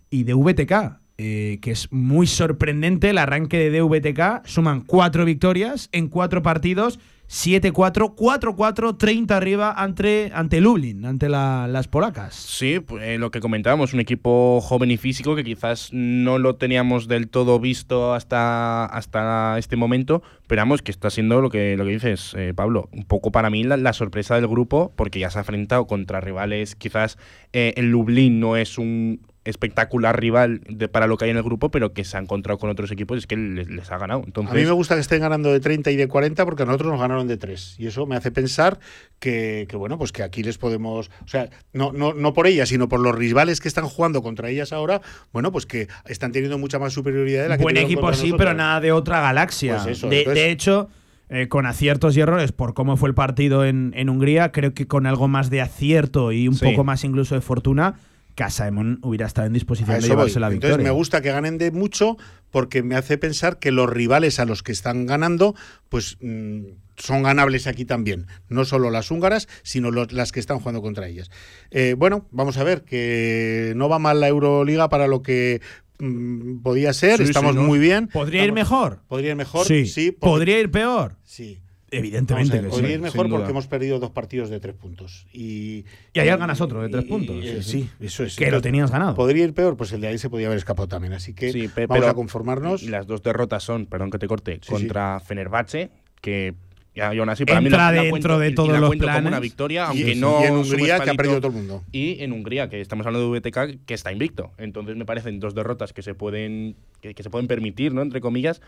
y 0.10 0.24
de 0.24 0.34
VTK, 0.34 1.00
eh, 1.18 1.60
que 1.62 1.72
es 1.72 1.92
muy 1.92 2.28
sorprendente 2.28 3.10
el 3.10 3.18
arranque 3.18 3.58
de 3.58 3.80
DVTK. 3.80 4.46
Suman 4.46 4.82
cuatro 4.82 5.26
victorias 5.26 5.90
en 5.92 6.08
cuatro 6.10 6.42
partidos 6.44 7.00
7-4, 7.30 8.16
4-4, 8.16 8.98
30 8.98 9.36
arriba 9.36 9.74
ante, 9.74 10.32
ante 10.34 10.62
Lublin, 10.62 11.06
ante 11.06 11.28
la- 11.28 11.68
las 11.68 11.88
polacas. 11.90 12.34
Sí, 12.36 12.80
eh, 13.02 13.18
lo 13.20 13.32
que 13.32 13.42
comentábamos, 13.42 13.94
un 13.94 14.00
equipo 14.00 14.62
joven 14.62 14.92
y 14.92 14.98
físico 14.98 15.36
que 15.36 15.44
quizás 15.44 15.90
no 15.92 16.40
lo 16.40 16.56
teníamos 16.56 17.10
del 17.10 17.28
todo 17.28 17.60
visto 17.60 18.14
hasta, 18.14 18.86
hasta 18.86 19.58
este 19.58 19.76
momento, 19.76 20.24
pero 20.48 20.62
vamos, 20.62 20.82
que 20.82 20.92
está 20.92 21.10
siendo 21.10 21.42
lo 21.42 21.50
que, 21.50 21.76
lo 21.76 21.84
que 21.84 21.92
dices, 21.92 22.34
eh, 22.38 22.54
Pablo, 22.56 22.88
un 22.94 23.04
poco 23.04 23.32
para 23.32 23.50
mí 23.50 23.64
la, 23.64 23.92
sorpresa 23.92 24.36
del 24.36 24.48
grupo, 24.48 24.94
porque 24.96 25.20
ya 25.20 25.30
se 25.30 25.40
ha 25.40 25.42
enfrentado 25.42 25.86
contra 25.86 26.22
rivales, 26.22 26.76
quizás 26.76 27.18
el 27.52 27.92
Lublin 27.92 28.40
no 28.40 28.56
es 28.56 28.78
un 28.78 29.20
espectacular 29.50 30.20
rival 30.20 30.62
de- 30.70 30.88
para 30.88 31.08
lo 31.08 31.18
que 31.18 31.26
hay 31.26 31.32
en 31.32 31.38
el 31.38 31.44
grupo, 31.44 31.70
pero 31.72 31.94
que 31.94 32.04
se 32.04 32.18
ha 32.18 32.20
encontrado 32.20 32.58
con 32.60 32.70
otros 32.70 32.92
equipos 32.92 33.18
y 33.18 33.20
es 33.20 33.28
que 33.28 33.36
les, 33.38 33.68
les 33.70 33.92
ha 33.92 33.98
ganado. 33.98 34.22
Entonces, 34.26 34.52
A 34.52 34.56
mí 34.56 34.64
me 34.64 34.72
gusta 34.72 34.96
que 34.96 35.02
estén 35.02 35.22
ganando 35.22 35.52
de 35.52 35.60
30 35.60 35.92
y 35.92 35.96
de 35.96 36.08
40 36.08 36.46
porque 36.46 36.64
a 36.64 36.66
nosotros 36.66 36.92
nos 36.92 37.00
ganaron 37.02 37.28
de 37.28 37.38
3. 37.38 37.76
Y 37.80 37.88
eso 37.88 38.06
me 38.06 38.16
hace 38.16 38.32
pensar 38.32 38.80
que, 39.20 39.66
que, 39.70 39.76
bueno, 39.78 39.98
pues 39.98 40.12
que 40.12 40.24
aquí 40.24 40.44
les 40.44 40.58
podemos. 40.58 41.10
O 41.24 41.28
sea, 41.28 41.50
no, 41.74 41.92
no, 41.92 42.14
no 42.14 42.34
por 42.34 42.48
ellas, 42.48 42.70
sino 42.70 42.88
por 42.90 43.00
los 43.00 43.16
rivales 43.16 43.60
que 43.62 43.68
están 43.68 43.86
jugando 43.86 44.22
contra 44.22 44.50
ellas 44.50 44.74
ahora, 44.74 45.02
bueno, 45.34 45.52
pues 45.52 45.66
que 45.66 45.88
están 46.06 46.32
teniendo 46.32 46.58
mucha 46.58 46.80
más 46.80 46.94
superioridad 46.94 47.44
de 47.44 47.50
la 47.50 47.58
que 47.58 47.64
Buen 47.64 47.78
equipo 47.78 48.02
sí, 48.14 48.24
nosotros. 48.28 48.38
pero 48.38 48.54
nada 48.54 48.80
de 48.80 48.92
otra 48.92 49.22
galaxia. 49.22 49.76
Pues 49.84 49.98
eso, 49.98 50.10
de, 50.10 50.20
entonces- 50.20 50.44
de 50.44 50.52
hecho, 50.52 50.90
eh, 51.30 51.48
con 51.50 51.66
aciertos 51.66 52.16
y 52.16 52.22
errores 52.22 52.52
por 52.54 52.74
cómo 52.74 52.96
fue 52.96 53.10
el 53.10 53.16
partido 53.16 53.66
en, 53.66 53.92
en 53.98 54.10
Hungría, 54.10 54.52
creo 54.52 54.74
que 54.74 54.88
con 54.88 55.06
algo 55.06 55.28
más 55.28 55.50
de 55.50 55.60
acierto 55.62 56.32
y 56.32 56.48
un 56.48 56.56
Sí. 56.56 56.64
poco 56.66 56.84
más 56.86 57.04
incluso 57.04 57.36
de 57.36 57.42
fortuna, 57.42 57.96
Casaemon 58.38 59.00
hubiera 59.02 59.26
estado 59.26 59.48
en 59.48 59.54
disposición 59.54 59.96
A 59.98 60.00
de 60.00 60.08
llevarse 60.08 60.36
voy. 60.36 60.42
la 60.42 60.48
Entonces 60.48 60.78
victoria. 60.78 60.84
me 60.94 60.96
gusta 60.96 61.22
que 61.22 61.32
ganen 61.32 61.58
de 61.58 61.72
mucho 61.72 62.18
porque 62.52 62.84
me 62.84 62.96
hace 62.96 63.18
pensar 63.18 63.58
que 63.58 63.72
los 63.72 63.90
rivales 63.90 64.40
a 64.40 64.46
los 64.46 64.62
que 64.62 64.72
están 64.72 65.08
ganando, 65.08 65.56
pues 65.90 66.18
mm, 66.22 66.62
son 66.98 67.24
ganables 67.24 67.66
aquí 67.66 67.84
también. 67.84 68.28
No 68.48 68.64
solo 68.64 68.92
las 68.92 69.10
húngaras, 69.10 69.48
sino 69.64 69.90
los- 69.90 70.14
las 70.14 70.32
que 70.32 70.40
están 70.40 70.60
jugando 70.60 70.82
contra 70.84 71.08
ellas. 71.08 71.32
Eh, 71.72 71.96
bueno, 71.98 72.28
vamos 72.32 72.58
a 72.58 72.64
ver, 72.64 72.84
que 72.84 73.74
no 73.76 73.90
va 73.90 73.98
mal 73.98 74.20
la 74.20 74.28
Euroliga 74.28 74.88
para 74.88 75.08
lo 75.08 75.24
que 75.24 75.62
mm, 76.00 76.60
podía 76.62 76.94
ser. 76.94 77.18
Sí, 77.18 77.24
Estamos 77.24 77.54
sí, 77.54 77.58
¿no? 77.58 77.64
muy 77.64 77.80
bien. 77.80 78.08
¿Podría 78.08 78.46
ir 78.46 78.54
mejor? 78.54 79.02
Podría 79.08 79.32
ir 79.32 79.36
mejor, 79.36 79.66
Sí. 79.66 80.12
¿Podría 80.12 80.60
ir 80.60 80.70
peor? 80.70 81.18
Sí. 81.24 81.60
Evidentemente 81.90 82.60
que 82.62 82.68
podría 82.68 82.88
sí, 82.90 82.94
ir 82.96 83.00
mejor 83.00 83.22
sin 83.22 83.30
duda. 83.30 83.40
porque 83.40 83.52
hemos 83.52 83.68
perdido 83.68 84.00
dos 84.00 84.12
partidos 84.12 84.50
de 84.50 84.60
tres 84.60 84.76
puntos. 84.76 85.26
Y, 85.32 85.86
Y 86.14 86.20
ayer 86.20 86.38
ganas 86.38 86.60
otro 86.60 86.82
de 86.82 86.90
tres 86.90 87.06
y- 87.06 87.08
puntos. 87.08 87.36
y- 87.44 87.64
sí, 87.64 87.90
eso 88.00 88.24
es. 88.24 88.36
Que 88.36 88.52
lo 88.52 88.62
tenías 88.62 88.92
ganado. 88.92 89.16
Podría 89.16 89.46
ir 89.46 89.54
peor, 89.54 89.78
pues 89.78 89.94
el 89.94 90.02
de 90.02 90.08
ahí 90.08 90.18
se 90.18 90.30
podía 90.30 90.48
haber 90.48 90.58
escapado 90.58 90.88
también. 90.88 91.14
Así 91.14 91.34
que 91.34 91.52
Sí, 91.54 91.68
vamos 91.68 91.88
pero 91.90 92.08
a 92.10 92.14
conformarnos. 92.14 92.84
Las 92.84 93.08
dos 93.08 93.24
derrotas 93.24 93.64
son, 93.64 93.86
perdón 93.86 94.12
que 94.12 94.20
te 94.20 94.28
corte, 94.28 94.60
Sí, 94.62 94.70
contra 94.72 95.20
Fenerbahce, 95.22 95.90
que 96.22 96.56
ya, 96.94 97.14
y 97.14 97.20
aún 97.20 97.30
así 97.30 97.46
para 97.46 97.62
mí 97.62 97.68
Entra 97.68 97.78
la- 97.78 97.92
la 97.92 98.02
dentro 98.02 98.10
cuento- 98.12 98.40
de 98.40 98.50
y 98.50 98.56
todos 98.56 98.70
la 98.70 98.80
los 98.80 98.90
cuento 98.90 99.06
como 99.06 99.14
planes. 99.14 99.28
una 99.28 99.40
victoria, 99.40 99.84
Y- 99.84 99.86
aunque 99.88 100.12
y 100.14 100.16
no 100.16 100.44
en 100.44 100.54
Hungría, 100.56 101.00
que 101.00 101.10
ha 101.12 101.14
perdido 101.14 101.38
todo 101.40 101.50
el 101.50 101.54
mundo. 101.58 101.84
Y 101.92 102.22
en 102.24 102.32
Hungría, 102.34 102.70
que 102.70 102.82
estamos 102.82 103.06
hablando 103.06 103.32
de 103.32 103.40
VTK, 103.40 103.86
que 103.86 103.94
está 103.94 104.12
invicto. 104.12 104.52
Entonces 104.58 104.96
me 104.98 105.06
parecen 105.06 105.40
dos 105.40 105.54
derrotas 105.54 105.94
que 105.94 106.02
se 106.02 106.16
pueden 106.16 106.76
que, 107.00 107.14
que 107.14 107.22
se 107.22 107.30
pueden 107.30 107.48
permitir, 107.48 107.94
¿no? 107.94 108.02
Entre 108.02 108.20
comillas. 108.20 108.62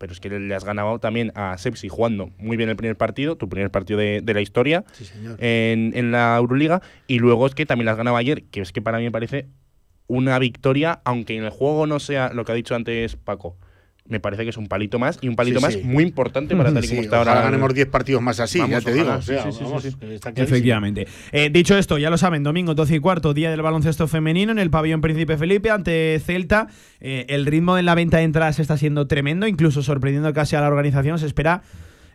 Pero 0.00 0.14
es 0.14 0.18
que 0.20 0.30
le 0.30 0.54
has 0.54 0.64
ganado 0.64 0.98
también 0.98 1.30
a 1.34 1.58
Sepsi 1.58 1.90
jugando 1.90 2.30
muy 2.38 2.56
bien 2.56 2.70
el 2.70 2.76
primer 2.76 2.96
partido, 2.96 3.36
tu 3.36 3.50
primer 3.50 3.70
partido 3.70 3.98
de, 3.98 4.22
de 4.22 4.32
la 4.32 4.40
historia 4.40 4.82
Sí, 4.92 5.04
señor. 5.04 5.36
en, 5.44 5.92
en 5.94 6.10
la 6.10 6.38
Euroliga. 6.38 6.80
Y 7.06 7.18
luego 7.18 7.46
es 7.46 7.54
que 7.54 7.66
también 7.66 7.84
las 7.84 7.98
ganaba 7.98 8.16
ayer, 8.18 8.44
que 8.44 8.62
es 8.62 8.72
que 8.72 8.80
para 8.80 8.96
mí 8.96 9.04
me 9.04 9.10
parece 9.12 9.46
una 10.06 10.38
victoria, 10.38 11.00
aunque 11.04 11.36
en 11.36 11.44
el 11.44 11.50
juego 11.50 11.86
no 11.86 12.00
sea 12.00 12.32
lo 12.32 12.46
que 12.46 12.52
ha 12.52 12.54
dicho 12.54 12.74
antes 12.74 13.16
Paco. 13.16 13.58
Me 14.08 14.18
parece 14.18 14.42
que 14.44 14.50
es 14.50 14.56
un 14.56 14.66
palito 14.66 14.98
más 14.98 15.18
y 15.20 15.28
un 15.28 15.36
palito 15.36 15.60
Sí, 15.60 15.64
más 15.64 15.74
sí. 15.74 15.82
muy 15.84 16.02
importante 16.02 16.56
para 16.56 16.72
tal 16.72 16.82
y 16.84 16.86
Sí, 16.88 16.94
como 16.94 17.02
está 17.02 17.18
ahora. 17.18 17.42
ganemos 17.42 17.72
10 17.74 17.86
partidos 17.88 18.20
más 18.22 18.40
así, 18.40 18.58
Vamos, 18.58 18.72
ya 18.72 18.80
te 18.80 18.92
digo. 18.92 19.04
ojalá. 19.04 19.18
O 19.18 19.22
sea, 19.22 19.42
Sí, 19.44 19.52
sí, 19.52 19.58
sí, 19.58 19.64
vamos, 19.64 19.82
sí. 19.82 19.88
está 19.88 20.32
clarísimo. 20.32 20.44
Efectivamente. 20.44 21.06
Eh, 21.32 21.50
dicho 21.52 21.76
esto, 21.78 21.98
ya 21.98 22.10
lo 22.10 22.18
saben, 22.18 22.42
domingo 22.42 22.74
12 22.74 22.96
y 22.96 22.98
cuarto, 22.98 23.34
día 23.34 23.50
del 23.50 23.62
baloncesto 23.62 24.08
femenino 24.08 24.50
en 24.52 24.58
el 24.58 24.70
pabellón 24.70 25.00
Príncipe 25.00 25.36
Felipe 25.36 25.70
ante 25.70 26.20
Celta. 26.24 26.66
Eh, 27.00 27.26
el 27.28 27.46
ritmo 27.46 27.78
en 27.78 27.84
la 27.86 27.94
venta 27.94 28.16
de 28.16 28.24
entradas 28.24 28.58
está 28.58 28.76
siendo 28.76 29.06
tremendo, 29.06 29.46
incluso 29.46 29.82
sorprendiendo 29.82 30.32
casi 30.32 30.56
a 30.56 30.60
la 30.60 30.68
organización. 30.68 31.18
Se 31.18 31.26
espera, 31.26 31.62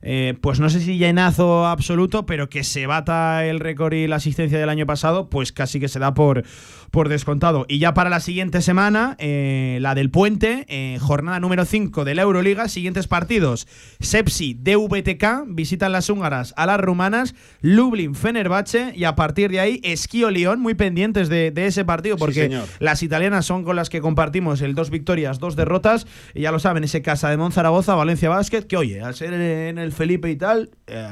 eh, 0.08 0.36
pues 0.40 0.60
no 0.60 0.70
sé 0.70 0.80
si 0.82 1.00
llenazo 1.00 1.66
absoluto, 1.66 2.28
pero 2.28 2.48
que 2.48 2.64
se 2.64 2.86
bata 2.86 3.44
el 3.44 3.60
récord 3.60 3.94
y 3.94 4.08
la 4.08 4.18
asistencia 4.18 4.60
del 4.60 4.70
año 4.70 4.86
pasado, 4.86 5.30
pues 5.30 5.52
casi 5.52 5.80
que 5.80 5.88
se 5.88 5.98
da 5.98 6.14
por, 6.14 6.44
por 6.92 7.10
descontado. 7.10 7.66
Y 7.68 7.80
ya 7.80 7.96
para 7.96 8.12
la 8.12 8.20
siguiente 8.20 8.62
semana, 8.62 9.16
eh, 9.18 9.80
la 9.82 9.96
del 9.96 10.12
puente, 10.12 10.66
eh, 10.70 11.00
jornada 11.02 11.40
número 11.40 11.66
5 11.66 12.06
de 12.06 12.14
la 12.14 12.22
Euroliga, 12.22 12.70
siguientes 12.70 13.08
partidos. 13.08 13.68
Sepsi, 14.00 14.54
DVTK, 14.54 15.46
visitan 15.48 15.92
las 15.92 16.10
húngaras 16.10 16.54
a 16.56 16.68
las 16.68 16.80
rumanas, 16.80 17.34
Lublin, 17.62 18.14
Fenerbahce 18.14 18.94
y 18.96 19.06
a 19.06 19.16
partir 19.16 19.50
de 19.50 19.60
ahí 19.60 19.82
Esquío 19.84 20.30
León, 20.30 20.60
muy 20.60 20.76
pendientes 20.76 21.30
de, 21.30 21.50
de 21.50 21.66
ese 21.66 21.84
partido 21.84 22.18
porque 22.18 22.62
las 22.80 23.02
italianas 23.02 23.46
son 23.46 23.64
con 23.64 23.76
las 23.76 23.90
que 23.90 24.02
compartimos 24.02 24.62
el 24.62 24.76
dos 24.76 24.92
victorias, 24.92 25.40
dos 25.40 25.56
derrotas, 25.56 26.06
y 26.36 26.42
ya 26.42 26.52
lo 26.52 26.60
saben, 26.60 26.84
ese 26.84 27.02
Casa 27.02 27.30
de 27.30 27.38
Monzaragoza, 27.38 27.96
Valencia 27.96 28.30
Basket, 28.30 28.64
que 28.64 28.78
oye, 28.78 29.02
al 29.02 29.16
ser 29.16 29.34
en 29.34 29.78
el 29.80 29.92
Felipe 29.96 30.30
y 30.30 30.36
tal, 30.36 30.70
eh, 30.88 31.08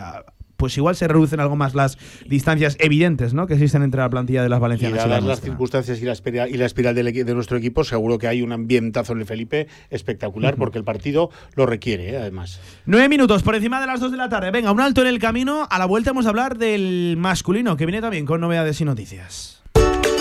pues 0.58 0.78
igual 0.78 0.96
se 0.96 1.10
reducen 1.10 1.42
algo 1.42 1.58
más 1.58 1.76
las 1.76 1.98
distancias 2.26 2.78
evidentes 2.80 3.34
¿no? 3.34 3.48
que 3.48 3.56
existen 3.56 3.84
entre 3.84 4.00
la 4.00 4.10
plantilla 4.10 4.44
de 4.44 4.48
las 4.50 4.60
Y 4.60 4.62
valencianas. 4.62 4.96
y 4.96 4.98
la 5.00 5.04
dadas 5.08 5.20
las 5.22 5.28
nuestra. 5.28 5.50
circunstancias 5.50 6.02
y 6.02 6.06
la 6.06 6.14
espiral, 6.14 6.50
y 6.50 6.54
la 6.58 6.66
espiral 6.66 6.96
del 6.96 7.12
de 7.12 7.34
nuestro 7.36 7.58
equipo, 7.58 7.84
seguro 7.84 8.18
que 8.18 8.28
hay 8.28 8.42
un 8.42 8.54
ambientazo 8.54 9.12
en 9.14 9.20
el 9.20 9.26
Felipe 9.26 9.68
espectacular, 9.90 10.56
porque 10.56 10.78
el 10.78 10.86
partido 10.86 11.32
lo 11.56 11.66
requiere, 11.66 12.12
¿eh? 12.12 12.18
además. 12.18 12.62
Nueve 12.86 13.10
minutos 13.10 13.44
por 13.44 13.56
encima 13.56 13.82
de 13.82 13.88
las 13.88 14.00
dos 14.00 14.12
de 14.12 14.18
la 14.18 14.30
tarde. 14.30 14.52
Venga, 14.52 14.72
un 14.72 14.80
alto 14.80 15.02
en 15.02 15.08
el 15.08 15.20
camino. 15.20 15.68
A 15.70 15.80
la 15.80 15.86
vuelta 15.86 16.12
vamos 16.12 16.28
a 16.28 16.30
hablar 16.30 16.58
del 16.58 17.16
masculino, 17.18 17.76
que 17.76 17.86
viene 17.86 18.00
también 18.00 18.26
con 18.26 18.40
novedades 18.40 18.80
y 18.80 18.86
noticias. 18.86 19.63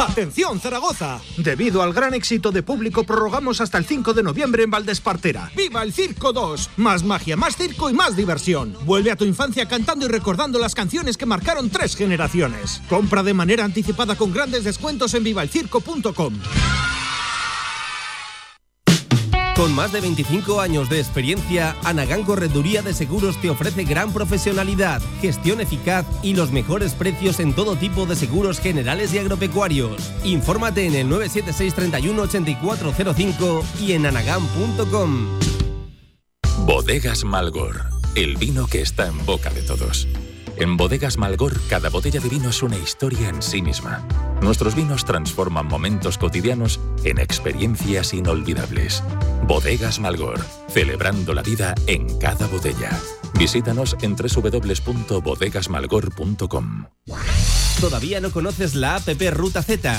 ¡Atención, 0.00 0.58
Zaragoza! 0.58 1.20
Debido 1.36 1.82
al 1.82 1.92
gran 1.92 2.14
éxito 2.14 2.50
de 2.52 2.62
público, 2.62 3.04
prorrogamos 3.04 3.60
hasta 3.60 3.76
el 3.76 3.84
5 3.84 4.14
de 4.14 4.22
noviembre 4.22 4.62
en 4.62 4.70
Valdespartera. 4.70 5.50
¡Viva 5.54 5.82
el 5.82 5.92
Circo 5.92 6.32
2! 6.32 6.70
Más 6.78 7.04
magia, 7.04 7.36
más 7.36 7.54
circo 7.54 7.90
y 7.90 7.92
más 7.92 8.16
diversión. 8.16 8.74
Vuelve 8.86 9.10
a 9.10 9.16
tu 9.16 9.26
infancia 9.26 9.68
cantando 9.68 10.06
y 10.06 10.08
recordando 10.08 10.58
las 10.58 10.74
canciones 10.74 11.18
que 11.18 11.26
marcaron 11.26 11.68
tres 11.68 11.96
generaciones. 11.96 12.80
Compra 12.88 13.22
de 13.22 13.34
manera 13.34 13.64
anticipada 13.64 14.16
con 14.16 14.32
grandes 14.32 14.64
descuentos 14.64 15.12
en 15.12 15.22
vivalcirco.com. 15.22 16.32
Con 19.60 19.74
más 19.74 19.92
de 19.92 20.00
25 20.00 20.58
años 20.62 20.88
de 20.88 21.00
experiencia, 21.00 21.76
Anagán 21.84 22.24
Correduría 22.24 22.80
de 22.80 22.94
Seguros 22.94 23.38
te 23.42 23.50
ofrece 23.50 23.84
gran 23.84 24.10
profesionalidad, 24.10 25.02
gestión 25.20 25.60
eficaz 25.60 26.06
y 26.22 26.32
los 26.32 26.50
mejores 26.50 26.94
precios 26.94 27.40
en 27.40 27.52
todo 27.52 27.76
tipo 27.76 28.06
de 28.06 28.16
seguros 28.16 28.58
generales 28.58 29.12
y 29.12 29.18
agropecuarios. 29.18 30.14
Infórmate 30.24 30.86
en 30.86 30.94
el 30.94 31.10
976 31.10 31.74
31 31.74 32.22
8405 32.22 33.64
y 33.82 33.92
en 33.92 34.06
anagán.com. 34.06 35.26
Bodegas 36.64 37.24
Malgor, 37.24 37.84
el 38.14 38.38
vino 38.38 38.66
que 38.66 38.80
está 38.80 39.08
en 39.08 39.26
boca 39.26 39.50
de 39.50 39.60
todos. 39.60 40.08
En 40.56 40.78
Bodegas 40.78 41.18
Malgor, 41.18 41.60
cada 41.68 41.90
botella 41.90 42.20
de 42.20 42.30
vino 42.30 42.48
es 42.48 42.62
una 42.62 42.78
historia 42.78 43.28
en 43.28 43.42
sí 43.42 43.60
misma. 43.60 44.02
Nuestros 44.42 44.74
vinos 44.74 45.04
transforman 45.04 45.66
momentos 45.66 46.16
cotidianos 46.18 46.80
en 47.04 47.18
experiencias 47.18 48.12
inolvidables. 48.14 49.04
Bodegas 49.46 50.00
Malgor, 50.00 50.40
celebrando 50.68 51.34
la 51.34 51.42
vida 51.42 51.74
en 51.86 52.18
cada 52.18 52.46
botella. 52.46 52.90
Visítanos 53.38 53.96
en 54.02 54.16
www.bodegasmalgor.com. 54.16 56.86
¿Todavía 57.80 58.20
no 58.20 58.30
conoces 58.30 58.74
la 58.74 58.96
APP 58.96 59.30
Ruta 59.32 59.62
Z? 59.62 59.98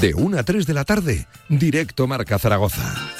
De 0.00 0.14
1 0.14 0.38
a 0.38 0.42
3 0.42 0.66
de 0.66 0.74
la 0.74 0.84
tarde, 0.84 1.26
directo 1.48 2.06
Marca 2.06 2.38
Zaragoza. 2.38 3.12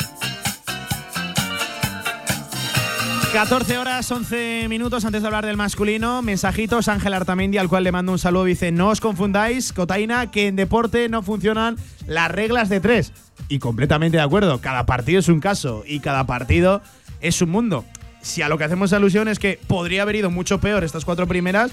14 3.32 3.78
horas 3.78 4.10
11 4.10 4.66
minutos 4.68 5.06
antes 5.06 5.22
de 5.22 5.28
hablar 5.28 5.46
del 5.46 5.56
masculino. 5.56 6.20
Mensajitos 6.20 6.88
Ángel 6.88 7.14
Artamendi, 7.14 7.56
al 7.56 7.68
cual 7.68 7.82
le 7.82 7.90
mando 7.90 8.12
un 8.12 8.18
saludo. 8.18 8.44
Dice: 8.44 8.72
No 8.72 8.88
os 8.88 9.00
confundáis, 9.00 9.72
Cotaina, 9.72 10.30
que 10.30 10.48
en 10.48 10.56
deporte 10.56 11.08
no 11.08 11.22
funcionan 11.22 11.76
las 12.06 12.30
reglas 12.30 12.68
de 12.68 12.80
tres. 12.80 13.12
Y 13.48 13.58
completamente 13.58 14.18
de 14.18 14.22
acuerdo, 14.22 14.60
cada 14.60 14.84
partido 14.84 15.20
es 15.20 15.28
un 15.28 15.40
caso 15.40 15.82
y 15.86 16.00
cada 16.00 16.26
partido 16.26 16.82
es 17.20 17.40
un 17.40 17.50
mundo. 17.50 17.86
Si 18.22 18.40
a 18.40 18.48
lo 18.48 18.56
que 18.56 18.64
hacemos 18.64 18.92
alusión 18.92 19.28
es 19.28 19.38
que 19.38 19.58
podría 19.66 20.02
haber 20.02 20.16
ido 20.16 20.30
mucho 20.30 20.58
peor 20.58 20.84
estas 20.84 21.04
cuatro 21.04 21.26
primeras 21.26 21.72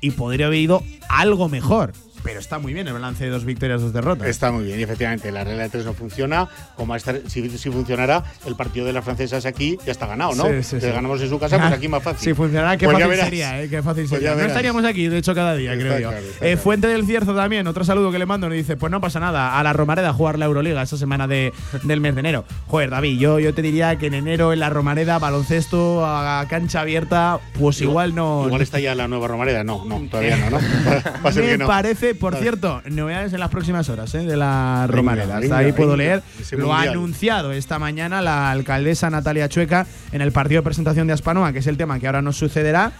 y 0.00 0.10
podría 0.10 0.46
haber 0.46 0.58
ido 0.58 0.82
algo 1.08 1.48
mejor. 1.48 1.92
Pero 2.22 2.38
está 2.40 2.58
muy 2.58 2.72
bien 2.72 2.86
el 2.86 2.92
balance 2.94 3.24
de 3.24 3.30
dos 3.30 3.44
victorias, 3.44 3.80
dos 3.80 3.92
derrotas. 3.92 4.28
Está 4.28 4.52
muy 4.52 4.64
bien, 4.64 4.78
y 4.78 4.82
efectivamente, 4.82 5.30
la 5.32 5.42
regla 5.44 5.64
de 5.64 5.68
tres 5.70 5.84
no 5.84 5.92
funciona. 5.94 6.48
Como 6.76 6.94
esta, 6.94 7.14
si, 7.26 7.48
si 7.58 7.70
funcionara, 7.70 8.22
el 8.46 8.54
partido 8.56 8.86
de 8.86 8.92
las 8.92 9.04
francesas 9.04 9.44
aquí 9.46 9.76
ya 9.84 9.92
está 9.92 10.06
ganado, 10.06 10.34
¿no? 10.34 10.44
Sí, 10.44 10.62
sí, 10.62 10.80
Si 10.80 10.86
sí. 10.86 10.92
ganamos 10.92 11.20
en 11.20 11.28
su 11.28 11.38
casa, 11.38 11.58
pues 11.58 11.72
aquí 11.78 11.88
más 11.88 12.02
fácil. 12.02 12.20
Si 12.28 12.34
funcionara, 12.34 12.76
qué 12.76 12.84
Pues 12.86 12.94
fácil 12.96 13.08
verás. 13.10 13.24
sería, 13.26 13.62
¿eh? 13.62 13.68
Qué 13.68 13.82
fácil 13.82 14.06
Pues 14.08 14.20
sería. 14.22 14.34
No 14.36 14.42
estaríamos 14.46 14.84
aquí, 14.84 15.08
de 15.08 15.18
hecho, 15.18 15.34
cada 15.34 15.54
día, 15.56 15.72
Está 15.72 15.84
creo 15.84 15.98
yo. 15.98 16.08
claro, 16.10 16.26
Eh. 16.40 16.56
Fuente 16.56 16.86
del 16.86 17.04
Cierzo 17.06 17.34
también, 17.34 17.66
otro 17.66 17.84
saludo 17.84 18.10
que 18.12 18.18
le 18.18 18.26
mando, 18.26 18.48
nos 18.48 18.56
dice: 18.56 18.76
Pues 18.76 18.90
no 18.92 19.00
pasa 19.00 19.18
nada, 19.20 19.58
a 19.58 19.62
la 19.62 19.72
Romareda 19.72 20.10
a 20.10 20.12
jugar 20.12 20.38
la 20.38 20.44
Euroliga 20.46 20.82
esta 20.82 20.96
semana 20.96 21.26
de, 21.26 21.52
del 21.82 22.00
mes 22.00 22.14
de 22.14 22.20
enero. 22.20 22.44
Joder, 22.68 22.90
David, 22.90 23.18
yo, 23.18 23.38
yo 23.40 23.52
te 23.54 23.62
diría 23.62 23.96
que 23.98 24.06
en 24.06 24.14
enero 24.14 24.52
en 24.52 24.60
la 24.60 24.70
Romareda, 24.70 25.18
baloncesto, 25.18 26.04
a 26.06 26.46
cancha 26.48 26.80
abierta, 26.82 27.40
pues 27.58 27.80
igual, 27.80 28.14
no. 28.14 28.44
Igual 28.46 28.62
está 28.62 28.78
ya 28.80 28.94
la 28.94 29.08
nueva 29.08 29.26
Romareda. 29.28 29.64
No, 29.64 29.84
no, 29.84 30.00
todavía 30.08 30.36
no, 30.36 30.50
¿no? 30.50 30.58
Va 31.24 31.30
a 31.30 31.32
ser 31.32 31.44
Me 31.44 31.50
que 31.50 31.58
no. 31.58 31.66
parece, 31.66 32.11
por 32.14 32.32
Vale. 32.32 32.42
cierto, 32.42 32.82
novedades 32.90 33.32
en 33.32 33.40
las 33.40 33.50
próximas 33.50 33.88
horas 33.88 34.14
¿eh? 34.14 34.24
de 34.24 34.36
la 34.36 34.86
Romareda. 34.88 35.24
Hasta 35.34 35.40
venga, 35.40 35.58
ahí 35.58 35.72
puedo 35.72 35.96
leer. 35.96 36.22
Lo 36.52 36.72
ha 36.74 36.82
anunciado 36.82 37.52
esta 37.52 37.78
mañana 37.78 38.20
la 38.22 38.50
alcaldesa 38.50 39.10
Natalia 39.10 39.48
Chueca 39.48 39.86
en 40.12 40.20
el 40.22 40.32
partido 40.32 40.60
de 40.60 40.64
presentación 40.64 41.06
de 41.06 41.12
Aspanoa, 41.14 41.52
que 41.52 41.58
es 41.60 41.66
el 41.66 41.76
tema 41.76 41.98
que 41.98 42.06
ahora 42.06 42.22
nos 42.22 42.36
sucederá. 42.36 42.92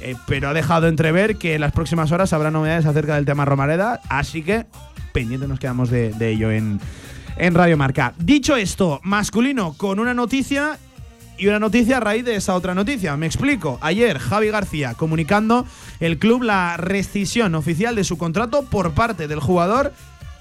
eh, 0.00 0.14
pero 0.26 0.48
ha 0.48 0.54
dejado 0.54 0.88
entrever 0.88 1.36
que 1.36 1.54
en 1.56 1.60
las 1.60 1.72
próximas 1.72 2.10
horas 2.12 2.32
habrá 2.32 2.50
novedades 2.50 2.86
acerca 2.86 3.16
del 3.16 3.24
tema 3.26 3.44
Romareda. 3.44 4.00
Así 4.08 4.42
que 4.42 4.66
pendiente 5.12 5.46
nos 5.48 5.58
quedamos 5.58 5.90
de, 5.90 6.12
de 6.12 6.30
ello 6.30 6.50
en, 6.50 6.80
en 7.36 7.54
Radio 7.54 7.76
Marca. 7.76 8.14
Dicho 8.18 8.56
esto, 8.56 9.00
masculino 9.02 9.74
con 9.76 9.98
una 9.98 10.14
noticia 10.14 10.78
y 11.40 11.48
una 11.48 11.58
noticia 11.58 11.96
a 11.96 12.00
raíz 12.00 12.24
de 12.24 12.36
esa 12.36 12.54
otra 12.54 12.74
noticia. 12.74 13.16
Me 13.16 13.24
explico. 13.24 13.78
Ayer 13.80 14.18
Javi 14.18 14.50
García 14.50 14.94
comunicando 14.94 15.64
el 15.98 16.18
club 16.18 16.42
la 16.42 16.76
rescisión 16.76 17.54
oficial 17.54 17.94
de 17.94 18.04
su 18.04 18.18
contrato 18.18 18.62
por 18.62 18.92
parte 18.92 19.26
del 19.26 19.40
jugador 19.40 19.92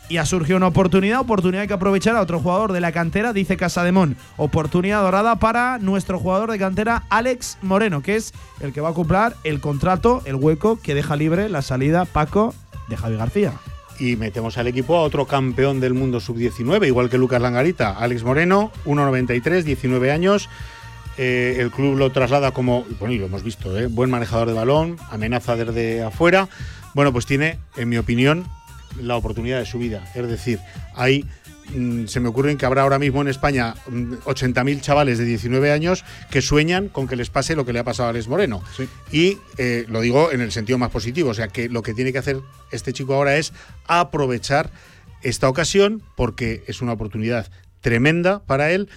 y 0.09 0.17
ha 0.17 0.25
surgido 0.25 0.57
una 0.57 0.67
oportunidad, 0.67 1.21
oportunidad 1.21 1.67
que 1.67 1.73
aprovechar 1.73 2.15
a 2.15 2.21
otro 2.21 2.39
jugador 2.39 2.73
de 2.73 2.81
la 2.81 2.91
cantera, 2.91 3.31
dice 3.31 3.55
Casademón. 3.55 4.17
Oportunidad 4.35 5.01
dorada 5.01 5.37
para 5.37 5.77
nuestro 5.77 6.19
jugador 6.19 6.51
de 6.51 6.59
cantera, 6.59 7.03
Alex 7.09 7.59
Moreno, 7.61 8.01
que 8.01 8.17
es 8.17 8.33
el 8.59 8.73
que 8.73 8.81
va 8.81 8.89
a 8.89 8.93
cumplir 8.93 9.33
el 9.45 9.61
contrato, 9.61 10.21
el 10.25 10.35
hueco 10.35 10.81
que 10.81 10.95
deja 10.95 11.15
libre 11.15 11.47
la 11.47 11.61
salida, 11.61 12.05
Paco, 12.05 12.53
de 12.89 12.97
Javi 12.97 13.15
García. 13.15 13.53
Y 13.99 14.15
metemos 14.15 14.57
al 14.57 14.67
equipo 14.67 14.97
a 14.97 15.01
otro 15.01 15.25
campeón 15.25 15.79
del 15.79 15.93
mundo 15.93 16.19
sub-19, 16.19 16.87
igual 16.87 17.09
que 17.09 17.17
Lucas 17.17 17.41
Langarita, 17.41 17.91
Alex 17.91 18.23
Moreno, 18.23 18.71
1,93, 18.85 19.63
19 19.63 20.11
años. 20.11 20.49
Eh, 21.21 21.57
el 21.59 21.69
club 21.69 21.97
lo 21.97 22.13
traslada 22.13 22.51
como, 22.51 22.85
bueno, 22.97 23.13
y 23.13 23.17
lo 23.17 23.25
hemos 23.25 23.43
visto, 23.43 23.77
¿eh? 23.77 23.87
buen 23.87 24.09
manejador 24.09 24.47
de 24.47 24.53
balón, 24.53 24.95
amenaza 25.11 25.57
desde 25.57 26.01
afuera. 26.01 26.47
Bueno, 26.93 27.11
pues 27.11 27.25
tiene, 27.25 27.59
en 27.75 27.89
mi 27.89 27.97
opinión, 27.97 28.47
la 29.01 29.17
oportunidad 29.17 29.59
de 29.59 29.65
su 29.65 29.79
vida. 29.79 30.09
Es 30.15 30.25
decir, 30.29 30.59
hay, 30.95 31.25
mm, 31.75 32.05
se 32.05 32.21
me 32.21 32.29
ocurren 32.29 32.57
que 32.57 32.65
habrá 32.65 32.83
ahora 32.83 32.99
mismo 32.99 33.21
en 33.21 33.27
España 33.27 33.75
mm, 33.89 34.13
80.000 34.23 34.79
chavales 34.79 35.17
de 35.17 35.25
19 35.25 35.73
años 35.73 36.05
que 36.31 36.41
sueñan 36.41 36.87
con 36.87 37.05
que 37.05 37.17
les 37.17 37.29
pase 37.29 37.53
lo 37.53 37.65
que 37.65 37.73
le 37.73 37.79
ha 37.79 37.83
pasado 37.83 38.07
a 38.07 38.11
Alex 38.11 38.29
Moreno. 38.29 38.63
Y 39.11 39.39
eh, 39.57 39.83
lo 39.89 39.99
digo 39.99 40.31
en 40.31 40.39
el 40.39 40.53
sentido 40.53 40.77
más 40.77 40.89
positivo, 40.89 41.31
o 41.31 41.33
sea 41.33 41.49
que 41.49 41.67
lo 41.67 41.81
que 41.81 41.93
tiene 41.93 42.13
que 42.13 42.19
hacer 42.19 42.39
este 42.71 42.93
chico 42.93 43.15
ahora 43.15 43.35
es 43.35 43.51
aprovechar 43.87 44.71
esta 45.21 45.49
ocasión 45.49 46.01
porque 46.15 46.63
es 46.67 46.81
una 46.81 46.93
oportunidad 46.93 47.51
tremenda 47.81 48.41
para 48.45 48.71
él, 48.71 48.87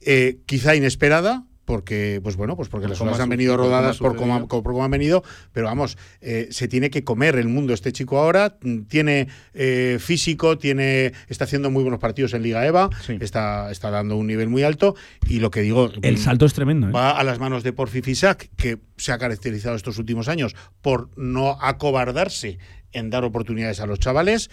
eh, 0.00 0.38
quizá 0.46 0.74
inesperada. 0.74 1.44
Porque, 1.68 2.18
pues 2.22 2.34
bueno, 2.36 2.56
pues 2.56 2.70
porque 2.70 2.88
las 2.88 2.98
cosas 2.98 3.20
ha 3.20 3.24
han 3.24 3.28
venido 3.28 3.54
rodadas 3.54 3.98
por 3.98 4.16
cómo, 4.16 4.48
por 4.48 4.62
cómo 4.62 4.84
han 4.84 4.90
venido, 4.90 5.22
pero 5.52 5.66
vamos, 5.66 5.98
eh, 6.22 6.48
se 6.50 6.66
tiene 6.66 6.88
que 6.88 7.04
comer 7.04 7.36
el 7.36 7.48
mundo 7.48 7.74
este 7.74 7.92
chico 7.92 8.18
ahora. 8.18 8.56
mm, 8.62 8.84
Tiene 8.84 9.28
eh, 9.52 9.98
físico, 10.00 10.56
tiene, 10.56 11.12
está 11.28 11.44
haciendo 11.44 11.70
muy 11.70 11.82
buenos 11.82 12.00
partidos 12.00 12.32
en 12.32 12.42
Liga 12.42 12.64
EVA, 12.66 12.88
está, 13.20 13.70
está 13.70 13.90
dando 13.90 14.16
un 14.16 14.26
nivel 14.26 14.48
muy 14.48 14.62
alto. 14.62 14.96
Y 15.28 15.40
lo 15.40 15.50
que 15.50 15.60
digo, 15.60 15.90
El 16.00 16.14
mm, 16.14 16.16
salto 16.16 16.46
es 16.46 16.54
tremendo. 16.54 16.88
¿eh? 16.88 16.90
va 16.90 17.10
a 17.10 17.22
las 17.22 17.38
manos 17.38 17.62
de 17.62 17.74
Porfi 17.74 18.00
Fisac, 18.00 18.48
que 18.56 18.78
se 18.96 19.12
ha 19.12 19.18
caracterizado 19.18 19.76
estos 19.76 19.98
últimos 19.98 20.28
años 20.28 20.56
por 20.80 21.10
no 21.18 21.58
acobardarse 21.60 22.58
en 22.92 23.10
dar 23.10 23.24
oportunidades 23.24 23.80
a 23.80 23.86
los 23.86 23.98
chavales. 23.98 24.50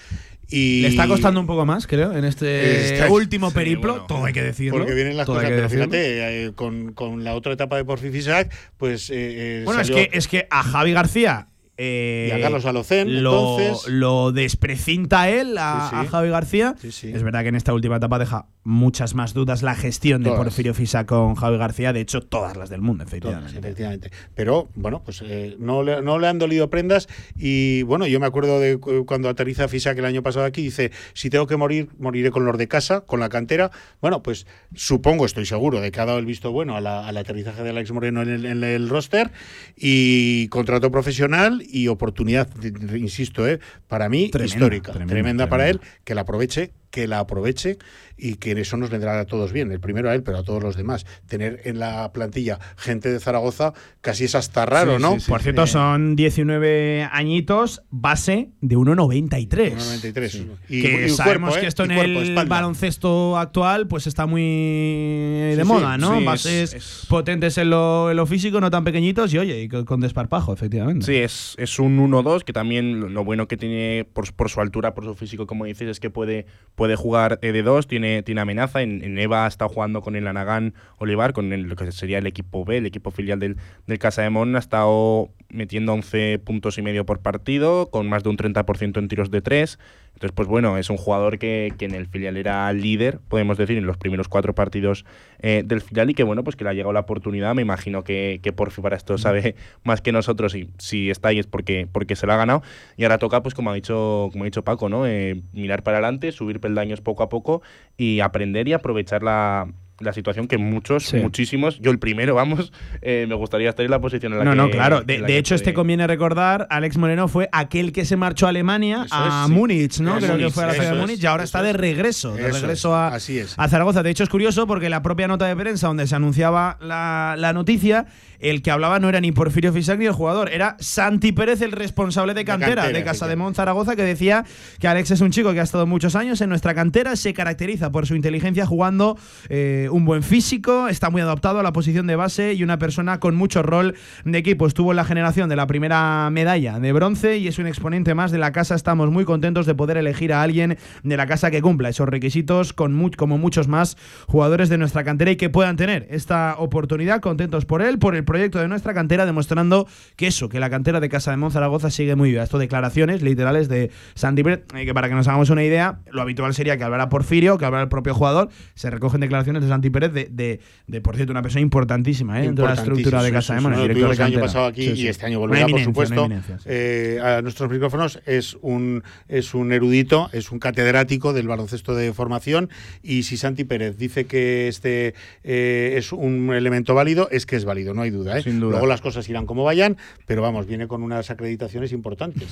Y 0.47 0.81
Le 0.81 0.89
está 0.89 1.07
costando 1.07 1.39
un 1.39 1.47
poco 1.47 1.65
más, 1.65 1.87
creo, 1.87 2.15
en 2.15 2.23
este 2.23 2.93
Está- 2.93 3.09
último 3.11 3.49
sí, 3.49 3.55
periplo, 3.55 3.93
bueno, 3.93 4.05
todo 4.07 4.25
hay 4.25 4.33
que 4.33 4.43
decirlo. 4.43 4.77
Porque 4.77 4.93
vienen 4.93 5.17
las 5.17 5.25
cosas, 5.25 5.49
pero 5.49 5.67
fíjate, 5.69 6.45
eh, 6.45 6.51
con, 6.53 6.93
con 6.93 7.23
la 7.23 7.33
otra 7.33 7.53
etapa 7.53 7.77
de 7.77 7.85
Porfi 7.85 8.11
Fisac, 8.11 8.53
pues. 8.77 9.09
eh, 9.09 9.13
eh, 9.17 9.61
Bueno, 9.65 9.81
es 9.81 9.89
que, 9.89 10.09
es 10.13 10.27
que 10.27 10.47
a 10.51 10.61
Javi 10.63 10.93
García. 10.93 11.47
Eh, 11.77 12.29
Y 12.29 12.31
a 12.37 12.41
Carlos 12.41 12.65
Alocén, 12.65 13.23
lo, 13.23 13.59
entonces. 13.59 13.91
lo 13.91 14.31
desprecinta 14.31 15.29
él 15.29 15.57
a, 15.57 15.89
Sí, 15.89 15.95
sí. 15.95 16.05
a 16.05 16.09
Javi 16.09 16.29
García. 16.29 16.75
Sí. 16.89 17.11
Es 17.13 17.23
verdad 17.23 17.41
que 17.43 17.49
en 17.49 17.55
esta 17.55 17.73
última 17.73 17.97
etapa 17.97 18.17
deja 18.19 18.47
muchas 18.63 19.13
más 19.13 19.33
dudas 19.33 19.61
la 19.63 19.75
gestión 19.75 20.23
de. 20.23 20.31
Porfirio 20.31 20.73
Fisa 20.73 21.05
con 21.05 21.35
Javi 21.35 21.57
García. 21.57 21.93
De 21.93 22.01
hecho, 22.01 22.21
todas 22.21 22.57
las 22.57 22.69
del 22.69 22.81
mundo, 22.81 23.03
efectivamente. 23.03 23.49
Todas, 23.51 23.63
efectivamente. 23.63 24.11
Pero 24.35 24.69
bueno, 24.75 25.01
pues 25.03 25.21
eh, 25.25 25.55
no, 25.59 25.83
le, 25.83 26.01
no 26.01 26.17
le 26.19 26.27
han 26.27 26.39
dolido 26.39 26.69
prendas. 26.69 27.07
Y 27.37 27.83
bueno, 27.83 28.07
yo 28.07 28.19
me 28.19 28.25
acuerdo 28.25 28.59
de 28.59 28.77
cu- 28.77 29.05
cuando 29.05 29.29
aterriza 29.29 29.67
Fisac 29.67 29.97
el 29.97 30.05
año 30.05 30.23
pasado 30.23 30.45
aquí, 30.45 30.61
dice: 30.63 30.91
Si 31.13 31.29
tengo 31.29 31.45
que 31.47 31.57
morir, 31.57 31.89
moriré 31.99 32.31
con 32.31 32.43
los 32.45 32.57
de 32.57 32.67
casa, 32.67 33.01
con 33.01 33.19
la 33.19 33.29
cantera. 33.29 33.69
Bueno, 34.01 34.23
pues 34.23 34.47
supongo, 34.73 35.25
estoy 35.25 35.45
seguro 35.45 35.79
de 35.81 35.91
que 35.91 35.99
ha 36.01 36.05
dado 36.05 36.17
el 36.19 36.25
visto 36.25 36.51
bueno 36.51 36.75
a 36.75 36.81
la- 36.81 37.07
al 37.07 37.17
aterrizaje 37.17 37.61
de 37.63 37.69
Alex 37.69 37.91
Moreno 37.91 38.21
en 38.23 38.29
el, 38.29 38.45
en 38.45 38.63
el 38.63 38.89
roster. 38.89 39.31
Y 39.75 40.47
contrato 40.49 40.91
profesional 40.91 41.61
y 41.69 41.87
oportunidad, 41.87 42.47
insisto, 42.95 43.47
eh, 43.47 43.59
para 43.87 44.09
mí 44.09 44.29
Tremenda, 44.29 44.55
histórica. 44.55 44.91
tremenda, 44.91 45.11
Tremenda, 45.13 45.49
para 45.49 45.69
él, 45.69 45.81
que 46.03 46.15
la 46.15 46.21
aproveche 46.21 46.71
que 46.95 47.07
la 47.09 47.19
aproveche 47.19 47.77
y 48.17 48.35
que 48.35 48.51
eso 48.53 48.77
nos 48.77 48.89
vendrá 48.89 49.19
a 49.19 49.25
todos 49.25 49.51
bien, 49.51 49.69
el 49.73 49.81
primero 49.81 50.09
a 50.09 50.15
él, 50.15 50.23
pero 50.23 50.37
a 50.37 50.43
todos 50.43 50.63
los 50.63 50.77
demás. 50.77 51.05
Tener 51.27 51.59
en 51.65 51.77
la 51.79 52.13
plantilla 52.13 52.57
gente 52.77 53.11
de 53.11 53.19
Zaragoza 53.19 53.73
casi 53.99 54.23
es 54.23 54.35
hasta 54.35 54.65
raro, 54.65 54.95
Sí, 54.95 55.01
¿no? 55.01 55.13
sí, 55.15 55.19
sí. 55.19 55.29
Por 55.31 55.41
cierto, 55.41 55.67
son 55.67 56.15
19 56.15 57.03
añitos, 57.11 57.83
base 57.89 58.51
de 58.61 58.77
1,93. 58.77 59.73
1,93. 59.75 60.45
Y- 60.69 60.81
que 60.81 61.05
y 61.07 61.09
sabemos 61.09 61.49
cuerpo, 61.49 61.57
¿eh? 61.57 61.61
que 61.61 61.67
esto 61.67 61.83
Y 61.85 61.89
en 61.89 61.95
cuerpo, 61.95 62.19
el 62.21 62.29
espalda. 62.29 62.55
baloncesto 62.55 63.37
actual 63.37 63.87
pues 63.87 64.07
está 64.07 64.25
muy 64.25 64.41
de 64.41 65.57
Sí, 65.61 65.67
moda, 65.67 65.95
sí, 65.95 66.01
¿no? 66.01 66.11
sí, 66.13 66.19
es- 66.19 66.25
Bases 66.25 66.73
es- 66.73 67.05
potentes 67.09 67.57
en 67.57 67.69
lo, 67.69 68.09
en 68.11 68.17
lo 68.17 68.25
físico, 68.25 68.61
no 68.61 68.69
tan 68.71 68.83
pequeñitos 68.85 69.33
y 69.33 69.37
oye, 69.39 69.63
y 69.63 69.67
con, 69.67 69.99
desparpajo, 69.99 70.53
efectivamente. 70.53 71.05
Sí, 71.05 71.15
es, 71.15 71.55
es 71.57 71.79
un 71.79 71.99
1-2 71.99 72.43
que 72.43 72.53
también 72.53 72.99
lo, 73.01 73.09
lo 73.09 73.23
bueno 73.25 73.47
que 73.47 73.57
tiene 73.57 74.07
por, 74.13 74.31
por 74.33 74.49
su 74.49 74.61
altura, 74.61 74.93
por 74.93 75.03
su 75.03 75.15
físico, 75.15 75.45
como 75.47 75.65
dices, 75.65 75.89
es 75.89 75.99
que 75.99 76.09
puede, 76.09 76.45
puede 76.75 76.84
jugar 76.95 77.39
eh, 77.41 77.51
de 77.51 77.63
dos, 77.63 77.87
tiene, 77.87 78.21
tiene 78.21 78.41
amenaza. 78.41 78.83
En, 78.83 79.17
EVA 79.17 79.45
ha 79.45 79.47
estado 79.47 79.69
jugando 79.69 80.01
con 80.01 80.15
el 80.15 80.27
Anagán 80.27 80.75
Olivar, 80.99 81.33
con 81.33 81.51
el- 81.51 81.63
lo 81.63 81.75
que 81.75 81.91
sería 81.91 82.19
el 82.19 82.27
equipo 82.27 82.63
B, 82.65 82.77
el 82.77 82.85
equipo 82.85 83.09
filial 83.09 83.39
del, 83.39 83.57
del 83.87 83.97
Casa 83.97 84.21
de 84.21 84.29
Mon. 84.29 84.55
Ha 84.55 84.59
estado 84.59 85.31
metiendo 85.49 85.93
11 85.93 86.37
puntos 86.37 86.77
y 86.77 86.83
medio 86.83 87.03
por 87.07 87.19
partido, 87.21 87.89
con 87.89 88.07
más 88.07 88.21
de 88.21 88.29
un 88.29 88.37
30% 88.37 88.99
en 88.99 89.07
tiros 89.07 89.31
de 89.31 89.41
tres. 89.41 89.79
Entonces, 90.15 90.31
pues 90.33 90.47
bueno, 90.47 90.77
es 90.77 90.89
un 90.89 90.95
jugador 90.95 91.37
que, 91.37 91.73
que 91.77 91.83
en 91.83 91.93
el 91.93 92.07
filial 92.07 92.37
era 92.37 92.71
líder, 92.71 93.19
podemos 93.27 93.57
decir, 93.57 93.77
en 93.77 93.85
los 93.85 93.97
primeros 93.97 94.29
cuatro 94.29 94.55
partidos 94.55 95.05
eh, 95.39 95.61
del 95.65 95.81
filial 95.81 96.09
y 96.09 96.13
que 96.13 96.23
bueno, 96.23 96.41
pues 96.43 96.55
que 96.55 96.63
le 96.63 96.69
ha 96.69 96.73
llegado 96.73 96.93
la 96.93 97.01
oportunidad. 97.01 97.53
Me 97.53 97.61
imagino 97.61 98.05
que, 98.05 98.39
que 98.41 98.53
Porfi 98.53 98.81
para 98.81 98.95
esto 98.95 99.17
sabe 99.17 99.55
más 99.83 100.01
que 100.01 100.13
nosotros 100.13 100.55
y 100.55 100.69
si 100.77 101.09
está 101.09 101.29
ahí 101.29 101.39
es 101.39 101.47
porque, 101.47 101.87
porque 101.91 102.15
se 102.15 102.25
lo 102.25 102.33
ha 102.33 102.37
ganado. 102.37 102.63
Y 102.95 103.03
ahora 103.03 103.17
toca, 103.17 103.43
pues 103.43 103.53
como 103.53 103.71
ha 103.71 103.73
dicho, 103.73 104.29
como 104.31 104.45
ha 104.45 104.45
dicho 104.45 104.63
Paco, 104.63 104.87
¿no? 104.87 105.05
Eh, 105.05 105.41
mirar 105.51 105.83
para 105.83 105.97
adelante, 105.97 106.31
subir 106.31 106.61
peldaños 106.61 107.01
poco 107.01 107.21
a 107.21 107.27
poco 107.27 107.61
y 107.97 108.21
aprender 108.21 108.69
y 108.69 108.73
aprovechar 108.73 109.21
la, 109.21 109.67
la 109.99 110.11
situación 110.13 110.47
que 110.47 110.57
muchos, 110.57 111.03
Sí. 111.05 111.17
muchísimos, 111.17 111.79
yo 111.79 111.89
el 111.91 111.99
primero, 111.99 112.35
vamos, 112.35 112.71
eh, 113.01 113.25
me 113.29 113.35
gustaría 113.35 113.69
estar 113.69 113.85
en 113.85 113.91
la 113.91 113.99
posición 114.01 114.33
en 114.33 114.39
la 114.39 114.45
No, 114.45 114.51
que. 114.51 114.57
no, 114.57 114.69
claro. 114.69 115.01
De, 115.01 115.21
de 115.21 115.37
hecho, 115.37 115.55
este 115.55 115.73
conviene 115.73 116.05
recordar, 116.07 116.67
Alex 116.69 116.97
Moreno 116.97 117.27
fue 117.27 117.47
aquel 117.51 117.91
que 117.93 118.03
se 118.05 118.17
marchó 118.17 118.45
a 118.45 118.49
Alemania, 118.49 119.03
Eso 119.05 119.15
a 119.15 119.45
sí. 119.47 119.51
Múnich, 119.53 119.99
¿no? 119.99 120.17
Creo 120.17 120.37
que 120.37 120.49
fue 120.49 120.63
a 120.63 120.67
la 120.67 120.73
ciudad 120.73 120.93
de 120.95 120.99
Múnich 120.99 121.23
y 121.23 121.25
ahora 121.25 121.43
está 121.43 121.61
de 121.61 121.69
es. 121.69 121.75
regreso, 121.77 122.33
de 122.33 122.41
Eso 122.47 122.49
es, 122.57 122.61
regreso 122.61 122.95
a, 122.95 123.07
así 123.09 123.39
es. 123.39 123.53
a 123.57 123.67
Zaragoza. 123.69 124.03
De 124.03 124.09
hecho, 124.09 124.23
es 124.23 124.29
curioso 124.29 124.67
porque 124.67 124.89
la 124.89 125.01
propia 125.01 125.27
nota 125.27 125.45
de 125.45 125.55
prensa 125.55 125.87
donde 125.87 126.07
se 126.07 126.15
anunciaba 126.15 126.77
la, 126.81 127.35
la 127.37 127.53
noticia, 127.53 128.05
el 128.39 128.61
que 128.61 128.71
hablaba 128.71 128.99
no 128.99 129.09
era 129.09 129.21
ni 129.21 129.31
Porfirio 129.31 129.71
Fisac 129.71 129.99
ni 129.99 130.05
el 130.05 130.11
jugador, 130.11 130.49
era 130.49 130.75
Santi 130.79 131.31
Pérez, 131.31 131.61
el 131.61 131.71
responsable 131.71 132.33
de 132.33 132.45
cantera 132.45 132.83
de, 132.83 132.93
cantera, 132.93 133.05
Casa 133.05 133.25
sí, 133.25 133.29
de 133.29 133.35
Mon 133.35 133.53
Zaragoza, 133.53 133.95
que 133.95 134.03
decía 134.03 134.45
que 134.79 134.87
Alex 134.87 135.11
es 135.11 135.21
un 135.21 135.31
chico 135.31 135.53
que 135.53 135.59
ha 135.59 135.63
estado 135.63 135.85
muchos 135.85 136.15
años 136.15 136.41
en 136.41 136.49
nuestra 136.49 136.73
cantera, 136.73 137.15
se 137.15 137.33
caracteriza 137.33 137.91
por 137.91 138.05
su 138.05 138.15
inteligencia 138.15 138.65
jugando, 138.65 139.17
eh, 139.49 139.87
un 139.91 140.05
buen 140.05 140.23
físico, 140.23 140.87
está 140.87 141.09
muy 141.09 141.21
adaptado 141.21 141.59
a 141.59 141.63
la 141.63 141.71
posición 141.73 142.07
de 142.07 142.15
base 142.15 142.53
y 142.53 142.63
una 142.63 142.79
persona 142.79 143.19
con 143.19 143.35
mucho 143.35 143.63
rol 143.63 143.95
de 144.23 144.37
equipo. 144.37 144.67
Estuvo 144.67 144.91
en 144.91 144.97
la 144.97 145.05
generación 145.05 145.49
de 145.49 145.55
la 145.55 145.67
primera 145.67 146.29
medalla 146.31 146.79
de 146.79 146.91
bronce 146.91 147.37
y 147.37 147.47
es 147.47 147.59
un 147.59 147.67
exponente 147.67 148.15
más 148.15 148.31
de 148.31 148.37
la 148.37 148.51
casa. 148.51 148.75
Estamos 148.75 149.11
muy 149.11 149.25
contentos 149.25 149.65
de 149.65 149.75
poder 149.75 149.97
elegir 149.97 150.33
a 150.33 150.41
alguien 150.41 150.77
de 151.03 151.17
la 151.17 151.27
casa 151.27 151.51
que 151.51 151.61
cumpla 151.61 151.89
esos 151.89 152.09
requisitos, 152.09 152.73
con 152.73 152.95
como 153.15 153.37
muchos 153.37 153.67
más 153.67 153.97
jugadores 154.27 154.69
de 154.69 154.77
nuestra 154.77 155.03
cantera 155.03 155.31
y 155.31 155.35
que 155.35 155.49
puedan 155.49 155.75
tener 155.75 156.07
esta 156.09 156.55
oportunidad. 156.57 157.21
Contentos 157.21 157.65
por 157.65 157.81
él, 157.81 157.99
por 157.99 158.15
el 158.15 158.23
proyecto 158.25 158.59
de 158.59 158.67
nuestra 158.67 158.93
cantera, 158.93 159.25
demostrando 159.25 159.87
que 160.15 160.27
eso, 160.27 160.49
que 160.49 160.59
la 160.59 160.69
cantera 160.69 160.99
de 160.99 161.09
Casa 161.09 161.31
de 161.31 161.37
Monzaragoza 161.37 161.89
sigue 161.89 162.15
muy 162.15 162.31
viva. 162.31 162.43
Esto 162.43 162.57
declaraciones 162.57 163.21
literales 163.21 163.69
de 163.69 163.91
Santi 164.15 164.43
Pérez, 164.43 164.63
eh, 164.75 164.85
que 164.85 164.93
para 164.93 165.07
que 165.09 165.15
nos 165.15 165.27
hagamos 165.27 165.49
una 165.49 165.63
idea, 165.63 165.99
lo 166.11 166.21
habitual 166.21 166.53
sería 166.53 166.77
que 166.77 166.83
hablara 166.83 167.09
Porfirio, 167.09 167.57
que 167.57 167.65
hablara 167.65 167.83
el 167.83 167.89
propio 167.89 168.13
jugador. 168.13 168.49
Se 168.73 168.89
recogen 168.89 169.21
declaraciones 169.21 169.61
de 169.61 169.69
Santi 169.69 169.89
Pérez, 169.89 170.11
de, 170.13 170.27
de, 170.31 170.59
de, 170.87 171.01
por 171.01 171.15
cierto, 171.15 171.31
una 171.31 171.41
persona 171.41 171.61
importantísima 171.61 172.39
¿eh? 172.39 172.43
dentro 172.43 172.65
de 172.65 172.73
la 172.73 172.79
estructura 172.79 173.23
de 173.23 173.31
Casa 173.31 173.55
de 173.55 173.61
Mon, 173.61 173.73
el 173.73 173.81
director 173.81 174.09
de 174.09 174.15
el 174.15 174.21
año 174.21 174.33
cantera. 174.33 174.41
pasado 174.45 174.65
aquí 174.65 174.83
y 174.91 175.07
este 175.07 175.25
año 175.25 175.39
volverá, 175.39 175.67
por 175.67 175.79
supuesto. 175.81 176.27
eh, 176.65 177.19
a 177.23 177.41
nuestros 177.41 177.69
micrófonos 177.69 178.19
es 178.25 178.57
un, 178.61 179.03
es 179.27 179.53
un 179.53 179.71
erudito, 179.71 180.29
es 180.33 180.51
un 180.51 180.59
catedrático 180.59 181.33
del 181.33 181.47
baloncesto 181.47 181.95
de 181.95 182.13
formación 182.13 182.69
y 183.03 183.23
si 183.23 183.37
Santi 183.37 183.63
Pérez 183.63 183.97
dice 183.97 184.25
que 184.25 184.67
este 184.67 185.13
eh, 185.43 185.95
es 185.97 186.11
un 186.11 186.53
elemento 186.53 186.95
válido, 186.95 187.27
es 187.31 187.45
que 187.45 187.55
es 187.55 187.65
válido, 187.65 187.93
no 187.93 188.01
hay 188.01 188.09
duda. 188.15 188.39
¿eh? 188.39 188.41
Sin 188.43 188.59
duda. 188.59 188.71
Luego 188.71 188.87
las 188.87 189.01
cosas 189.01 189.29
irán 189.29 189.45
como 189.45 189.63
vayan, 189.63 189.97
pero 190.25 190.41
vamos, 190.41 190.65
viene 190.65 190.87
con 190.87 191.03
unas 191.03 191.29
acreditaciones 191.29 191.91
importantes. 191.91 192.49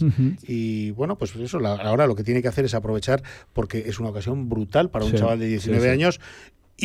Y 0.47 0.91
bueno, 0.91 1.17
pues 1.17 1.35
eso, 1.35 1.59
la- 1.59 1.73
ahora 1.75 2.05
lo 2.05 2.15
que 2.15 2.23
tiene 2.23 2.41
que 2.41 2.47
hacer 2.47 2.65
es 2.65 2.73
aprovechar 2.75 3.23
porque 3.53 3.83
es 3.87 3.99
una 3.99 4.09
ocasión 4.09 4.49
brutal 4.49 4.89
para 4.91 5.05
un 5.05 5.11
Sí, 5.11 5.17
chaval 5.17 5.39
de 5.39 5.47
19 5.47 5.81
sí, 5.81 5.87
sí. 5.87 5.91
años. 5.93 6.19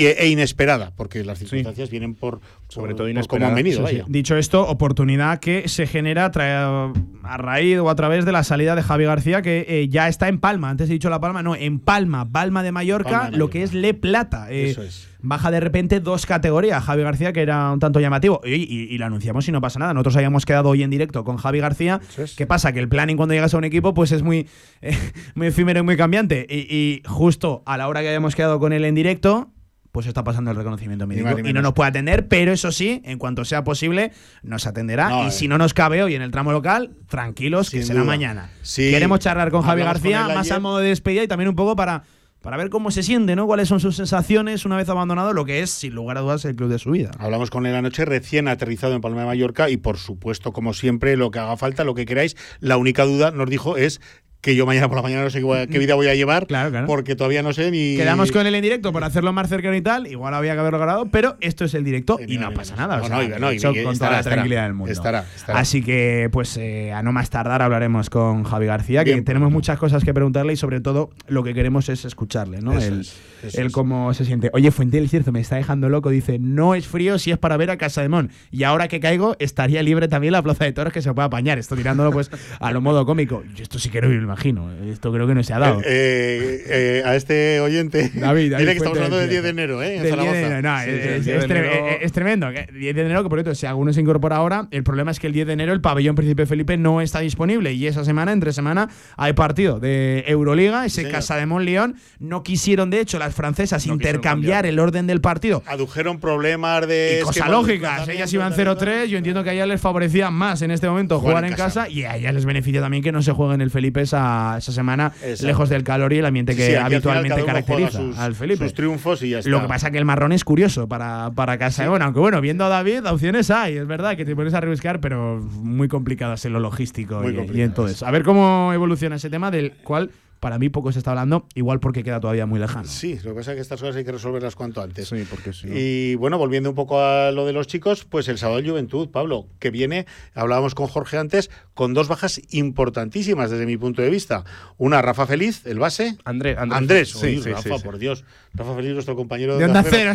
Y- 0.03 0.07
e 0.07 0.29
inesperada, 0.29 0.93
porque 0.97 1.25
las 1.25 1.39
circunstancias 1.39 1.91
vienen 1.91 2.15
por, 2.15 2.41
Sobre 2.69 2.91
por- 2.91 2.97
todo 2.97 3.05
por 3.07 3.11
inesperadas. 3.11 3.29
cómo 3.29 3.47
han 3.49 3.55
venido. 3.55 3.87
Sí. 3.87 4.03
Dicho 4.09 4.37
esto, 4.37 4.67
oportunidad 4.67 5.41
que 5.41 5.69
se 5.69 5.87
genera 5.87 6.31
tra- 6.33 6.93
a 7.23 7.37
raíz 7.37 7.79
o 7.79 7.91
a 7.91 7.95
través 7.95 8.25
de 8.25 8.33
la 8.33 8.45
salida 8.45 8.75
de 8.77 8.83
Javi 8.83 9.05
García, 9.05 9.43
que 9.43 9.67
eh, 9.69 9.89
ya 9.89 10.09
está 10.09 10.29
en 10.29 10.39
Palma. 10.39 10.71
Antes 10.71 10.89
he 10.89 10.93
dicho 10.95 11.11
La 11.11 11.21
Palma, 11.21 11.43
no, 11.43 11.55
en 11.55 11.79
Palma, 11.81 12.31
Palma 12.31 12.63
de 12.63 12.73
Mallorca, 12.73 13.11
Palma 13.11 13.31
de 13.31 13.37
lo 13.37 13.51
que 13.51 13.63
es 13.63 13.75
Le 13.75 13.95
Plata. 13.95 14.51
Eh, 14.51 14.71
Eso 14.71 14.83
es. 14.83 15.09
Baja 15.21 15.51
de 15.51 15.59
repente 15.59 15.99
dos 15.99 16.27
categorías. 16.27 16.83
Javi 16.85 17.03
García, 17.03 17.33
que 17.33 17.43
era 17.43 17.73
un 17.73 17.81
tanto 17.81 17.99
llamativo. 17.99 18.41
Y, 18.45 18.55
y- 18.55 18.87
y 18.95 18.99
lo 18.99 19.07
anunciamos 19.07 19.49
y 19.49 19.53
no 19.53 19.61
pasa 19.61 19.81
nada. 19.81 19.93
Nosotros 19.93 20.15
habíamos 20.17 20.47
quedado 20.47 20.69
hoy 20.69 20.85
en 20.85 20.91
directo 20.91 21.25
con 21.25 21.39
Javi 21.39 21.59
García. 21.59 22.01
¿Qué 22.37 22.47
pasa? 22.47 22.73
Que 22.73 22.79
el 22.79 22.89
planning 22.89 23.17
cuando 23.17 23.35
llegas 23.35 23.53
a 23.53 23.59
un 23.59 23.65
equipo 23.65 23.95
pues 23.95 24.13
es 24.13 24.23
muy, 24.23 24.47
eh, 24.81 24.97
muy 25.35 25.49
efímero 25.49 25.81
y 25.81 25.83
muy 25.83 25.97
cambiante. 25.97 26.47
Y, 26.49 26.73
y 26.73 27.03
justo 27.05 27.63
a 27.67 27.77
la 27.77 27.89
hora 27.89 28.01
que 28.01 28.07
habíamos 28.09 28.37
quedado 28.37 28.61
con 28.61 28.73
él 28.73 28.85
en 28.85 28.95
directo, 28.95 29.51
pues 29.93 30.07
está 30.07 30.24
pasando 30.24 30.51
el 30.51 30.57
reconocimiento 30.57 31.07
médico 31.07 31.39
y 31.39 31.53
no 31.53 31.62
nos 31.62 31.72
puede 31.72 31.91
atender, 31.91 32.28
pero 32.28 32.53
eso 32.53 32.72
sí, 32.72 33.01
en 33.05 33.18
cuanto 33.18 33.45
sea 33.45 33.64
posible, 33.64 34.12
nos 34.43 34.66
atenderá. 34.66 35.09
No, 35.09 35.24
y 35.24 35.28
eh. 35.28 35.30
si 35.30 35.49
no 35.49 35.59
nos 35.59 35.74
cabe 35.74 36.03
hoy 36.03 36.14
en 36.14 36.22
el 36.22 36.30
tramo 36.30 36.53
local, 36.53 36.93
tranquilos, 37.09 37.70
que 37.70 37.82
será 37.82 38.01
duda. 38.01 38.07
mañana. 38.12 38.51
Sí. 38.62 38.91
Queremos 38.91 39.20
charlar 39.20 39.51
con 39.51 39.62
Javi 39.62 39.82
Hablamos 39.82 40.03
con 40.03 40.12
García, 40.12 40.34
más 40.34 40.51
a 40.51 40.61
modo 40.61 40.78
de 40.78 40.89
despedida 40.89 41.22
y 41.22 41.28
también 41.28 41.49
un 41.49 41.57
poco 41.57 41.74
para, 41.74 42.05
para 42.43 42.57
ver 42.57 42.70
cómo 42.70 42.91
se 42.91 43.03
siente, 43.03 43.34
¿no? 43.34 43.47
Cuáles 43.47 43.68
son 43.68 43.80
sus 43.80 43.97
sensaciones 43.97 44.64
una 44.64 44.76
vez 44.76 44.89
abandonado 44.89 45.32
lo 45.32 45.45
que 45.45 45.61
es, 45.61 45.70
sin 45.70 45.95
lugar 45.95 46.18
a 46.18 46.20
dudas, 46.20 46.45
el 46.45 46.55
club 46.55 46.68
de 46.70 46.78
su 46.78 46.91
vida. 46.91 47.11
Hablamos 47.18 47.51
con 47.51 47.66
él 47.66 47.74
anoche, 47.74 48.05
recién 48.05 48.47
aterrizado 48.49 48.95
en 48.95 49.01
Palma 49.01 49.20
de 49.20 49.26
Mallorca, 49.26 49.70
y 49.70 49.78
por 49.78 49.99
supuesto, 49.99 50.53
como 50.53 50.74
siempre, 50.74 51.16
lo 51.16 51.30
que 51.30 51.39
haga 51.39 51.57
falta, 51.57 51.84
lo 51.84 51.95
que 51.95 52.07
queráis. 52.07 52.36
La 52.61 52.76
única 52.76 53.05
duda, 53.05 53.30
nos 53.30 53.49
dijo, 53.49 53.76
es 53.76 54.01
que 54.41 54.55
yo 54.55 54.66
mañana 54.66 54.86
por 54.89 54.97
la 54.97 55.03
mañana 55.03 55.24
no 55.24 55.30
sé 55.30 55.41
qué, 55.68 55.78
vida 55.78 55.95
voy 55.97 56.07
a 56.07 56.14
llevar, 56.14 56.47
porque 56.86 57.16
todavía 57.16 57.43
no 57.43 57.53
sé 57.53 57.70
ni. 57.70 57.97
Quedamos 57.97 58.30
con 58.30 58.47
él 58.47 58.55
en 58.55 58.62
directo 58.62 58.93
para 58.93 59.07
hacerlo 59.07 59.32
más 59.32 59.49
cercano 59.49 59.74
y 59.74 59.80
tal. 59.82 60.07
Igual 60.07 60.32
había 60.32 60.55
que 60.55 60.61
haberlo 60.61 60.78
grabado, 60.78 61.07
pero 61.11 61.36
esto 61.41 61.64
es 61.64 61.74
el 61.74 61.82
directo 61.84 62.18
y 62.24 62.39
no 62.39 62.53
pasa 62.53 62.76
nada. 62.76 63.01
o 63.03 63.07
sea, 63.07 63.16
no, 63.16 63.39
no, 63.39 63.53
y- 63.53 63.59
con 63.61 63.74
estará, 63.76 63.93
toda 63.95 64.11
la 64.11 64.18
estará. 64.18 64.22
tranquilidad 64.36 64.62
del 64.64 64.74
mundo. 64.74 64.93
Estará. 64.93 65.24
Así 65.49 65.82
que, 65.82 66.28
pues, 66.32 66.57
eh, 66.57 66.93
a 66.93 67.03
no 67.03 67.12
más 67.12 67.30
tardar 67.30 67.62
hablaremos 67.62 68.11
con 68.11 68.45
Javi 68.45 68.66
García, 68.66 69.05
que 69.05 69.20
tenemos 69.22 69.51
muchas 69.51 69.78
cosas 69.78 70.05
que 70.05 70.14
preguntarle 70.14 70.53
y 70.53 70.57
sobre 70.57 70.80
todo 70.80 71.11
lo 71.26 71.43
que 71.43 71.53
queremos 71.55 71.89
es 71.89 72.05
escucharle, 72.05 72.61
¿no? 72.61 72.72
Eso 72.78 72.89
el 72.89 73.01
es, 73.01 73.16
eso 73.43 73.61
el 73.61 73.72
cómo 73.72 74.12
se 74.14 74.24
siente. 74.24 74.51
Oye, 74.53 74.70
Fuente 74.70 74.97
del 74.99 75.09
Cierzo 75.09 75.32
me 75.32 75.41
está 75.41 75.57
dejando 75.57 75.89
loco. 75.89 76.11
Dice, 76.11 76.39
no 76.39 76.74
es 76.74 76.86
frío 76.86 77.18
si 77.18 77.30
es 77.30 77.39
para 77.39 77.57
ver 77.57 77.70
a 77.70 77.76
Casa 77.76 78.03
de 78.03 78.09
Mon. 78.09 78.30
Y 78.51 78.64
ahora 78.64 78.89
que 78.89 79.01
caigo, 79.01 79.36
estaría 79.39 79.82
libre 79.82 80.09
también 80.09 80.32
la 80.32 80.43
Plaza 80.43 80.64
de 80.64 80.72
Toros 80.72 80.93
que 80.93 81.03
se 81.03 81.12
puede 81.12 81.26
apañar. 81.26 81.59
Esto 81.59 81.76
tirándolo, 81.76 82.11
pues, 82.11 82.30
a 82.61 82.70
lo 82.72 82.80
modo 82.80 83.05
cómico. 83.07 83.43
Yo 83.55 83.62
esto 83.62 83.78
sí 83.78 83.91
que 83.91 84.01
no 84.01 84.09
me 84.09 84.14
lo 84.16 84.22
imagino. 84.22 84.70
Esto 84.84 85.12
creo 85.12 85.26
que 85.26 85.34
no 85.34 85.43
se 85.43 85.53
ha 85.53 85.59
dado. 85.59 85.80
Eh, 85.84 86.62
eh, 86.68 87.03
a 87.05 87.16
este 87.16 87.61
oyente. 87.61 88.11
David, 88.14 88.53
David 88.53 88.57
dile 88.59 88.72
que 88.72 88.76
estamos 88.78 88.99
hablando 88.99 89.16
del 89.18 89.28
del 89.28 89.30
10 89.30 89.43
de 89.43 89.49
enero, 89.51 89.82
¿eh? 89.82 89.97
En 89.97 90.03
Del 90.03 90.03
10 90.03 90.05
de 90.05 90.11
Zaragoza. 90.11 90.47
enero, 90.47 90.62
no, 90.62 90.78
Sí, 90.82 90.91
es, 90.91 90.97
sí, 91.03 91.09
es- 91.09 91.14
el 91.16 91.24
10 91.24 91.36
es 91.36 91.49
de 91.49 91.55
tre- 91.55 91.59
enero. 91.59 91.89
es- 91.89 91.97
es 92.03 92.12
tremendo. 92.12 92.51
que 92.51 92.68
10 92.78 92.95
de 92.95 93.01
enero, 93.03 93.22
que 93.22 93.28
por 93.28 93.39
cierto, 93.39 93.55
si 93.55 93.66
alguno 93.66 93.93
se 93.93 94.01
incorpora 94.01 94.36
ahora, 94.36 94.68
el 94.70 94.82
problema 94.84 95.11
es 95.11 95.20
que 95.20 95.26
el 95.26 95.32
10 95.32 95.47
de 95.47 95.53
enero 95.55 95.72
el 95.72 95.80
pabellón 95.80 96.14
Príncipe 96.14 96.47
Felipe 96.47 96.76
no 96.76 97.01
está 97.01 97.20
disponible 97.20 97.72
y 97.72 97.86
esa 97.86 98.05
semana, 98.05 98.32
entre 98.32 98.53
semana, 98.53 98.89
hay 99.16 99.32
partido 99.34 99.80
de 99.80 100.24
Euroliga, 100.26 100.84
ese 100.86 100.97
señor. 101.03 101.12
Casa 101.12 101.36
de 101.36 101.47
León. 101.64 101.97
No 102.18 102.43
quisieron, 102.43 102.91
de 102.91 103.01
hecho, 103.01 103.18
las 103.29 103.35
francesas 103.35 103.87
No 103.87 103.95
intercambiar 103.95 104.66
el 104.66 104.79
orden 104.79 105.07
del 105.07 105.20
partido. 105.20 105.62
Adujeron 105.66 106.18
problemas 106.20 106.87
de. 106.87 107.18
Y 107.20 107.22
cosa 107.24 107.31
esquema 107.41 107.47
de 107.47 107.53
lógica, 107.53 107.72
desplazamiento, 107.74 108.12
ellas 108.12 108.33
iban 108.33 108.55
tal, 108.55 108.76
tal, 108.76 108.89
0-3, 108.89 109.07
yo 109.07 109.18
entiendo 109.18 109.45
que 109.45 109.51
a 109.51 109.53
ellas 109.53 109.68
les 109.68 109.81
favorecía 109.81 110.31
más 110.31 110.62
en 110.62 110.70
este 110.70 110.89
momento 110.89 111.20
Jugar 111.20 111.45
en 111.45 111.51
en 111.53 111.57
casa. 111.57 111.83
casa. 111.83 111.89
y 111.89 112.05
a 112.05 112.16
ellas 112.16 112.35
les 112.35 112.45
beneficia 112.45 112.81
también 112.81 113.03
que 113.03 113.12
no 113.12 113.22
se 113.22 113.33
juegue 113.33 113.55
en 113.55 113.61
el 113.61 113.70
Felipe 113.70 114.01
esa, 114.01 114.57
esa 114.59 114.72
semana, 114.72 115.12
Exacto. 115.22 115.47
lejos 115.47 115.68
del 115.68 115.85
calor 115.85 116.12
y 116.12 116.18
el 116.18 116.26
ambiente 116.26 116.53
Sí, 116.53 116.59
que 116.59 116.66
sí, 116.68 116.74
habitualmente 116.74 117.45
caracteriza 117.45 117.91
sus- 117.99 118.18
al 118.18 118.35
Felipe. 118.35 118.64
sus 118.64 118.74
triunfos 118.74 119.22
y 119.22 119.31
ya 119.31 119.39
está. 119.41 119.51
Lo 119.51 119.61
que 119.62 119.68
pasa 119.68 119.91
que 119.91 119.99
el 119.99 120.05
marrón 120.05 120.33
es 120.33 120.45
curioso 120.45 120.89
para, 120.89 121.31
para 121.35 121.59
Casa 121.59 121.83
de 121.83 121.89
Bon, 121.89 122.01
aunque 122.03 122.20
bueno, 122.20 122.41
viendo 122.41 122.64
a 122.64 122.68
David, 122.68 123.05
opciones 123.07 123.51
hay, 123.51 123.76
es 123.76 123.87
verdad 123.87 124.16
que 124.16 124.24
te 124.24 124.35
pones 124.35 124.55
a 124.55 124.61
rebuscar, 124.61 125.01
pero 125.01 125.41
muy 125.62 125.89
complicadas 125.89 126.45
en 126.45 126.53
lo 126.55 126.61
logístico 126.61 127.16
Muy 127.20 127.26
y, 127.26 127.29
y 127.29 127.31
en 127.33 127.37
complicadas. 127.45 127.74
todo 127.74 127.89
eso. 127.89 128.07
A 128.07 128.11
ver 128.11 128.22
cómo 128.22 128.72
evoluciona 128.72 129.16
ese 129.16 129.31
tema, 129.31 129.51
del 129.51 129.72
cual 129.85 130.11
para 130.41 130.59
mí 130.59 130.68
poco 130.68 130.93
se 130.93 130.99
está 130.99 131.11
hablando, 131.11 131.47
igual 131.55 131.80
porque 131.80 132.03
queda 132.05 132.20
todavía 132.20 132.47
muy 132.47 132.61
lejano. 132.61 132.84
Sí, 132.86 133.16
lo 133.24 133.30
que 133.32 133.36
pasa 133.39 133.53
es 133.53 133.57
que 133.57 133.61
estas 133.62 133.80
cosas 133.80 133.97
hay 133.97 134.05
que 134.05 134.12
resolverlas 134.12 134.55
cuanto 134.55 134.80
antes. 134.82 135.09
Sí, 135.09 135.24
porque 135.28 135.53
sí. 135.53 135.68
Y 135.72 136.14
bueno, 136.16 136.39
volviendo 136.39 136.68
un 136.70 136.74
poco 136.76 137.01
a 137.01 137.30
lo 137.32 137.47
de 137.47 137.53
los 137.53 137.66
chicos, 137.66 138.05
pues 138.05 138.28
el 138.28 138.39
sábado 138.39 138.62
de 138.62 138.68
Juventud, 138.68 139.09
Pablo, 139.11 139.47
que 139.59 139.70
viene, 139.70 140.07
hablábamos 140.34 140.74
con 140.74 140.86
Jorge 140.86 141.18
antes, 141.18 141.51
con 141.74 141.95
dos 141.95 142.09
bajas 142.09 142.41
importantísimas 142.51 143.51
desde 143.51 143.66
mi 143.66 143.76
punto 143.76 144.03
de 144.03 144.11
vista. 144.11 144.45
Una, 144.76 145.03
Rafa 145.03 145.26
Feliz, 145.26 145.66
el 145.66 145.78
base. 145.78 146.16
Andrés, 146.24 146.57
Andrés. 146.59 146.78
Andrés, 146.78 147.09
Sí, 147.11 147.41
sí, 147.43 147.51
Rafa, 147.51 147.62
sí, 147.62 147.70
sí. 147.76 147.84
por 147.84 147.99
Dios. 147.99 148.24
Rafa 148.55 148.74
Feliz, 148.74 148.93
nuestro 148.93 149.14
compañero 149.16 149.57
De 149.59 149.64
Onda 149.66 149.82
Cero, 149.82 150.11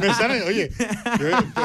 Me 0.00 0.14
sale, 0.14 0.42
oye, 0.42 0.70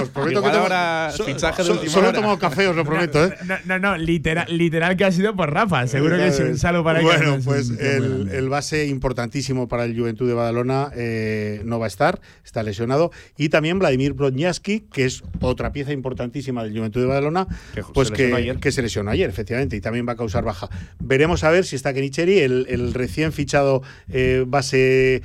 os 0.01 0.09
prometo 0.09 0.39
Igual 0.39 0.51
que 0.51 0.57
ahora 0.57 1.11
so- 1.15 1.25
fichaje 1.25 1.61
de 1.61 1.67
so- 1.67 1.73
última 1.73 1.91
solo 1.91 2.09
he 2.09 2.13
tomado 2.13 2.39
café, 2.39 2.67
os 2.67 2.75
lo 2.75 2.85
prometo, 2.85 3.25
¿eh? 3.25 3.35
No, 3.45 3.55
no, 3.65 3.79
no, 3.79 3.97
literal, 3.97 4.45
literal 4.49 4.95
que 4.95 5.05
ha 5.05 5.11
sido 5.11 5.35
por 5.35 5.53
Rafa, 5.53 5.87
seguro 5.87 6.15
que 6.17 6.27
es 6.27 6.39
un 6.39 6.57
saludo 6.57 6.83
para 6.83 7.01
Bueno, 7.01 7.37
pues 7.43 7.70
el, 7.79 8.49
base 8.49 8.87
importantísimo 8.87 9.67
para 9.67 9.85
el 9.85 9.97
Juventud 9.97 10.27
de 10.27 10.33
Badalona 10.33 10.91
eh, 10.95 11.61
no 11.65 11.79
va 11.79 11.85
a 11.85 11.87
estar, 11.87 12.19
está 12.43 12.63
lesionado. 12.63 13.11
Y 13.37 13.49
también 13.49 13.79
Vladimir 13.79 14.13
Brodniaski, 14.13 14.81
que 14.91 15.05
es 15.05 15.23
otra 15.39 15.71
pieza 15.71 15.93
importantísima 15.93 16.63
del 16.63 16.75
Juventud 16.77 17.01
de 17.01 17.07
Badalona, 17.07 17.47
Que 17.73 17.83
pues 17.93 18.09
se 18.09 18.13
que, 18.13 18.23
lesionó 18.23 18.37
ayer. 18.37 18.57
que 18.57 18.71
se 18.71 18.81
lesionó 18.81 19.11
ayer, 19.11 19.29
efectivamente, 19.29 19.75
y 19.75 19.81
también 19.81 20.07
va 20.07 20.13
a 20.13 20.17
causar 20.17 20.43
baja. 20.43 20.69
Veremos 20.99 21.43
a 21.43 21.51
ver 21.51 21.65
si 21.65 21.75
está 21.75 21.93
Kenicheri, 21.93 22.39
el, 22.39 22.65
el 22.69 22.93
recién 22.93 23.31
fichado 23.31 23.81
eh, 24.09 24.43
base 24.47 25.21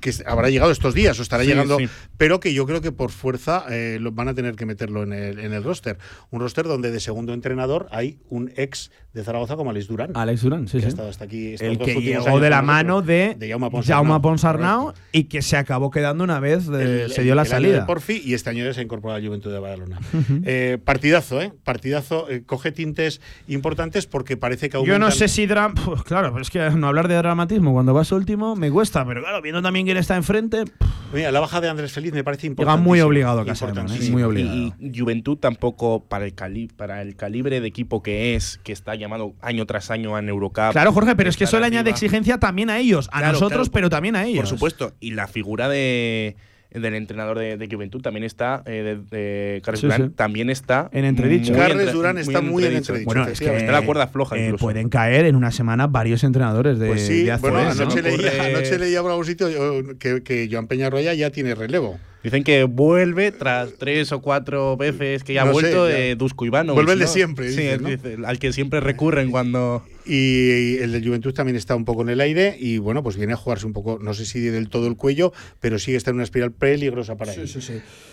que 0.00 0.12
habrá 0.26 0.48
llegado 0.50 0.70
estos 0.72 0.94
días 0.94 1.18
o 1.18 1.22
estará 1.22 1.42
Sí, 1.44 1.50
llegando, 1.50 1.78
sí. 1.78 1.88
pero 2.16 2.40
que 2.40 2.52
yo 2.54 2.66
creo 2.66 2.80
que 2.80 2.90
por 2.92 3.10
fuerza 3.10 3.64
eh, 3.70 3.98
lo, 4.00 4.12
van 4.12 4.28
a 4.28 4.34
tener 4.34 4.56
que 4.56 4.66
meterlo 4.66 5.02
en 5.02 5.12
el, 5.12 5.38
en 5.38 5.52
el 5.52 5.62
roster. 5.62 5.98
Un 6.30 6.40
roster 6.40 6.66
donde 6.66 6.90
de 6.90 7.00
segundo 7.00 7.32
entrenador 7.34 7.86
hay 7.90 8.18
un 8.28 8.50
ex 8.56 8.90
de 9.12 9.24
Zaragoza 9.24 9.56
como 9.56 9.70
Alex 9.70 9.88
Durán. 9.88 10.10
Alex 10.14 10.42
Durán, 10.42 10.68
sí, 10.68 10.72
que 10.78 10.78
ha 10.78 10.82
sí. 10.82 10.88
estado 10.88 11.08
hasta 11.08 11.24
aquí 11.24 11.54
estos 11.54 11.68
El 11.68 11.78
dos 11.78 11.86
que 11.88 12.00
llegó 12.00 12.38
de 12.40 12.48
la 12.50 12.62
mano 12.62 13.02
de, 13.02 13.34
de 13.36 13.48
Jaume 13.48 13.70
Ponsarnau. 13.70 14.04
Jaume 14.04 14.20
Ponsarnau 14.20 14.92
y 15.12 15.24
que 15.24 15.42
se 15.42 15.56
acabó 15.56 15.90
quedando 15.90 16.22
una 16.24 16.38
vez, 16.40 16.68
El- 16.68 17.10
se 17.10 17.22
dio 17.22 17.34
la 17.34 17.42
el 17.42 17.48
año 17.52 17.60
de 17.62 17.68
salida. 17.68 17.86
Porfi 17.86 18.22
y 18.24 18.34
este 18.34 18.50
año 18.50 18.64
ya 18.64 18.72
se 18.72 18.80
ha 18.80 18.82
incorporado 18.84 19.16
a 19.16 19.20
la 19.20 19.26
Juventud 19.26 19.52
de 19.52 19.58
Badalona. 19.58 19.98
Eh, 20.44 20.78
partidazo, 20.84 21.40
¿eh? 21.42 21.52
Partidazo. 21.64 22.30
eh, 22.30 22.42
coge 22.46 22.70
tintes 22.72 23.20
importantes 23.48 24.06
porque 24.06 24.36
parece 24.36 24.68
que 24.68 24.74
Yo 24.74 24.78
aumentan. 24.80 25.00
no 25.00 25.10
sé 25.10 25.28
si 25.28 25.46
drama. 25.46 25.74
Claro, 26.04 26.30
pero 26.32 26.42
es 26.42 26.50
que 26.50 26.70
no 26.70 26.86
hablar 26.88 27.08
de 27.08 27.14
dramatismo 27.16 27.72
cuando 27.72 27.92
vas 27.94 28.12
último 28.12 28.54
me 28.56 28.70
cuesta, 28.70 29.04
pero 29.04 29.22
claro, 29.22 29.42
viendo 29.42 29.60
también 29.62 29.84
Miguel 29.84 29.96
está 29.96 30.16
enfrente. 30.16 30.64
Mira, 31.12 31.32
la 31.32 31.40
baja 31.40 31.60
de 31.60 31.68
Andrés 31.68 31.92
Feliz 31.92 32.12
me 32.12 32.22
parece 32.22 32.42
Llega 32.42 32.50
importante. 32.52 32.82
muy 32.82 33.00
obligado 33.00 33.40
a 33.40 33.44
Caserón, 33.46 33.86
¿eh? 33.90 34.10
muy 34.10 34.22
obligado. 34.22 34.54
Y, 34.56 34.72
y 34.78 34.98
Juventud 34.98 35.38
tampoco, 35.38 36.04
para 36.04 36.24
el, 36.26 36.34
cali 36.34 36.68
para 36.68 37.02
el 37.02 37.16
calibre 37.16 37.60
de 37.60 37.66
equipo 37.66 38.02
que 38.02 38.34
es, 38.36 38.60
que 38.62 38.72
está 38.72 38.94
llamado 39.00 39.34
año 39.40 39.66
tras 39.66 39.90
año 39.90 40.14
a 40.14 40.20
Eurocup. 40.20 40.70
Claro, 40.72 40.92
Jorge, 40.92 41.16
pero 41.16 41.28
es 41.30 41.36
que 41.36 41.44
eso 41.44 41.58
le 41.58 41.66
añade 41.66 41.90
exigencia 41.90 42.38
también 42.38 42.70
a 42.70 42.78
ellos, 42.78 43.08
a 43.12 43.18
Claro, 43.18 43.32
nosotros, 43.32 43.68
claro. 43.68 43.72
pero 43.72 43.90
también 43.90 44.14
a 44.16 44.24
ellos. 44.24 44.40
Por 44.40 44.46
supuesto. 44.48 44.92
Y 45.00 45.12
la 45.12 45.26
figura 45.26 45.68
de 45.68 46.36
del 46.72 46.94
entrenador 46.94 47.36
de, 47.36 47.56
de 47.56 47.66
Juventud 47.68 48.00
también 48.00 48.22
está, 48.22 48.62
eh, 48.64 48.96
de, 49.10 49.16
de 49.18 49.60
Carles 49.60 49.80
Sí, 49.80 49.86
Durán, 49.88 50.10
sí. 50.10 50.14
también 50.14 50.50
está. 50.50 50.88
En 50.92 51.04
entredicho. 51.04 51.52
Carles 51.52 51.72
entre- 51.80 51.92
Durán 51.92 52.18
está 52.18 52.40
muy 52.42 52.64
en 52.64 52.76
entredicho, 52.76 53.06
Bueno, 53.06 53.26
es 53.26 53.40
que 53.40 53.56
Está 53.56 53.72
la 53.72 53.82
cuerda 53.82 54.06
floja 54.06 54.36
eh, 54.36 54.44
incluso. 54.44 54.66
pueden 54.66 54.88
caer 54.88 55.24
en 55.24 55.34
una 55.34 55.50
semana 55.50 55.88
varios 55.88 56.22
entrenadores 56.22 56.78
de, 56.78 56.86
Pues 56.86 57.04
sí, 57.04 57.24
de 57.24 57.36
bueno, 57.38 57.58
ACB, 57.58 57.64
¿no? 57.76 57.82
anoche, 57.82 58.02
leía, 58.02 58.44
anoche 58.44 58.78
leía 58.78 59.02
por 59.02 59.10
algún 59.10 59.26
sitio 59.26 59.48
eh, 59.48 59.96
que, 59.98 60.22
que 60.22 60.48
Joan 60.48 60.68
Peñarroya 60.68 61.12
ya 61.14 61.30
tiene 61.30 61.56
relevo. 61.56 61.98
Dicen 62.22 62.44
que 62.44 62.64
vuelve 62.64 63.32
tras 63.32 63.70
tres 63.78 64.12
o 64.12 64.20
cuatro 64.20 64.76
veces 64.76 65.24
que 65.24 65.32
ya 65.32 65.42
ha 65.42 65.44
No 65.46 65.52
sé, 65.54 65.60
vuelto 65.60 65.88
ya. 65.88 65.94
de 65.94 66.14
Dusko 66.16 66.44
Ivanovic. 66.44 66.74
Vuelve 66.74 66.92
el 66.92 66.98
de 66.98 67.04
¿no? 67.06 67.10
siempre, 67.10 67.50
Sí, 67.50 67.56
dicen, 67.62 67.68
el- 67.74 67.82
¿no? 67.82 67.88
dice- 67.88 68.16
al 68.26 68.38
que 68.38 68.52
siempre 68.52 68.80
recurren 68.80 69.30
cuando. 69.30 69.82
Y 70.04 70.76
el 70.78 70.92
de 70.92 71.02
Juventud 71.02 71.32
también 71.32 71.56
está 71.56 71.74
un 71.76 71.84
poco 71.84 72.02
en 72.02 72.10
el 72.10 72.20
aire 72.20 72.56
y 72.58 72.78
bueno, 72.78 73.02
pues 73.02 73.16
viene 73.16 73.32
a 73.32 73.36
jugarse 73.36 73.64
un 73.66 73.72
poco, 73.72 73.98
no 74.02 74.12
sé 74.12 74.26
si 74.26 74.40
del 74.40 74.68
todo 74.68 74.86
el 74.86 74.96
cuello, 74.96 75.32
pero 75.60 75.78
sigue 75.78 75.96
estando 75.96 76.16
en 76.16 76.18
una 76.18 76.24
espiral 76.24 76.52
peligrosa 76.52 77.16
para 77.16 77.32
él. 77.32 77.48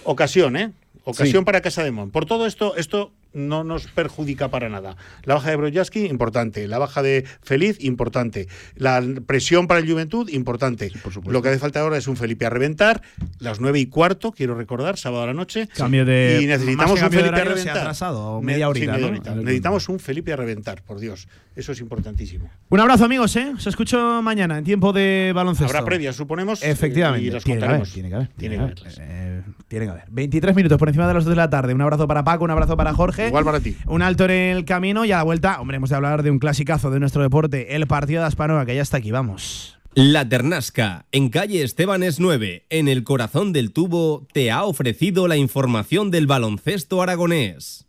Ocasión, 0.04 0.56
¿eh? 0.58 0.72
Ocasión 1.04 1.42
Sí. 1.42 1.46
para 1.46 1.62
Casa 1.62 1.84
de 1.84 1.92
Mon. 1.92 2.12
Por 2.12 2.26
todo 2.26 2.46
esto, 2.48 2.76
esto 2.76 3.12
no 3.38 3.64
nos 3.64 3.88
perjudica 3.88 4.50
para 4.50 4.68
nada. 4.70 4.98
La 5.24 5.36
baja 5.36 5.50
de 5.52 5.56
Brojaski, 5.56 6.06
importante. 6.08 6.68
La 6.68 6.78
baja 6.80 7.02
de 7.02 7.26
Feliz, 7.42 7.78
importante. 7.84 8.48
La 8.76 9.02
presión 9.26 9.68
para 9.68 9.80
el 9.80 9.90
Juventud, 9.90 10.28
importante. 10.30 10.92
Lo 11.26 11.42
que 11.42 11.50
hace 11.50 11.60
falta 11.60 11.80
ahora 11.82 11.98
es 11.98 12.08
un 12.08 12.18
Felipe 12.18 12.46
a 12.46 12.50
reventar. 12.50 13.02
Las 13.40 13.60
nueve 13.60 13.80
y 13.80 13.86
cuarto, 13.86 14.32
quiero 14.32 14.56
recordar, 14.56 14.98
sábado 14.98 15.24
a 15.24 15.28
la 15.28 15.34
noche. 15.34 15.68
Cambio 15.76 16.04
de- 16.06 16.40
Y 16.42 16.46
necesitamos 16.48 17.02
un 17.02 17.10
Felipe 17.10 17.26
a 17.26 17.28
horario, 17.30 17.44
se 17.46 17.50
ha 17.52 17.54
reventar. 17.56 17.78
atrasado, 17.78 18.42
media 18.42 18.66
sí, 18.66 18.70
horita, 18.70 18.92
media. 18.98 19.36
Necesitamos 19.36 19.90
un 19.90 20.00
Felipe 20.00 20.34
a 20.34 20.36
reventar, 20.36 20.82
por 20.84 21.00
Dios. 21.00 21.28
Eso 21.56 21.72
es 21.72 21.80
importantísimo. 21.80 22.50
Un 22.70 22.80
abrazo, 22.80 23.06
amigos, 23.06 23.36
¿eh? 23.36 23.52
Os 23.56 23.66
escucho 23.66 24.22
mañana 24.22 24.58
en 24.58 24.64
tiempo 24.64 24.94
de 24.94 25.32
baloncesto. 25.34 25.66
Habrá 25.76 25.86
previas, 25.86 26.16
suponemos. 26.16 26.64
Efectivamente. 26.64 27.26
Y 27.28 27.32
las 27.32 27.44
tiene, 27.44 27.60
que 27.60 27.66
haber, 27.66 27.80
contaremos. 27.80 27.94
tiene 27.94 28.10
que 28.10 28.16
haber. 28.16 28.28
Tiene 28.38 28.56
que 28.56 28.62
haberlas. 28.62 28.98
Eh, 29.02 29.42
tiene 29.68 29.86
que 29.86 29.92
haber. 29.92 30.04
23 30.10 30.56
minutos 30.56 30.78
por 30.78 30.88
encima 30.88 31.08
de 31.08 31.14
las 31.16 31.24
2 31.26 31.32
de 31.32 31.36
la 31.36 31.50
tarde. 31.50 31.74
Un 31.74 31.82
abrazo 31.82 32.08
para 32.08 32.24
Paco, 32.24 32.44
un 32.44 32.52
abrazo 32.52 32.78
para 32.78 32.94
Jorge. 32.94 33.27
Igual 33.28 33.44
para 33.44 33.60
ti. 33.60 33.76
Un 33.86 34.02
alto 34.02 34.26
en 34.26 34.32
el 34.32 34.66
camino 34.66 35.06
y 35.06 35.12
a 35.12 35.18
la 35.18 35.24
vuelta, 35.24 35.60
hombre, 35.62 35.78
hemos 35.78 35.90
de 35.90 35.96
hablar 35.96 36.24
de 36.24 36.32
un 36.32 36.40
clasicazo 36.40 36.92
de 36.92 37.00
nuestro 37.00 37.22
deporte, 37.22 37.76
el 37.76 37.88
partido 37.88 38.22
de 38.22 38.28
Aspanova, 38.28 38.66
que 38.66 38.76
ya 38.76 38.82
está 38.82 38.98
aquí, 38.98 39.12
vamos. 39.12 39.78
La 39.94 40.30
Ternasca, 40.30 41.08
en 41.12 41.30
calle 41.30 41.64
Estebanes 41.64 42.20
9, 42.20 42.68
en 42.70 42.88
el 42.88 43.04
corazón 43.04 43.52
del 43.52 43.72
tubo, 43.72 44.28
te 44.32 44.52
ha 44.52 44.64
ofrecido 44.64 45.28
la 45.28 45.38
información 45.38 46.12
del 46.12 46.28
baloncesto 46.28 47.02
aragonés. 47.02 47.87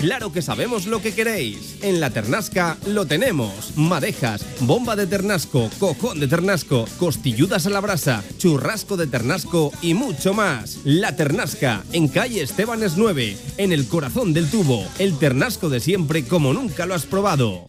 Claro 0.00 0.32
que 0.32 0.40
sabemos 0.40 0.86
lo 0.86 1.02
que 1.02 1.12
queréis. 1.12 1.76
En 1.82 2.00
la 2.00 2.08
Ternasca 2.08 2.78
lo 2.86 3.04
tenemos. 3.04 3.76
Madejas, 3.76 4.46
bomba 4.60 4.96
de 4.96 5.06
ternasco, 5.06 5.68
cojón 5.78 6.18
de 6.20 6.26
ternasco, 6.26 6.86
costilludas 6.98 7.66
a 7.66 7.70
la 7.70 7.80
brasa, 7.80 8.24
churrasco 8.38 8.96
de 8.96 9.06
ternasco 9.06 9.72
y 9.82 9.92
mucho 9.92 10.32
más. 10.32 10.78
La 10.84 11.16
Ternasca, 11.16 11.82
en 11.92 12.08
calle 12.08 12.42
Estebanes 12.42 12.96
9, 12.96 13.36
en 13.58 13.72
el 13.72 13.86
corazón 13.88 14.32
del 14.32 14.50
tubo. 14.50 14.86
El 14.98 15.18
ternasco 15.18 15.68
de 15.68 15.80
siempre 15.80 16.24
como 16.24 16.54
nunca 16.54 16.86
lo 16.86 16.94
has 16.94 17.04
probado. 17.04 17.68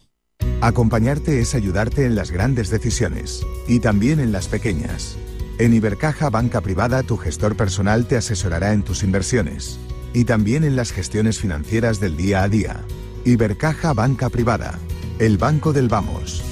Acompañarte 0.62 1.41
es 1.41 1.53
ayudarte 1.53 2.06
en 2.06 2.16
las 2.16 2.32
grandes 2.32 2.70
decisiones 2.70 3.45
y 3.68 3.82
también 3.82 4.22
en 4.22 4.32
las 4.32 4.48
pequeñas. 4.48 5.18
En 5.60 5.74
Ibercaja 5.74 6.30
Banca 6.30 6.62
Privada 6.62 7.03
tu 7.03 7.18
gestor 7.18 7.58
personal 7.58 8.08
te 8.08 8.16
asesorará 8.16 8.72
en 8.72 8.84
tus 8.84 9.03
inversiones 9.03 9.80
y 10.13 10.25
también 10.25 10.63
en 10.63 10.75
las 10.75 10.91
gestiones 10.91 11.39
financieras 11.39 11.99
del 11.99 12.17
día 12.17 12.43
a 12.43 12.49
día. 12.49 12.81
Ibercaja 13.25 13.93
Banca 13.93 14.29
Privada, 14.29 14.79
el 15.19 15.38
banco 15.38 15.73
del 15.73 15.88
vamos. 15.88 16.43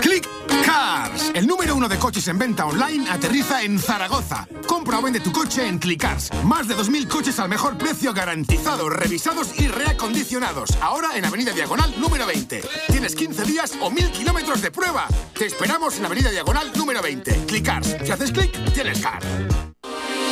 Click 0.00 0.28
Cars, 0.64 1.32
el 1.34 1.46
número 1.46 1.74
uno 1.74 1.88
de 1.88 1.98
coches 1.98 2.26
en 2.28 2.38
venta 2.38 2.66
online, 2.66 3.10
aterriza 3.10 3.62
en 3.62 3.78
Zaragoza. 3.78 4.46
Compra 4.66 4.98
o 4.98 5.02
vende 5.02 5.20
tu 5.20 5.32
coche 5.32 5.66
en 5.66 5.78
Clickars. 5.78 6.30
Más 6.44 6.68
de 6.68 6.76
2.000 6.76 7.08
coches 7.08 7.38
al 7.38 7.48
mejor 7.48 7.76
precio 7.76 8.12
garantizados, 8.12 8.92
revisados 8.92 9.58
y 9.58 9.68
reacondicionados. 9.68 10.70
Ahora 10.80 11.16
en 11.16 11.24
Avenida 11.24 11.52
Diagonal 11.52 11.94
número 12.00 12.26
20. 12.26 12.62
Tienes 12.88 13.14
15 13.14 13.44
días 13.44 13.72
o 13.80 13.90
1.000 13.90 14.12
kilómetros 14.12 14.62
de 14.62 14.70
prueba. 14.70 15.08
Te 15.36 15.46
esperamos 15.46 15.98
en 15.98 16.06
Avenida 16.06 16.30
Diagonal 16.30 16.72
número 16.76 17.02
20. 17.02 17.46
Clickars. 17.46 17.96
Si 18.04 18.10
haces 18.10 18.30
clic, 18.30 18.52
tienes 18.72 19.00
car. 19.00 19.22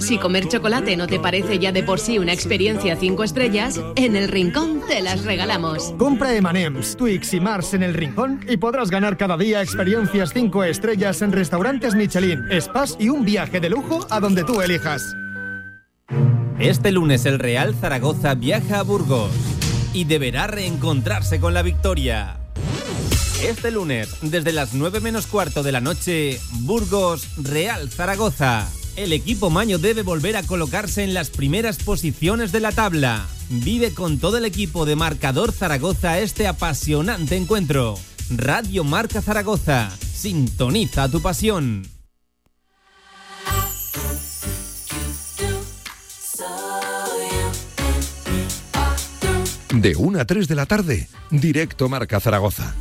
Si 0.00 0.18
comer 0.18 0.48
chocolate 0.48 0.96
no 0.96 1.06
te 1.06 1.20
parece 1.20 1.60
ya 1.60 1.70
de 1.70 1.84
por 1.84 2.00
sí 2.00 2.18
una 2.18 2.32
experiencia 2.32 2.96
5 2.96 3.22
estrellas, 3.22 3.80
en 3.94 4.16
el 4.16 4.26
Rincón 4.26 4.82
te 4.88 5.00
las 5.00 5.24
regalamos. 5.24 5.94
Compra 5.96 6.34
M&M's, 6.34 6.96
Twix 6.96 7.32
y 7.34 7.40
Mars 7.40 7.72
en 7.74 7.84
el 7.84 7.94
Rincón 7.94 8.44
y 8.48 8.56
podrás 8.56 8.90
ganar 8.90 9.16
cada 9.16 9.36
día 9.36 9.62
experiencias 9.62 10.32
5 10.34 10.64
estrellas 10.64 11.22
en 11.22 11.30
restaurantes 11.30 11.94
Michelin, 11.94 12.48
spas 12.60 12.96
y 12.98 13.10
un 13.10 13.24
viaje 13.24 13.60
de 13.60 13.70
lujo 13.70 14.04
a 14.10 14.18
donde 14.18 14.42
tú 14.42 14.60
elijas. 14.60 15.14
Este 16.58 16.90
lunes 16.90 17.24
el 17.24 17.38
Real 17.38 17.76
Zaragoza 17.76 18.34
viaja 18.34 18.80
a 18.80 18.82
Burgos 18.82 19.30
y 19.94 20.02
deberá 20.02 20.48
reencontrarse 20.48 21.38
con 21.38 21.54
la 21.54 21.62
victoria. 21.62 22.40
Este 23.44 23.70
lunes, 23.70 24.16
desde 24.20 24.52
las 24.52 24.74
9 24.74 24.98
menos 24.98 25.28
cuarto 25.28 25.62
de 25.62 25.70
la 25.70 25.80
noche, 25.80 26.40
Burgos 26.62 27.28
Real 27.36 27.88
Zaragoza. 27.88 28.68
El 29.00 29.14
equipo 29.14 29.48
maño 29.48 29.78
debe 29.78 30.02
volver 30.02 30.36
a 30.36 30.42
colocarse 30.42 31.02
en 31.02 31.14
las 31.14 31.30
primeras 31.30 31.78
posiciones 31.78 32.52
de 32.52 32.60
la 32.60 32.70
tabla. 32.70 33.26
Vive 33.48 33.94
con 33.94 34.18
todo 34.18 34.36
el 34.36 34.44
equipo 34.44 34.84
de 34.84 34.94
Marcador 34.94 35.52
Zaragoza 35.52 36.18
este 36.18 36.46
apasionante 36.46 37.34
encuentro. 37.34 37.98
Radio 38.28 38.84
Marca 38.84 39.22
Zaragoza. 39.22 39.90
Sintoniza 40.12 41.08
tu 41.08 41.22
pasión. 41.22 41.88
De 49.72 49.96
1 49.96 50.20
a 50.20 50.24
3 50.26 50.46
de 50.46 50.54
la 50.54 50.66
tarde, 50.66 51.08
directo 51.30 51.88
Marca 51.88 52.20
Zaragoza. 52.20 52.74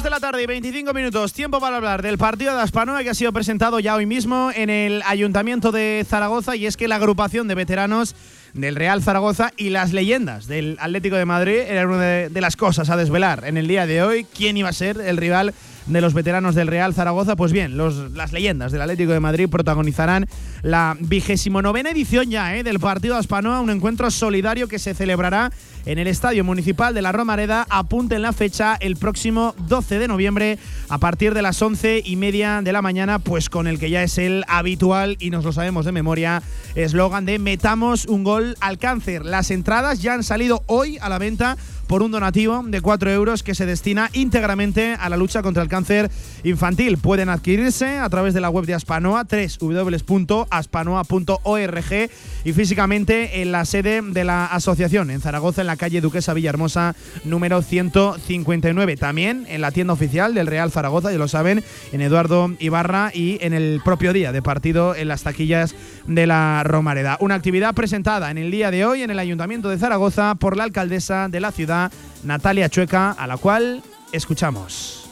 2 0.00 0.04
de 0.04 0.10
la 0.10 0.20
tarde 0.20 0.42
y 0.42 0.46
25 0.46 0.94
minutos, 0.94 1.34
tiempo 1.34 1.60
para 1.60 1.76
hablar 1.76 2.00
del 2.00 2.16
partido 2.16 2.56
de 2.56 2.62
Aspanova 2.62 3.02
que 3.02 3.10
ha 3.10 3.14
sido 3.14 3.34
presentado 3.34 3.80
ya 3.80 3.94
hoy 3.96 4.06
mismo 4.06 4.50
en 4.54 4.70
el 4.70 5.02
Ayuntamiento 5.04 5.72
de 5.72 6.06
Zaragoza 6.08 6.56
y 6.56 6.64
es 6.64 6.78
que 6.78 6.88
la 6.88 6.96
agrupación 6.96 7.48
de 7.48 7.54
veteranos 7.54 8.16
del 8.54 8.76
Real 8.76 9.02
Zaragoza 9.02 9.52
y 9.58 9.68
las 9.68 9.92
leyendas 9.92 10.46
del 10.46 10.78
Atlético 10.80 11.16
de 11.16 11.26
Madrid 11.26 11.58
era 11.68 11.86
una 11.86 12.00
de, 12.00 12.28
de 12.30 12.40
las 12.40 12.56
cosas 12.56 12.88
a 12.88 12.96
desvelar 12.96 13.44
en 13.44 13.58
el 13.58 13.68
día 13.68 13.84
de 13.84 14.02
hoy. 14.02 14.24
¿Quién 14.24 14.56
iba 14.56 14.70
a 14.70 14.72
ser 14.72 14.98
el 15.02 15.18
rival 15.18 15.52
de 15.92 16.00
los 16.00 16.14
veteranos 16.14 16.54
del 16.54 16.68
Real 16.68 16.94
Zaragoza? 16.94 17.36
Pues 17.36 17.52
bien, 17.52 17.76
los, 17.76 18.12
las 18.12 18.32
leyendas 18.32 18.72
del 18.72 18.82
Atlético 18.82 19.12
de 19.12 19.20
Madrid 19.20 19.48
protagonizarán 19.48 20.26
la 20.62 20.96
vigésimo 21.00 21.62
novena 21.62 21.90
edición 21.90 22.30
ya 22.30 22.56
¿eh? 22.56 22.62
del 22.62 22.78
partido 22.78 23.14
de 23.14 23.20
Aspanova, 23.20 23.60
un 23.60 23.70
encuentro 23.70 24.10
solidario 24.10 24.68
que 24.68 24.78
se 24.78 24.94
celebrará 24.94 25.50
en 25.86 25.98
el 25.98 26.06
Estadio 26.06 26.44
Municipal 26.44 26.94
de 26.94 27.02
la 27.02 27.12
Romareda. 27.12 27.66
Apunten 27.70 28.22
la 28.22 28.32
fecha 28.32 28.76
el 28.80 28.96
próximo 28.96 29.54
12 29.68 29.98
de 29.98 30.08
noviembre 30.08 30.58
a 30.88 30.98
partir 30.98 31.34
de 31.34 31.42
las 31.42 31.60
11 31.60 32.02
y 32.04 32.16
media 32.16 32.60
de 32.62 32.72
la 32.72 32.82
mañana, 32.82 33.18
pues 33.18 33.48
con 33.48 33.66
el 33.66 33.78
que 33.78 33.90
ya 33.90 34.02
es 34.02 34.18
el 34.18 34.44
habitual 34.48 35.16
y 35.18 35.30
nos 35.30 35.44
lo 35.44 35.52
sabemos 35.52 35.84
de 35.86 35.92
memoria, 35.92 36.42
eslogan 36.74 37.24
de 37.24 37.38
metamos 37.38 38.06
un 38.06 38.24
gol 38.24 38.56
al 38.60 38.78
cáncer. 38.78 39.24
Las 39.24 39.50
entradas 39.50 40.02
ya 40.02 40.14
han 40.14 40.24
salido 40.24 40.62
hoy 40.66 40.98
a 41.00 41.08
la 41.08 41.18
venta 41.18 41.56
por 41.90 42.02
un 42.04 42.12
donativo 42.12 42.62
de 42.64 42.80
4 42.80 43.10
euros 43.10 43.42
que 43.42 43.56
se 43.56 43.66
destina 43.66 44.10
íntegramente 44.12 44.94
a 44.94 45.08
la 45.08 45.16
lucha 45.16 45.42
contra 45.42 45.64
el 45.64 45.68
cáncer 45.68 46.08
infantil. 46.44 46.98
Pueden 46.98 47.28
adquirirse 47.28 47.98
a 47.98 48.08
través 48.08 48.32
de 48.32 48.40
la 48.40 48.48
web 48.48 48.64
de 48.64 48.74
Aspanoa, 48.74 49.26
www.aspanoa.org 49.28 52.10
y 52.44 52.52
físicamente 52.52 53.42
en 53.42 53.50
la 53.50 53.64
sede 53.64 54.02
de 54.02 54.22
la 54.22 54.46
asociación 54.46 55.10
en 55.10 55.20
Zaragoza, 55.20 55.62
en 55.62 55.66
la 55.66 55.74
calle 55.74 56.00
Duquesa 56.00 56.32
Villahermosa, 56.32 56.94
número 57.24 57.60
159. 57.60 58.96
También 58.96 59.44
en 59.48 59.60
la 59.60 59.72
tienda 59.72 59.92
oficial 59.92 60.32
del 60.32 60.46
Real 60.46 60.70
Zaragoza, 60.70 61.10
ya 61.10 61.18
lo 61.18 61.26
saben, 61.26 61.64
en 61.90 62.02
Eduardo 62.02 62.52
Ibarra 62.60 63.10
y 63.12 63.44
en 63.44 63.52
el 63.52 63.80
propio 63.84 64.12
día 64.12 64.30
de 64.30 64.42
partido 64.42 64.94
en 64.94 65.08
las 65.08 65.24
taquillas 65.24 65.74
de 66.10 66.26
la 66.26 66.62
Romareda. 66.64 67.16
Una 67.20 67.36
actividad 67.36 67.72
presentada 67.72 68.30
en 68.30 68.38
el 68.38 68.50
día 68.50 68.70
de 68.70 68.84
hoy 68.84 69.02
en 69.02 69.10
el 69.10 69.18
Ayuntamiento 69.18 69.68
de 69.68 69.78
Zaragoza 69.78 70.34
por 70.34 70.56
la 70.56 70.64
alcaldesa 70.64 71.28
de 71.28 71.40
la 71.40 71.52
ciudad, 71.52 71.92
Natalia 72.24 72.68
Chueca, 72.68 73.12
a 73.12 73.26
la 73.26 73.36
cual 73.36 73.82
escuchamos. 74.12 75.08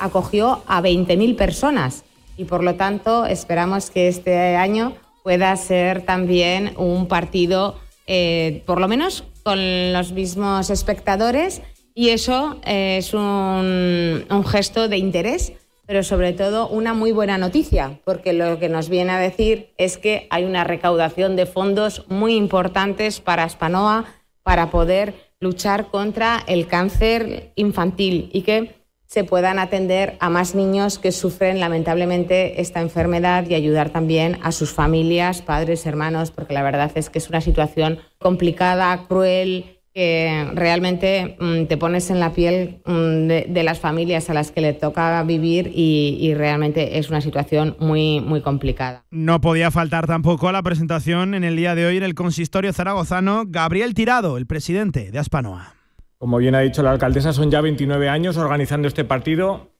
Acogió 0.00 0.62
a 0.66 0.80
20.000 0.80 1.36
personas 1.36 2.04
y 2.36 2.44
por 2.44 2.64
lo 2.64 2.74
tanto 2.74 3.26
esperamos 3.26 3.90
que 3.90 4.08
este 4.08 4.56
año 4.56 4.94
pueda 5.22 5.54
ser 5.56 6.02
también 6.02 6.72
un 6.76 7.06
partido, 7.06 7.78
eh, 8.06 8.62
por 8.66 8.80
lo 8.80 8.88
menos 8.88 9.24
con 9.44 9.92
los 9.92 10.12
mismos 10.12 10.70
espectadores 10.70 11.62
y 11.94 12.10
eso 12.10 12.60
eh, 12.64 12.96
es 12.98 13.14
un, 13.14 14.24
un 14.30 14.44
gesto 14.44 14.88
de 14.88 14.98
interés 14.98 15.52
pero 15.88 16.02
sobre 16.02 16.34
todo 16.34 16.68
una 16.68 16.92
muy 16.92 17.12
buena 17.12 17.38
noticia, 17.38 17.98
porque 18.04 18.34
lo 18.34 18.58
que 18.58 18.68
nos 18.68 18.90
viene 18.90 19.12
a 19.12 19.18
decir 19.18 19.72
es 19.78 19.96
que 19.96 20.26
hay 20.28 20.44
una 20.44 20.62
recaudación 20.62 21.34
de 21.34 21.46
fondos 21.46 22.04
muy 22.08 22.34
importantes 22.34 23.20
para 23.20 23.48
Spanoa 23.48 24.04
para 24.42 24.70
poder 24.70 25.14
luchar 25.40 25.86
contra 25.86 26.44
el 26.46 26.66
cáncer 26.66 27.52
infantil 27.56 28.28
y 28.34 28.42
que 28.42 28.74
se 29.06 29.24
puedan 29.24 29.58
atender 29.58 30.18
a 30.20 30.28
más 30.28 30.54
niños 30.54 30.98
que 30.98 31.10
sufren 31.10 31.58
lamentablemente 31.58 32.60
esta 32.60 32.82
enfermedad 32.82 33.48
y 33.48 33.54
ayudar 33.54 33.88
también 33.88 34.38
a 34.42 34.52
sus 34.52 34.74
familias, 34.74 35.40
padres, 35.40 35.86
hermanos, 35.86 36.30
porque 36.30 36.52
la 36.52 36.62
verdad 36.62 36.92
es 36.96 37.08
que 37.08 37.18
es 37.18 37.30
una 37.30 37.40
situación 37.40 37.98
complicada, 38.18 39.06
cruel, 39.08 39.77
que 39.98 40.48
realmente 40.54 41.36
mm, 41.40 41.64
te 41.64 41.76
pones 41.76 42.08
en 42.10 42.20
la 42.20 42.32
piel 42.32 42.82
mm, 42.86 43.26
de, 43.26 43.62
las 43.64 43.80
familias 43.80 44.30
a 44.30 44.32
las 44.32 44.52
que 44.52 44.60
le 44.60 44.72
toca 44.72 45.20
vivir 45.24 45.72
y, 45.74 46.32
realmente 46.34 47.00
es 47.00 47.10
una 47.10 47.20
situación 47.20 47.74
muy, 47.80 48.20
muy 48.20 48.40
complicada. 48.40 49.02
No 49.10 49.40
podía 49.40 49.72
faltar 49.72 50.06
tampoco 50.06 50.48
a 50.48 50.52
la 50.52 50.62
presentación 50.62 51.34
en 51.34 51.42
el 51.42 51.56
día 51.56 51.74
de 51.74 51.84
hoy 51.84 51.96
en 51.96 52.04
el 52.04 52.14
consistorio 52.14 52.72
zaragozano 52.72 53.42
Gabriel 53.48 53.94
Tirado, 53.94 54.36
el 54.36 54.46
presidente 54.46 55.10
de 55.10 55.18
Aspanoa. 55.18 55.74
Como 56.16 56.38
bien 56.38 56.54
ha 56.54 56.60
dicho 56.60 56.84
la 56.84 56.92
alcaldesa, 56.92 57.32
son 57.32 57.50
ya 57.50 57.60
29 57.60 58.08
años 58.08 58.36
organizando 58.36 58.86
este 58.86 59.04
partido 59.04 59.72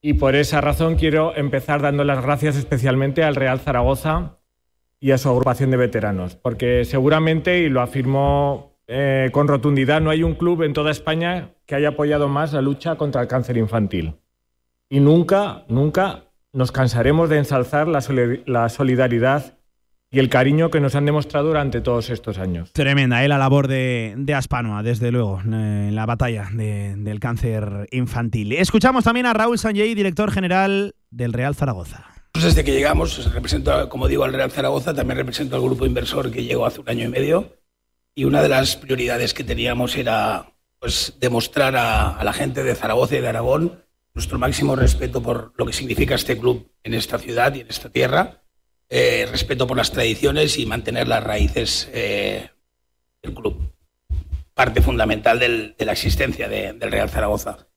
y 0.00 0.14
por 0.14 0.34
esa 0.34 0.62
razón 0.62 0.96
quiero 0.96 1.36
empezar 1.36 1.82
dando 1.82 2.04
las 2.04 2.22
gracias 2.22 2.56
especialmente 2.56 3.22
al 3.22 3.34
Real 3.34 3.60
Zaragoza 3.60 4.38
y 4.98 5.10
a 5.10 5.18
su 5.18 5.28
agrupación 5.28 5.70
de 5.70 5.76
veteranos, 5.76 6.36
porque 6.36 6.86
seguramente, 6.86 7.58
y 7.58 7.68
lo 7.68 7.82
afirmo 7.82 8.67
eh, 8.90 9.28
con 9.32 9.48
rotundidad, 9.48 10.00
no 10.00 10.08
hay 10.08 10.22
un 10.22 10.34
club 10.34 10.62
en 10.62 10.72
toda 10.72 10.90
España 10.90 11.50
que 11.66 11.74
haya 11.74 11.90
apoyado 11.90 12.26
más 12.28 12.54
la 12.54 12.62
lucha 12.62 12.96
contra 12.96 13.20
el 13.20 13.28
cáncer 13.28 13.58
infantil. 13.58 14.14
Y 14.88 15.00
nunca, 15.00 15.64
nunca 15.68 16.24
nos 16.54 16.72
cansaremos 16.72 17.28
de 17.28 17.36
ensalzar 17.36 17.86
la, 17.86 18.68
solidaridad 18.70 19.58
y 20.10 20.20
el 20.20 20.30
cariño 20.30 20.70
que 20.70 20.80
nos 20.80 20.94
han 20.94 21.04
demostrado 21.04 21.48
durante 21.48 21.82
todos 21.82 22.08
estos 22.08 22.38
años. 22.38 22.72
Tremenda, 22.72 23.22
¿eh? 23.22 23.28
la 23.28 23.36
labor 23.36 23.68
de, 23.68 24.14
de 24.16 24.32
Aspanoa, 24.32 24.82
desde 24.82 25.12
luego, 25.12 25.38
en 25.44 25.94
la 25.94 26.06
batalla 26.06 26.48
del 26.50 27.20
cáncer 27.20 27.88
infantil. 27.90 28.52
Escuchamos 28.54 29.04
también 29.04 29.26
a 29.26 29.34
Raúl 29.34 29.58
Sanjay, 29.58 29.94
director 29.94 30.30
general 30.30 30.94
del 31.10 31.34
Real 31.34 31.54
Zaragoza. 31.54 32.06
Desde 32.32 32.64
que 32.64 32.72
llegamos, 32.72 33.34
represento, 33.34 33.90
como 33.90 34.08
digo, 34.08 34.24
al 34.24 34.32
Real 34.32 34.50
Zaragoza, 34.50 34.94
también 34.94 35.18
represento 35.18 35.56
al 35.56 35.62
grupo 35.62 35.84
inversor 35.84 36.30
que 36.30 36.44
llegó 36.44 36.64
hace 36.64 36.80
un 36.80 36.88
año 36.88 37.04
y 37.04 37.08
medio 37.08 37.57
y 38.18 38.24
una 38.24 38.42
de 38.42 38.48
las 38.48 38.74
prioridades 38.74 39.32
que 39.32 39.44
teníamos 39.44 39.94
era 39.96 40.52
pues, 40.80 41.14
demostrar 41.20 41.76
a, 41.76 42.20
la 42.24 42.32
gente 42.32 42.64
de 42.64 42.74
Zaragoza 42.74 43.14
y 43.14 43.20
de 43.20 43.28
Aragón 43.28 43.84
nuestro 44.12 44.40
máximo 44.40 44.74
respeto 44.74 45.22
por 45.22 45.52
lo 45.56 45.64
que 45.64 45.72
significa 45.72 46.16
este 46.16 46.36
club 46.36 46.68
en 46.82 46.94
esta 46.94 47.20
ciudad 47.20 47.54
y 47.54 47.60
en 47.60 47.68
esta 47.68 47.90
tierra, 47.90 48.42
eh, 48.88 49.28
respeto 49.30 49.68
por 49.68 49.76
las 49.76 49.92
tradiciones 49.92 50.58
y 50.58 50.66
mantener 50.66 51.06
las 51.06 51.22
raíces 51.22 51.88
eh, 51.92 52.50
del 53.22 53.34
club. 53.34 53.72
Parte 54.52 54.82
fundamental 54.82 55.38
de 55.38 55.76
la 55.78 55.92
existencia 55.92 56.48
del 56.48 56.80
Real 56.80 57.10
Zaragoza. 57.10 57.68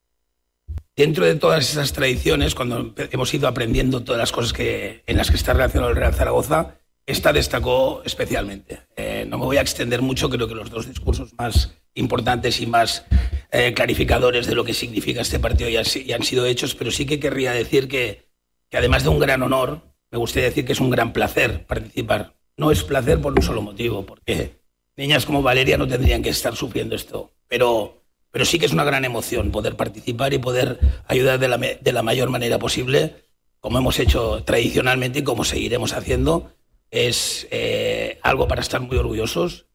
Dentro 0.96 1.24
de 1.24 1.36
todas 1.36 1.70
esas 1.70 1.94
tradiciones, 1.94 2.56
cuando 2.56 2.96
hemos 2.98 3.32
ido 3.32 3.48
aprendiendo 3.48 4.04
todas 4.04 4.18
las 4.18 4.32
cosas 4.32 4.54
que, 4.54 5.04
en 5.06 5.18
las 5.18 5.30
que 5.30 5.38
está 5.38 5.54
relacionado 5.54 5.92
el 5.92 5.98
Real 5.98 6.16
Zaragoza, 6.16 6.81
esta 7.06 7.34
destacó 7.34 8.02
especialmente. 8.06 8.82
Eh, 8.96 9.26
no 9.28 9.38
me 9.38 9.46
voy 9.46 9.58
a 9.58 9.62
extender 9.62 10.02
mucho, 10.02 10.30
creo 10.30 10.48
que 10.48 10.56
los 10.56 10.70
dos 10.70 10.88
discursos 10.88 11.34
más 11.38 11.76
importantes 11.94 12.62
y 12.62 12.68
más 12.68 13.06
eh, 13.52 13.74
clarificadores 13.74 14.48
de 14.48 14.56
lo 14.56 14.64
que 14.64 14.74
significa 14.74 15.22
este 15.22 15.40
partido 15.40 15.70
ya, 15.70 15.82
han 15.82 16.24
sido 16.24 16.46
hechos, 16.46 16.76
pero 16.76 16.92
sí 16.92 17.06
que 17.06 17.20
querría 17.20 17.52
decir 17.52 17.88
que, 17.88 18.30
además 18.72 19.04
de 19.04 19.10
un 19.10 19.20
gran 19.20 19.42
honor, 19.42 19.82
me 20.12 20.18
gustaría 20.18 20.50
decir 20.50 20.66
que 20.66 20.74
es 20.74 20.80
un 20.80 20.90
gran 20.90 21.14
placer 21.14 21.66
participar. 21.66 22.36
No 22.58 22.72
es 22.72 22.84
placer 22.84 23.20
por 23.20 23.34
un 23.34 23.42
solo 23.42 23.62
motivo, 23.62 24.06
porque 24.06 24.62
niñas 24.96 25.26
como 25.26 25.42
Valeria 25.42 25.78
no 25.78 25.88
tendrían 25.88 26.22
que 26.22 26.30
estar 26.30 26.56
sufriendo 26.56 26.96
esto, 26.96 27.34
pero, 27.48 28.04
pero 28.30 28.46
sí 28.46 28.60
que 28.60 28.66
es 28.66 28.74
una 28.74 28.84
gran 28.84 29.04
emoción 29.06 29.52
poder 29.52 29.76
participar 29.76 30.34
y 30.34 30.38
poder 30.38 30.80
ayudar 31.08 31.40
de 31.40 31.48
la, 31.48 31.58
de 31.58 31.92
la 31.92 32.04
mayor 32.04 32.30
manera 32.30 32.60
posible, 32.60 33.16
como 33.60 33.78
hemos 33.78 34.00
hecho 34.00 34.44
tradicionalmente 34.44 35.20
y 35.20 35.24
como 35.24 35.44
seguiremos 35.44 35.94
haciendo 35.94 36.52
es 36.92 37.48
eh, 37.52 38.20
algo 38.22 38.48
para 38.48 38.62
estar 38.62 38.82
muy 38.82 38.98
orgullosos 38.98 39.66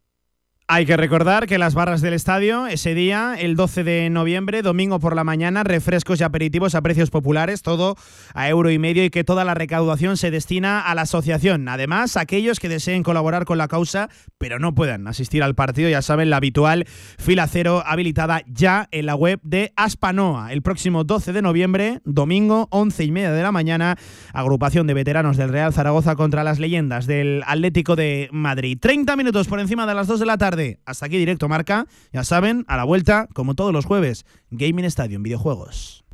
hay 0.68 0.84
que 0.84 0.96
recordar 0.96 1.46
que 1.46 1.58
las 1.58 1.74
barras 1.74 2.00
del 2.00 2.12
estadio, 2.12 2.66
ese 2.66 2.92
día, 2.94 3.36
el 3.38 3.54
12 3.54 3.84
de 3.84 4.10
noviembre, 4.10 4.62
domingo 4.62 4.98
por 4.98 5.14
la 5.14 5.22
mañana, 5.22 5.62
refrescos 5.62 6.20
y 6.20 6.24
aperitivos 6.24 6.74
a 6.74 6.82
precios 6.82 7.10
populares, 7.10 7.62
todo 7.62 7.94
a 8.34 8.48
euro 8.48 8.72
y 8.72 8.78
medio 8.80 9.04
y 9.04 9.10
que 9.10 9.22
toda 9.22 9.44
la 9.44 9.54
recaudación 9.54 10.16
se 10.16 10.32
destina 10.32 10.80
a 10.80 10.96
la 10.96 11.02
asociación. 11.02 11.68
Además, 11.68 12.16
aquellos 12.16 12.58
que 12.58 12.68
deseen 12.68 13.04
colaborar 13.04 13.44
con 13.44 13.58
la 13.58 13.68
causa, 13.68 14.08
pero 14.38 14.58
no 14.58 14.74
puedan 14.74 15.06
asistir 15.06 15.44
al 15.44 15.54
partido, 15.54 15.88
ya 15.88 16.02
saben, 16.02 16.30
la 16.30 16.38
habitual 16.38 16.84
fila 17.16 17.46
cero 17.46 17.84
habilitada 17.86 18.42
ya 18.48 18.88
en 18.90 19.06
la 19.06 19.14
web 19.14 19.38
de 19.44 19.72
Aspanoa. 19.76 20.52
El 20.52 20.62
próximo 20.62 21.04
12 21.04 21.32
de 21.32 21.42
noviembre, 21.42 22.00
domingo, 22.04 22.66
11 22.72 23.04
y 23.04 23.12
media 23.12 23.30
de 23.30 23.42
la 23.42 23.52
mañana, 23.52 23.96
agrupación 24.32 24.88
de 24.88 24.94
veteranos 24.94 25.36
del 25.36 25.50
Real 25.50 25.72
Zaragoza 25.72 26.16
contra 26.16 26.42
las 26.42 26.58
leyendas 26.58 27.06
del 27.06 27.44
Atlético 27.46 27.94
de 27.94 28.28
Madrid. 28.32 28.78
30 28.80 29.14
minutos 29.14 29.46
por 29.46 29.60
encima 29.60 29.86
de 29.86 29.94
las 29.94 30.08
2 30.08 30.18
de 30.18 30.26
la 30.26 30.38
hasta 30.84 31.06
aquí 31.06 31.18
directo 31.18 31.48
marca. 31.48 31.86
Ya 32.12 32.24
saben, 32.24 32.64
a 32.68 32.76
la 32.76 32.84
vuelta, 32.84 33.28
como 33.34 33.54
todos 33.54 33.72
los 33.72 33.84
jueves, 33.84 34.24
Gaming 34.50 34.86
Stadium, 34.86 35.22
videojuegos. 35.22 36.05